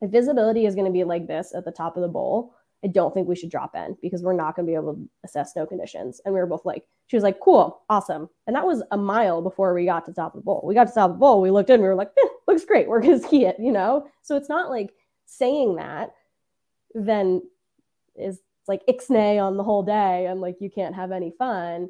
if 0.00 0.10
visibility 0.10 0.66
is 0.66 0.74
going 0.74 0.86
to 0.86 0.92
be 0.92 1.04
like 1.04 1.26
this 1.26 1.54
at 1.54 1.64
the 1.64 1.72
top 1.72 1.96
of 1.96 2.02
the 2.02 2.08
bowl, 2.08 2.54
I 2.84 2.88
don't 2.88 3.14
think 3.14 3.28
we 3.28 3.36
should 3.36 3.50
drop 3.50 3.76
in 3.76 3.96
because 4.02 4.22
we're 4.22 4.32
not 4.32 4.56
going 4.56 4.66
to 4.66 4.70
be 4.70 4.74
able 4.74 4.94
to 4.94 5.08
assess 5.24 5.52
snow 5.52 5.66
conditions. 5.66 6.20
And 6.24 6.34
we 6.34 6.40
were 6.40 6.46
both 6.46 6.64
like, 6.64 6.84
she 7.06 7.16
was 7.16 7.22
like, 7.22 7.38
cool, 7.38 7.82
awesome. 7.88 8.28
And 8.46 8.56
that 8.56 8.66
was 8.66 8.82
a 8.90 8.96
mile 8.96 9.40
before 9.40 9.72
we 9.72 9.84
got 9.84 10.04
to 10.06 10.12
top 10.12 10.34
of 10.34 10.40
the 10.40 10.44
bowl. 10.44 10.62
We 10.64 10.74
got 10.74 10.88
to 10.88 10.94
top 10.94 11.10
of 11.10 11.16
the 11.16 11.20
bowl. 11.20 11.40
We 11.40 11.52
looked 11.52 11.70
in, 11.70 11.80
we 11.80 11.86
were 11.86 11.94
like, 11.94 12.10
eh, 12.18 12.28
looks 12.48 12.64
great. 12.64 12.88
We're 12.88 13.00
going 13.00 13.20
to 13.20 13.24
ski 13.24 13.44
it, 13.46 13.56
you 13.60 13.70
know? 13.70 14.08
So 14.22 14.36
it's 14.36 14.48
not 14.48 14.68
like 14.70 14.90
saying 15.26 15.76
that 15.76 16.12
then 16.94 17.42
is 18.16 18.40
like 18.68 18.82
ixnay 18.86 19.42
on 19.42 19.56
the 19.56 19.64
whole 19.64 19.82
day 19.82 20.26
and 20.26 20.40
like 20.40 20.56
you 20.60 20.70
can't 20.70 20.94
have 20.94 21.12
any 21.12 21.32
fun. 21.38 21.88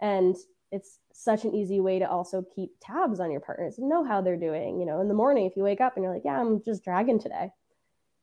And 0.00 0.36
it's 0.70 0.98
such 1.12 1.44
an 1.44 1.54
easy 1.54 1.80
way 1.80 1.98
to 1.98 2.08
also 2.08 2.44
keep 2.54 2.70
tabs 2.80 3.18
on 3.18 3.32
your 3.32 3.40
partners 3.40 3.78
and 3.78 3.88
know 3.88 4.04
how 4.04 4.20
they're 4.20 4.36
doing. 4.36 4.78
You 4.78 4.86
know, 4.86 5.00
in 5.00 5.08
the 5.08 5.14
morning, 5.14 5.46
if 5.46 5.56
you 5.56 5.64
wake 5.64 5.80
up 5.80 5.96
and 5.96 6.04
you're 6.04 6.14
like, 6.14 6.24
yeah, 6.24 6.40
I'm 6.40 6.62
just 6.62 6.84
dragging 6.84 7.18
today 7.18 7.50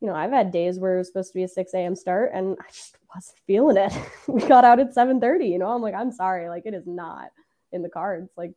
you 0.05 0.11
know, 0.11 0.17
I've 0.17 0.31
had 0.31 0.51
days 0.51 0.77
where 0.77 0.93
it 0.93 0.97
was 0.99 1.07
supposed 1.07 1.31
to 1.31 1.33
be 1.33 1.43
a 1.43 1.47
6 1.47 1.73
a.m. 1.73 1.95
start 1.95 2.29
and 2.31 2.55
I 2.59 2.67
just 2.67 2.95
wasn't 3.13 3.39
feeling 3.47 3.77
it. 3.77 3.91
we 4.27 4.47
got 4.47 4.63
out 4.63 4.79
at 4.79 4.93
7:30. 4.93 5.49
You 5.49 5.57
know, 5.57 5.69
I'm 5.69 5.81
like, 5.81 5.95
I'm 5.95 6.11
sorry, 6.11 6.47
like 6.47 6.67
it 6.67 6.75
is 6.75 6.85
not 6.85 7.31
in 7.71 7.81
the 7.81 7.89
cards. 7.89 8.29
Like 8.37 8.51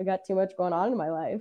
I 0.00 0.04
got 0.04 0.24
too 0.24 0.36
much 0.36 0.56
going 0.56 0.72
on 0.72 0.92
in 0.92 0.96
my 0.96 1.10
life. 1.10 1.40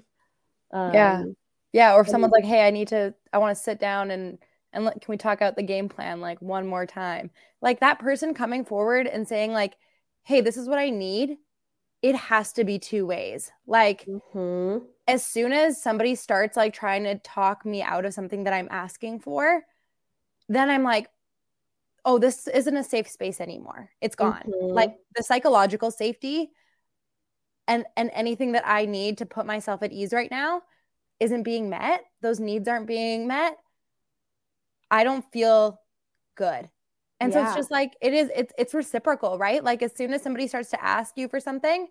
Um, 0.71 0.93
yeah, 0.95 1.23
yeah. 1.71 1.93
Or 1.93 2.01
if 2.01 2.07
someone's 2.07 2.31
like, 2.31 2.45
hey, 2.45 2.65
I 2.65 2.71
need 2.71 2.87
to, 2.87 3.13
I 3.31 3.37
want 3.37 3.55
to 3.55 3.63
sit 3.63 3.79
down 3.79 4.09
and 4.09 4.39
and 4.73 4.87
can 4.87 5.01
we 5.07 5.17
talk 5.17 5.43
out 5.43 5.55
the 5.55 5.61
game 5.61 5.87
plan 5.87 6.19
like 6.19 6.41
one 6.41 6.65
more 6.65 6.87
time? 6.87 7.29
Like 7.61 7.79
that 7.81 7.99
person 7.99 8.33
coming 8.33 8.65
forward 8.65 9.05
and 9.05 9.27
saying 9.27 9.53
like, 9.53 9.75
hey, 10.23 10.41
this 10.41 10.57
is 10.57 10.67
what 10.67 10.79
I 10.79 10.89
need. 10.89 11.37
It 12.03 12.15
has 12.15 12.53
to 12.53 12.63
be 12.63 12.77
two 12.77 13.07
ways. 13.07 13.51
Like. 13.65 14.05
Mm-hmm 14.05 14.85
as 15.07 15.25
soon 15.25 15.51
as 15.51 15.81
somebody 15.81 16.15
starts 16.15 16.55
like 16.55 16.73
trying 16.73 17.03
to 17.03 17.15
talk 17.19 17.65
me 17.65 17.81
out 17.81 18.05
of 18.05 18.13
something 18.13 18.45
that 18.45 18.53
I'm 18.53 18.69
asking 18.71 19.19
for, 19.19 19.63
then 20.47 20.69
I'm 20.69 20.83
like, 20.83 21.09
oh, 22.05 22.17
this 22.17 22.47
isn't 22.47 22.77
a 22.77 22.83
safe 22.83 23.09
space 23.09 23.41
anymore. 23.41 23.89
It's 24.01 24.15
gone. 24.15 24.43
Mm-hmm. 24.47 24.73
Like 24.73 24.95
the 25.15 25.23
psychological 25.23 25.91
safety 25.91 26.51
and 27.67 27.85
and 27.95 28.11
anything 28.13 28.53
that 28.53 28.63
I 28.65 28.85
need 28.85 29.19
to 29.19 29.25
put 29.25 29.45
myself 29.45 29.83
at 29.83 29.91
ease 29.91 30.13
right 30.13 30.31
now 30.31 30.61
isn't 31.19 31.43
being 31.43 31.69
met. 31.69 32.03
Those 32.21 32.39
needs 32.39 32.67
aren't 32.67 32.87
being 32.87 33.27
met. 33.27 33.57
I 34.91 35.03
don't 35.03 35.25
feel 35.31 35.79
good. 36.35 36.69
And 37.23 37.33
yeah. 37.33 37.43
so 37.43 37.47
it's 37.47 37.55
just 37.55 37.71
like 37.71 37.95
it 38.01 38.13
is 38.13 38.29
it's 38.35 38.53
it's 38.57 38.73
reciprocal, 38.73 39.37
right? 39.37 39.63
Like 39.63 39.81
as 39.81 39.95
soon 39.95 40.13
as 40.13 40.21
somebody 40.21 40.47
starts 40.47 40.69
to 40.71 40.83
ask 40.83 41.17
you 41.17 41.27
for 41.27 41.39
something, 41.39 41.87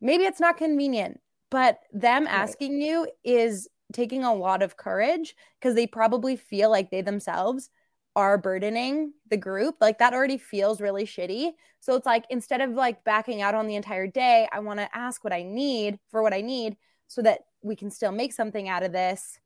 maybe 0.00 0.24
it's 0.24 0.40
not 0.40 0.56
convenient 0.56 1.20
but 1.54 1.78
them 1.92 2.26
asking 2.26 2.72
right. 2.72 2.84
you 2.84 3.08
is 3.22 3.68
taking 3.92 4.24
a 4.24 4.34
lot 4.34 4.60
of 4.60 4.76
courage 4.76 5.36
because 5.60 5.76
they 5.76 5.86
probably 5.86 6.34
feel 6.34 6.68
like 6.68 6.90
they 6.90 7.00
themselves 7.00 7.70
are 8.16 8.36
burdening 8.36 9.12
the 9.30 9.36
group. 9.36 9.76
Like 9.80 9.98
that 9.98 10.14
already 10.14 10.36
feels 10.36 10.80
really 10.80 11.04
shitty. 11.04 11.52
So 11.78 11.94
it's 11.94 12.06
like 12.06 12.24
instead 12.28 12.60
of 12.60 12.72
like 12.72 13.04
backing 13.04 13.40
out 13.40 13.54
on 13.54 13.68
the 13.68 13.76
entire 13.76 14.08
day, 14.08 14.48
I 14.50 14.58
want 14.58 14.80
to 14.80 14.88
ask 14.92 15.22
what 15.22 15.32
I 15.32 15.44
need 15.44 16.00
for 16.10 16.24
what 16.24 16.34
I 16.34 16.40
need 16.40 16.76
so 17.06 17.22
that 17.22 17.42
we 17.62 17.76
can 17.76 17.92
still 17.92 18.10
make 18.10 18.32
something 18.32 18.68
out 18.68 18.82
of 18.82 18.90
this. 18.90 19.38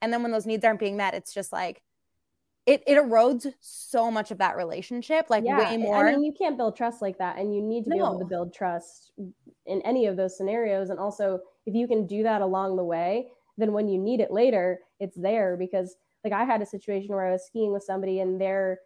And 0.00 0.12
then 0.12 0.22
when 0.22 0.30
those 0.30 0.46
needs 0.46 0.64
aren't 0.64 0.78
being 0.78 0.96
met, 0.96 1.14
it's 1.14 1.34
just 1.34 1.52
like 1.52 1.82
it, 2.66 2.82
it 2.86 2.98
erodes 2.98 3.46
so 3.60 4.10
much 4.10 4.32
of 4.32 4.38
that 4.38 4.56
relationship, 4.56 5.26
like 5.30 5.44
yeah. 5.44 5.58
way 5.58 5.76
more. 5.76 6.08
I 6.08 6.12
mean, 6.12 6.24
you 6.24 6.32
can't 6.36 6.56
build 6.56 6.76
trust 6.76 7.00
like 7.00 7.16
that. 7.18 7.38
And 7.38 7.54
you 7.54 7.62
need 7.62 7.84
to 7.84 7.90
no. 7.90 7.96
be 7.96 8.02
able 8.02 8.18
to 8.18 8.24
build 8.24 8.52
trust 8.52 9.12
in 9.66 9.80
any 9.82 10.06
of 10.06 10.16
those 10.16 10.36
scenarios. 10.36 10.90
And 10.90 10.98
also, 10.98 11.38
if 11.64 11.74
you 11.74 11.86
can 11.86 12.06
do 12.06 12.24
that 12.24 12.42
along 12.42 12.76
the 12.76 12.84
way, 12.84 13.28
then 13.56 13.72
when 13.72 13.88
you 13.88 13.98
need 13.98 14.20
it 14.20 14.32
later, 14.32 14.80
it's 14.98 15.16
there 15.16 15.56
because 15.56 15.94
like 16.24 16.32
I 16.32 16.44
had 16.44 16.60
a 16.60 16.66
situation 16.66 17.14
where 17.14 17.26
I 17.26 17.32
was 17.32 17.46
skiing 17.46 17.72
with 17.72 17.84
somebody 17.84 18.20
and 18.20 18.40
they're 18.40 18.80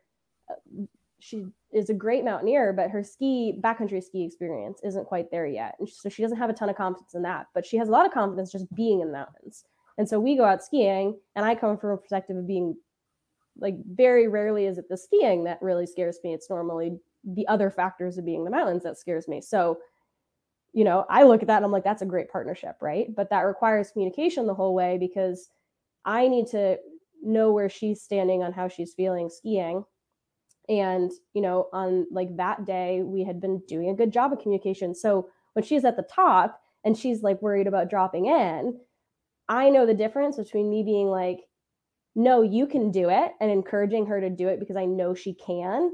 uh, 0.50 0.84
she 1.18 1.44
is 1.72 1.90
a 1.90 1.94
great 1.94 2.24
mountaineer, 2.24 2.72
but 2.72 2.90
her 2.90 3.02
ski 3.02 3.58
backcountry 3.60 4.02
ski 4.02 4.24
experience 4.24 4.80
isn't 4.82 5.06
quite 5.06 5.30
there 5.30 5.46
yet. 5.46 5.76
And 5.78 5.88
so 5.88 6.08
she 6.08 6.22
doesn't 6.22 6.38
have 6.38 6.50
a 6.50 6.54
ton 6.54 6.70
of 6.70 6.76
confidence 6.76 7.14
in 7.14 7.22
that, 7.22 7.46
but 7.54 7.64
she 7.64 7.76
has 7.76 7.88
a 7.88 7.92
lot 7.92 8.06
of 8.06 8.12
confidence 8.12 8.52
just 8.52 8.74
being 8.74 9.00
in 9.00 9.08
the 9.08 9.12
mountains. 9.12 9.64
And 9.98 10.08
so 10.08 10.18
we 10.18 10.36
go 10.36 10.44
out 10.44 10.64
skiing 10.64 11.18
and 11.36 11.44
I 11.44 11.54
come 11.54 11.76
from 11.76 11.90
a 11.90 11.96
perspective 11.96 12.36
of 12.36 12.46
being 12.46 12.74
like 13.58 13.74
very 13.86 14.28
rarely 14.28 14.66
is 14.66 14.78
it 14.78 14.88
the 14.88 14.96
skiing 14.96 15.44
that 15.44 15.60
really 15.62 15.86
scares 15.86 16.18
me. 16.24 16.34
It's 16.34 16.50
normally 16.50 16.98
the 17.24 17.46
other 17.48 17.70
factors 17.70 18.18
of 18.18 18.24
being 18.24 18.44
the 18.44 18.50
mountains 18.50 18.82
that 18.84 18.98
scares 18.98 19.28
me. 19.28 19.40
So 19.40 19.78
you 20.72 20.84
know, 20.84 21.04
I 21.08 21.24
look 21.24 21.42
at 21.42 21.48
that 21.48 21.56
and 21.56 21.64
I'm 21.64 21.72
like, 21.72 21.84
that's 21.84 22.02
a 22.02 22.06
great 22.06 22.30
partnership, 22.30 22.76
right? 22.80 23.14
But 23.14 23.30
that 23.30 23.40
requires 23.40 23.90
communication 23.90 24.46
the 24.46 24.54
whole 24.54 24.74
way 24.74 24.98
because 24.98 25.48
I 26.04 26.28
need 26.28 26.46
to 26.48 26.78
know 27.22 27.52
where 27.52 27.68
she's 27.68 28.02
standing 28.02 28.42
on 28.42 28.52
how 28.52 28.68
she's 28.68 28.94
feeling 28.94 29.28
skiing. 29.28 29.84
And, 30.68 31.10
you 31.34 31.42
know, 31.42 31.68
on 31.72 32.06
like 32.10 32.36
that 32.36 32.64
day, 32.64 33.02
we 33.02 33.24
had 33.24 33.40
been 33.40 33.60
doing 33.66 33.90
a 33.90 33.94
good 33.94 34.12
job 34.12 34.32
of 34.32 34.38
communication. 34.38 34.94
So 34.94 35.28
when 35.54 35.64
she's 35.64 35.84
at 35.84 35.96
the 35.96 36.04
top 36.04 36.60
and 36.84 36.96
she's 36.96 37.22
like 37.22 37.42
worried 37.42 37.66
about 37.66 37.90
dropping 37.90 38.26
in, 38.26 38.78
I 39.48 39.70
know 39.70 39.84
the 39.84 39.94
difference 39.94 40.36
between 40.36 40.70
me 40.70 40.84
being 40.84 41.08
like, 41.08 41.40
no, 42.20 42.42
you 42.42 42.66
can 42.66 42.90
do 42.90 43.08
it 43.08 43.32
and 43.40 43.50
encouraging 43.50 44.04
her 44.06 44.20
to 44.20 44.28
do 44.28 44.48
it 44.48 44.60
because 44.60 44.76
I 44.76 44.84
know 44.84 45.14
she 45.14 45.32
can 45.32 45.90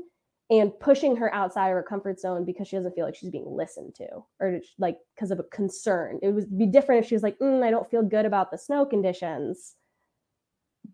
and 0.51 0.79
pushing 0.81 1.14
her 1.16 1.33
outside 1.33 1.68
of 1.68 1.74
her 1.74 1.85
comfort 1.85 2.18
zone 2.18 2.45
because 2.45 2.66
she 2.66 2.74
doesn't 2.74 2.95
feel 2.95 3.05
like 3.05 3.14
she's 3.14 3.31
being 3.31 3.47
listened 3.49 3.95
to 3.97 4.09
or 4.41 4.61
like 4.77 4.99
because 5.14 5.31
of 5.31 5.39
a 5.39 5.45
concern. 5.45 6.18
It 6.22 6.33
would 6.33 6.59
be 6.59 6.66
different 6.66 7.03
if 7.03 7.09
she 7.09 7.14
was 7.14 7.22
like, 7.22 7.39
mm, 7.39 7.62
I 7.62 7.70
don't 7.70 7.89
feel 7.89 8.03
good 8.03 8.27
about 8.27 8.51
the 8.51 8.59
snow 8.59 8.85
conditions. 8.85 9.77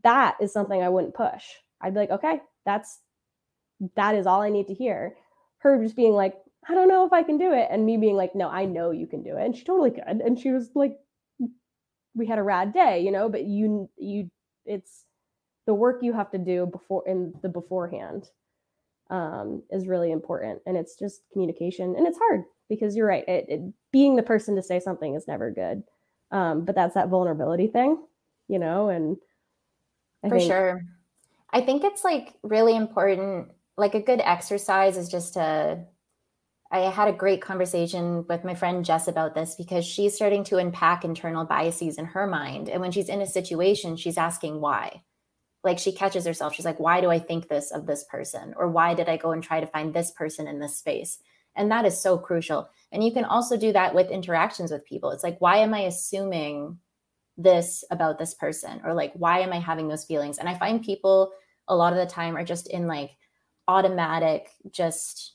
That 0.05 0.37
is 0.39 0.53
something 0.53 0.83
I 0.83 0.91
wouldn't 0.91 1.15
push. 1.15 1.45
I'd 1.81 1.95
be 1.95 2.01
like, 2.01 2.11
okay, 2.11 2.41
that's 2.67 3.01
that 3.97 4.15
is 4.15 4.27
all 4.27 4.43
I 4.43 4.51
need 4.51 4.67
to 4.67 4.75
hear. 4.75 5.17
Her 5.59 5.83
just 5.83 5.97
being 5.97 6.13
like, 6.13 6.35
I 6.69 6.75
don't 6.75 6.89
know 6.89 7.07
if 7.07 7.13
I 7.15 7.23
can 7.23 7.39
do 7.39 7.53
it. 7.53 7.69
And 7.71 7.87
me 7.87 7.97
being 7.97 8.17
like, 8.17 8.35
no, 8.35 8.51
I 8.51 8.67
know 8.67 8.91
you 8.91 9.07
can 9.07 9.23
do 9.23 9.39
it. 9.39 9.45
And 9.47 9.57
she 9.57 9.65
totally 9.65 9.93
could. 9.93 10.05
And 10.05 10.39
she 10.39 10.51
was 10.51 10.71
like, 10.75 10.99
we 12.15 12.27
had 12.27 12.39
a 12.39 12.43
rad 12.43 12.75
day, 12.75 13.01
you 13.01 13.11
know, 13.11 13.31
but 13.31 13.45
you, 13.45 13.89
you, 13.97 14.31
it's 14.67 15.05
the 15.67 15.75
work 15.75 16.03
you 16.03 16.13
have 16.13 16.31
to 16.33 16.39
do 16.39 16.67
before 16.67 17.07
in 17.07 17.35
the 17.43 17.49
beforehand 17.49 18.31
um, 19.11 19.63
is 19.71 19.87
really 19.87 20.11
important. 20.11 20.61
And 20.67 20.77
it's 20.77 20.97
just 20.97 21.23
communication. 21.33 21.95
And 21.97 22.07
it's 22.07 22.19
hard 22.19 22.45
because 22.69 22.97
you're 22.97 23.07
right. 23.07 23.29
It, 23.29 23.47
it, 23.49 23.61
being 23.93 24.17
the 24.17 24.23
person 24.23 24.57
to 24.57 24.63
say 24.63 24.81
something 24.81 25.15
is 25.15 25.29
never 25.29 25.51
good. 25.51 25.83
Um, 26.31 26.65
but 26.65 26.75
that's 26.75 26.95
that 26.95 27.09
vulnerability 27.09 27.67
thing, 27.67 27.99
you 28.49 28.59
know, 28.59 28.89
and 28.89 29.19
I 30.25 30.29
for 30.29 30.39
think- 30.39 30.51
sure. 30.51 30.83
I 31.55 31.61
think 31.61 31.85
it's 31.85 32.03
like 32.03 32.35
really 32.43 32.75
important. 32.75 33.51
Like 33.77 33.95
a 33.95 34.01
good 34.01 34.21
exercise 34.25 34.97
is 34.97 35.11
just 35.11 35.35
to, 35.35 35.85
I 36.71 36.79
had 36.79 37.09
a 37.09 37.13
great 37.13 37.43
conversation 37.43 38.25
with 38.27 38.43
my 38.45 38.55
friend 38.55 38.83
Jess 38.83 39.07
about 39.07 39.35
this 39.35 39.55
because 39.55 39.85
she's 39.85 40.15
starting 40.15 40.45
to 40.45 40.57
unpack 40.57 41.05
internal 41.05 41.45
biases 41.45 41.99
in 41.99 42.07
her 42.07 42.27
mind. 42.27 42.71
And 42.71 42.81
when 42.81 42.91
she's 42.91 43.11
in 43.11 43.21
a 43.21 43.27
situation, 43.27 43.97
she's 43.99 44.17
asking 44.17 44.63
why 44.63 45.03
like 45.65 45.79
she 45.79 45.93
catches 45.93 46.27
herself. 46.27 46.55
She's 46.55 46.65
like 46.65 46.81
why 46.81 47.01
do 47.01 47.11
i 47.11 47.19
think 47.19 47.49
this 47.49 47.71
of 47.71 47.87
this 47.87 48.05
person? 48.05 48.55
Or 48.57 48.69
why 48.69 48.95
did 48.95 49.09
i 49.09 49.17
go 49.17 49.33
and 49.33 49.43
try 49.43 49.61
to 49.61 49.67
find 49.67 49.93
this 49.93 50.11
person 50.11 50.47
in 50.47 50.59
this 50.59 50.77
space? 50.77 51.19
And 51.55 51.71
that 51.71 51.85
is 51.85 52.01
so 52.01 52.19
crucial. 52.19 52.69
And 52.91 53.05
you 53.05 53.13
can 53.13 53.25
also 53.25 53.57
do 53.57 53.73
that 53.73 53.95
with 53.95 54.11
interactions 54.11 54.71
with 54.71 54.85
people. 54.85 55.11
It's 55.11 55.25
like 55.25 55.41
why 55.41 55.59
am 55.59 55.75
i 55.75 55.81
assuming 55.81 56.79
this 57.37 57.85
about 57.91 58.19
this 58.19 58.35
person? 58.35 58.81
Or 58.85 58.95
like 58.95 59.13
why 59.15 59.41
am 59.41 59.53
i 59.53 59.59
having 59.59 59.89
those 59.89 60.05
feelings? 60.05 60.39
And 60.39 60.49
i 60.49 60.59
find 60.59 60.83
people 60.83 61.33
a 61.69 61.77
lot 61.77 61.93
of 61.93 61.99
the 61.99 62.13
time 62.13 62.37
are 62.37 62.45
just 62.45 62.69
in 62.69 62.87
like 62.87 63.13
automatic 63.69 64.51
just 64.71 65.35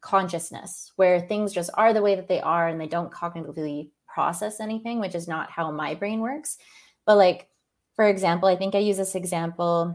consciousness 0.00 0.92
where 0.96 1.20
things 1.20 1.52
just 1.52 1.70
are 1.74 1.92
the 1.92 2.02
way 2.02 2.14
that 2.14 2.28
they 2.28 2.40
are 2.40 2.68
and 2.68 2.80
they 2.80 2.86
don't 2.86 3.12
cognitively 3.12 3.90
process 4.06 4.60
anything 4.60 4.98
which 4.98 5.14
is 5.14 5.28
not 5.28 5.50
how 5.50 5.70
my 5.70 5.94
brain 5.94 6.20
works. 6.20 6.56
But 7.06 7.16
like 7.16 7.49
for 8.00 8.08
example, 8.08 8.48
I 8.48 8.56
think 8.56 8.74
I 8.74 8.78
use 8.78 8.96
this 8.96 9.14
example 9.14 9.94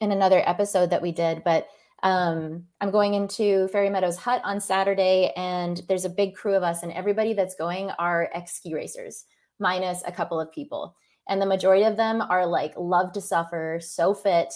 in 0.00 0.12
another 0.12 0.42
episode 0.46 0.88
that 0.88 1.02
we 1.02 1.12
did, 1.12 1.44
but 1.44 1.68
um, 2.02 2.64
I'm 2.80 2.90
going 2.90 3.12
into 3.12 3.68
Fairy 3.68 3.90
Meadows 3.90 4.16
Hut 4.16 4.40
on 4.44 4.62
Saturday, 4.62 5.30
and 5.36 5.82
there's 5.88 6.06
a 6.06 6.08
big 6.08 6.34
crew 6.34 6.54
of 6.54 6.62
us, 6.62 6.82
and 6.82 6.90
everybody 6.90 7.34
that's 7.34 7.54
going 7.54 7.90
are 7.98 8.30
ex 8.32 8.54
ski 8.54 8.72
racers, 8.72 9.26
minus 9.60 10.02
a 10.06 10.10
couple 10.10 10.40
of 10.40 10.50
people. 10.52 10.96
And 11.28 11.38
the 11.38 11.44
majority 11.44 11.84
of 11.84 11.98
them 11.98 12.22
are 12.22 12.46
like 12.46 12.72
love 12.78 13.12
to 13.12 13.20
suffer, 13.20 13.78
so 13.82 14.14
fit, 14.14 14.54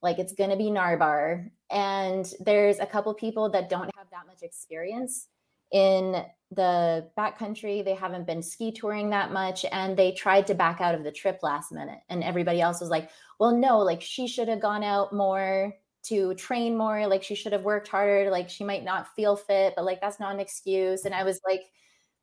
like 0.00 0.18
it's 0.18 0.32
gonna 0.32 0.56
be 0.56 0.70
Narbar. 0.70 1.50
And 1.70 2.24
there's 2.40 2.78
a 2.78 2.86
couple 2.86 3.12
people 3.12 3.50
that 3.50 3.68
don't 3.68 3.90
have 3.98 4.08
that 4.12 4.26
much 4.26 4.42
experience 4.42 5.28
in 5.72 6.24
the 6.54 7.08
backcountry. 7.16 7.84
They 7.84 7.94
haven't 7.94 8.26
been 8.26 8.42
ski 8.42 8.72
touring 8.72 9.10
that 9.10 9.32
much. 9.32 9.64
And 9.72 9.96
they 9.96 10.12
tried 10.12 10.46
to 10.48 10.54
back 10.54 10.80
out 10.80 10.94
of 10.94 11.04
the 11.04 11.12
trip 11.12 11.40
last 11.42 11.72
minute. 11.72 12.00
And 12.08 12.22
everybody 12.22 12.60
else 12.60 12.80
was 12.80 12.90
like, 12.90 13.10
well, 13.38 13.56
no, 13.56 13.78
like 13.78 14.02
she 14.02 14.28
should 14.28 14.48
have 14.48 14.60
gone 14.60 14.84
out 14.84 15.12
more 15.12 15.74
to 16.04 16.34
train 16.34 16.76
more. 16.76 17.06
Like 17.06 17.22
she 17.22 17.34
should 17.34 17.52
have 17.52 17.62
worked 17.62 17.88
harder. 17.88 18.30
Like 18.30 18.50
she 18.50 18.64
might 18.64 18.84
not 18.84 19.14
feel 19.14 19.36
fit, 19.36 19.74
but 19.76 19.84
like 19.84 20.00
that's 20.00 20.20
not 20.20 20.34
an 20.34 20.40
excuse. 20.40 21.04
And 21.04 21.14
I 21.14 21.24
was 21.24 21.40
like, 21.46 21.62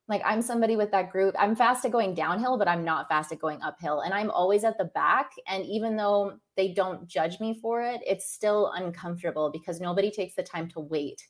like 0.06 0.22
I'm 0.24 0.42
somebody 0.42 0.76
with 0.76 0.90
that 0.90 1.10
group. 1.10 1.34
I'm 1.38 1.56
fast 1.56 1.84
at 1.84 1.92
going 1.92 2.14
downhill, 2.14 2.58
but 2.58 2.68
I'm 2.68 2.84
not 2.84 3.08
fast 3.08 3.32
at 3.32 3.38
going 3.38 3.62
uphill. 3.62 4.00
And 4.00 4.12
I'm 4.12 4.30
always 4.30 4.64
at 4.64 4.76
the 4.76 4.86
back. 4.86 5.30
And 5.48 5.64
even 5.64 5.96
though 5.96 6.38
they 6.56 6.72
don't 6.72 7.06
judge 7.06 7.40
me 7.40 7.58
for 7.60 7.82
it, 7.82 8.00
it's 8.06 8.32
still 8.32 8.72
uncomfortable 8.74 9.50
because 9.50 9.80
nobody 9.80 10.10
takes 10.10 10.34
the 10.34 10.42
time 10.42 10.68
to 10.70 10.80
wait 10.80 11.26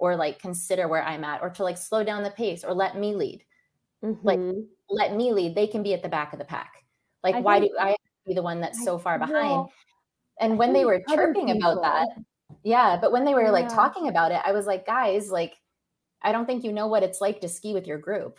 or 0.00 0.16
like 0.16 0.40
consider 0.40 0.88
where 0.88 1.04
I'm 1.04 1.22
at 1.22 1.42
or 1.42 1.50
to 1.50 1.62
like 1.62 1.78
slow 1.78 2.02
down 2.02 2.24
the 2.24 2.30
pace 2.30 2.64
or 2.64 2.74
let 2.74 2.96
me 2.96 3.14
lead. 3.14 3.44
Mm-hmm. 4.02 4.26
Like 4.26 4.40
let 4.88 5.14
me 5.14 5.32
lead. 5.32 5.54
They 5.54 5.66
can 5.66 5.82
be 5.82 5.94
at 5.94 6.02
the 6.02 6.08
back 6.08 6.32
of 6.32 6.38
the 6.38 6.44
pack. 6.44 6.72
Like 7.22 7.36
I 7.36 7.40
why 7.40 7.60
do 7.60 7.70
I 7.78 7.94
be 8.26 8.34
the 8.34 8.42
one 8.42 8.60
that's 8.60 8.82
so 8.82 8.98
far 8.98 9.18
behind? 9.18 9.68
And 10.40 10.58
when 10.58 10.72
they 10.72 10.86
were 10.86 11.02
chirping 11.06 11.50
about 11.50 11.82
that, 11.82 12.08
yeah, 12.64 12.96
but 12.98 13.12
when 13.12 13.26
they 13.26 13.34
were 13.34 13.50
like 13.50 13.68
talking 13.68 14.08
about 14.08 14.32
it, 14.32 14.40
I 14.42 14.52
was 14.52 14.66
like, 14.66 14.86
guys, 14.86 15.30
like 15.30 15.54
I 16.22 16.32
don't 16.32 16.46
think 16.46 16.64
you 16.64 16.72
know 16.72 16.86
what 16.86 17.02
it's 17.02 17.20
like 17.20 17.42
to 17.42 17.48
ski 17.48 17.74
with 17.74 17.86
your 17.86 17.98
group. 17.98 18.38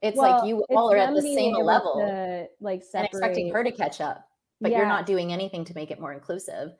It's 0.00 0.16
well, 0.16 0.30
like 0.30 0.48
you 0.48 0.64
all 0.70 0.92
are 0.92 0.96
at 0.96 1.12
the 1.12 1.22
same 1.22 1.56
level, 1.56 1.96
to, 1.96 2.46
like 2.60 2.84
separate. 2.84 2.98
and 2.98 3.06
expecting 3.08 3.52
her 3.52 3.64
to 3.64 3.72
catch 3.72 4.00
up, 4.00 4.28
but 4.60 4.70
yeah. 4.70 4.78
you're 4.78 4.86
not 4.86 5.06
doing 5.06 5.32
anything 5.32 5.64
to 5.64 5.74
make 5.74 5.90
it 5.90 5.98
more 5.98 6.12
inclusive 6.12 6.70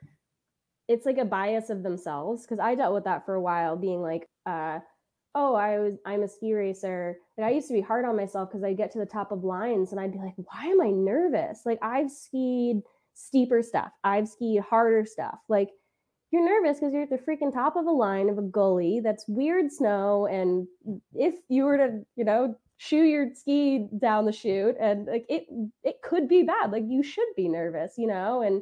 it's 0.88 1.06
like 1.06 1.18
a 1.18 1.24
bias 1.24 1.70
of 1.70 1.82
themselves 1.82 2.42
because 2.42 2.58
I 2.60 2.74
dealt 2.74 2.94
with 2.94 3.04
that 3.04 3.24
for 3.26 3.34
a 3.34 3.40
while, 3.40 3.76
being 3.76 4.02
like, 4.02 4.28
uh, 4.46 4.80
oh, 5.34 5.54
I 5.54 5.78
was 5.78 5.94
I'm 6.06 6.22
a 6.22 6.28
ski 6.28 6.54
racer. 6.54 7.16
Like 7.36 7.46
I 7.48 7.50
used 7.50 7.68
to 7.68 7.74
be 7.74 7.80
hard 7.80 8.04
on 8.04 8.16
myself 8.16 8.50
because 8.50 8.64
I'd 8.64 8.76
get 8.76 8.92
to 8.92 8.98
the 8.98 9.06
top 9.06 9.32
of 9.32 9.44
lines 9.44 9.92
and 9.92 10.00
I'd 10.00 10.12
be 10.12 10.18
like, 10.18 10.34
why 10.36 10.66
am 10.66 10.80
I 10.80 10.90
nervous? 10.90 11.62
Like 11.66 11.78
I've 11.82 12.10
skied 12.10 12.80
steeper 13.14 13.62
stuff, 13.62 13.90
I've 14.04 14.28
skied 14.28 14.60
harder 14.60 15.04
stuff. 15.04 15.38
Like 15.48 15.70
you're 16.32 16.44
nervous 16.44 16.78
because 16.78 16.92
you're 16.92 17.02
at 17.02 17.10
the 17.10 17.18
freaking 17.18 17.52
top 17.52 17.76
of 17.76 17.86
a 17.86 17.90
line 17.90 18.28
of 18.28 18.38
a 18.38 18.42
gully 18.42 19.00
that's 19.02 19.24
weird 19.28 19.70
snow, 19.72 20.26
and 20.26 20.66
if 21.14 21.34
you 21.48 21.64
were 21.64 21.76
to, 21.76 22.00
you 22.16 22.24
know, 22.24 22.56
shoe 22.78 23.04
your 23.04 23.28
ski 23.34 23.88
down 23.98 24.26
the 24.26 24.32
chute 24.32 24.76
and 24.78 25.06
like 25.06 25.24
it 25.28 25.46
it 25.82 25.96
could 26.02 26.28
be 26.28 26.42
bad 26.42 26.70
like 26.70 26.84
you 26.86 27.02
should 27.02 27.28
be 27.34 27.48
nervous 27.48 27.94
you 27.96 28.06
know 28.06 28.42
and 28.42 28.60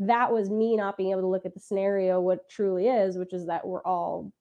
that 0.00 0.32
was 0.32 0.50
me 0.50 0.76
not 0.76 0.96
being 0.96 1.12
able 1.12 1.20
to 1.20 1.28
look 1.28 1.46
at 1.46 1.54
the 1.54 1.60
scenario 1.60 2.20
what 2.20 2.48
truly 2.48 2.88
is 2.88 3.16
which 3.16 3.32
is 3.32 3.46
that 3.46 3.66
we're 3.66 3.82
all 3.82 4.32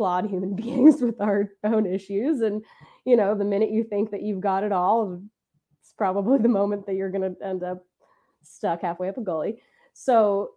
flawed 0.00 0.24
human 0.30 0.56
beings 0.56 1.02
with 1.02 1.20
our 1.20 1.50
own 1.62 1.84
issues. 1.84 2.40
And 2.40 2.64
you 3.04 3.16
know 3.16 3.34
the 3.34 3.44
minute 3.44 3.70
you 3.70 3.84
think 3.84 4.10
that 4.12 4.22
you've 4.22 4.40
got 4.40 4.64
it 4.64 4.72
all 4.72 5.22
it's 5.78 5.92
probably 5.92 6.38
the 6.38 6.48
moment 6.48 6.86
that 6.86 6.94
you're 6.94 7.10
going 7.10 7.34
to 7.34 7.46
end 7.46 7.62
up 7.62 7.84
stuck 8.42 8.80
halfway 8.80 9.10
up 9.10 9.18
a 9.18 9.20
gully. 9.20 9.60
So 9.92 10.52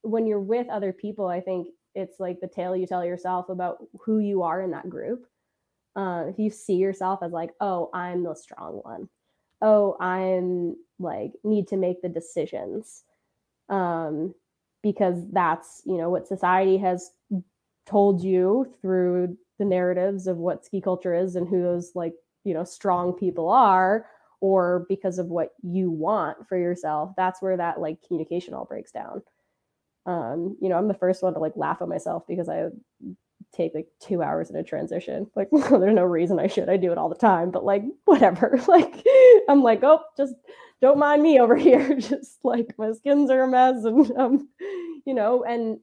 when 0.00 0.26
you're 0.26 0.40
with 0.40 0.68
other 0.68 0.92
people 0.92 1.28
i 1.28 1.40
think 1.40 1.68
it's 1.94 2.18
like 2.18 2.40
the 2.40 2.48
tale 2.48 2.74
you 2.74 2.86
tell 2.86 3.04
yourself 3.04 3.50
about 3.50 3.76
who 4.00 4.18
you 4.18 4.42
are 4.42 4.62
in 4.62 4.70
that 4.70 4.88
group. 4.88 5.26
Uh, 5.94 6.24
if 6.26 6.38
you 6.38 6.48
see 6.48 6.76
yourself 6.76 7.20
as 7.22 7.32
like 7.32 7.50
oh 7.60 7.90
i'm 7.92 8.22
the 8.22 8.34
strong 8.34 8.80
one. 8.82 9.08
Oh 9.60 9.96
i'm 10.00 10.76
like 10.98 11.32
need 11.44 11.68
to 11.68 11.76
make 11.76 12.00
the 12.00 12.08
decisions 12.08 13.04
um, 13.68 14.34
because 14.82 15.16
that's 15.32 15.82
you 15.86 15.96
know 15.96 16.10
what 16.10 16.26
society 16.26 16.76
has 16.78 17.10
told 17.86 18.22
you 18.22 18.66
through 18.80 19.36
the 19.58 19.64
narratives 19.64 20.26
of 20.26 20.36
what 20.38 20.64
ski 20.64 20.80
culture 20.80 21.14
is 21.14 21.36
and 21.36 21.48
who 21.48 21.62
those 21.62 21.92
like 21.94 22.14
you 22.44 22.54
know 22.54 22.64
strong 22.64 23.12
people 23.12 23.48
are 23.48 24.06
or 24.40 24.86
because 24.88 25.18
of 25.18 25.26
what 25.26 25.50
you 25.62 25.90
want 25.90 26.36
for 26.48 26.56
yourself 26.58 27.12
that's 27.16 27.40
where 27.42 27.56
that 27.56 27.80
like 27.80 27.98
communication 28.06 28.54
all 28.54 28.64
breaks 28.64 28.92
down. 28.92 29.22
Um 30.06 30.56
you 30.60 30.68
know 30.68 30.76
i'm 30.76 30.88
the 30.88 30.94
first 30.94 31.22
one 31.22 31.34
to 31.34 31.38
like 31.40 31.56
laugh 31.56 31.80
at 31.80 31.88
myself 31.88 32.24
because 32.26 32.48
i 32.48 32.68
take 33.52 33.74
like 33.74 33.86
two 34.00 34.22
hours 34.22 34.48
in 34.50 34.56
a 34.56 34.62
transition. 34.62 35.30
Like 35.36 35.48
there's 35.52 35.94
no 35.94 36.04
reason 36.04 36.38
i 36.40 36.46
should. 36.46 36.68
I 36.68 36.76
do 36.76 36.92
it 36.92 36.98
all 36.98 37.08
the 37.08 37.14
time 37.14 37.50
but 37.50 37.64
like 37.64 37.82
whatever. 38.04 38.58
Like 38.68 39.04
i'm 39.48 39.62
like 39.62 39.80
oh 39.82 40.00
just 40.16 40.34
don't 40.82 40.98
mind 40.98 41.22
me 41.22 41.40
over 41.40 41.56
here 41.68 41.94
just 41.94 42.38
like 42.44 42.74
my 42.76 42.92
skins 42.92 43.30
are 43.30 43.42
a 43.42 43.48
mess 43.48 43.84
and 43.84 44.10
um 44.18 44.48
you 45.06 45.14
know 45.14 45.44
and 45.44 45.78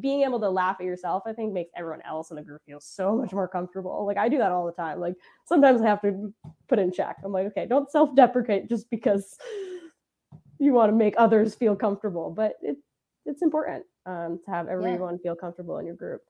being 0.00 0.22
able 0.22 0.38
to 0.38 0.48
laugh 0.48 0.76
at 0.78 0.86
yourself 0.86 1.24
i 1.26 1.32
think 1.32 1.52
makes 1.52 1.72
everyone 1.76 2.00
else 2.06 2.30
in 2.30 2.36
the 2.36 2.42
group 2.42 2.62
feel 2.64 2.80
so 2.80 3.16
much 3.16 3.32
more 3.32 3.48
comfortable. 3.48 4.06
Like 4.06 4.16
i 4.16 4.28
do 4.28 4.38
that 4.38 4.52
all 4.52 4.64
the 4.64 4.72
time. 4.72 5.00
Like 5.00 5.16
sometimes 5.44 5.82
i 5.82 5.86
have 5.86 6.00
to 6.02 6.32
put 6.68 6.78
in 6.78 6.92
check. 6.92 7.16
I'm 7.24 7.32
like 7.32 7.48
okay 7.48 7.66
don't 7.66 7.90
self-deprecate 7.90 8.68
just 8.68 8.88
because 8.88 9.36
you 10.58 10.72
want 10.72 10.92
to 10.92 10.96
make 10.96 11.14
others 11.18 11.54
feel 11.54 11.74
comfortable 11.74 12.30
but 12.30 12.54
it, 12.62 12.76
it's 13.26 13.42
important 13.42 13.84
um, 14.06 14.38
to 14.44 14.50
have 14.50 14.68
everyone 14.68 15.14
yeah. 15.14 15.30
feel 15.30 15.36
comfortable 15.36 15.78
in 15.78 15.86
your 15.86 15.94
group. 15.94 16.22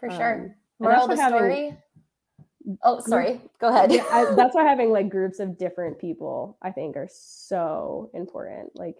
For 0.00 0.10
sure. 0.10 0.34
Um, 0.34 0.54
moral 0.80 1.04
of 1.04 1.16
the 1.16 1.28
story 1.28 1.64
having, 1.64 1.78
Oh, 2.82 3.00
sorry. 3.00 3.40
Go 3.60 3.68
ahead. 3.68 3.92
yeah, 3.92 4.04
I, 4.10 4.34
that's 4.36 4.54
why 4.54 4.64
having 4.64 4.90
like 4.90 5.08
groups 5.08 5.38
of 5.38 5.58
different 5.58 5.98
people, 5.98 6.56
I 6.62 6.70
think, 6.70 6.96
are 6.96 7.08
so 7.10 8.10
important. 8.14 8.70
Like, 8.74 8.96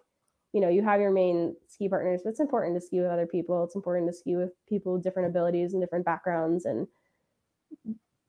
you 0.52 0.60
know, 0.60 0.68
you 0.68 0.82
have 0.82 1.00
your 1.00 1.10
main 1.10 1.56
ski 1.68 1.88
partners, 1.88 2.20
but 2.22 2.30
it's 2.30 2.40
important 2.40 2.76
to 2.76 2.80
ski 2.80 3.00
with 3.00 3.10
other 3.10 3.26
people. 3.26 3.64
It's 3.64 3.74
important 3.74 4.08
to 4.08 4.16
ski 4.16 4.36
with 4.36 4.50
people 4.68 4.94
with 4.94 5.02
different 5.02 5.28
abilities 5.28 5.72
and 5.72 5.82
different 5.82 6.04
backgrounds, 6.04 6.64
and 6.64 6.86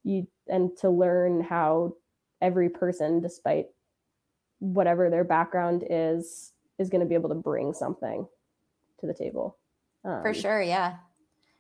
you 0.03 0.27
and 0.47 0.75
to 0.77 0.89
learn 0.89 1.41
how 1.41 1.95
every 2.41 2.69
person, 2.69 3.19
despite 3.21 3.67
whatever 4.59 5.09
their 5.09 5.23
background 5.23 5.83
is, 5.89 6.53
is 6.79 6.89
going 6.89 7.01
to 7.01 7.07
be 7.07 7.15
able 7.15 7.29
to 7.29 7.35
bring 7.35 7.73
something 7.73 8.27
to 8.99 9.07
the 9.07 9.13
table. 9.13 9.57
Um, 10.03 10.21
For 10.21 10.33
sure, 10.33 10.61
yeah. 10.61 10.95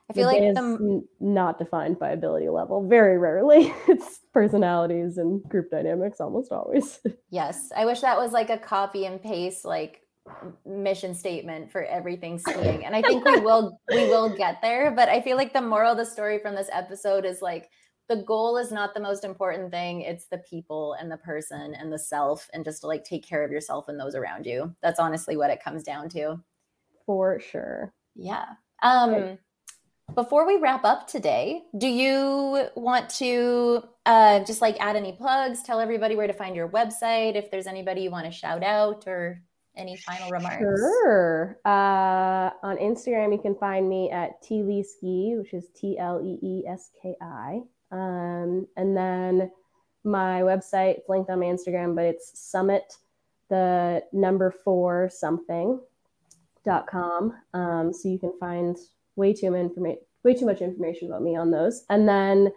I 0.09 0.13
feel 0.13 0.29
the 0.29 0.33
like 0.33 0.53
the 0.53 1.03
not 1.19 1.57
defined 1.57 1.97
by 1.97 2.11
ability 2.11 2.49
level. 2.49 2.87
Very 2.87 3.17
rarely, 3.17 3.73
it's 3.87 4.19
personalities 4.33 5.17
and 5.17 5.43
group 5.49 5.71
dynamics. 5.71 6.19
Almost 6.19 6.51
always. 6.51 6.99
yes, 7.29 7.69
I 7.75 7.85
wish 7.85 8.01
that 8.01 8.17
was 8.17 8.31
like 8.31 8.49
a 8.49 8.57
copy 8.57 9.05
and 9.05 9.21
paste 9.21 9.65
like 9.65 10.01
mission 10.65 11.13
statement 11.13 11.71
for 11.71 11.83
everything 11.83 12.37
skiing, 12.37 12.85
and 12.85 12.95
I 12.95 13.01
think 13.01 13.25
we 13.25 13.39
will 13.39 13.79
we 13.89 14.07
will 14.07 14.35
get 14.35 14.61
there. 14.61 14.91
But 14.91 15.09
I 15.09 15.21
feel 15.21 15.37
like 15.37 15.53
the 15.53 15.61
moral 15.61 15.93
of 15.93 15.97
the 15.97 16.05
story 16.05 16.37
from 16.39 16.55
this 16.55 16.69
episode 16.71 17.25
is 17.25 17.41
like 17.41 17.69
the 18.07 18.17
goal 18.17 18.57
is 18.57 18.71
not 18.71 18.93
the 18.93 18.99
most 18.99 19.23
important 19.23 19.71
thing 19.71 20.01
it's 20.01 20.27
the 20.27 20.37
people 20.37 20.93
and 20.99 21.11
the 21.11 21.17
person 21.17 21.73
and 21.73 21.91
the 21.91 21.97
self 21.97 22.47
and 22.53 22.63
just 22.63 22.81
to 22.81 22.87
like 22.87 23.03
take 23.03 23.27
care 23.27 23.43
of 23.43 23.49
yourself 23.49 23.87
and 23.87 23.99
those 23.99 24.13
around 24.13 24.45
you 24.45 24.71
that's 24.83 24.99
honestly 24.99 25.35
what 25.35 25.49
it 25.49 25.63
comes 25.63 25.81
down 25.81 26.07
to 26.07 26.39
for 27.07 27.39
sure 27.39 27.91
yeah 28.15 28.45
um 28.83 29.11
right 29.11 29.39
before 30.13 30.45
we 30.45 30.57
wrap 30.57 30.85
up 30.85 31.07
today, 31.07 31.63
do 31.77 31.87
you 31.87 32.67
want 32.75 33.09
to 33.09 33.83
uh, 34.05 34.39
just 34.45 34.61
like 34.61 34.77
add 34.79 34.95
any 34.95 35.11
plugs, 35.11 35.63
tell 35.63 35.79
everybody 35.79 36.15
where 36.15 36.27
to 36.27 36.33
find 36.33 36.55
your 36.55 36.69
website, 36.69 37.35
if 37.35 37.49
there's 37.49 37.67
anybody 37.67 38.01
you 38.01 38.11
want 38.11 38.25
to 38.25 38.31
shout 38.31 38.63
out 38.63 39.05
or 39.07 39.41
any 39.75 39.97
final 39.97 40.29
remarks? 40.29 40.59
Sure. 40.59 41.59
Uh, 41.65 42.51
on 42.63 42.77
Instagram, 42.77 43.33
you 43.33 43.39
can 43.39 43.55
find 43.55 43.89
me 43.89 44.09
at 44.11 44.43
Ski, 44.43 45.35
which 45.37 45.53
is 45.53 45.67
T 45.75 45.97
L 45.97 46.21
E 46.23 46.39
E 46.41 46.67
S 46.67 46.91
K 47.01 47.15
I. 47.21 47.61
Um, 47.91 48.67
and 48.77 48.95
then 48.95 49.51
my 50.03 50.41
website, 50.41 50.97
it's 50.97 51.09
linked 51.09 51.29
on 51.29 51.39
my 51.39 51.47
Instagram, 51.47 51.95
but 51.95 52.05
it's 52.05 52.39
summit, 52.39 52.95
the 53.49 54.03
number 54.13 54.49
four 54.49 55.09
something 55.09 55.79
dot 56.63 56.87
com. 56.87 57.33
Um, 57.53 57.91
so 57.91 58.07
you 58.07 58.17
can 58.17 58.33
find 58.39 58.77
way 59.15 59.33
too 59.33 59.51
way 60.23 60.33
too 60.33 60.45
much 60.45 60.61
information 60.61 61.07
about 61.07 61.21
me 61.21 61.35
on 61.35 61.51
those. 61.51 61.85
And 61.89 62.07
then 62.07 62.51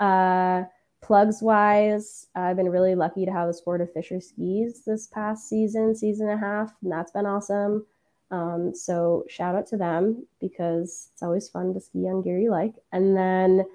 uh, 0.00 0.64
plugs 1.02 1.42
wise, 1.42 2.26
I've 2.34 2.56
been 2.56 2.70
really 2.70 2.94
lucky 2.94 3.26
to 3.26 3.32
have 3.32 3.48
the 3.48 3.54
sport 3.54 3.80
of 3.80 3.92
Fischer 3.92 4.20
skis 4.20 4.82
this 4.84 5.06
past 5.08 5.48
season, 5.48 5.94
season 5.94 6.28
and 6.28 6.42
a 6.42 6.44
half, 6.44 6.72
and 6.82 6.90
that's 6.90 7.12
been 7.12 7.26
awesome. 7.26 7.86
Um, 8.30 8.74
so 8.74 9.24
shout 9.28 9.54
out 9.54 9.66
to 9.68 9.76
them 9.76 10.26
because 10.40 11.10
it's 11.12 11.22
always 11.22 11.50
fun 11.50 11.74
to 11.74 11.80
ski 11.80 12.08
on 12.08 12.22
gear 12.22 12.38
you 12.38 12.50
like. 12.50 12.74
And 12.90 13.14
then 13.14 13.66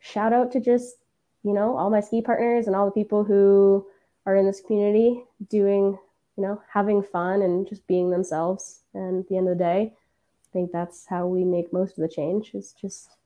shout 0.00 0.32
out 0.32 0.52
to 0.52 0.60
just, 0.60 0.96
you 1.42 1.52
know, 1.52 1.76
all 1.76 1.90
my 1.90 2.00
ski 2.00 2.22
partners 2.22 2.68
and 2.68 2.76
all 2.76 2.86
the 2.86 2.92
people 2.92 3.24
who 3.24 3.84
are 4.26 4.36
in 4.36 4.46
this 4.46 4.60
community 4.60 5.24
doing, 5.48 5.98
you 6.36 6.42
know, 6.42 6.62
having 6.72 7.02
fun 7.02 7.42
and 7.42 7.68
just 7.68 7.84
being 7.88 8.10
themselves. 8.10 8.82
And 8.94 9.24
at 9.24 9.28
the 9.28 9.36
end 9.36 9.48
of 9.48 9.58
the 9.58 9.64
day, 9.64 9.94
think 10.58 10.72
that's 10.72 11.06
how 11.06 11.26
we 11.26 11.44
make 11.44 11.72
most 11.72 11.96
of 11.96 12.02
the 12.02 12.08
change 12.08 12.50
is 12.52 12.74
just, 12.80 13.16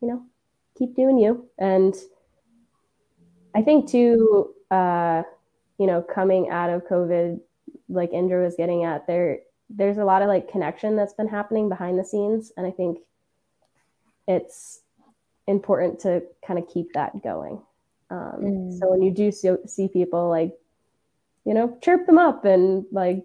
you 0.00 0.08
know, 0.08 0.22
keep 0.78 0.96
doing 0.96 1.18
you. 1.18 1.46
And 1.58 1.94
I 3.54 3.60
think 3.60 3.90
too, 3.90 4.54
uh, 4.70 5.22
you 5.78 5.86
know, 5.86 6.00
coming 6.00 6.48
out 6.48 6.70
of 6.70 6.86
COVID, 6.86 7.40
like 7.90 8.12
Indra 8.12 8.42
was 8.42 8.56
getting 8.56 8.84
at, 8.84 9.06
there 9.06 9.40
there's 9.68 9.98
a 9.98 10.04
lot 10.04 10.22
of 10.22 10.28
like 10.28 10.50
connection 10.50 10.96
that's 10.96 11.12
been 11.12 11.28
happening 11.28 11.68
behind 11.68 11.98
the 11.98 12.04
scenes. 12.04 12.52
And 12.56 12.66
I 12.66 12.70
think 12.70 13.00
it's 14.26 14.80
important 15.46 16.00
to 16.00 16.22
kind 16.46 16.58
of 16.58 16.68
keep 16.68 16.92
that 16.94 17.22
going. 17.22 17.60
Um, 18.10 18.38
Mm. 18.40 18.78
So 18.78 18.90
when 18.90 19.02
you 19.02 19.10
do 19.10 19.30
see, 19.30 19.50
see 19.66 19.88
people 19.88 20.28
like, 20.30 20.52
you 21.44 21.52
know, 21.52 21.76
chirp 21.82 22.06
them 22.06 22.18
up 22.18 22.44
and 22.44 22.86
like 22.92 23.24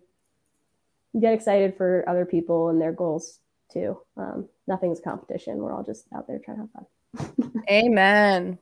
get 1.20 1.34
excited 1.34 1.76
for 1.78 2.04
other 2.08 2.26
people 2.26 2.70
and 2.70 2.82
their 2.82 2.92
goals 2.92 3.40
too. 3.72 4.00
Um, 4.16 4.48
nothing's 4.68 5.00
competition. 5.00 5.58
We're 5.58 5.74
all 5.74 5.84
just 5.84 6.06
out 6.16 6.28
there 6.28 6.40
trying 6.40 6.58
to 6.58 6.64
have 6.64 6.72
fun. 7.38 7.64
Amen. 7.70 8.58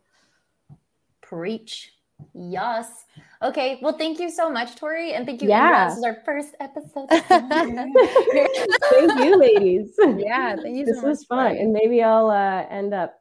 Preach. 1.22 1.92
Yes. 2.34 3.06
Okay. 3.42 3.80
Well, 3.82 3.98
thank 3.98 4.20
you 4.20 4.30
so 4.32 4.50
much, 4.50 4.76
Tori. 4.76 5.14
And 5.14 5.26
thank 5.26 5.42
you, 5.42 5.50
Yeah. 5.50 5.90
This 5.90 5.98
is 5.98 6.04
our 6.04 6.18
first 6.26 6.56
episode. 6.60 7.10
Thank 7.30 7.96
you, 9.26 9.38
ladies. 9.38 9.96
Yeah, 10.00 10.56
thank 10.56 10.78
you 10.78 10.86
this 10.86 11.02
so 11.02 11.08
was 11.08 11.20
much, 11.22 11.28
fun, 11.28 11.50
Tori. 11.52 11.62
and 11.62 11.74
maybe 11.74 12.02
I'll 12.02 12.30
uh, 12.30 12.66
end 12.70 12.94
up 12.94 13.20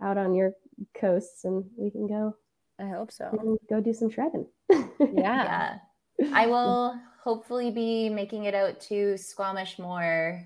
out 0.00 0.18
on 0.18 0.34
your 0.34 0.52
coasts, 0.96 1.44
and 1.44 1.64
we 1.76 1.90
can 1.90 2.06
go 2.06 2.36
I 2.78 2.88
hope 2.88 3.12
so. 3.12 3.58
go 3.68 3.80
do 3.80 3.92
some 3.92 4.10
shredding. 4.10 4.46
Yeah. 4.70 5.78
yeah. 6.18 6.30
I 6.32 6.46
will 6.46 6.96
hopefully 7.22 7.70
be 7.70 8.08
making 8.08 8.44
it 8.44 8.54
out 8.54 8.80
to 8.80 9.16
Squamish 9.16 9.78
more 9.78 10.44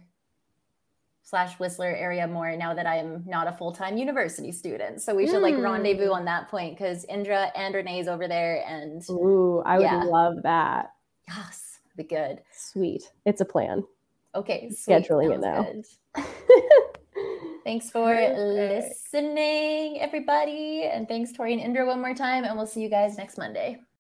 slash 1.23 1.59
Whistler 1.59 1.89
area 1.95 2.27
more 2.29 2.55
now 2.55 2.75
that 2.75 2.87
I'm 2.87 3.25
not 3.27 3.49
a 3.49 3.53
full-time 3.53 3.97
university 3.97 4.53
student. 4.53 5.01
So 5.03 5.15
we 5.15 5.27
should 5.27 5.43
like 5.43 5.55
Mm. 5.55 5.65
rendezvous 5.65 6.11
on 6.13 6.25
that 6.27 6.49
point 6.49 6.77
because 6.77 7.05
Indra 7.07 7.51
and 7.57 7.75
Renee's 7.75 8.07
over 8.09 8.29
there 8.29 8.63
and 8.67 9.03
Ooh, 9.11 9.63
I 9.65 9.79
would 9.79 9.85
Yeah. 9.85 10.05
love 10.05 10.43
that. 10.43 10.93
yes, 11.27 11.81
be 11.97 12.05
good. 12.05 12.43
Sweet, 12.53 13.11
it's 13.25 13.41
a 13.41 13.45
plan. 13.47 13.83
Okay, 14.35 14.71
sweet. 14.71 14.95
Scheduling 15.03 15.33
it 15.35 15.41
now. 15.41 15.67
Thanks 17.65 17.91
for 17.91 18.15
Perfect. 18.15 18.39
listening, 18.39 19.99
everybody. 20.01 20.85
And 20.85 21.09
thanks, 21.09 21.33
Tori 21.33 21.53
and 21.55 21.61
Indra, 21.63 21.85
one 21.87 22.01
more 22.01 22.15
time. 22.15 22.45
And 22.45 22.57
we'll 22.57 22.67
see 22.67 22.81
you 22.83 22.89
guys 22.89 23.17
next 23.19 23.39
Monday. 23.39 23.81